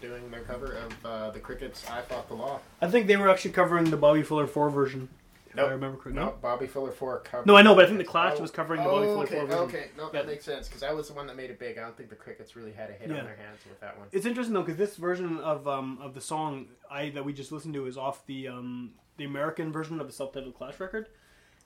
Doing 0.00 0.30
their 0.30 0.40
cover 0.42 0.72
of 0.74 1.06
uh, 1.06 1.30
the 1.30 1.40
Crickets' 1.40 1.84
"I 1.90 2.02
Fought 2.02 2.28
the 2.28 2.34
Law." 2.34 2.60
I 2.80 2.88
think 2.88 3.06
they 3.06 3.16
were 3.16 3.28
actually 3.28 3.52
covering 3.52 3.90
the 3.90 3.96
Bobby 3.96 4.22
Fuller 4.22 4.46
four 4.46 4.70
version. 4.70 5.08
If 5.48 5.54
Nope. 5.56 5.68
I 5.68 5.72
remember 5.72 5.96
correctly. 5.96 6.20
No, 6.20 6.26
No. 6.26 6.34
Bobby 6.42 6.66
Fuller 6.66 6.90
four 6.90 7.20
cover. 7.20 7.44
No, 7.46 7.56
I 7.56 7.62
know, 7.62 7.74
but 7.74 7.84
I 7.84 7.86
think 7.86 7.96
the 7.98 8.04
Clash 8.04 8.34
Oh, 8.36 8.42
was 8.42 8.50
covering 8.50 8.82
the 8.82 8.88
oh, 8.90 8.92
Bobby 8.96 9.06
Fuller 9.06 9.24
okay, 9.24 9.36
four 9.36 9.46
version. 9.46 9.62
Okay, 9.64 9.86
no, 9.96 10.10
that 10.10 10.24
Yeah. 10.24 10.30
makes 10.30 10.44
sense 10.44 10.68
because 10.68 10.82
I 10.82 10.92
was 10.92 11.08
the 11.08 11.14
one 11.14 11.26
that 11.28 11.36
made 11.36 11.48
it 11.48 11.58
big. 11.58 11.78
I 11.78 11.80
don't 11.80 11.96
think 11.96 12.10
the 12.10 12.16
Crickets 12.16 12.54
really 12.56 12.72
had 12.72 12.90
a 12.90 12.92
hit 12.92 13.08
Yeah. 13.08 13.20
on 13.20 13.24
their 13.24 13.36
hands 13.36 13.60
with 13.68 13.80
that 13.80 13.96
one. 13.98 14.08
It's 14.12 14.26
interesting 14.26 14.52
though 14.54 14.60
because 14.62 14.76
this 14.76 14.96
version 14.96 15.38
of 15.38 15.66
um, 15.66 15.98
of 16.02 16.12
the 16.14 16.20
song 16.20 16.66
I 16.90 17.08
that 17.10 17.24
we 17.24 17.32
just 17.32 17.52
listened 17.52 17.72
to 17.74 17.86
is 17.86 17.96
off 17.96 18.26
the 18.26 18.48
um, 18.48 18.90
the 19.16 19.24
American 19.24 19.72
version 19.72 19.98
of 19.98 20.06
the 20.06 20.12
self-titled 20.12 20.54
Clash 20.56 20.78
record, 20.78 21.08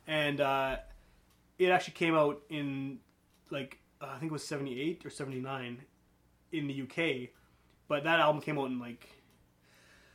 and 0.07 0.41
uh, 0.41 0.77
it 1.59 1.71
actually 1.71 1.95
came 1.95 2.15
out 2.15 2.41
in 2.49 3.01
like 3.51 3.79
uh, 4.01 4.07
I 4.15 4.19
think 4.19 4.31
it 4.31 4.33
was 4.33 4.45
seventy 4.47 4.81
eight 4.81 5.05
or 5.05 5.11
seventy 5.11 5.41
nine 5.41 5.79
in 6.53 6.69
the 6.69 6.83
UK, 6.83 7.31
but 7.91 8.05
that 8.05 8.21
album 8.21 8.41
came 8.41 8.57
out 8.57 8.71
in 8.71 8.79
like. 8.79 9.07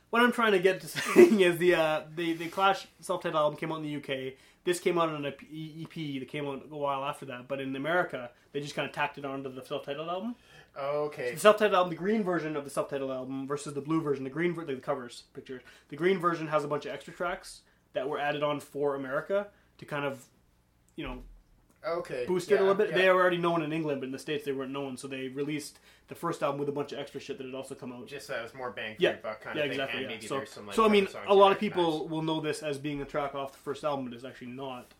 What 0.08 0.22
I'm 0.22 0.32
trying 0.32 0.52
to 0.52 0.58
get 0.58 0.80
to 0.80 0.88
saying 0.88 1.40
is 1.40 1.58
the 1.58 1.74
uh, 1.74 2.00
the 2.16 2.32
the 2.32 2.48
Clash 2.48 2.88
self-titled 3.00 3.38
album 3.38 3.58
came 3.58 3.70
out 3.70 3.82
in 3.82 3.84
the 3.84 3.96
UK. 3.96 4.32
This 4.64 4.80
came 4.80 4.98
out 4.98 5.10
on 5.10 5.24
an 5.24 5.32
EP 5.32 5.94
that 5.94 6.26
came 6.28 6.48
out 6.48 6.64
a 6.68 6.76
while 6.76 7.04
after 7.04 7.26
that, 7.26 7.46
but 7.46 7.60
in 7.60 7.76
America 7.76 8.30
they 8.52 8.60
just 8.60 8.74
kind 8.74 8.88
of 8.88 8.94
tacked 8.94 9.18
it 9.18 9.24
onto 9.24 9.52
the 9.52 9.62
self-titled 9.62 10.08
album. 10.08 10.34
Okay, 10.76 11.34
The 11.34 11.40
self-titled 11.40 11.74
album, 11.74 11.90
the 11.90 11.96
green 11.96 12.22
version 12.24 12.56
of 12.56 12.64
the 12.64 12.70
self-titled 12.70 13.10
album 13.10 13.46
versus 13.46 13.74
the 13.74 13.80
blue 13.80 14.00
version. 14.00 14.24
The 14.24 14.30
green, 14.30 14.54
ver- 14.54 14.64
like 14.64 14.76
the 14.76 14.82
covers, 14.82 15.24
pictures. 15.34 15.62
The 15.88 15.96
green 15.96 16.18
version 16.18 16.48
has 16.48 16.64
a 16.64 16.68
bunch 16.68 16.84
of 16.84 16.92
extra 16.92 17.14
tracks 17.14 17.60
that 17.92 18.08
were 18.08 18.18
added 18.18 18.42
on 18.42 18.60
for 18.60 18.94
America 18.94 19.46
to 19.78 19.84
kind 19.86 20.04
of, 20.04 20.24
you 20.96 21.04
know, 21.04 21.22
okay, 21.84 22.24
Boosted 22.26 22.52
yeah, 22.54 22.58
a 22.58 22.62
little 22.62 22.74
bit. 22.74 22.90
yeah. 22.90 22.96
They 22.98 23.10
were 23.10 23.20
already 23.20 23.38
known 23.38 23.62
in 23.62 23.72
England, 23.72 24.00
but 24.00 24.06
in 24.06 24.12
the 24.12 24.18
states 24.18 24.44
they 24.44 24.52
weren't 24.52 24.72
known. 24.72 24.96
So 24.96 25.08
they 25.08 25.28
released 25.28 25.78
the 26.08 26.14
first 26.14 26.42
album 26.42 26.58
with 26.60 26.68
a 26.68 26.72
bunch 26.72 26.92
of 26.92 26.98
extra 26.98 27.20
shit 27.20 27.38
that 27.38 27.44
had 27.46 27.54
also 27.54 27.74
come 27.74 27.92
out. 27.92 28.06
just 28.06 28.30
uh, 28.30 28.34
was 28.42 28.54
more 28.54 28.70
bang 28.70 28.96
for 28.96 29.02
Yeah, 29.02 29.10
your 29.10 29.18
buck 29.18 29.40
kind 29.40 29.56
yeah, 29.56 29.64
of 29.64 29.70
thing. 29.70 29.80
exactly. 29.80 30.02
and 30.02 30.10
Yeah. 30.10 30.16
maybe 30.16 30.26
So, 30.26 30.36
there's 30.36 30.50
some, 30.50 30.66
like, 30.66 30.76
so 30.76 30.84
I 30.84 30.88
mean, 30.88 31.06
songs 31.08 31.24
a 31.28 31.32
you 31.32 31.38
lot 31.38 31.52
of 31.52 31.58
people 31.58 32.06
will 32.08 32.22
know 32.22 32.40
this 32.40 32.62
as 32.62 32.78
being 32.78 33.02
a 33.02 33.04
track 33.04 33.34
off 33.34 33.52
the 33.52 33.58
first 33.58 33.84
album, 33.84 34.04
but 34.06 34.14
it's 34.14 34.24
actually 34.24 34.48
not. 34.48 34.92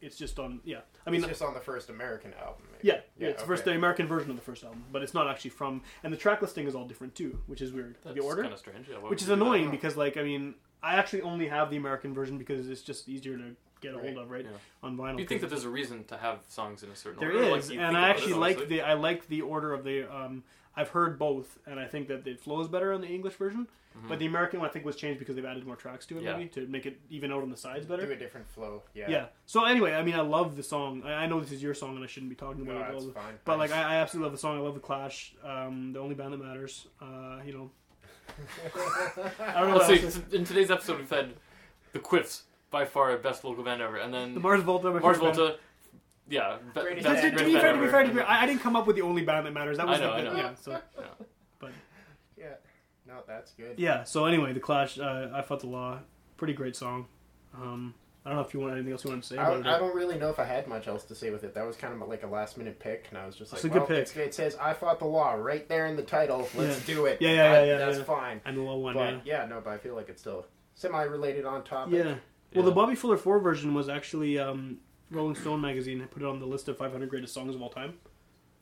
It's 0.00 0.16
just 0.16 0.38
on. 0.40 0.60
Yeah, 0.64 0.78
I 1.06 1.10
mean, 1.10 1.20
it's 1.20 1.28
just 1.28 1.42
on 1.42 1.54
the 1.54 1.60
first 1.60 1.88
American 1.88 2.34
album. 2.34 2.64
Maybe. 2.72 2.88
yeah, 2.88 3.00
yeah, 3.18 3.28
it's 3.28 3.42
the 3.42 3.46
first 3.46 3.64
the 3.64 3.72
American 3.72 4.08
version 4.08 4.30
of 4.30 4.36
the 4.36 4.42
first 4.42 4.64
album, 4.64 4.84
but 4.90 5.00
it's 5.00 5.14
not 5.14 5.28
actually 5.28 5.50
from. 5.50 5.80
And 6.02 6.12
the 6.12 6.16
track 6.16 6.42
listing 6.42 6.66
is 6.66 6.74
all 6.74 6.84
different 6.86 7.14
too, 7.14 7.38
which 7.46 7.60
is 7.62 7.72
weird. 7.72 7.96
That's 8.02 8.16
the 8.16 8.20
order. 8.22 8.42
kind 8.42 8.52
of 8.52 8.58
strange. 8.58 8.88
Yeah, 8.88 8.96
which 8.96 9.22
is 9.22 9.28
you 9.28 9.36
that? 9.36 9.40
annoying 9.40 9.70
because 9.70 9.96
like 9.96 10.16
I 10.16 10.24
mean 10.24 10.56
I 10.82 10.96
actually 10.96 11.22
only 11.22 11.46
have 11.46 11.70
the 11.70 11.76
American 11.76 12.14
version 12.14 12.36
because 12.36 12.68
it's 12.68 12.82
just 12.82 13.08
easier 13.08 13.36
to 13.38 13.54
get 13.82 13.92
a 13.92 13.96
Right. 13.98 14.06
hold 14.06 14.18
of 14.18 14.30
right 14.30 14.44
Yeah. 14.44 14.50
on 14.82 14.96
vinyl. 14.96 15.18
You 15.18 15.26
think 15.26 15.40
that 15.42 15.50
there's 15.50 15.64
a 15.64 15.68
reason 15.70 16.04
to 16.04 16.16
have 16.16 16.38
songs 16.48 16.82
in 16.82 16.90
a 16.90 16.96
certain 16.96 17.20
there 17.20 17.32
order? 17.32 17.50
like 17.50 17.70
and 17.70 17.96
I 17.96 18.08
actually 18.08 18.34
like 18.34 18.68
the 18.68 18.80
I 18.80 18.94
like 18.94 19.26
the 19.28 19.42
order 19.42 19.74
of 19.74 19.84
the. 19.84 20.04
Um, 20.14 20.44
I've 20.74 20.88
heard 20.88 21.18
both, 21.18 21.58
and 21.66 21.78
I 21.78 21.86
think 21.86 22.08
that 22.08 22.26
it 22.26 22.40
flows 22.40 22.66
better 22.66 22.94
on 22.94 23.02
the 23.02 23.08
English 23.08 23.34
version. 23.34 23.68
But 24.08 24.18
the 24.18 24.24
American 24.24 24.58
one 24.60 24.66
I 24.70 24.72
think 24.72 24.86
was 24.86 24.96
changed 24.96 25.18
because 25.18 25.36
they've 25.36 25.44
added 25.44 25.66
more 25.66 25.76
tracks 25.76 26.06
to 26.06 26.14
it, 26.14 26.20
Mm-hmm. 26.20 26.26
Yeah. 26.26 26.36
maybe 26.38 26.48
to 26.48 26.66
make 26.66 26.86
it 26.86 26.98
even 27.10 27.30
out 27.30 27.42
on 27.42 27.50
the 27.50 27.58
sides 27.58 27.84
better. 27.84 28.06
Do 28.06 28.12
a 28.12 28.16
different 28.16 28.48
flow. 28.48 28.82
Yeah. 28.94 29.10
Yeah. 29.10 29.26
So 29.44 29.66
anyway, 29.66 29.92
I 29.92 30.02
mean, 30.02 30.14
I 30.14 30.22
love 30.22 30.56
the 30.56 30.62
song. 30.62 31.02
I, 31.04 31.12
I 31.12 31.26
know 31.26 31.40
this 31.40 31.52
is 31.52 31.62
your 31.62 31.74
song, 31.74 31.96
and 31.96 32.02
I 32.02 32.06
shouldn't 32.06 32.30
be 32.30 32.36
talking 32.36 32.64
No, 32.64 32.70
about 32.70 32.88
it. 32.88 32.92
that's 32.94 33.04
all, 33.04 33.10
fine. 33.12 33.34
But 33.44 33.58
like, 33.58 33.70
I, 33.70 33.82
I 33.82 33.94
absolutely 33.96 34.24
love 34.24 34.32
the 34.32 34.38
song. 34.38 34.56
I 34.56 34.60
love 34.60 34.72
the 34.72 34.80
Clash. 34.80 35.34
Um, 35.44 35.92
the 35.92 35.98
only 36.00 36.14
band 36.14 36.32
that 36.32 36.38
matters. 36.42 36.86
Uh, 37.02 37.40
you 37.44 37.52
know. 37.52 37.70
I 39.40 39.60
don't 39.60 39.70
know. 39.70 39.76
Let's 39.76 40.04
What 40.04 40.12
see. 40.30 40.36
In 40.36 40.44
today's 40.44 40.70
episode, 40.70 40.98
we've 40.98 41.10
had 41.10 41.34
the 41.92 41.98
Quiffs, 41.98 42.42
by 42.72 42.84
far 42.86 43.10
our 43.12 43.18
best 43.18 43.44
local 43.44 43.62
band 43.62 43.80
ever, 43.82 43.96
and 43.98 44.12
then 44.12 44.34
the 44.34 44.40
Mars 44.40 44.62
Volta. 44.62 44.88
I'm 44.88 45.00
Mars 45.00 45.18
huge 45.18 45.34
fan. 45.34 45.34
Volta. 45.36 45.58
Yeah, 46.28 46.56
be- 46.74 47.02
best 47.02 47.22
To, 47.22 47.30
to 47.30 47.44
be 47.44 47.52
fair, 47.52 47.72
to 47.74 47.80
be 47.80 47.86
fair, 47.88 48.02
to 48.02 48.08
be 48.08 48.14
fair, 48.16 48.28
I, 48.28 48.42
I 48.42 48.46
didn't 48.46 48.62
come 48.62 48.74
up 48.74 48.86
with 48.86 48.96
the 48.96 49.02
only 49.02 49.22
band 49.22 49.46
that 49.46 49.52
matters. 49.52 49.76
That 49.76 49.86
was 49.86 50.00
I 50.00 50.02
know, 50.02 50.10
like 50.10 50.18
I 50.20 50.22
the- 50.24 50.30
know. 50.30 50.36
yeah. 50.36 50.54
So 50.60 50.80
Yeah. 52.36 52.44
No, 53.06 53.14
that's 53.26 53.52
good. 53.52 53.78
yeah. 53.78 54.04
So 54.04 54.24
anyway, 54.24 54.52
the 54.52 54.60
Clash. 54.60 54.98
Uh, 54.98 55.28
I 55.34 55.42
fought 55.42 55.60
the 55.60 55.66
law. 55.66 55.98
Pretty 56.36 56.54
great 56.54 56.74
song. 56.74 57.06
Um, 57.54 57.94
I 58.24 58.30
don't 58.30 58.38
know 58.38 58.44
if 58.44 58.54
you 58.54 58.60
want 58.60 58.72
anything 58.74 58.92
else 58.92 59.04
you 59.04 59.10
want 59.10 59.22
to 59.22 59.28
say 59.28 59.36
I, 59.36 59.42
about 59.52 59.66
I 59.66 59.76
it. 59.76 59.78
don't 59.80 59.94
really 59.94 60.16
know 60.18 60.30
if 60.30 60.38
I 60.38 60.44
had 60.44 60.66
much 60.68 60.86
else 60.88 61.04
to 61.04 61.14
say 61.14 61.30
with 61.30 61.44
it. 61.44 61.54
That 61.54 61.66
was 61.66 61.76
kind 61.76 61.92
of 62.00 62.08
like 62.08 62.22
a 62.22 62.26
last 62.26 62.56
minute 62.56 62.78
pick, 62.78 63.06
and 63.10 63.18
I 63.18 63.26
was 63.26 63.34
just 63.36 63.52
like, 63.52 63.58
It's 63.58 63.64
a 63.64 63.68
good 63.68 63.78
well, 63.80 63.86
pick. 63.88 63.98
it's- 63.98 64.16
it 64.16 64.34
says 64.34 64.56
"I 64.60 64.72
fought 64.72 64.98
the 65.00 65.04
law" 65.06 65.32
right 65.34 65.68
there 65.68 65.86
in 65.86 65.96
the 65.96 66.02
title. 66.02 66.48
Let's 66.54 66.88
Yeah. 66.88 66.94
do 66.94 67.06
it. 67.06 67.20
Yeah, 67.20 67.30
yeah, 67.30 67.42
I- 67.42 67.46
yeah, 67.52 67.64
yeah, 67.64 67.78
That's 67.78 67.98
yeah. 67.98 68.04
fine. 68.04 68.40
And 68.44 68.56
the 68.56 68.62
low 68.62 68.78
one. 68.78 68.94
But 68.94 69.26
yeah. 69.26 69.40
yeah, 69.40 69.46
no, 69.46 69.60
but 69.60 69.70
I 69.74 69.78
feel 69.78 69.94
like 69.94 70.08
it's 70.08 70.20
still 70.22 70.46
semi-related 70.74 71.44
on 71.44 71.64
topic. 71.64 71.94
Yeah. 72.04 72.14
Well, 72.54 72.64
the 72.64 72.72
Bobby 72.72 72.94
Fuller 72.94 73.16
4 73.16 73.38
version 73.38 73.74
was 73.74 73.88
actually 73.88 74.38
um, 74.38 74.78
Rolling 75.10 75.34
Stone 75.34 75.60
magazine 75.60 76.00
had 76.00 76.10
put 76.10 76.22
it 76.22 76.26
on 76.26 76.38
the 76.38 76.46
list 76.46 76.68
of 76.68 76.76
500 76.76 77.08
greatest 77.08 77.34
songs 77.34 77.54
of 77.54 77.62
all 77.62 77.70
time, 77.70 77.94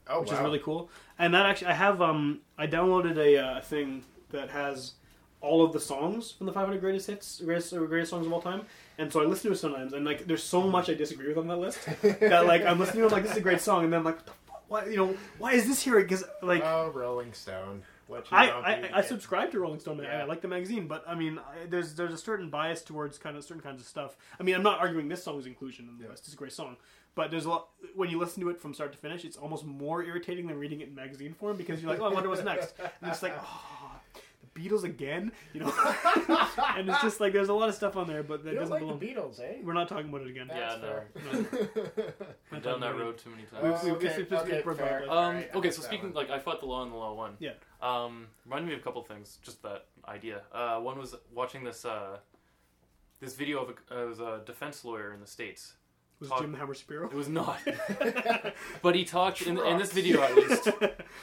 Oh 0.08 0.20
which 0.20 0.30
wow. 0.30 0.36
is 0.36 0.42
really 0.42 0.58
cool. 0.58 0.90
And 1.18 1.34
that 1.34 1.46
actually, 1.46 1.68
I 1.68 1.74
have 1.74 2.00
um, 2.02 2.40
I 2.58 2.66
downloaded 2.66 3.16
a 3.16 3.38
uh, 3.38 3.60
thing 3.60 4.04
that 4.30 4.50
has 4.50 4.92
all 5.40 5.64
of 5.64 5.72
the 5.72 5.80
songs 5.80 6.32
from 6.32 6.46
the 6.46 6.52
500 6.52 6.80
greatest 6.80 7.06
hits, 7.06 7.40
greatest, 7.40 7.74
greatest 7.74 8.10
songs 8.10 8.26
of 8.26 8.32
all 8.32 8.42
time. 8.42 8.62
And 8.98 9.10
so 9.10 9.22
I 9.22 9.24
listen 9.24 9.50
to 9.50 9.54
it 9.54 9.58
sometimes, 9.58 9.92
and 9.92 10.04
like, 10.04 10.26
there's 10.26 10.42
so 10.42 10.62
much 10.68 10.90
I 10.90 10.94
disagree 10.94 11.28
with 11.28 11.38
on 11.38 11.48
that 11.48 11.56
list 11.56 11.78
that 12.02 12.46
like 12.46 12.64
I'm 12.64 12.78
listening 12.78 13.02
to 13.02 13.06
it 13.06 13.12
like 13.12 13.22
this 13.22 13.32
is 13.32 13.38
a 13.38 13.42
great 13.42 13.60
song, 13.60 13.84
and 13.84 13.92
then 13.92 14.00
I'm 14.00 14.04
like, 14.04 14.16
what 14.16 14.26
the 14.26 14.32
fuck? 14.46 14.62
why 14.68 14.84
you 14.86 14.96
know 14.96 15.16
why 15.38 15.52
is 15.52 15.66
this 15.66 15.82
here? 15.82 16.00
Because 16.00 16.24
like. 16.42 16.62
Oh, 16.64 16.90
Rolling 16.94 17.32
Stone. 17.32 17.82
What 18.10 18.30
you 18.30 18.36
I, 18.36 18.46
don't 18.46 18.64
I, 18.64 18.80
do, 18.80 18.88
I 18.92 19.00
subscribe 19.02 19.52
to 19.52 19.60
Rolling 19.60 19.80
Stone. 19.80 19.98
mag- 19.98 20.06
I 20.06 20.18
Yeah. 20.18 20.24
like 20.24 20.40
the 20.42 20.48
magazine, 20.48 20.86
but 20.88 21.04
I 21.06 21.14
mean, 21.14 21.38
I, 21.38 21.66
there's 21.66 21.94
there's 21.94 22.12
a 22.12 22.18
certain 22.18 22.50
bias 22.50 22.82
towards 22.82 23.18
kind 23.18 23.36
of 23.36 23.44
certain 23.44 23.62
kinds 23.62 23.80
of 23.80 23.86
stuff. 23.86 24.16
I 24.38 24.42
mean, 24.42 24.54
I'm 24.54 24.62
not 24.62 24.80
arguing 24.80 25.08
this 25.08 25.22
song's 25.22 25.46
inclusion 25.46 25.88
in 25.88 25.96
the 26.02 26.10
list. 26.10 26.24
It's 26.24 26.34
a 26.34 26.36
great 26.36 26.52
song, 26.52 26.76
but 27.14 27.30
there's 27.30 27.44
a 27.44 27.50
lot 27.50 27.68
when 27.94 28.10
you 28.10 28.18
listen 28.18 28.42
to 28.42 28.50
it 28.50 28.60
from 28.60 28.74
start 28.74 28.92
to 28.92 28.98
finish. 28.98 29.24
It's 29.24 29.36
almost 29.36 29.64
more 29.64 30.02
irritating 30.02 30.46
than 30.48 30.58
reading 30.58 30.80
it 30.80 30.88
in 30.88 30.94
magazine 30.94 31.32
form 31.34 31.56
because 31.56 31.80
you're 31.80 31.90
like, 31.90 32.00
oh, 32.00 32.06
I 32.06 32.12
wonder 32.12 32.28
what's 32.28 32.42
next, 32.44 32.74
and 33.00 33.10
it's 33.10 33.22
like, 33.22 33.34
oh, 33.40 33.92
the 34.54 34.60
Beatles 34.60 34.82
again, 34.84 35.30
you 35.54 35.60
know. 35.60 35.72
and 36.76 36.88
it's 36.88 37.00
just 37.02 37.20
like 37.20 37.32
there's 37.32 37.48
a 37.50 37.54
lot 37.54 37.68
of 37.68 37.74
stuff 37.74 37.96
on 37.96 38.08
there, 38.08 38.22
but 38.24 38.42
that 38.44 38.50
You 38.54 38.58
don't 38.58 38.68
doesn't 38.70 38.72
like 38.72 38.80
belong. 38.80 38.98
the 38.98 39.06
Beatles, 39.06 39.40
eh? 39.40 39.58
We're 39.62 39.72
not 39.74 39.88
talking 39.88 40.08
about 40.08 40.22
it 40.22 40.28
again. 40.28 40.46
Yeah, 40.50 40.76
That's 40.76 40.82
no. 40.82 41.44
fair. 41.44 42.14
Not 42.52 42.62
Down 42.64 42.80
that 42.80 42.96
road 42.96 43.18
too 43.18 43.30
many 43.30 43.44
times. 43.44 43.62
We've- 43.84 43.94
okay, 43.96 44.16
we've- 44.16 44.22
we've- 44.30 44.36
okay, 44.36 44.62
fair. 44.76 45.02
Um, 45.04 45.10
Alright, 45.10 45.54
okay, 45.54 45.70
so 45.70 45.82
speaking 45.82 46.12
like 46.14 46.30
I 46.30 46.38
fought 46.40 46.60
the 46.60 46.66
law 46.66 46.82
and 46.82 46.90
the 46.92 46.96
law 46.96 47.14
won. 47.14 47.36
Yeah. 47.38 47.52
Um, 47.82 48.26
reminded 48.44 48.68
me 48.68 48.74
of 48.74 48.80
a 48.80 48.82
couple 48.82 49.02
things. 49.02 49.38
Just 49.42 49.62
that 49.62 49.86
idea. 50.06 50.42
Uh, 50.52 50.78
one 50.80 50.98
was 50.98 51.14
watching 51.34 51.64
this 51.64 51.84
uh, 51.84 52.18
this 53.20 53.34
video 53.34 53.62
of 53.62 53.70
a, 53.70 53.94
uh, 53.94 54.04
it 54.04 54.08
was 54.08 54.20
a 54.20 54.42
defense 54.44 54.84
lawyer 54.84 55.12
in 55.12 55.20
the 55.20 55.26
states. 55.26 55.74
Was 56.20 56.28
Talk- 56.28 56.42
Jim 56.42 56.52
Hammer 56.54 56.74
Shapiro? 56.74 57.06
It 57.08 57.14
was 57.14 57.28
not, 57.30 57.58
but 58.82 58.94
he 58.94 59.04
talked 59.04 59.40
in, 59.42 59.58
in 59.58 59.78
this 59.78 59.92
video 59.92 60.22
at 60.22 60.34
least. 60.36 60.68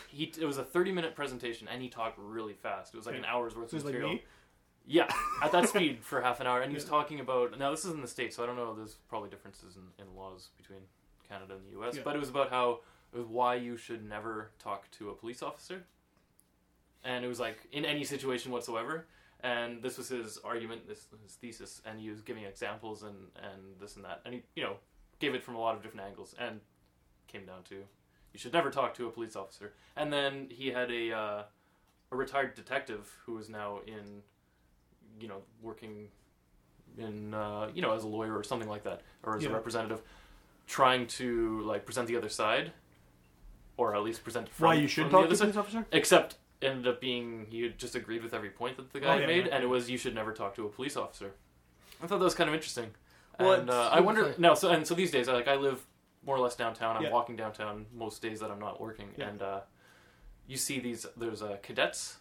He 0.10 0.34
it 0.40 0.46
was 0.46 0.58
a 0.58 0.64
thirty 0.64 0.92
minute 0.92 1.16
presentation 1.16 1.68
and 1.68 1.82
he 1.82 1.90
talked 1.90 2.18
really 2.18 2.54
fast. 2.54 2.94
It 2.94 2.98
was 2.98 3.06
like 3.06 3.16
an 3.16 3.26
hour's 3.26 3.56
worth 3.56 3.70
So 3.70 3.78
of 3.78 3.86
like 3.86 3.94
material. 3.94 4.14
me. 4.16 4.24
Yeah, 4.90 5.08
at 5.44 5.52
that 5.52 5.68
speed 5.70 6.00
for 6.02 6.22
half 6.22 6.40
an 6.40 6.48
hour, 6.48 6.62
and 6.62 6.72
he 6.72 6.76
was 6.76 6.86
talking 6.86 7.20
about. 7.20 7.58
Now 7.60 7.72
this 7.72 7.84
is 7.86 7.92
in 7.92 8.02
the 8.02 8.08
states, 8.08 8.36
so 8.36 8.44
I 8.44 8.46
don't 8.48 8.56
know. 8.56 8.74
There's 8.74 8.96
probably 9.10 9.30
differences 9.30 9.76
in, 9.76 9.84
in 10.04 10.16
laws 10.16 10.50
between 10.58 10.80
Canada 11.28 11.56
and 11.56 11.66
the 11.66 11.72
U.S. 11.72 11.96
Yeah. 11.98 12.02
But 12.06 12.16
it 12.16 12.20
was 12.20 12.30
about 12.30 12.50
how 12.50 12.80
it 13.14 13.18
was 13.18 13.28
why 13.28 13.56
you 13.56 13.76
should 13.78 14.08
never 14.08 14.52
talk 14.60 14.90
to 14.92 15.10
a 15.10 15.14
police 15.14 15.44
officer, 15.44 15.84
and 17.04 17.24
it 17.24 17.28
was 17.28 17.40
like 17.40 17.58
in 17.72 17.86
any 17.86 18.04
situation 18.04 18.52
whatsoever. 18.52 19.08
And 19.42 19.84
this 19.84 19.98
was 20.00 20.10
his 20.10 20.40
argument, 20.44 20.88
this 20.88 21.06
his 21.24 21.34
thesis, 21.34 21.82
and 21.86 22.00
he 22.00 22.10
was 22.10 22.22
giving 22.22 22.44
examples 22.44 23.04
and 23.04 23.16
and 23.36 23.80
this 23.80 23.96
and 23.96 24.06
that, 24.06 24.22
and 24.26 24.34
he 24.34 24.44
you 24.56 24.64
know 24.64 24.78
gave 25.20 25.36
it 25.36 25.44
from 25.44 25.56
a 25.56 25.60
lot 25.60 25.76
of 25.76 25.84
different 25.84 26.08
angles, 26.08 26.36
and 26.40 26.60
came 27.28 27.46
down 27.46 27.64
to 27.70 27.76
you 27.76 28.40
should 28.40 28.54
never 28.54 28.70
talk 28.70 28.94
to 28.96 29.08
a 29.08 29.12
police 29.12 29.36
officer. 29.36 29.74
And 29.96 30.12
then 30.12 30.48
he 30.50 30.70
had 30.70 30.92
a 30.92 31.12
uh, 31.12 31.44
a 32.12 32.16
retired 32.16 32.56
detective 32.56 33.12
who 33.26 33.38
is 33.38 33.50
now 33.50 33.80
in 33.86 34.22
you 35.20 35.28
know 35.28 35.42
working 35.62 36.08
in 36.98 37.34
uh, 37.34 37.70
you 37.74 37.82
know 37.82 37.94
as 37.94 38.04
a 38.04 38.08
lawyer 38.08 38.36
or 38.36 38.44
something 38.44 38.70
like 38.70 38.84
that 38.84 39.02
or 39.24 39.38
as 39.38 39.46
a 39.46 39.50
representative 39.50 40.02
trying 40.68 41.08
to 41.08 41.62
like 41.62 41.86
present 41.86 42.08
the 42.08 42.16
other 42.18 42.30
side 42.30 42.72
or 43.78 43.96
at 43.96 44.04
least 44.04 44.24
present 44.24 44.50
from, 44.50 44.68
Why 44.70 44.74
you 44.74 44.88
should 44.88 45.10
talk 45.10 45.30
the 45.30 45.36
to 45.36 45.44
a 45.44 45.46
police 45.46 45.58
officer? 45.58 45.86
except 45.92 46.38
ended 46.62 46.88
up 46.88 47.00
being 47.00 47.46
he 47.50 47.70
just 47.70 47.96
agreed 47.96 48.24
with 48.24 48.34
every 48.34 48.50
point 48.50 48.78
that 48.78 48.92
the 48.94 49.00
guy 49.00 49.16
Oh, 49.16 49.20
yeah, 49.20 49.28
made 49.28 49.46
yeah. 49.46 49.56
and 49.56 49.64
it 49.64 49.68
was 49.68 49.90
you 49.90 49.98
should 49.98 50.16
never 50.16 50.34
talk 50.34 50.56
to 50.56 50.66
a 50.66 50.70
police 50.70 50.98
officer 50.98 51.32
i 52.02 52.08
thought 52.08 52.18
that 52.20 52.26
was 52.26 52.34
kind 52.36 52.50
of 52.50 52.54
interesting 52.56 52.90
Well, 53.40 53.54
and 53.54 53.70
uh, 53.70 53.90
i 53.94 54.00
wonder 54.00 54.34
no 54.38 54.56
so 54.56 54.70
and 54.70 54.86
so 54.88 54.96
these 54.96 55.12
days 55.12 55.28
I, 55.30 55.34
like 55.34 55.48
i 55.48 55.56
live 55.56 55.86
more 56.26 56.36
or 56.36 56.40
less 56.40 56.56
downtown 56.56 56.98
i'm 56.98 57.04
Yeah. 57.04 57.12
walking 57.12 57.36
downtown 57.36 57.86
most 57.94 58.22
days 58.22 58.40
that 58.40 58.50
i'm 58.50 58.60
not 58.60 58.82
working 58.82 59.10
Yeah. 59.18 59.28
and 59.30 59.42
uh, 59.42 59.60
you 60.48 60.58
see 60.58 60.80
these 60.80 61.06
there's 61.16 61.42
uh, 61.44 61.58
cadets 61.62 62.18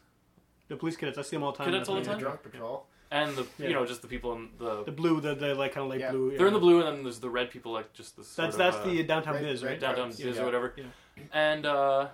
The 0.68 0.76
police 0.76 0.96
cadets, 0.96 1.16
I 1.16 1.22
see 1.22 1.36
them 1.36 1.44
all 1.44 1.52
the 1.52 1.58
time. 1.58 1.66
Cadets 1.68 1.88
all 1.88 1.94
the 1.94 2.02
time? 2.04 2.18
Drunk 2.18 2.42
patrol. 2.42 2.86
and 3.12 3.36
the 3.36 3.46
Yeah. 3.58 3.68
you 3.68 3.74
know 3.74 3.86
just 3.86 4.02
the 4.02 4.08
people 4.08 4.32
in 4.34 4.48
the 4.58 4.82
The 4.84 4.90
blue, 5.00 5.20
the, 5.20 5.34
the 5.34 5.54
like 5.54 5.72
kind 5.74 5.84
of 5.84 5.90
light 5.90 6.00
Yeah. 6.00 6.10
blue. 6.10 6.36
they're 6.36 6.48
in 6.48 6.52
the 6.52 6.64
blue 6.66 6.78
and 6.84 6.88
then 6.96 7.02
there's 7.04 7.20
the 7.20 7.30
red 7.30 7.50
people 7.50 7.70
like 7.72 7.92
just 7.94 8.16
the 8.16 8.24
sort 8.24 8.36
That's 8.48 8.54
of, 8.56 8.58
that's 8.58 8.76
uh, 8.78 8.84
the 8.90 9.02
downtown 9.04 9.34
Red- 9.34 9.44
biz, 9.44 9.64
right? 9.64 9.78
downtown 9.80 10.06
Cards, 10.10 10.20
biz 10.20 10.36
yeah. 10.36 10.42
or 10.42 10.44
whatever 10.44 10.74
Yeah. 10.76 10.84
and 11.32 11.64
uh, 11.66 12.08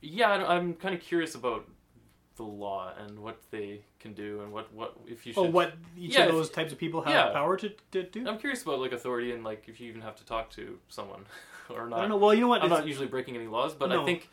yeah 0.00 0.30
I- 0.30 0.56
i'm 0.56 0.74
kind 0.74 0.94
of 0.94 1.00
curious 1.00 1.34
about 1.34 1.66
the 2.36 2.42
law 2.42 2.92
and 2.98 3.18
what 3.20 3.40
they 3.50 3.80
can 3.98 4.12
do 4.12 4.42
and 4.42 4.52
what 4.52 4.72
what 4.72 4.94
if 5.06 5.26
you 5.26 5.32
oh, 5.36 5.42
should 5.44 5.48
Oh, 5.48 5.52
what 5.52 5.72
each 5.98 6.14
Yeah, 6.14 6.24
of 6.24 6.28
if- 6.28 6.34
those 6.34 6.50
types 6.50 6.70
of 6.72 6.78
people 6.78 7.00
have 7.02 7.12
yeah. 7.12 7.32
power 7.32 7.56
to, 7.56 7.70
to 7.92 8.02
do? 8.02 8.28
i'm 8.28 8.38
curious 8.38 8.62
about 8.62 8.78
like 8.80 8.92
authority 8.92 9.32
and 9.32 9.42
like 9.42 9.64
if 9.68 9.80
you 9.80 9.88
even 9.88 10.02
have 10.02 10.16
to 10.16 10.24
talk 10.26 10.50
to 10.50 10.78
someone 10.88 11.24
or 11.70 11.88
not 11.88 11.98
I 11.98 12.00
don't 12.02 12.10
know. 12.10 12.16
Well, 12.18 12.34
you 12.34 12.42
know 12.42 12.48
what? 12.48 12.60
i'm 12.60 12.66
It's- 12.66 12.80
not 12.80 12.86
usually 12.86 13.06
breaking 13.06 13.36
any 13.36 13.46
laws 13.46 13.74
but 13.74 13.88
No. 13.88 14.02
i 14.02 14.04
think 14.04 14.28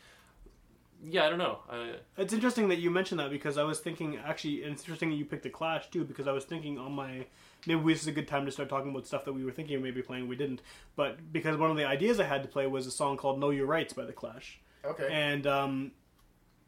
yeah, 1.06 1.26
I 1.26 1.28
don't 1.28 1.38
know. 1.38 1.58
I, 1.68 1.96
It's 2.16 2.32
interesting 2.32 2.68
that 2.68 2.78
you 2.78 2.90
mentioned 2.90 3.20
that 3.20 3.28
because 3.28 3.58
I 3.58 3.62
was 3.62 3.78
thinking 3.78 4.16
actually, 4.16 4.62
it's 4.62 4.80
interesting 4.84 5.10
that 5.10 5.16
you 5.16 5.26
picked 5.26 5.42
the 5.42 5.50
Clash 5.50 5.90
too 5.90 6.02
because 6.02 6.26
I 6.26 6.32
was 6.32 6.46
thinking 6.46 6.78
on 6.78 6.92
my 6.92 7.26
maybe 7.66 7.92
this 7.92 8.00
is 8.00 8.06
a 8.06 8.12
good 8.12 8.26
time 8.26 8.46
to 8.46 8.50
start 8.50 8.70
talking 8.70 8.90
about 8.90 9.06
stuff 9.06 9.22
that 9.26 9.34
we 9.34 9.44
were 9.44 9.50
thinking 9.52 9.76
of 9.76 9.82
maybe 9.82 10.00
playing 10.00 10.28
we 10.28 10.36
didn't, 10.36 10.62
but 10.96 11.30
because 11.30 11.58
one 11.58 11.70
of 11.70 11.76
the 11.76 11.84
ideas 11.84 12.20
I 12.20 12.24
had 12.24 12.42
to 12.42 12.48
play 12.48 12.66
was 12.66 12.86
a 12.86 12.90
song 12.90 13.18
called 13.18 13.38
"Know 13.38 13.50
Your 13.50 13.66
Rights" 13.66 13.92
by 13.92 14.06
the 14.06 14.14
Clash, 14.14 14.60
Okay. 14.84 15.08
and 15.10 15.46
um, 15.46 15.92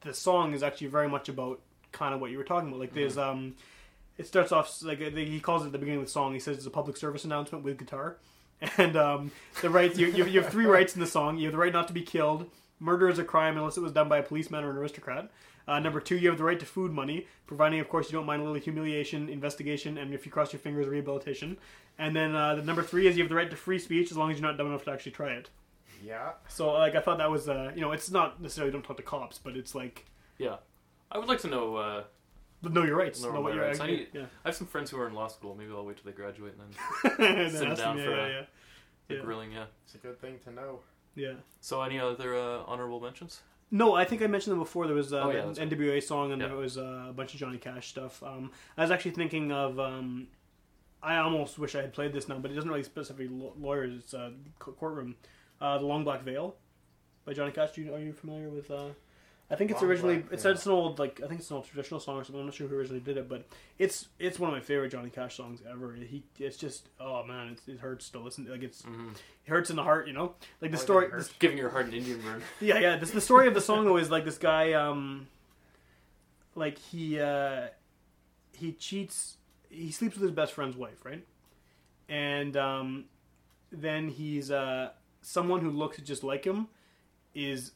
the 0.03 0.15
song 0.15 0.55
is 0.55 0.63
actually 0.63 0.87
very 0.87 1.09
much 1.09 1.29
about 1.29 1.61
kind 1.93 2.15
of 2.15 2.21
what 2.21 2.31
you 2.31 2.39
were 2.39 2.45
talking 2.45 2.69
about. 2.69 2.81
Like 2.81 2.95
there's 2.95 3.19
um, 3.19 3.55
it 4.19 4.27
starts 4.27 4.53
off 4.53 4.83
like 4.83 4.99
he 4.99 5.41
calls 5.41 5.63
it 5.63 5.67
at 5.67 5.73
the 5.73 5.79
beginning 5.79 6.01
of 6.01 6.07
the 6.07 6.13
song. 6.13 6.33
He 6.33 6.41
says 6.41 6.57
it's 6.57 6.67
a 6.67 6.71
public 6.71 6.97
service 6.97 7.25
announcement 7.25 7.65
with 7.65 7.79
guitar, 7.79 8.17
and 8.79 8.97
um, 8.97 9.33
the 9.61 9.71
rights 9.71 9.99
you, 9.99 10.07
you, 10.09 10.25
you 10.27 10.43
have 10.43 10.51
three 10.51 10.67
rights 10.67 10.95
in 10.95 11.01
the 11.01 11.07
song. 11.07 11.39
You 11.39 11.47
have 11.47 11.53
the 11.53 11.59
right 11.59 11.73
not 11.73 11.89
to 11.89 11.95
be 11.95 12.03
killed. 12.03 12.51
Murder 12.79 13.09
is 13.09 13.19
a 13.19 13.25
crime 13.25 13.57
unless 13.57 13.77
it 13.77 13.83
was 13.83 13.93
done 13.93 14.09
by 14.09 14.19
a 14.19 14.23
policeman 14.23 14.63
or 14.63 14.71
an 14.71 14.77
aristocrat. 14.77 15.31
Uh, 15.69 15.81
number 15.81 15.99
two, 15.99 16.17
you 16.17 16.29
have 16.29 16.39
the 16.39 16.45
right 16.45 16.61
to 16.61 16.67
food 16.67 16.93
money, 16.93 17.27
providing, 17.47 17.81
of 17.81 17.89
course, 17.89 18.07
you 18.07 18.13
don't 18.13 18.27
mind 18.27 18.41
a 18.41 18.45
little 18.45 18.61
humiliation, 18.61 19.29
investigation, 19.29 19.99
and 19.99 20.15
if 20.15 20.25
you 20.25 20.31
cross 20.31 20.53
your 20.53 20.61
fingers, 20.61 20.87
rehabilitation. 20.87 21.57
And 21.99 22.15
then 22.15 22.37
uh, 22.37 22.55
the 22.55 22.63
number 22.63 22.83
three 22.83 23.09
is 23.09 23.17
you 23.17 23.25
have 23.25 23.31
the 23.31 23.35
right 23.35 23.51
to 23.51 23.57
free 23.57 23.79
speech 23.79 24.11
as 24.11 24.17
long 24.17 24.31
as 24.31 24.39
you're 24.39 24.47
not 24.47 24.59
dumb 24.59 24.69
enough 24.69 24.85
to 24.85 24.93
actually 24.93 25.13
try 25.13 25.31
it. 25.31 25.51
Yeah. 26.05 26.33
So, 26.49 26.73
like, 26.73 26.95
I 26.95 27.01
thought 27.01 27.19
that 27.19 27.31
was, 27.31 27.49
uh, 27.49 27.73
you 27.75 27.81
know, 27.81 27.93
it's 27.93 28.11
not 28.11 28.41
necessarily 28.43 28.73
don't 28.73 28.83
talk 28.85 28.97
to 28.97 29.03
cops, 29.03 29.39
but 29.39 29.57
it's 29.57 29.75
like 29.75 30.07
yeah, 30.39 30.57
I 31.11 31.19
would 31.19 31.29
like 31.29 31.41
to 31.41 31.49
know. 31.49 31.77
Uh, 31.77 32.05
know 32.63 32.83
your 32.85 32.97
rights, 32.97 33.23
Know 33.23 33.31
know, 33.33 33.41
what 33.43 33.51
my 33.51 33.57
you're 33.57 33.65
rights. 33.67 33.81
I 33.81 33.87
need- 33.87 34.09
yeah. 34.13 34.23
I 34.45 34.49
have 34.49 34.57
some 34.57 34.67
friends 34.67 34.91
who 34.91 34.99
are 34.99 35.07
in 35.07 35.15
law 35.15 35.29
school. 35.29 35.55
Maybe 35.55 35.71
I'll 35.71 35.85
wait 35.85 35.99
till 35.99 36.07
they 36.11 36.17
graduate 36.17 36.55
and 36.59 37.13
then 37.19 37.29
And 37.29 37.39
then 37.39 37.51
Sit 37.51 37.69
ask 37.69 37.81
down 37.83 37.97
them, 37.97 38.05
for 38.07 38.11
yeah, 38.17 38.25
a- 38.27 38.29
yeah, 38.31 38.43
the 39.09 39.15
Yeah. 39.17 39.21
grilling. 39.21 39.53
Yeah. 39.53 39.65
It's 39.85 39.95
a 39.95 39.99
good 39.99 40.21
thing 40.21 40.39
to 40.45 40.51
know. 40.53 40.81
yeah. 41.15 41.35
So, 41.61 41.81
any 41.83 42.01
other 42.01 42.35
uh, 42.37 42.63
honorable 42.67 42.99
mentions? 43.01 43.41
No, 43.71 43.95
I 43.95 44.05
think 44.05 44.21
I 44.23 44.27
mentioned 44.27 44.53
them 44.53 44.59
before. 44.61 44.87
There 44.87 44.97
was 44.97 45.13
uh, 45.13 45.21
Oh, 45.23 45.31
yeah, 45.31 45.43
the 45.43 45.47
that's 45.49 45.59
right. 45.61 45.71
NWA 45.71 46.03
song, 46.03 46.33
and 46.33 46.41
Yeah. 46.43 46.49
there 46.49 46.57
was 46.57 46.77
uh, 46.79 47.07
a 47.09 47.13
bunch 47.13 47.35
of 47.35 47.41
Johnny 47.41 47.59
Cash 47.59 47.89
stuff. 47.89 48.23
Um, 48.23 48.51
I 48.77 48.83
was 48.83 48.91
actually 48.91 49.13
thinking 49.13 49.53
of. 49.53 49.79
Um, 49.79 50.29
I 51.03 51.19
almost 51.19 51.59
wish 51.59 51.77
I 51.77 51.83
had 51.83 51.93
played 51.93 52.13
this 52.13 52.27
now, 52.27 52.39
but 52.39 52.51
it 52.51 52.55
doesn't 52.55 52.71
really 52.71 52.83
specifically 52.83 53.29
law- 53.29 53.53
lawyers. 53.61 53.93
It's 53.97 54.15
uh, 54.15 54.31
co- 54.59 54.73
courtroom. 54.73 55.15
Uh, 55.61 55.79
the 55.79 55.87
Long 55.87 56.05
Black 56.05 56.23
Veil 56.23 56.55
by 57.25 57.33
Johnny 57.33 57.53
Cash. 57.53 57.73
Do 57.73 57.83
you, 57.83 57.95
are 57.95 57.99
you 57.99 58.13
familiar 58.13 58.49
with? 58.51 58.71
Uh, 58.71 58.89
I 59.51 59.55
think 59.55 59.71
it's 59.71 59.81
Long 59.81 59.91
originally 59.91 60.17
Black 60.19 60.33
it's 60.33 60.43
Veil. 60.43 60.53
it's 60.53 60.67
an 60.67 60.73
old 60.73 60.99
like 60.99 61.21
I 61.25 61.29
think 61.29 61.41
it's 61.41 61.51
an 61.51 61.57
old 61.57 61.67
traditional 61.67 62.01
song 62.01 62.17
or 62.17 62.25
something. 62.25 62.41
I'm 62.41 62.47
not 62.47 62.55
sure 62.55 62.67
who 62.69 62.77
originally 62.77 63.01
did 63.01 63.17
it, 63.17 63.29
but 63.29 63.47
it's 63.79 64.09
it's 64.19 64.39
one 64.39 64.51
of 64.51 64.55
my 64.55 64.61
favorite 64.61 64.91
Johnny 64.91 65.09
Cash 65.11 65.37
songs 65.37 65.61
ever. 65.71 65.95
He 65.95 66.25
it's 66.39 66.57
just 66.57 66.89
oh 67.01 67.25
man, 67.25 67.49
it's, 67.53 67.67
it 67.69 67.79
hurts 67.79 68.11
to 68.11 68.19
listen. 68.19 68.47
Like 68.51 68.63
it's 68.63 68.83
Mhm. 68.83 69.13
it 69.13 69.51
hurts 69.51 69.71
in 69.71 69.77
the 69.77 69.83
heart, 69.85 70.09
you 70.09 70.13
know. 70.13 70.35
Like 70.61 70.73
the 70.73 70.77
More 70.77 70.85
story. 70.85 71.09
hurts. 71.11 71.31
Giving 71.39 71.57
your 71.59 71.71
heart 71.71 71.87
an 71.87 71.95
Indian 71.95 72.21
burn. 72.21 72.43
Yeah, 72.61 72.79
yeah. 72.81 72.97
This 72.97 73.13
the 73.13 73.21
story 73.21 73.47
of 73.49 73.55
the 73.55 73.61
song 73.61 73.85
though 73.85 73.97
is 73.97 74.11
like 74.11 74.25
this 74.25 74.39
guy, 74.39 74.73
um, 74.73 75.27
like 76.55 76.79
he 76.79 77.21
uh, 77.21 77.69
he 78.53 78.73
cheats. 78.73 79.37
He 79.71 79.91
sleeps 79.91 80.15
with 80.17 80.23
his 80.23 80.33
best 80.33 80.53
friend's 80.53 80.77
wife, 80.77 81.05
right? 81.05 81.25
And 82.09 82.57
um, 82.57 83.05
then 83.73 84.09
he's 84.09 84.51
uh, 84.51 84.91
someone 85.27 85.61
who 85.61 85.71
looks 85.71 85.99
just 85.99 86.23
like 86.23 86.45
him 86.45 86.69
is 87.35 87.73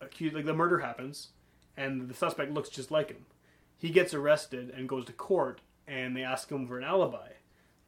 accused. 0.00 0.34
Like 0.34 0.46
the 0.46 0.54
murder 0.54 0.78
happens, 0.78 1.28
and 1.76 2.08
the 2.08 2.14
suspect 2.14 2.52
looks 2.52 2.68
just 2.70 2.90
like 2.90 3.08
him. 3.10 3.26
He 3.78 3.90
gets 3.90 4.14
arrested 4.14 4.72
and 4.76 4.88
goes 4.88 5.04
to 5.06 5.12
court, 5.12 5.60
and 5.86 6.16
they 6.16 6.22
ask 6.22 6.50
him 6.50 6.66
for 6.66 6.78
an 6.78 6.84
alibi. 6.84 7.28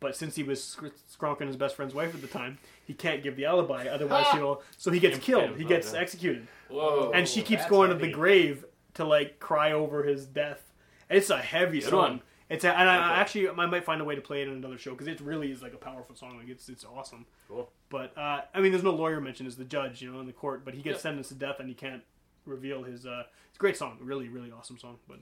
But 0.00 0.16
since 0.16 0.34
he 0.34 0.42
was 0.42 0.62
sc- 0.62 0.84
skronking 1.16 1.46
his 1.46 1.56
best 1.56 1.76
friend's 1.76 1.94
wife 1.94 2.14
at 2.14 2.20
the 2.20 2.26
time, 2.26 2.58
he 2.84 2.92
can't 2.92 3.22
give 3.22 3.36
the 3.36 3.44
alibi. 3.46 3.86
Otherwise, 3.90 4.26
he'll 4.32 4.62
so 4.76 4.90
he 4.90 5.00
gets 5.00 5.18
killed. 5.18 5.56
He 5.56 5.64
gets 5.64 5.90
Okay. 5.90 5.98
executed 5.98 6.46
Whoa. 6.68 7.12
and 7.14 7.26
she 7.28 7.40
keeps 7.42 7.62
that's 7.62 7.70
going 7.70 7.90
to 7.90 7.96
heavy. 7.96 8.08
the 8.08 8.12
grave 8.12 8.64
to 8.94 9.04
like 9.04 9.38
cry 9.38 9.72
over 9.72 10.02
his 10.02 10.26
death. 10.26 10.60
It's 11.08 11.30
a 11.30 11.38
heavy 11.38 11.80
Good 11.80 11.90
song. 11.90 11.98
one. 12.00 12.20
It's 12.48 12.64
a, 12.64 12.76
and 12.76 12.88
I, 12.88 12.96
I 12.96 13.16
actually 13.20 13.48
I 13.48 13.66
might 13.66 13.84
find 13.84 14.00
a 14.00 14.04
way 14.04 14.14
to 14.14 14.20
play 14.20 14.42
it 14.42 14.48
in 14.48 14.54
another 14.54 14.76
show 14.78 14.90
because 14.90 15.06
it 15.06 15.20
really 15.20 15.50
is 15.50 15.62
like 15.62 15.72
a 15.72 15.78
powerful 15.78 16.14
song. 16.14 16.36
Like 16.38 16.48
it's 16.48 16.68
it's 16.68 16.84
awesome. 16.84 17.24
Cool. 17.48 17.70
But 17.88 18.16
uh, 18.16 18.42
I 18.54 18.60
mean, 18.60 18.72
there's 18.72 18.84
no 18.84 18.90
lawyer 18.90 19.20
mentioned 19.20 19.46
as 19.46 19.56
the 19.56 19.64
judge, 19.64 20.02
you 20.02 20.12
know, 20.12 20.20
in 20.20 20.26
the 20.26 20.32
court. 20.32 20.64
But 20.64 20.74
he 20.74 20.82
gets 20.82 20.96
Yeah. 20.98 21.02
sentenced 21.02 21.30
to 21.30 21.34
death 21.36 21.60
and 21.60 21.68
he 21.68 21.74
can't 21.74 22.02
reveal 22.44 22.82
his. 22.82 23.06
Uh, 23.06 23.24
it's 23.48 23.56
a 23.56 23.60
great 23.60 23.76
song, 23.76 23.98
really 24.00 24.28
really 24.28 24.50
awesome 24.52 24.78
song. 24.78 24.98
But 25.08 25.18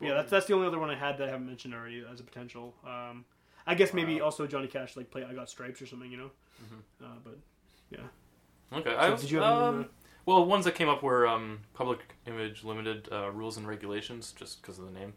yeah, 0.00 0.14
that's 0.14 0.30
that's 0.30 0.46
the 0.46 0.54
only 0.54 0.66
other 0.66 0.78
one 0.78 0.90
I 0.90 0.96
had 0.96 1.18
that 1.18 1.28
I 1.28 1.30
haven't 1.30 1.46
mentioned 1.46 1.74
already 1.74 2.04
as 2.10 2.20
a 2.20 2.24
potential. 2.24 2.74
Um, 2.84 3.24
I 3.66 3.74
guess 3.74 3.94
maybe 3.94 4.18
Wow. 4.20 4.26
also 4.26 4.46
Johnny 4.46 4.66
Cash 4.66 4.96
like 4.96 5.10
play 5.10 5.24
I 5.24 5.32
Got 5.32 5.48
Stripes 5.48 5.80
or 5.80 5.86
something, 5.86 6.10
you 6.10 6.18
know. 6.18 6.30
Mm-hmm. 6.62 7.04
Uh, 7.04 7.16
but 7.24 7.38
yeah. 7.90 8.78
Okay. 8.78 8.90
So 8.90 8.96
I 8.96 9.10
was, 9.10 9.20
did 9.22 9.30
you 9.30 9.38
have 9.40 9.74
um, 9.74 9.88
well, 10.26 10.44
ones 10.44 10.64
that 10.64 10.74
came 10.74 10.88
up 10.88 11.02
were 11.02 11.26
um, 11.26 11.60
Public 11.74 12.00
Image 12.26 12.64
Limited 12.64 13.08
uh, 13.12 13.30
rules 13.30 13.56
and 13.56 13.66
regulations, 13.68 14.32
just 14.36 14.60
because 14.60 14.78
of 14.78 14.86
the 14.86 14.90
name. 14.90 15.12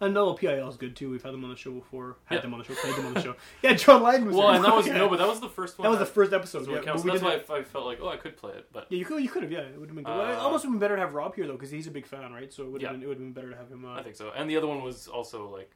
I 0.00 0.08
know 0.08 0.34
PIL 0.34 0.68
is 0.68 0.76
good 0.76 0.96
too. 0.96 1.10
We've 1.10 1.22
had 1.22 1.32
them 1.32 1.44
on 1.44 1.50
the 1.50 1.56
show 1.56 1.70
before. 1.70 2.16
Had 2.24 2.36
Yeah. 2.36 2.40
them 2.42 2.54
on 2.54 2.58
the 2.60 2.64
show. 2.66 2.74
Played 2.74 2.96
them 2.96 3.06
on 3.06 3.14
the 3.14 3.22
show. 3.22 3.36
Yeah, 3.62 3.74
John 3.74 4.02
Lydon 4.02 4.26
was 4.26 4.36
Well, 4.36 4.50
and 4.50 4.64
that 4.64 4.74
was 4.74 4.86
Yeah. 4.88 4.98
no, 4.98 5.08
but 5.08 5.18
that 5.18 5.28
was 5.28 5.40
the 5.40 5.48
first 5.48 5.78
one. 5.78 5.84
that 5.84 5.90
was 5.90 5.98
the 6.00 6.06
first 6.06 6.32
episode. 6.32 6.68
Yeah, 6.68 6.80
counts. 6.80 7.02
That's 7.04 7.22
why 7.22 7.36
didn't 7.36 7.50
I, 7.50 7.62
felt 7.62 7.86
like, 7.86 7.98
oh, 8.02 8.08
I 8.08 8.16
could 8.16 8.36
play 8.36 8.52
it, 8.52 8.68
but 8.72 8.86
Yeah, 8.90 8.98
you 8.98 9.04
could. 9.04 9.22
You 9.22 9.28
could 9.28 9.42
have. 9.44 9.52
Yeah, 9.52 9.60
it 9.60 9.78
would 9.78 9.88
have 9.88 9.94
been. 9.94 10.04
Good. 10.04 10.10
Well, 10.10 10.20
Uh, 10.38 10.42
almost 10.42 10.64
would 10.64 10.70
have 10.70 10.72
been 10.72 10.80
better 10.80 10.96
to 10.96 11.00
have 11.00 11.14
Rob 11.14 11.34
here 11.36 11.46
though, 11.46 11.52
because 11.52 11.70
he's 11.70 11.86
a 11.86 11.90
big 11.92 12.06
fan, 12.06 12.32
right? 12.32 12.52
So 12.52 12.64
it 12.64 12.70
would 12.70 12.82
have 12.82 12.90
Yeah. 12.90 12.96
been. 12.96 13.02
It 13.02 13.06
would 13.06 13.18
have 13.18 13.24
been 13.26 13.32
better 13.32 13.50
to 13.50 13.56
have 13.56 13.68
him. 13.70 13.84
Uh, 13.84 13.94
I 13.94 14.02
think 14.02 14.16
so. 14.16 14.30
And 14.34 14.50
the 14.50 14.56
other 14.56 14.66
one 14.66 14.82
was 14.82 15.06
also 15.08 15.48
like 15.48 15.70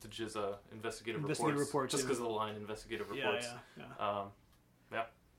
the 0.00 0.08
GZA 0.08 0.56
investigative, 0.72 1.20
Investigative 1.20 1.58
reports, 1.58 1.68
reports, 1.68 1.92
just 1.92 2.04
yeah. 2.04 2.06
because 2.08 2.18
of 2.18 2.24
the 2.24 2.30
line 2.30 2.54
investigative 2.54 3.10
reports. 3.10 3.46
yeah, 3.76 3.84
yeah. 4.00 4.20
Um, 4.20 4.28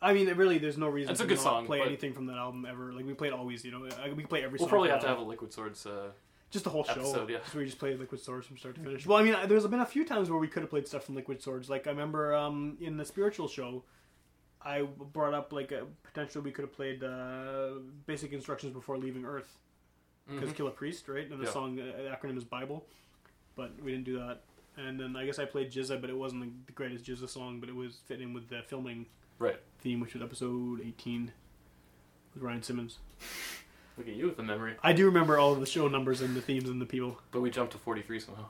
I 0.01 0.13
mean, 0.13 0.29
really, 0.35 0.59
there's 0.59 0.77
no 0.77 0.87
reason 0.87 1.11
It's 1.11 1.19
a 1.19 1.23
to 1.23 1.27
good 1.27 1.35
not 1.39 1.43
song, 1.43 1.65
play 1.65 1.81
anything 1.81 2.13
from 2.13 2.27
that 2.27 2.37
album 2.37 2.65
ever. 2.65 2.93
Like 2.93 3.05
we 3.05 3.13
played 3.13 3.33
always, 3.33 3.65
you 3.65 3.71
know. 3.71 3.81
We 4.15 4.23
play 4.23 4.43
every. 4.43 4.51
we'll 4.57 4.59
song 4.59 4.69
probably 4.69 4.89
have 4.89 5.01
that 5.01 5.07
to 5.07 5.13
have 5.13 5.19
a. 5.19 5.29
Liquid 5.29 5.51
Swords. 5.51 5.85
Uh, 5.85 6.11
just 6.51 6.63
the 6.65 6.69
whole 6.71 6.83
show. 6.83 6.91
episode, 6.91 7.29
yeah. 7.29 7.37
Just 7.39 7.53
where 7.53 7.61
you 7.61 7.67
just 7.67 7.79
played 7.79 7.99
Liquid 7.99 8.21
Swords 8.21 8.47
from 8.47 8.57
start 8.57 8.75
to 8.75 8.81
finish. 8.81 9.05
Well, 9.05 9.17
I 9.17 9.23
mean, 9.23 9.35
there's 9.47 9.65
been 9.67 9.79
a 9.81 9.85
few 9.85 10.05
times 10.05 10.29
where 10.29 10.39
we 10.39 10.47
could 10.47 10.61
have 10.63 10.69
played 10.69 10.87
stuff 10.87 11.03
from 11.05 11.15
Liquid 11.15 11.41
Swords. 11.41 11.69
Like 11.69 11.87
I 11.87 11.91
remember 11.91 12.33
um, 12.35 12.77
in 12.81 12.97
the 12.97 13.05
spiritual 13.05 13.47
show, 13.47 13.83
I 14.61 14.81
brought 14.81 15.33
up 15.33 15.53
like 15.53 15.71
a 15.71 15.85
potential 16.03 16.41
we 16.41 16.51
could 16.51 16.63
have 16.63 16.73
played 16.73 17.03
uh, 17.03 17.69
Basic 18.07 18.33
Instructions 18.33 18.73
Before 18.73 18.97
Leaving 18.97 19.25
Earth. 19.25 19.57
because 20.27 20.49
mhm. 20.51 20.55
Killah 20.57 20.75
Priest, 20.75 21.07
right? 21.07 21.29
And 21.29 21.39
the 21.39 21.45
Yeah. 21.45 21.51
song 21.51 21.79
uh, 21.79 21.83
the 21.97 22.09
acronym 22.15 22.37
is 22.37 22.43
Bible, 22.43 22.85
but 23.55 23.71
we 23.81 23.91
didn't 23.91 24.05
do 24.05 24.19
that. 24.19 24.41
And 24.77 24.99
then 24.99 25.15
I 25.15 25.25
guess 25.25 25.39
I 25.39 25.45
played 25.45 25.71
GZA, 25.71 25.99
but 26.01 26.09
it 26.09 26.17
wasn't 26.17 26.65
the 26.67 26.71
greatest 26.73 27.03
GZA 27.05 27.27
song, 27.27 27.59
but 27.59 27.67
it 27.69 27.75
was 27.75 27.97
fitting 28.05 28.33
with 28.33 28.47
the 28.49 28.61
filming 28.63 29.07
Right. 29.39 29.59
theme, 29.79 29.99
which 30.01 30.13
was 30.13 30.21
episode 30.23 30.81
18 30.81 31.31
with 32.33 32.43
Ryan 32.43 32.61
Simmons. 32.63 32.99
Look 33.99 34.07
at 34.07 34.15
you 34.15 34.27
with 34.27 34.37
the 34.37 34.43
memory. 34.43 34.75
I 34.81 34.93
do 34.93 35.05
remember 35.05 35.37
all 35.37 35.51
of 35.51 35.59
the 35.59 35.65
show 35.65 35.89
numbers 35.89 36.21
and 36.21 36.33
the 36.33 36.39
themes 36.39 36.69
and 36.69 36.81
the 36.81 36.85
people. 36.85 37.19
But 37.31 37.41
we 37.41 37.49
jumped 37.49 37.73
to 37.73 37.77
43 37.77 38.21
somehow. 38.21 38.45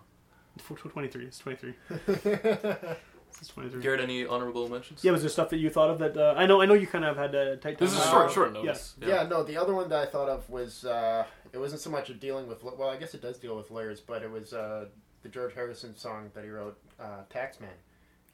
Tw- 0.59 0.77
tw- 0.77 0.91
23. 0.91 1.25
It's 1.25 1.39
23. 1.39 1.73
It's 3.39 3.47
23. 3.49 3.81
Garrett, 3.81 4.01
any 4.01 4.25
honorable 4.25 4.67
mentions? 4.67 5.03
Yeah, 5.03 5.11
was 5.11 5.21
there 5.21 5.29
stuff 5.29 5.49
that 5.51 5.57
you 5.57 5.69
thought 5.69 5.89
of 5.91 5.99
that? 5.99 6.17
Uh, 6.17 6.33
I 6.35 6.45
know. 6.45 6.61
I 6.61 6.65
know 6.65 6.73
you 6.73 6.87
kind 6.87 7.05
of 7.05 7.15
had 7.15 7.33
a 7.35 7.57
tight. 7.57 7.77
This 7.77 7.93
is 7.93 7.99
time. 7.99 8.07
Uh, 8.07 8.11
short, 8.11 8.31
short 8.31 8.47
yeah. 8.55 8.61
notice. 8.61 8.95
Yeah. 8.99 9.23
no, 9.23 9.43
the 9.43 9.55
other 9.55 9.73
one 9.73 9.87
that 9.89 9.99
I 9.99 10.05
thought 10.07 10.27
of 10.27 10.49
was 10.49 10.83
uh, 10.83 11.25
it 11.53 11.57
wasn't 11.57 11.79
so 11.79 11.89
much 11.89 12.09
of 12.09 12.19
dealing 12.19 12.47
with 12.47 12.63
well, 12.63 12.89
I 12.89 12.97
guess 12.97 13.13
it 13.13 13.21
does 13.21 13.37
deal 13.37 13.55
with 13.55 13.71
lawyers, 13.71 14.01
but 14.01 14.23
it 14.23 14.31
was 14.31 14.51
uh, 14.51 14.85
the 15.21 15.29
George 15.29 15.53
Harrison 15.53 15.95
song 15.95 16.31
that 16.33 16.43
he 16.43 16.49
wrote, 16.49 16.77
uh, 16.99 17.21
"Taxman." 17.31 17.67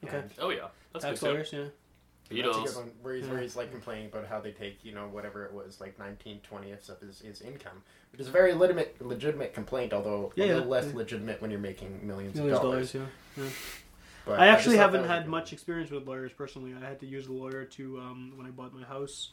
Okay. 0.04 0.16
And 0.16 0.30
Oh 0.40 0.48
yeah, 0.48 0.68
that's 0.92 1.04
Tax 1.04 1.20
good. 1.20 1.30
lawyers, 1.30 1.52
yeah. 1.52 1.64
That's 2.28 2.40
Beatles. 2.42 2.76
one, 2.76 2.90
where 3.02 3.14
he's, 3.14 3.26
where 3.26 3.40
he's 3.40 3.56
like 3.56 3.70
complaining 3.70 4.06
about 4.06 4.26
how 4.26 4.40
they 4.40 4.50
take 4.50 4.84
you 4.84 4.92
know 4.92 5.06
whatever 5.08 5.44
it 5.44 5.52
was 5.52 5.80
like 5.80 5.98
19 5.98 6.40
20ths 6.50 6.88
of 6.88 7.00
his, 7.00 7.20
his 7.20 7.40
income, 7.40 7.82
which 8.12 8.20
is 8.20 8.28
a 8.28 8.30
very 8.30 8.52
legitimate 8.52 9.00
legitimate 9.04 9.54
complaint, 9.54 9.92
although 9.92 10.32
Yeah, 10.34 10.44
a 10.44 10.48
yeah, 10.48 10.54
little 10.54 10.68
less 10.68 10.86
yeah. 10.86 10.96
legitimate 10.96 11.40
when 11.40 11.50
you're 11.50 11.60
making 11.60 12.06
millions, 12.06 12.34
Millions 12.36 12.58
of 12.58 12.64
of 12.64 12.70
dollars. 12.72 12.92
dollars, 12.92 13.08
yeah. 13.36 13.44
yeah. 13.44 13.50
But 14.24 14.40
I 14.40 14.48
actually 14.48 14.74
thought 14.76 14.82
haven't 14.82 15.02
that 15.02 15.02
was 15.02 15.10
a 15.10 15.14
had 15.14 15.22
good 15.24 15.30
much 15.30 15.52
experience 15.52 15.90
with 15.92 16.08
lawyers 16.08 16.32
personally. 16.32 16.74
I 16.74 16.84
had 16.84 16.98
to 17.00 17.06
use 17.06 17.28
a 17.28 17.32
lawyer 17.32 17.64
to 17.64 17.98
um, 18.00 18.32
when 18.34 18.44
I 18.46 18.50
bought 18.50 18.74
my 18.74 18.82
house, 18.84 19.30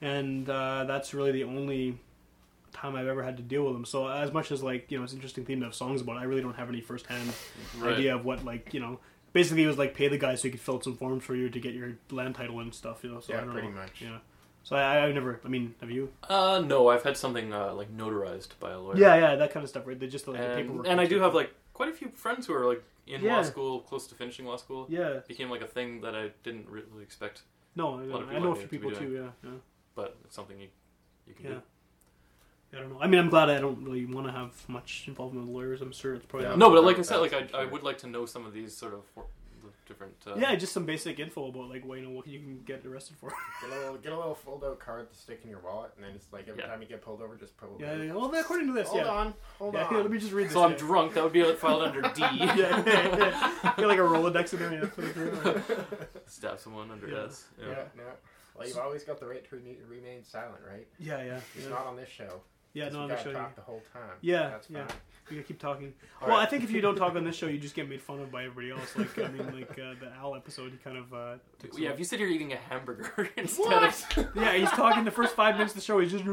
and 0.00 0.48
uh, 0.48 0.84
that's 0.84 1.12
really 1.12 1.32
the 1.32 1.42
only 1.44 1.98
time 2.72 2.94
I've 2.94 3.08
ever 3.08 3.22
had 3.24 3.36
to 3.38 3.42
deal 3.42 3.64
with 3.64 3.72
them. 3.72 3.84
So 3.84 4.06
as 4.06 4.32
much 4.32 4.52
as 4.52 4.62
like 4.62 4.92
you 4.92 4.98
know, 4.98 5.02
it's 5.04 5.12
an 5.12 5.18
interesting 5.18 5.44
theme 5.44 5.58
to 5.60 5.66
have 5.66 5.74
songs 5.74 6.02
about. 6.02 6.18
I 6.18 6.22
really 6.24 6.42
don't 6.42 6.54
have 6.54 6.68
any 6.68 6.80
firsthand 6.80 7.32
Right. 7.78 7.94
idea 7.94 8.14
of 8.14 8.24
what 8.24 8.44
like 8.44 8.72
you 8.72 8.78
know. 8.80 9.00
Basically, 9.32 9.62
it 9.64 9.66
was 9.66 9.78
like 9.78 9.94
pay 9.94 10.08
the 10.08 10.18
guy 10.18 10.34
so 10.34 10.42
he 10.44 10.50
could 10.50 10.60
fill 10.60 10.76
out 10.76 10.84
some 10.84 10.96
forms 10.96 11.24
for 11.24 11.34
you 11.34 11.48
to 11.50 11.60
get 11.60 11.74
your 11.74 11.92
land 12.10 12.34
title 12.34 12.60
and 12.60 12.74
stuff. 12.74 13.04
You 13.04 13.12
know, 13.12 13.20
so 13.20 13.32
Yeah, 13.32 13.40
I 13.40 13.44
don't 13.44 13.52
pretty 13.52 13.68
know. 13.68 13.74
much. 13.74 14.00
Yeah. 14.02 14.18
So 14.64 14.76
I, 14.76 15.04
I've 15.06 15.14
never. 15.14 15.40
I 15.44 15.48
mean, 15.48 15.74
have 15.80 15.90
you? 15.90 16.10
Uh, 16.28 16.62
no, 16.66 16.88
I've 16.88 17.02
had 17.02 17.16
something 17.16 17.52
uh, 17.52 17.72
like 17.74 17.94
notarized 17.96 18.48
by 18.60 18.72
a 18.72 18.78
lawyer. 18.80 18.96
Yeah, 18.96 19.14
yeah, 19.16 19.36
that 19.36 19.52
kind 19.52 19.62
of 19.64 19.70
stuff, 19.70 19.86
right? 19.86 19.98
They 19.98 20.06
just 20.08 20.28
like 20.28 20.38
the 20.38 20.46
and, 20.46 20.54
paperwork. 20.56 20.86
and 20.88 21.00
I 21.00 21.06
do 21.06 21.20
have 21.20 21.34
like 21.34 21.52
quite 21.72 21.88
a 21.88 21.92
few 21.92 22.08
friends 22.10 22.46
who 22.46 22.54
are 22.54 22.66
like 22.66 22.82
in 23.06 23.24
law 23.24 23.42
school, 23.42 23.80
close 23.80 24.06
to 24.08 24.14
finishing 24.14 24.44
law 24.46 24.56
school. 24.56 24.86
Yeah. 24.90 25.20
Became 25.26 25.48
like 25.50 25.62
a 25.62 25.66
thing 25.66 26.00
that 26.02 26.14
I 26.14 26.30
didn't 26.42 26.68
really 26.68 27.02
expect, 27.02 27.42
No, 27.76 27.92
lot 27.92 28.22
of 28.22 28.28
I, 28.28 28.32
I 28.32 28.34
people 28.34 28.40
know 28.44 28.48
a 28.48 28.52
I 28.52 28.54
few 28.54 28.62
knew 28.62 28.66
to 28.66 28.68
people 28.68 28.90
too. 28.92 29.12
Yeah, 29.14 29.50
yeah. 29.50 29.56
but 29.94 30.16
it's 30.24 30.34
something 30.36 30.60
you 30.60 30.68
you 31.26 31.34
can 31.34 31.44
Yeah. 31.44 31.50
do. 31.52 31.62
I 32.72 32.76
don't 32.80 32.90
know. 32.92 32.98
I 33.00 33.06
mean, 33.06 33.18
I'm 33.20 33.30
glad 33.30 33.48
I 33.48 33.58
don't 33.60 33.82
really 33.82 34.04
want 34.04 34.26
to 34.26 34.32
have 34.32 34.52
much 34.68 35.04
involvement 35.08 35.46
with 35.46 35.54
lawyers. 35.54 35.80
I'm 35.80 35.92
sure 35.92 36.14
it's 36.14 36.26
probably 36.26 36.44
Yeah. 36.46 36.50
not- 36.50 36.58
No, 36.58 36.70
but 36.70 36.84
like 36.84 36.98
I 36.98 37.02
said, 37.02 37.16
like 37.18 37.32
I, 37.32 37.46
for 37.46 37.56
I 37.56 37.64
would 37.64 37.82
like 37.82 37.98
to 37.98 38.06
know 38.06 38.26
some 38.26 38.44
of 38.44 38.52
these 38.52 38.76
sort 38.76 38.92
of 38.92 39.04
for, 39.14 39.24
the 39.62 39.68
different. 39.86 40.14
Uh, 40.26 40.34
Yeah, 40.36 40.54
just 40.54 40.72
some 40.74 40.84
basic 40.84 41.18
info 41.18 41.48
about 41.48 41.70
like 41.70 41.82
what 41.84 41.98
you 41.98 42.04
know 42.04 42.10
what 42.10 42.26
you 42.26 42.38
can 42.40 42.60
get 42.66 42.84
arrested 42.84 43.16
for. 43.18 43.30
Get 43.62 43.70
a 43.72 43.80
little, 43.80 43.96
get 43.96 44.12
a 44.12 44.16
little 44.16 44.34
fold 44.34 44.62
out 44.64 44.78
card 44.78 45.10
to 45.10 45.16
stick 45.18 45.40
in 45.44 45.50
your 45.50 45.60
wallet, 45.60 45.92
and 45.96 46.04
then 46.04 46.12
it's 46.14 46.26
like 46.32 46.46
every 46.46 46.60
Yeah. 46.62 46.68
time 46.68 46.82
you 46.82 46.88
get 46.88 47.00
pulled 47.02 47.22
over, 47.22 47.34
just 47.36 47.56
pull 47.56 47.70
it. 47.78 47.80
yeah, 47.80 47.92
out. 47.92 47.98
yeah, 48.04 48.12
well, 48.12 48.32
according 48.34 48.66
to 48.68 48.72
this, 48.74 48.88
Hold 48.88 49.00
yeah. 49.02 49.08
on, 49.10 49.34
hold 49.58 49.74
yeah, 49.74 49.84
on. 49.86 49.88
here, 49.94 50.02
let 50.02 50.10
me 50.10 50.18
just 50.18 50.32
read 50.32 50.46
this. 50.46 50.52
So 50.52 50.62
I'm 50.62 50.72
yeah. 50.72 50.76
drunk. 50.76 51.14
That 51.14 51.24
would 51.24 51.32
be 51.32 51.42
filed 51.54 51.82
under 51.82 52.02
D. 52.02 52.20
yeah, 52.20 52.54
yeah, 52.56 52.82
yeah. 52.86 53.72
Get 53.78 53.88
like 53.88 53.98
a 53.98 54.02
Rolodex 54.02 54.52
in 54.52 54.58
there. 54.60 54.72
Yeah, 54.74 54.88
put 54.94 55.04
it 55.04 55.12
through. 55.14 55.62
Stab 56.26 56.60
someone 56.60 56.90
under 56.90 57.08
Yeah. 57.08 57.24
S. 57.24 57.46
Yeah, 57.58 57.66
no. 57.96 58.04
Well, 58.56 58.66
you've 58.68 58.78
always 58.78 59.04
got 59.04 59.18
the 59.20 59.26
right 59.26 59.48
to 59.48 59.56
re- 59.56 59.78
remain 59.88 60.22
silent, 60.24 60.60
right? 60.68 60.86
yeah, 60.98 61.22
yeah, 61.22 61.40
It's 61.56 61.64
yeah. 61.64 61.70
not 61.70 61.86
on 61.86 61.96
this 61.96 62.08
show. 62.08 62.40
Yeah, 62.78 62.88
no, 62.90 62.98
we 62.98 63.02
on 63.04 63.08
the 63.08 63.14
gotta 63.16 63.28
show. 63.28 63.32
talk 63.32 63.48
You, 63.50 63.54
the 63.56 63.62
whole 63.62 63.82
time. 63.92 64.02
Yeah, 64.20 64.48
That's 64.50 64.70
yeah. 64.70 64.86
fine. 64.86 64.96
you 65.30 65.36
gotta 65.36 65.48
keep 65.48 65.58
talking. 65.60 65.92
All 66.22 66.28
well, 66.28 66.36
right. 66.38 66.46
I 66.46 66.50
think 66.50 66.64
if 66.64 66.70
you 66.70 66.80
don't 66.80 66.96
talk 66.96 67.14
on 67.16 67.24
this 67.24 67.36
show, 67.40 67.46
you 67.46 67.58
just 67.58 67.74
get 67.74 67.88
made 67.88 68.00
fun 68.00 68.20
of 68.20 68.30
by 68.30 68.44
everybody 68.44 68.70
else. 68.70 68.96
Like, 68.96 69.18
I 69.18 69.28
mean, 69.28 69.46
like 69.58 69.70
uh, 69.72 69.94
the 70.00 70.10
Al 70.18 70.34
episode, 70.34 70.70
he 70.72 70.78
kind 70.78 70.96
of 70.96 71.12
uh, 71.12 71.34
took 71.58 71.72
some- 71.74 71.82
Yeah, 71.82 71.90
if 71.90 71.98
you 71.98 72.04
sit 72.04 72.18
here 72.20 72.28
eating 72.28 72.52
a 72.52 72.56
hamburger 72.56 73.28
instead 73.36 73.82
of 73.82 74.28
Yeah, 74.34 74.52
he's 74.54 74.70
talking 74.70 75.04
the 75.04 75.10
first 75.10 75.34
five 75.34 75.56
minutes 75.56 75.72
of 75.74 75.80
the 75.80 75.84
show. 75.84 75.98
He's 76.00 76.12
just 76.12 76.24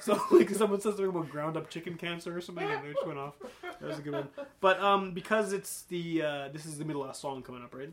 so 0.00 0.20
like 0.30 0.50
someone 0.50 0.80
says 0.80 0.94
something 0.96 1.06
about 1.08 1.30
ground 1.30 1.56
up 1.56 1.70
chicken 1.70 1.96
cancer 1.96 2.36
or 2.36 2.40
something, 2.40 2.68
and 2.68 2.84
they 2.84 2.92
just 2.92 3.06
went 3.06 3.18
off. 3.18 3.34
That 3.62 3.82
was 3.82 3.98
a 3.98 4.02
good 4.02 4.12
one. 4.14 4.28
But 4.60 4.80
um, 4.80 5.12
because 5.12 5.52
it's 5.52 5.82
the 5.82 6.22
uh, 6.22 6.48
this 6.52 6.66
is 6.66 6.78
the 6.78 6.84
middle 6.84 7.02
last 7.02 7.20
song 7.20 7.42
coming 7.42 7.62
up, 7.62 7.74
right? 7.74 7.90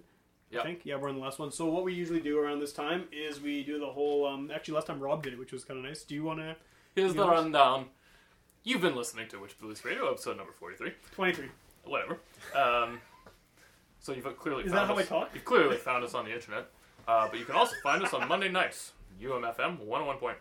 Yeah. 0.51 0.61
I 0.61 0.63
think 0.63 0.81
yeah, 0.83 0.95
we're 0.95 1.09
on 1.09 1.15
the 1.15 1.21
last 1.21 1.37
one. 1.37 1.51
So 1.51 1.67
what 1.67 1.83
we 1.83 1.93
usually 1.93 2.19
do 2.19 2.39
around 2.39 2.59
this 2.59 2.73
time 2.73 3.03
is 3.11 3.39
we 3.39 3.63
do 3.63 3.79
the 3.79 3.85
whole. 3.85 4.25
Um, 4.25 4.49
actually, 4.53 4.73
last 4.75 4.87
time 4.87 4.99
Rob 4.99 5.21
did 5.23 5.33
it, 5.33 5.39
which 5.39 5.51
was 5.51 5.63
kind 5.63 5.77
of 5.79 5.85
nice. 5.85 6.01
Do 6.03 6.15
you 6.15 6.23
want 6.23 6.39
to? 6.39 6.55
Here's 6.95 7.13
the 7.13 7.27
rundown. 7.27 7.85
You've 8.63 8.81
been 8.81 8.95
listening 8.95 9.27
to 9.29 9.39
Witch 9.39 9.57
Police 9.59 9.83
Radio, 9.85 10.09
episode 10.11 10.37
number 10.37 10.51
forty-three. 10.51 10.91
Twenty 11.13 11.33
three. 11.33 11.49
Whatever. 11.85 12.19
Um, 12.55 12.99
so 13.99 14.13
you've 14.13 14.37
clearly 14.37 14.63
Is 14.65 14.71
found 14.71 14.89
that 14.89 14.93
how 14.93 14.99
us. 14.99 15.05
I 15.05 15.09
talk? 15.09 15.29
You've 15.33 15.45
clearly 15.45 15.77
found 15.77 16.03
us 16.03 16.13
on 16.13 16.25
the 16.25 16.33
internet, 16.33 16.67
uh, 17.07 17.27
but 17.29 17.39
you 17.39 17.45
can 17.45 17.55
also 17.55 17.75
find 17.83 18.03
us 18.03 18.13
on 18.13 18.27
Monday 18.27 18.49
nights, 18.49 18.93
UMFM 19.21 19.85
101.5, 19.85 20.35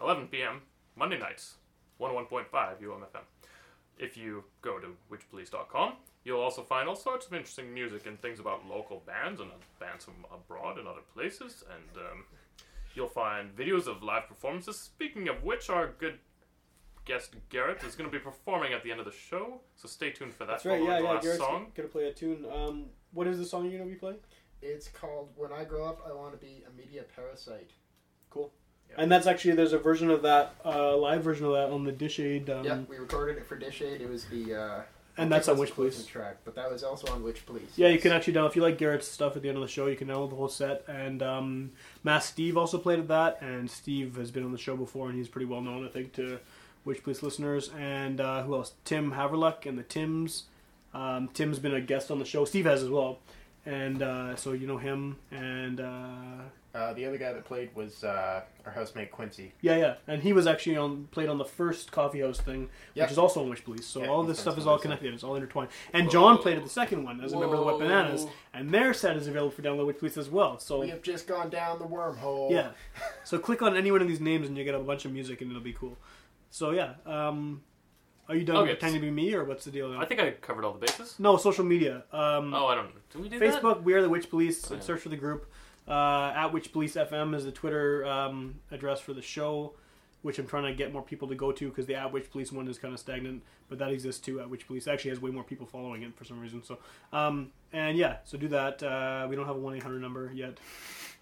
11 0.00 0.26
p.m. 0.28 0.62
Monday 0.96 1.18
nights, 1.18 1.54
101.5 2.00 2.46
UMFM. 2.52 3.22
If 3.98 4.16
you 4.16 4.44
go 4.62 4.78
to 4.78 4.96
witchpolice.com, 5.10 5.94
you'll 6.24 6.40
also 6.40 6.62
find 6.62 6.88
all 6.88 6.96
sorts 6.96 7.26
of 7.26 7.34
interesting 7.34 7.72
music 7.72 8.06
and 8.06 8.20
things 8.20 8.40
about 8.40 8.66
local 8.66 9.02
bands 9.06 9.40
and 9.40 9.50
bands 9.80 10.04
from 10.04 10.14
abroad 10.32 10.78
and 10.78 10.86
other 10.88 11.02
places, 11.14 11.64
and 11.72 12.04
um, 12.04 12.24
you'll 12.94 13.08
find 13.08 13.54
videos 13.56 13.86
of 13.86 14.02
live 14.02 14.28
performances. 14.28 14.78
Speaking 14.78 15.28
of 15.28 15.42
which, 15.42 15.70
our 15.70 15.88
good 15.98 16.18
guest 17.04 17.34
Garrett 17.48 17.82
is 17.84 17.94
going 17.94 18.08
to 18.08 18.16
be 18.16 18.22
performing 18.22 18.72
at 18.72 18.82
the 18.82 18.90
end 18.90 19.00
of 19.00 19.06
the 19.06 19.12
show, 19.12 19.60
so 19.74 19.88
stay 19.88 20.10
tuned 20.10 20.34
for 20.34 20.44
that. 20.44 20.52
That's 20.52 20.64
right. 20.64 20.82
Yeah, 20.82 20.98
the 20.98 21.02
yeah. 21.02 21.10
last 21.10 21.22
Garrett's 21.22 21.42
song. 21.42 21.66
gonna 21.74 21.88
play 21.88 22.04
a 22.04 22.12
tune. 22.12 22.46
Um, 22.52 22.86
what 23.12 23.26
is 23.26 23.38
the 23.38 23.44
song 23.44 23.64
you're 23.68 23.78
gonna 23.78 23.90
be 23.90 23.96
playing? 23.96 24.18
It's 24.60 24.88
called 24.88 25.30
When 25.36 25.52
I 25.52 25.64
Grow 25.64 25.84
Up, 25.84 26.06
I 26.08 26.12
Want 26.12 26.32
to 26.32 26.38
Be 26.38 26.64
a 26.66 26.76
Media 26.76 27.04
Parasite. 27.16 27.70
Cool. 28.30 28.52
And 28.96 29.10
that's 29.10 29.26
actually 29.26 29.54
there's 29.54 29.72
a 29.72 29.78
version 29.78 30.10
of 30.10 30.22
that 30.22 30.54
uh, 30.64 30.96
live 30.96 31.24
version 31.24 31.46
of 31.46 31.52
that 31.52 31.70
on 31.70 31.84
the 31.84 31.92
Dish 31.92 32.20
Aid. 32.20 32.50
Um, 32.50 32.64
yeah, 32.64 32.78
we 32.88 32.98
recorded 32.98 33.38
it 33.38 33.46
for 33.46 33.56
Dish 33.56 33.80
Aid. 33.80 34.00
It 34.02 34.08
was 34.08 34.26
the. 34.26 34.54
Uh, 34.54 34.82
And 35.18 35.30
that's 35.30 35.46
on 35.48 35.58
Witch 35.58 35.74
Police 35.74 36.04
track, 36.06 36.38
but 36.44 36.54
that 36.54 36.70
was 36.70 36.82
also 36.82 37.12
on 37.12 37.22
Witch 37.22 37.44
Police. 37.44 37.76
Yeah, 37.76 37.88
you 37.88 37.98
can 37.98 38.12
actually 38.12 38.32
download 38.32 38.50
if 38.50 38.56
you 38.56 38.62
like 38.62 38.78
Garrett's 38.78 39.06
stuff 39.06 39.36
at 39.36 39.42
the 39.42 39.48
end 39.48 39.58
of 39.58 39.62
the 39.62 39.68
show. 39.68 39.86
You 39.86 39.96
can 39.96 40.08
download 40.08 40.30
the 40.30 40.36
whole 40.36 40.48
set. 40.48 40.84
And 40.88 41.22
um, 41.22 41.72
Mass 42.02 42.24
Steve 42.26 42.56
also 42.56 42.78
played 42.78 42.98
at 42.98 43.08
that, 43.08 43.38
and 43.42 43.70
Steve 43.70 44.16
has 44.16 44.30
been 44.30 44.42
on 44.42 44.52
the 44.52 44.58
show 44.58 44.74
before, 44.74 45.08
and 45.08 45.18
he's 45.18 45.28
pretty 45.28 45.44
well 45.44 45.60
known, 45.60 45.84
I 45.84 45.88
think, 45.88 46.14
to 46.14 46.38
Witch 46.86 47.02
Police 47.02 47.22
listeners. 47.22 47.70
And 47.78 48.20
uh, 48.20 48.42
who 48.44 48.54
else? 48.54 48.72
Tim 48.86 49.12
Haverluck 49.12 49.66
and 49.66 49.78
the 49.78 49.82
Tims. 49.82 50.44
Um, 50.94 51.28
Tim's 51.34 51.58
been 51.58 51.74
a 51.74 51.80
guest 51.80 52.10
on 52.10 52.18
the 52.18 52.24
show. 52.24 52.44
Steve 52.46 52.64
has 52.64 52.82
as 52.82 52.88
well, 52.88 53.18
and 53.66 54.02
uh, 54.02 54.36
so 54.36 54.52
you 54.52 54.66
know 54.66 54.78
him. 54.78 55.16
And 55.30 55.80
uh, 55.80 56.44
Uh, 56.74 56.94
the 56.94 57.04
other 57.04 57.18
guy 57.18 57.30
that 57.34 57.44
played 57.44 57.68
was 57.74 58.02
uh, 58.02 58.40
our 58.64 58.72
housemate 58.72 59.10
Quincy. 59.12 59.52
yeah, 59.60 59.76
yeah, 59.76 59.94
and 60.08 60.22
he 60.22 60.32
was 60.32 60.46
actually 60.46 60.74
on 60.78 61.06
played 61.10 61.28
on 61.28 61.36
the 61.36 61.44
first 61.44 61.92
coffee 61.92 62.20
house 62.22 62.40
thing, 62.40 62.70
Yeah. 62.94 63.04
which 63.04 63.12
is 63.12 63.18
also 63.18 63.42
on 63.42 63.50
Witch 63.50 63.62
Police. 63.62 63.84
So 63.84 64.00
Yeah, 64.00 64.08
all 64.08 64.22
he's 64.22 64.28
this 64.28 64.38
stuff 64.40 64.56
is 64.56 64.66
all 64.66 64.72
other 64.74 64.78
stuff. 64.78 64.82
connected. 64.84 65.12
It's 65.12 65.22
all 65.22 65.36
intertwined. 65.36 65.68
And 65.92 66.10
John 66.10 66.38
played 66.38 66.56
at 66.56 66.64
the 66.64 66.70
second 66.70 67.04
one 67.04 67.20
as 67.20 67.34
a 67.34 67.38
member 67.38 67.56
of 67.56 67.60
the 67.60 67.66
Wet 67.66 67.78
Bananas, 67.78 68.26
and 68.54 68.70
their 68.70 68.94
set 68.94 69.18
is 69.18 69.26
available 69.28 69.50
for 69.50 69.60
download 69.60 69.86
Witch 69.86 69.98
Police 69.98 70.16
as 70.16 70.30
well. 70.30 70.58
So 70.58 70.80
We 70.80 70.88
have 70.88 71.02
just 71.02 71.26
gone 71.26 71.50
down 71.50 71.78
the 71.78 71.84
wormhole. 71.84 72.50
yeah, 72.50 72.70
so 73.24 73.38
click 73.38 73.60
on 73.60 73.76
any 73.76 73.90
one 73.92 74.00
of 74.00 74.08
these 74.08 74.20
names 74.20 74.48
and 74.48 74.56
you 74.56 74.64
get 74.64 74.74
a 74.74 74.78
bunch 74.78 75.04
of 75.04 75.12
music 75.12 75.42
and 75.42 75.50
it'll 75.50 75.62
be 75.62 75.74
cool. 75.74 75.98
So 76.48 76.70
yeah, 76.70 76.94
um, 77.04 77.60
are 78.30 78.34
you 78.34 78.44
done 78.44 78.56
Okay. 78.56 78.70
pretending 78.72 79.02
to 79.02 79.06
be 79.08 79.10
me 79.10 79.34
or 79.34 79.44
what's 79.44 79.66
the 79.66 79.70
deal? 79.70 79.90
Now? 79.90 80.00
I 80.00 80.06
think 80.06 80.20
I 80.20 80.30
covered 80.30 80.64
all 80.64 80.72
the 80.72 80.78
bases. 80.78 81.16
no 81.18 81.36
social 81.36 81.64
media. 81.66 82.04
Um, 82.12 82.54
Oh, 82.54 82.66
I 82.68 82.76
don't 82.76 82.86
know. 82.86 83.00
Do 83.12 83.18
we 83.18 83.28
do 83.28 83.38
that? 83.38 83.60
Facebook, 83.62 83.82
we 83.82 83.92
are 83.92 84.00
the 84.00 84.08
Witch 84.08 84.30
Police. 84.30 84.70
Oh, 84.70 84.76
yeah. 84.76 84.80
Search 84.80 85.00
for 85.02 85.10
the 85.10 85.16
group. 85.16 85.50
Uh, 85.88 86.32
at 86.36 86.52
Witch 86.52 86.72
Police 86.72 86.94
FM 86.94 87.34
is 87.34 87.44
the 87.44 87.52
Twitter 87.52 88.06
um, 88.06 88.56
address 88.70 89.00
for 89.00 89.12
the 89.12 89.22
show, 89.22 89.74
which 90.22 90.38
I'm 90.38 90.46
trying 90.46 90.64
to 90.64 90.72
get 90.74 90.92
more 90.92 91.02
people 91.02 91.26
to 91.28 91.34
go 91.34 91.50
to 91.52 91.68
because 91.68 91.86
the 91.86 91.96
at 91.96 92.12
Witch 92.12 92.30
Police 92.30 92.52
one 92.52 92.68
is 92.68 92.78
kind 92.78 92.94
of 92.94 93.00
stagnant, 93.00 93.42
but 93.68 93.78
that 93.80 93.90
exists 93.90 94.20
too. 94.20 94.40
At 94.40 94.48
Witch 94.48 94.66
Police 94.66 94.86
actually 94.86 95.10
has 95.10 95.20
way 95.20 95.30
more 95.30 95.42
people 95.44 95.66
following 95.66 96.02
it 96.02 96.14
for 96.16 96.24
some 96.24 96.40
reason. 96.40 96.62
So, 96.62 96.78
um, 97.12 97.50
and 97.72 97.96
yeah, 97.98 98.18
so 98.24 98.38
do 98.38 98.48
that. 98.48 98.82
Uh, 98.82 99.26
we 99.28 99.34
don't 99.36 99.46
have 99.46 99.56
a 99.56 99.60
one 99.60 99.74
eight 99.74 99.82
hundred 99.82 100.00
number 100.02 100.30
yet. 100.34 100.58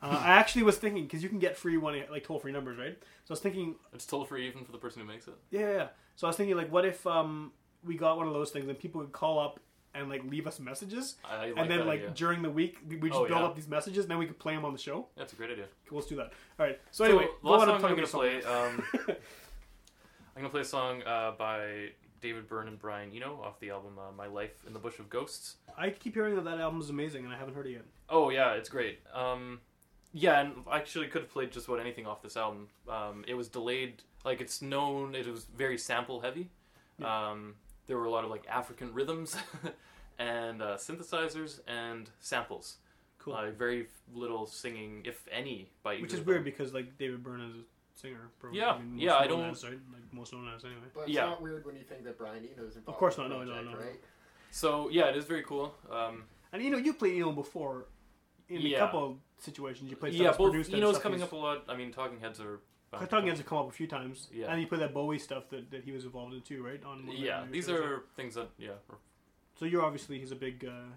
Uh, 0.02 0.18
I 0.22 0.28
actually 0.32 0.62
was 0.62 0.76
thinking 0.78 1.04
because 1.04 1.22
you 1.22 1.28
can 1.28 1.38
get 1.38 1.56
free 1.56 1.76
one 1.76 1.98
like 2.10 2.24
toll 2.24 2.38
free 2.38 2.52
numbers, 2.52 2.78
right? 2.78 2.96
So 3.24 3.30
I 3.30 3.32
was 3.32 3.40
thinking, 3.40 3.74
It's 3.94 4.06
toll 4.06 4.24
free 4.24 4.46
even 4.48 4.64
for 4.64 4.72
the 4.72 4.78
person 4.78 5.02
who 5.02 5.08
makes 5.08 5.26
it. 5.28 5.34
yeah, 5.50 5.72
yeah. 5.72 5.86
So 6.16 6.26
I 6.26 6.30
was 6.30 6.36
thinking 6.36 6.56
like, 6.56 6.70
what 6.72 6.84
if 6.84 7.06
um, 7.06 7.52
we 7.84 7.96
got 7.96 8.16
one 8.18 8.26
of 8.26 8.34
those 8.34 8.50
things 8.50 8.68
and 8.68 8.78
people 8.78 9.00
would 9.00 9.12
call 9.12 9.38
up 9.38 9.58
and 9.94 10.08
like 10.08 10.22
leave 10.24 10.46
us 10.46 10.58
messages 10.60 11.16
I 11.24 11.46
like 11.46 11.54
and 11.56 11.70
then 11.70 11.78
that 11.78 11.86
like 11.86 12.00
idea. 12.00 12.10
during 12.14 12.42
the 12.42 12.50
week 12.50 12.78
we- 12.88 12.96
just 13.08 13.14
Oh, 13.20 13.26
build 13.26 13.40
yeah. 13.40 13.46
up 13.46 13.56
these 13.56 13.68
messages 13.68 14.04
and 14.04 14.10
then 14.10 14.18
we 14.18 14.26
could 14.26 14.38
play 14.38 14.54
them 14.54 14.64
on 14.64 14.72
the 14.72 14.78
show 14.78 15.06
That's 15.16 15.32
a 15.32 15.36
great 15.36 15.50
idea. 15.50 15.66
Cool, 15.88 15.98
let's 15.98 16.08
do 16.08 16.16
that 16.16 16.32
all 16.58 16.66
right 16.66 16.80
so 16.90 17.04
anyway 17.04 17.24
the 17.42 17.48
go 17.48 17.50
last 17.54 17.62
on 17.62 17.66
song 17.68 17.74
I'm 17.76 17.80
talk 17.80 18.12
gonna 18.12 18.28
about 18.36 18.84
play. 18.86 19.08
Um, 19.08 19.16
I'm 20.36 20.42
gonna 20.42 20.48
play 20.48 20.60
a 20.60 20.64
song 20.64 21.02
uh, 21.04 21.32
by 21.36 21.88
David 22.20 22.46
Byrne 22.48 22.68
and 22.68 22.78
Brian 22.78 23.10
Eno 23.14 23.40
off 23.42 23.58
the 23.60 23.70
album 23.70 23.98
uh, 23.98 24.12
"My 24.16 24.26
Life 24.26 24.64
in 24.66 24.72
the 24.72 24.78
Bush 24.78 24.98
of 24.98 25.08
Ghosts." 25.10 25.56
i 25.78 25.90
keep 25.90 26.14
hearing 26.14 26.34
that 26.36 26.44
that 26.44 26.58
album 26.60 26.80
is 26.80 26.90
amazing 26.90 27.24
and 27.24 27.32
i 27.32 27.38
haven't 27.38 27.54
heard 27.54 27.66
it 27.66 27.72
yet 27.72 27.84
Oh 28.12 28.30
yeah, 28.30 28.52
it's 28.54 28.68
great. 28.68 28.98
Um, 29.14 29.60
yeah, 30.12 30.40
and 30.40 30.52
I 30.68 30.78
actually 30.78 31.06
could 31.06 31.22
have 31.22 31.30
played 31.30 31.52
just 31.52 31.68
about 31.68 31.78
anything 31.78 32.06
off 32.08 32.22
this 32.22 32.36
album. 32.36 32.66
Um, 32.88 33.24
it 33.28 33.34
was 33.34 33.46
delayed. 33.48 34.02
Like 34.24 34.40
it's 34.40 34.60
known, 34.60 35.14
it 35.14 35.28
was 35.28 35.44
very 35.44 35.78
sample 35.78 36.20
heavy. 36.20 36.50
Um, 37.04 37.54
there 37.90 37.98
were 37.98 38.04
a 38.04 38.10
lot 38.10 38.22
of 38.24 38.30
like 38.30 38.46
African 38.48 38.94
rhythms 38.94 39.36
and 40.20 40.62
uh, 40.62 40.76
synthesizers 40.76 41.58
and 41.66 42.08
samples. 42.20 42.76
cool 43.18 43.34
Uh, 43.34 43.50
very 43.50 43.88
little 44.14 44.46
singing, 44.46 45.02
if 45.04 45.26
any, 45.30 45.68
by 45.82 45.94
either 45.94 46.02
which 46.02 46.14
is 46.14 46.20
weird 46.20 46.38
them. 46.38 46.44
because 46.44 46.72
like 46.72 46.96
david 46.98 47.20
byrne 47.24 47.40
is 47.40 47.54
a 47.56 47.64
singer 48.00 48.30
probably. 48.38 48.60
Yeah, 48.60 48.78
most 48.78 49.02
yeah, 49.02 49.16
I 49.16 49.26
known 49.26 49.40
don't- 49.40 49.50
as, 49.50 49.64
right? 49.64 49.72
like 49.92 50.02
most 50.12 50.32
known 50.32 50.48
as 50.54 50.64
anyway 50.64 50.80
But 50.94 51.00
it's 51.02 51.10
Yeah. 51.10 51.26
not 51.26 51.42
weird 51.42 51.66
when 51.66 51.74
you 51.74 51.82
think 51.82 52.04
that 52.04 52.16
Brian 52.16 52.44
Eno's 52.44 52.76
involved. 52.76 52.88
Of 52.88 52.94
course 52.96 53.18
in 53.18 53.24
the 53.24 53.28
not, 53.28 53.38
no, 53.38 53.44
no, 53.44 53.52
project, 53.62 53.72
no. 53.80 53.86
Right? 53.86 54.00
So 54.52 54.88
yeah, 54.90 55.06
it 55.10 55.16
is 55.16 55.24
very 55.24 55.42
cool. 55.42 55.74
Um, 55.90 56.22
and 56.52 56.62
you 56.62 56.70
know 56.70 56.78
you 56.78 56.92
played 56.94 57.16
Eno 57.16 57.32
before 57.32 57.86
in 58.48 58.60
Yeah. 58.62 58.76
a 58.76 58.80
couple 58.80 59.18
situations 59.38 59.90
you 59.90 59.96
played 59.96 60.12
stuff 60.12 60.20
yeah, 60.22 60.28
that's 60.28 60.38
both 60.38 60.50
produced 60.52 60.70
and 60.70 60.78
Eno's 60.78 60.98
coming 60.98 61.18
he's- 61.18 61.28
up 61.28 61.32
a 61.32 61.36
lot. 61.46 61.64
I 61.68 61.74
mean, 61.76 61.90
Talking 61.92 62.20
Heads 62.20 62.40
are. 62.40 62.60
To 62.98 63.06
Talking 63.06 63.08
come. 63.20 63.26
Heads 63.28 63.38
have 63.40 63.46
come 63.46 63.58
up 63.58 63.68
a 63.68 63.72
few 63.72 63.86
times, 63.86 64.28
Yeah. 64.32 64.50
and 64.50 64.60
you 64.60 64.66
played 64.66 64.80
that 64.80 64.92
Bowie 64.92 65.18
stuff 65.18 65.48
that, 65.50 65.70
that 65.70 65.84
he 65.84 65.92
was 65.92 66.04
involved 66.04 66.34
in 66.34 66.40
too, 66.42 66.62
right? 66.64 66.82
On 66.84 67.06
Yeah, 67.08 67.44
these 67.50 67.68
are 67.68 68.02
things 68.16 68.34
that 68.34 68.48
yeah. 68.58 68.72
So 69.56 69.64
you're 69.64 69.82
obviously 69.84 70.18
he's 70.18 70.32
a 70.32 70.36
big. 70.36 70.64
Uh, 70.64 70.92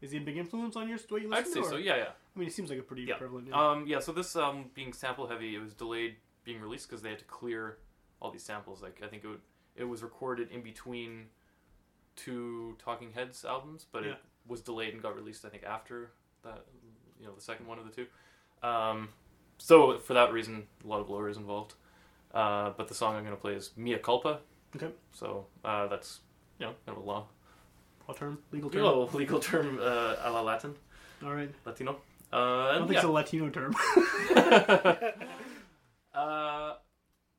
is 0.00 0.12
he 0.12 0.18
a 0.18 0.20
big 0.20 0.36
influence 0.36 0.76
on 0.76 0.88
your 0.88 0.98
what 1.08 1.20
you 1.22 1.28
listen 1.28 1.44
I'd 1.44 1.44
to? 1.54 1.64
say 1.64 1.70
so. 1.70 1.76
Yeah, 1.76 1.96
yeah. 1.96 2.08
I 2.34 2.38
mean, 2.38 2.48
it 2.48 2.52
seems 2.54 2.70
like 2.70 2.78
a 2.78 2.82
pretty 2.82 3.02
Yeah. 3.02 3.16
prevalent. 3.16 3.48
Yeah. 3.48 3.70
Um, 3.70 3.86
yeah, 3.86 3.98
so 3.98 4.12
this 4.12 4.36
um, 4.36 4.70
being 4.74 4.92
sample 4.92 5.26
heavy, 5.26 5.54
it 5.56 5.58
was 5.60 5.74
delayed 5.74 6.16
being 6.44 6.60
released 6.60 6.88
because 6.88 7.02
they 7.02 7.10
had 7.10 7.18
to 7.18 7.24
clear 7.24 7.78
all 8.22 8.30
these 8.30 8.44
samples. 8.44 8.80
Like 8.80 9.02
I 9.02 9.08
think 9.08 9.24
it 9.24 9.28
would, 9.28 9.40
it 9.76 9.84
was 9.84 10.02
recorded 10.02 10.50
in 10.52 10.62
between 10.62 11.26
two 12.16 12.76
Talking 12.78 13.12
Heads 13.12 13.44
albums, 13.44 13.86
but 13.90 14.04
Yeah. 14.04 14.12
it 14.12 14.18
was 14.46 14.60
delayed 14.60 14.94
and 14.94 15.02
got 15.02 15.14
released. 15.16 15.44
I 15.44 15.48
think 15.48 15.64
after 15.64 16.12
that, 16.44 16.64
you 17.20 17.26
know, 17.26 17.34
the 17.34 17.40
second 17.40 17.66
one 17.66 17.78
of 17.78 17.84
the 17.84 17.90
two. 17.90 18.06
Um, 18.66 19.08
so 19.58 19.98
for 19.98 20.14
that 20.14 20.32
reason, 20.32 20.66
a 20.84 20.88
lot 20.88 21.00
of 21.00 21.10
lawyers 21.10 21.36
involved. 21.36 21.74
Uh, 22.32 22.70
but 22.76 22.88
the 22.88 22.94
song 22.94 23.16
I'm 23.16 23.24
going 23.24 23.34
to 23.36 23.40
play 23.40 23.54
is 23.54 23.70
Mea 23.76 23.98
Culpa. 23.98 24.40
Okay. 24.76 24.90
So 25.12 25.46
uh, 25.64 25.86
that's 25.88 26.20
you 26.58 26.66
know 26.66 26.72
kind 26.86 26.96
of 26.98 27.04
a 27.04 27.06
What 28.06 28.16
term? 28.16 28.38
Legal 28.52 28.70
term. 28.70 28.82
legal, 28.82 29.10
legal 29.14 29.40
term, 29.40 29.78
uh, 29.80 30.16
a 30.22 30.30
la 30.30 30.42
Latin, 30.42 30.74
All 31.24 31.34
right. 31.34 31.50
Latino. 31.64 32.00
Uh, 32.32 32.36
I 32.36 32.72
don't 32.78 32.86
think 32.86 32.92
yeah. 32.92 32.98
it's 32.98 33.04
a 33.04 33.10
Latino 33.10 33.48
term. 33.48 33.74
uh, 36.14 36.74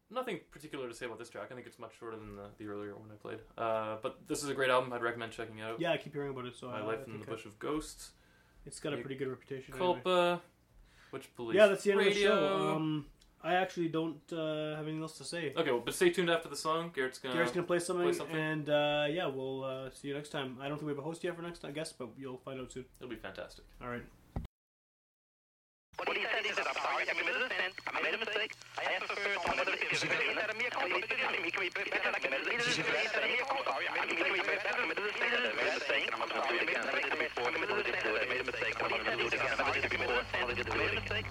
nothing 0.10 0.40
particular 0.52 0.88
to 0.88 0.94
say 0.96 1.06
about 1.06 1.20
this 1.20 1.30
track. 1.30 1.50
I 1.52 1.56
think 1.56 1.68
it's 1.68 1.78
much 1.78 1.91
shorter 2.00 2.18
than 2.18 2.36
the, 2.36 2.46
the 2.58 2.68
earlier 2.68 2.96
one 2.96 3.10
I 3.12 3.16
played. 3.16 3.40
Uh, 3.58 3.98
but 4.02 4.28
this 4.28 4.44
is 4.44 4.50
a 4.50 4.54
great 4.56 4.72
album. 4.72 4.91
I'd 4.91 5.04
recommend 5.04 5.32
checking 5.32 5.60
it 5.60 5.64
out. 5.64 5.80
yeah, 5.80 5.91
I 5.91 5.98
keep 5.98 6.14
hearing 6.14 6.32
about 6.32 6.46
it. 6.46 6.56
So 6.56 6.68
My 6.70 6.80
I, 6.80 6.84
Life 6.84 7.00
I 7.08 7.12
in 7.12 7.20
the 7.20 7.26
I- 7.28 7.30
Bush 7.30 7.46
of 7.46 7.60
Ghosts, 7.60 8.12
It's 8.66 8.80
got 8.80 8.94
a 8.94 8.98
pretty 8.98 9.16
good 9.16 9.28
reputation. 9.28 9.76
anyway. 9.76 10.40
Culpa, 11.10 11.15
Witch 11.18 11.36
Police 11.36 11.56
Yeah, 11.56 11.68
that's 11.68 11.84
the 11.84 11.91
end 11.91 11.99
Radio. 11.99 12.31
of 12.34 12.40
the 12.41 12.48
show. 12.65 12.76
Um, 12.76 13.06
I 13.41 13.53
actually 13.56 13.88
don't 13.88 14.19
uh, 14.34 14.76
have 14.76 14.84
anything 14.86 15.02
else 15.02 15.18
to 15.18 15.23
say. 15.23 15.53
Okay, 15.56 15.72
well, 15.72 15.80
but 15.80 15.94
stay 15.94 16.10
tuned 16.10 16.30
after 16.30 16.49
the 16.49 16.57
song. 16.57 16.91
Garrett's 16.94 17.19
gonna. 17.19 17.34
Garrett's 17.36 17.53
gonna 17.53 17.65
play 17.65 17.80
something, 17.80 18.03
play 18.03 18.14
something. 18.14 18.36
and 18.36 18.69
uh, 18.69 19.07
yeah, 19.10 19.27
we'll 19.27 19.64
uh, 19.64 19.90
see 19.91 20.10
you 20.10 20.14
next 20.14 20.30
time. 20.30 20.57
I 20.60 20.68
don't 20.68 20.77
think 20.77 20.88
we 20.88 20.91
have 20.91 20.99
a 20.99 21.03
host 21.07 21.23
yet 21.23 21.36
for 21.36 21.41
next, 21.41 21.64
I 21.64 21.72
guess, 21.72 21.94
but 21.94 22.10
you'll 22.18 22.38
find 22.44 22.60
out 22.60 22.72
soon. 22.72 22.86
It'll 22.99 23.10
be 23.10 23.15
fantastic. 23.15 23.64
All 23.81 23.88
right. 23.90 24.03
What 26.06 26.15
he 26.15 26.23
said, 26.23 26.45
he 26.48 26.53
said, 26.56 26.64
I'm 26.64 26.76
sorry, 26.80 27.03
I 27.03 27.11
committed 27.11 27.44
a 27.44 27.48
sin, 27.52 27.72
I 27.91 28.02
made 28.02 28.14
a 28.15 28.18
mistake, 28.23 28.56
I 28.80 28.84
asked 28.95 29.11
for 29.11 29.19
first 29.19 29.44
on 29.49 29.57
whether 29.60 29.76
it 29.76 29.84
was 29.91 29.99
he 29.99 30.07
said, 30.07 30.15
"Me, 30.15 30.31
I 30.31 30.72
committed 30.72 31.11
a 31.11 31.11
sin, 31.11 31.44
he 31.44 31.52
committed 31.52 31.76
a 31.76 33.39
Thank 40.61 41.23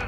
you. 0.00 0.05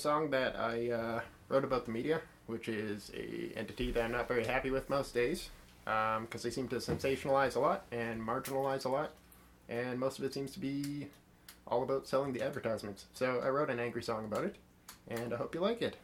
song 0.00 0.30
that 0.30 0.56
I 0.56 0.90
uh, 0.90 1.20
wrote 1.48 1.64
about 1.64 1.84
the 1.84 1.92
media, 1.92 2.20
which 2.46 2.68
is 2.68 3.10
a 3.14 3.52
entity 3.56 3.90
that 3.92 4.02
I'm 4.02 4.12
not 4.12 4.26
very 4.26 4.44
happy 4.44 4.70
with 4.70 4.88
most 4.88 5.14
days, 5.14 5.50
because 5.84 6.16
um, 6.16 6.28
they 6.42 6.50
seem 6.50 6.68
to 6.68 6.76
sensationalize 6.76 7.56
a 7.56 7.60
lot 7.60 7.84
and 7.92 8.20
marginalize 8.20 8.84
a 8.84 8.88
lot, 8.88 9.10
and 9.68 9.98
most 9.98 10.18
of 10.18 10.24
it 10.24 10.34
seems 10.34 10.52
to 10.52 10.58
be 10.58 11.08
all 11.66 11.82
about 11.82 12.06
selling 12.06 12.32
the 12.32 12.42
advertisements. 12.42 13.04
So 13.14 13.40
I 13.44 13.50
wrote 13.50 13.70
an 13.70 13.78
angry 13.78 14.02
song 14.02 14.24
about 14.24 14.44
it, 14.44 14.56
and 15.08 15.32
I 15.32 15.36
hope 15.36 15.54
you 15.54 15.60
like 15.60 15.82
it. 15.82 15.96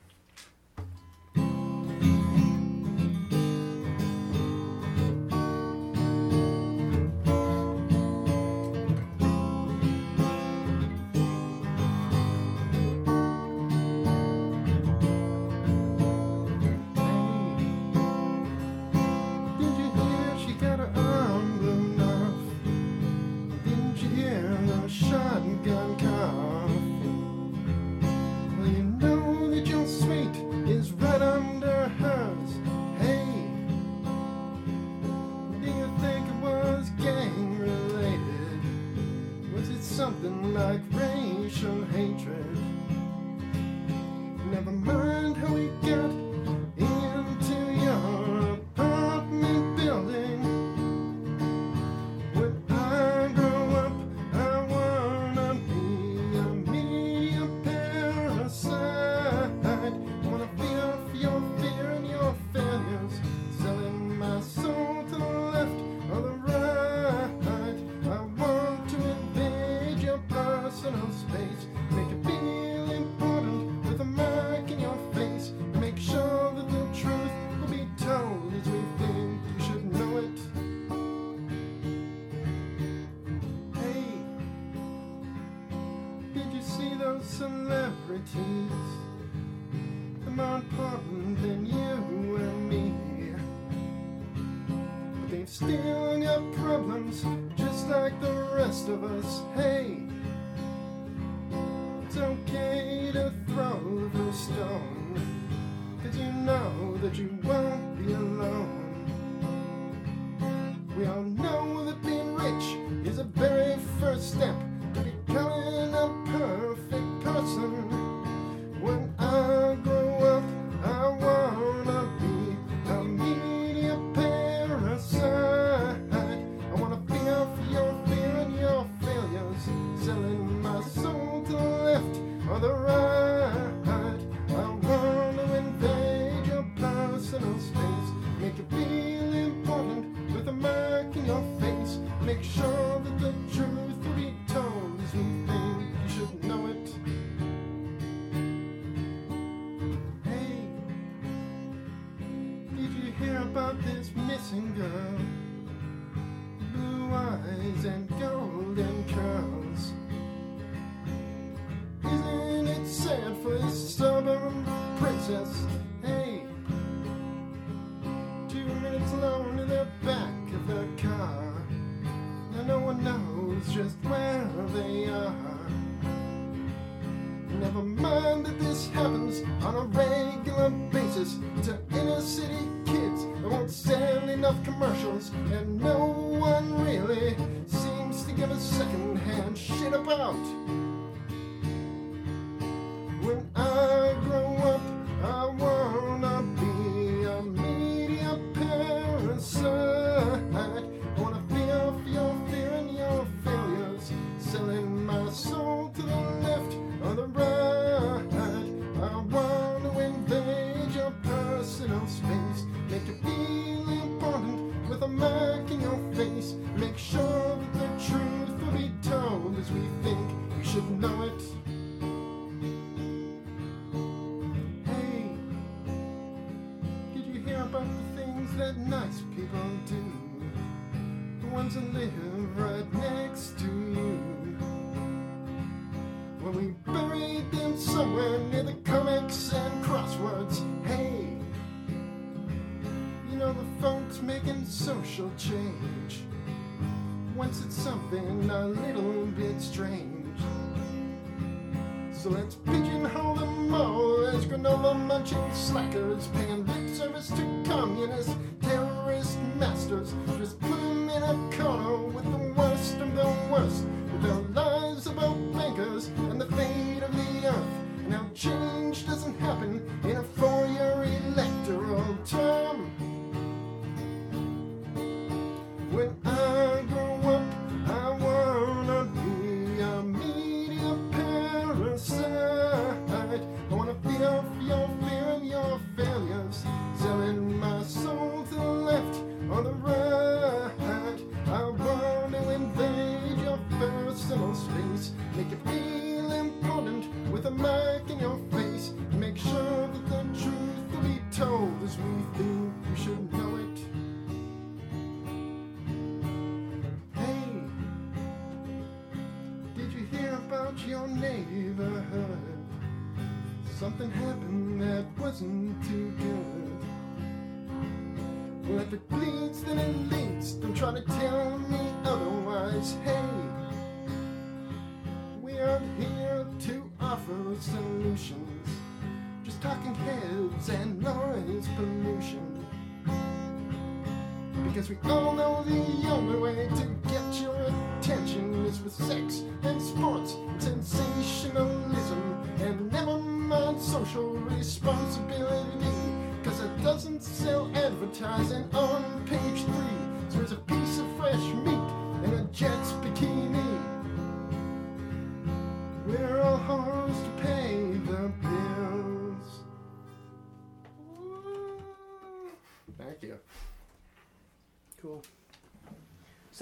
excellent. 252.35 252.76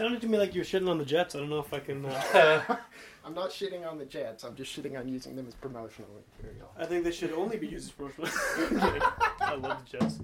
sounded 0.05 0.21
to 0.21 0.29
me 0.29 0.37
like 0.37 0.55
you 0.55 0.61
were 0.61 0.67
shitting 0.67 0.91
on 0.91 0.99
the 0.99 1.05
Jets. 1.05 1.35
I 1.35 1.39
don't 1.39 1.49
know 1.49 1.61
if 1.61 1.73
I 1.73 1.79
can. 1.79 2.05
Uh... 2.05 2.77
I'm 3.25 3.33
not 3.33 3.49
shitting 3.49 3.91
on 3.91 3.97
the 3.97 4.05
Jets. 4.05 4.45
I'm 4.45 4.55
just 4.55 4.77
shitting 4.77 4.99
on 4.99 5.09
using 5.09 5.35
them 5.35 5.47
as 5.49 5.55
promotional 5.55 6.11
material. 6.39 6.71
I 6.77 6.85
think 6.85 7.05
they 7.05 7.11
should 7.11 7.33
only 7.33 7.57
be 7.57 7.69
used 7.69 7.87
as 7.87 7.93
promotional. 7.93 8.29
I 9.41 9.55
love 9.55 9.83
the 9.91 9.99
Jets. 9.99 10.19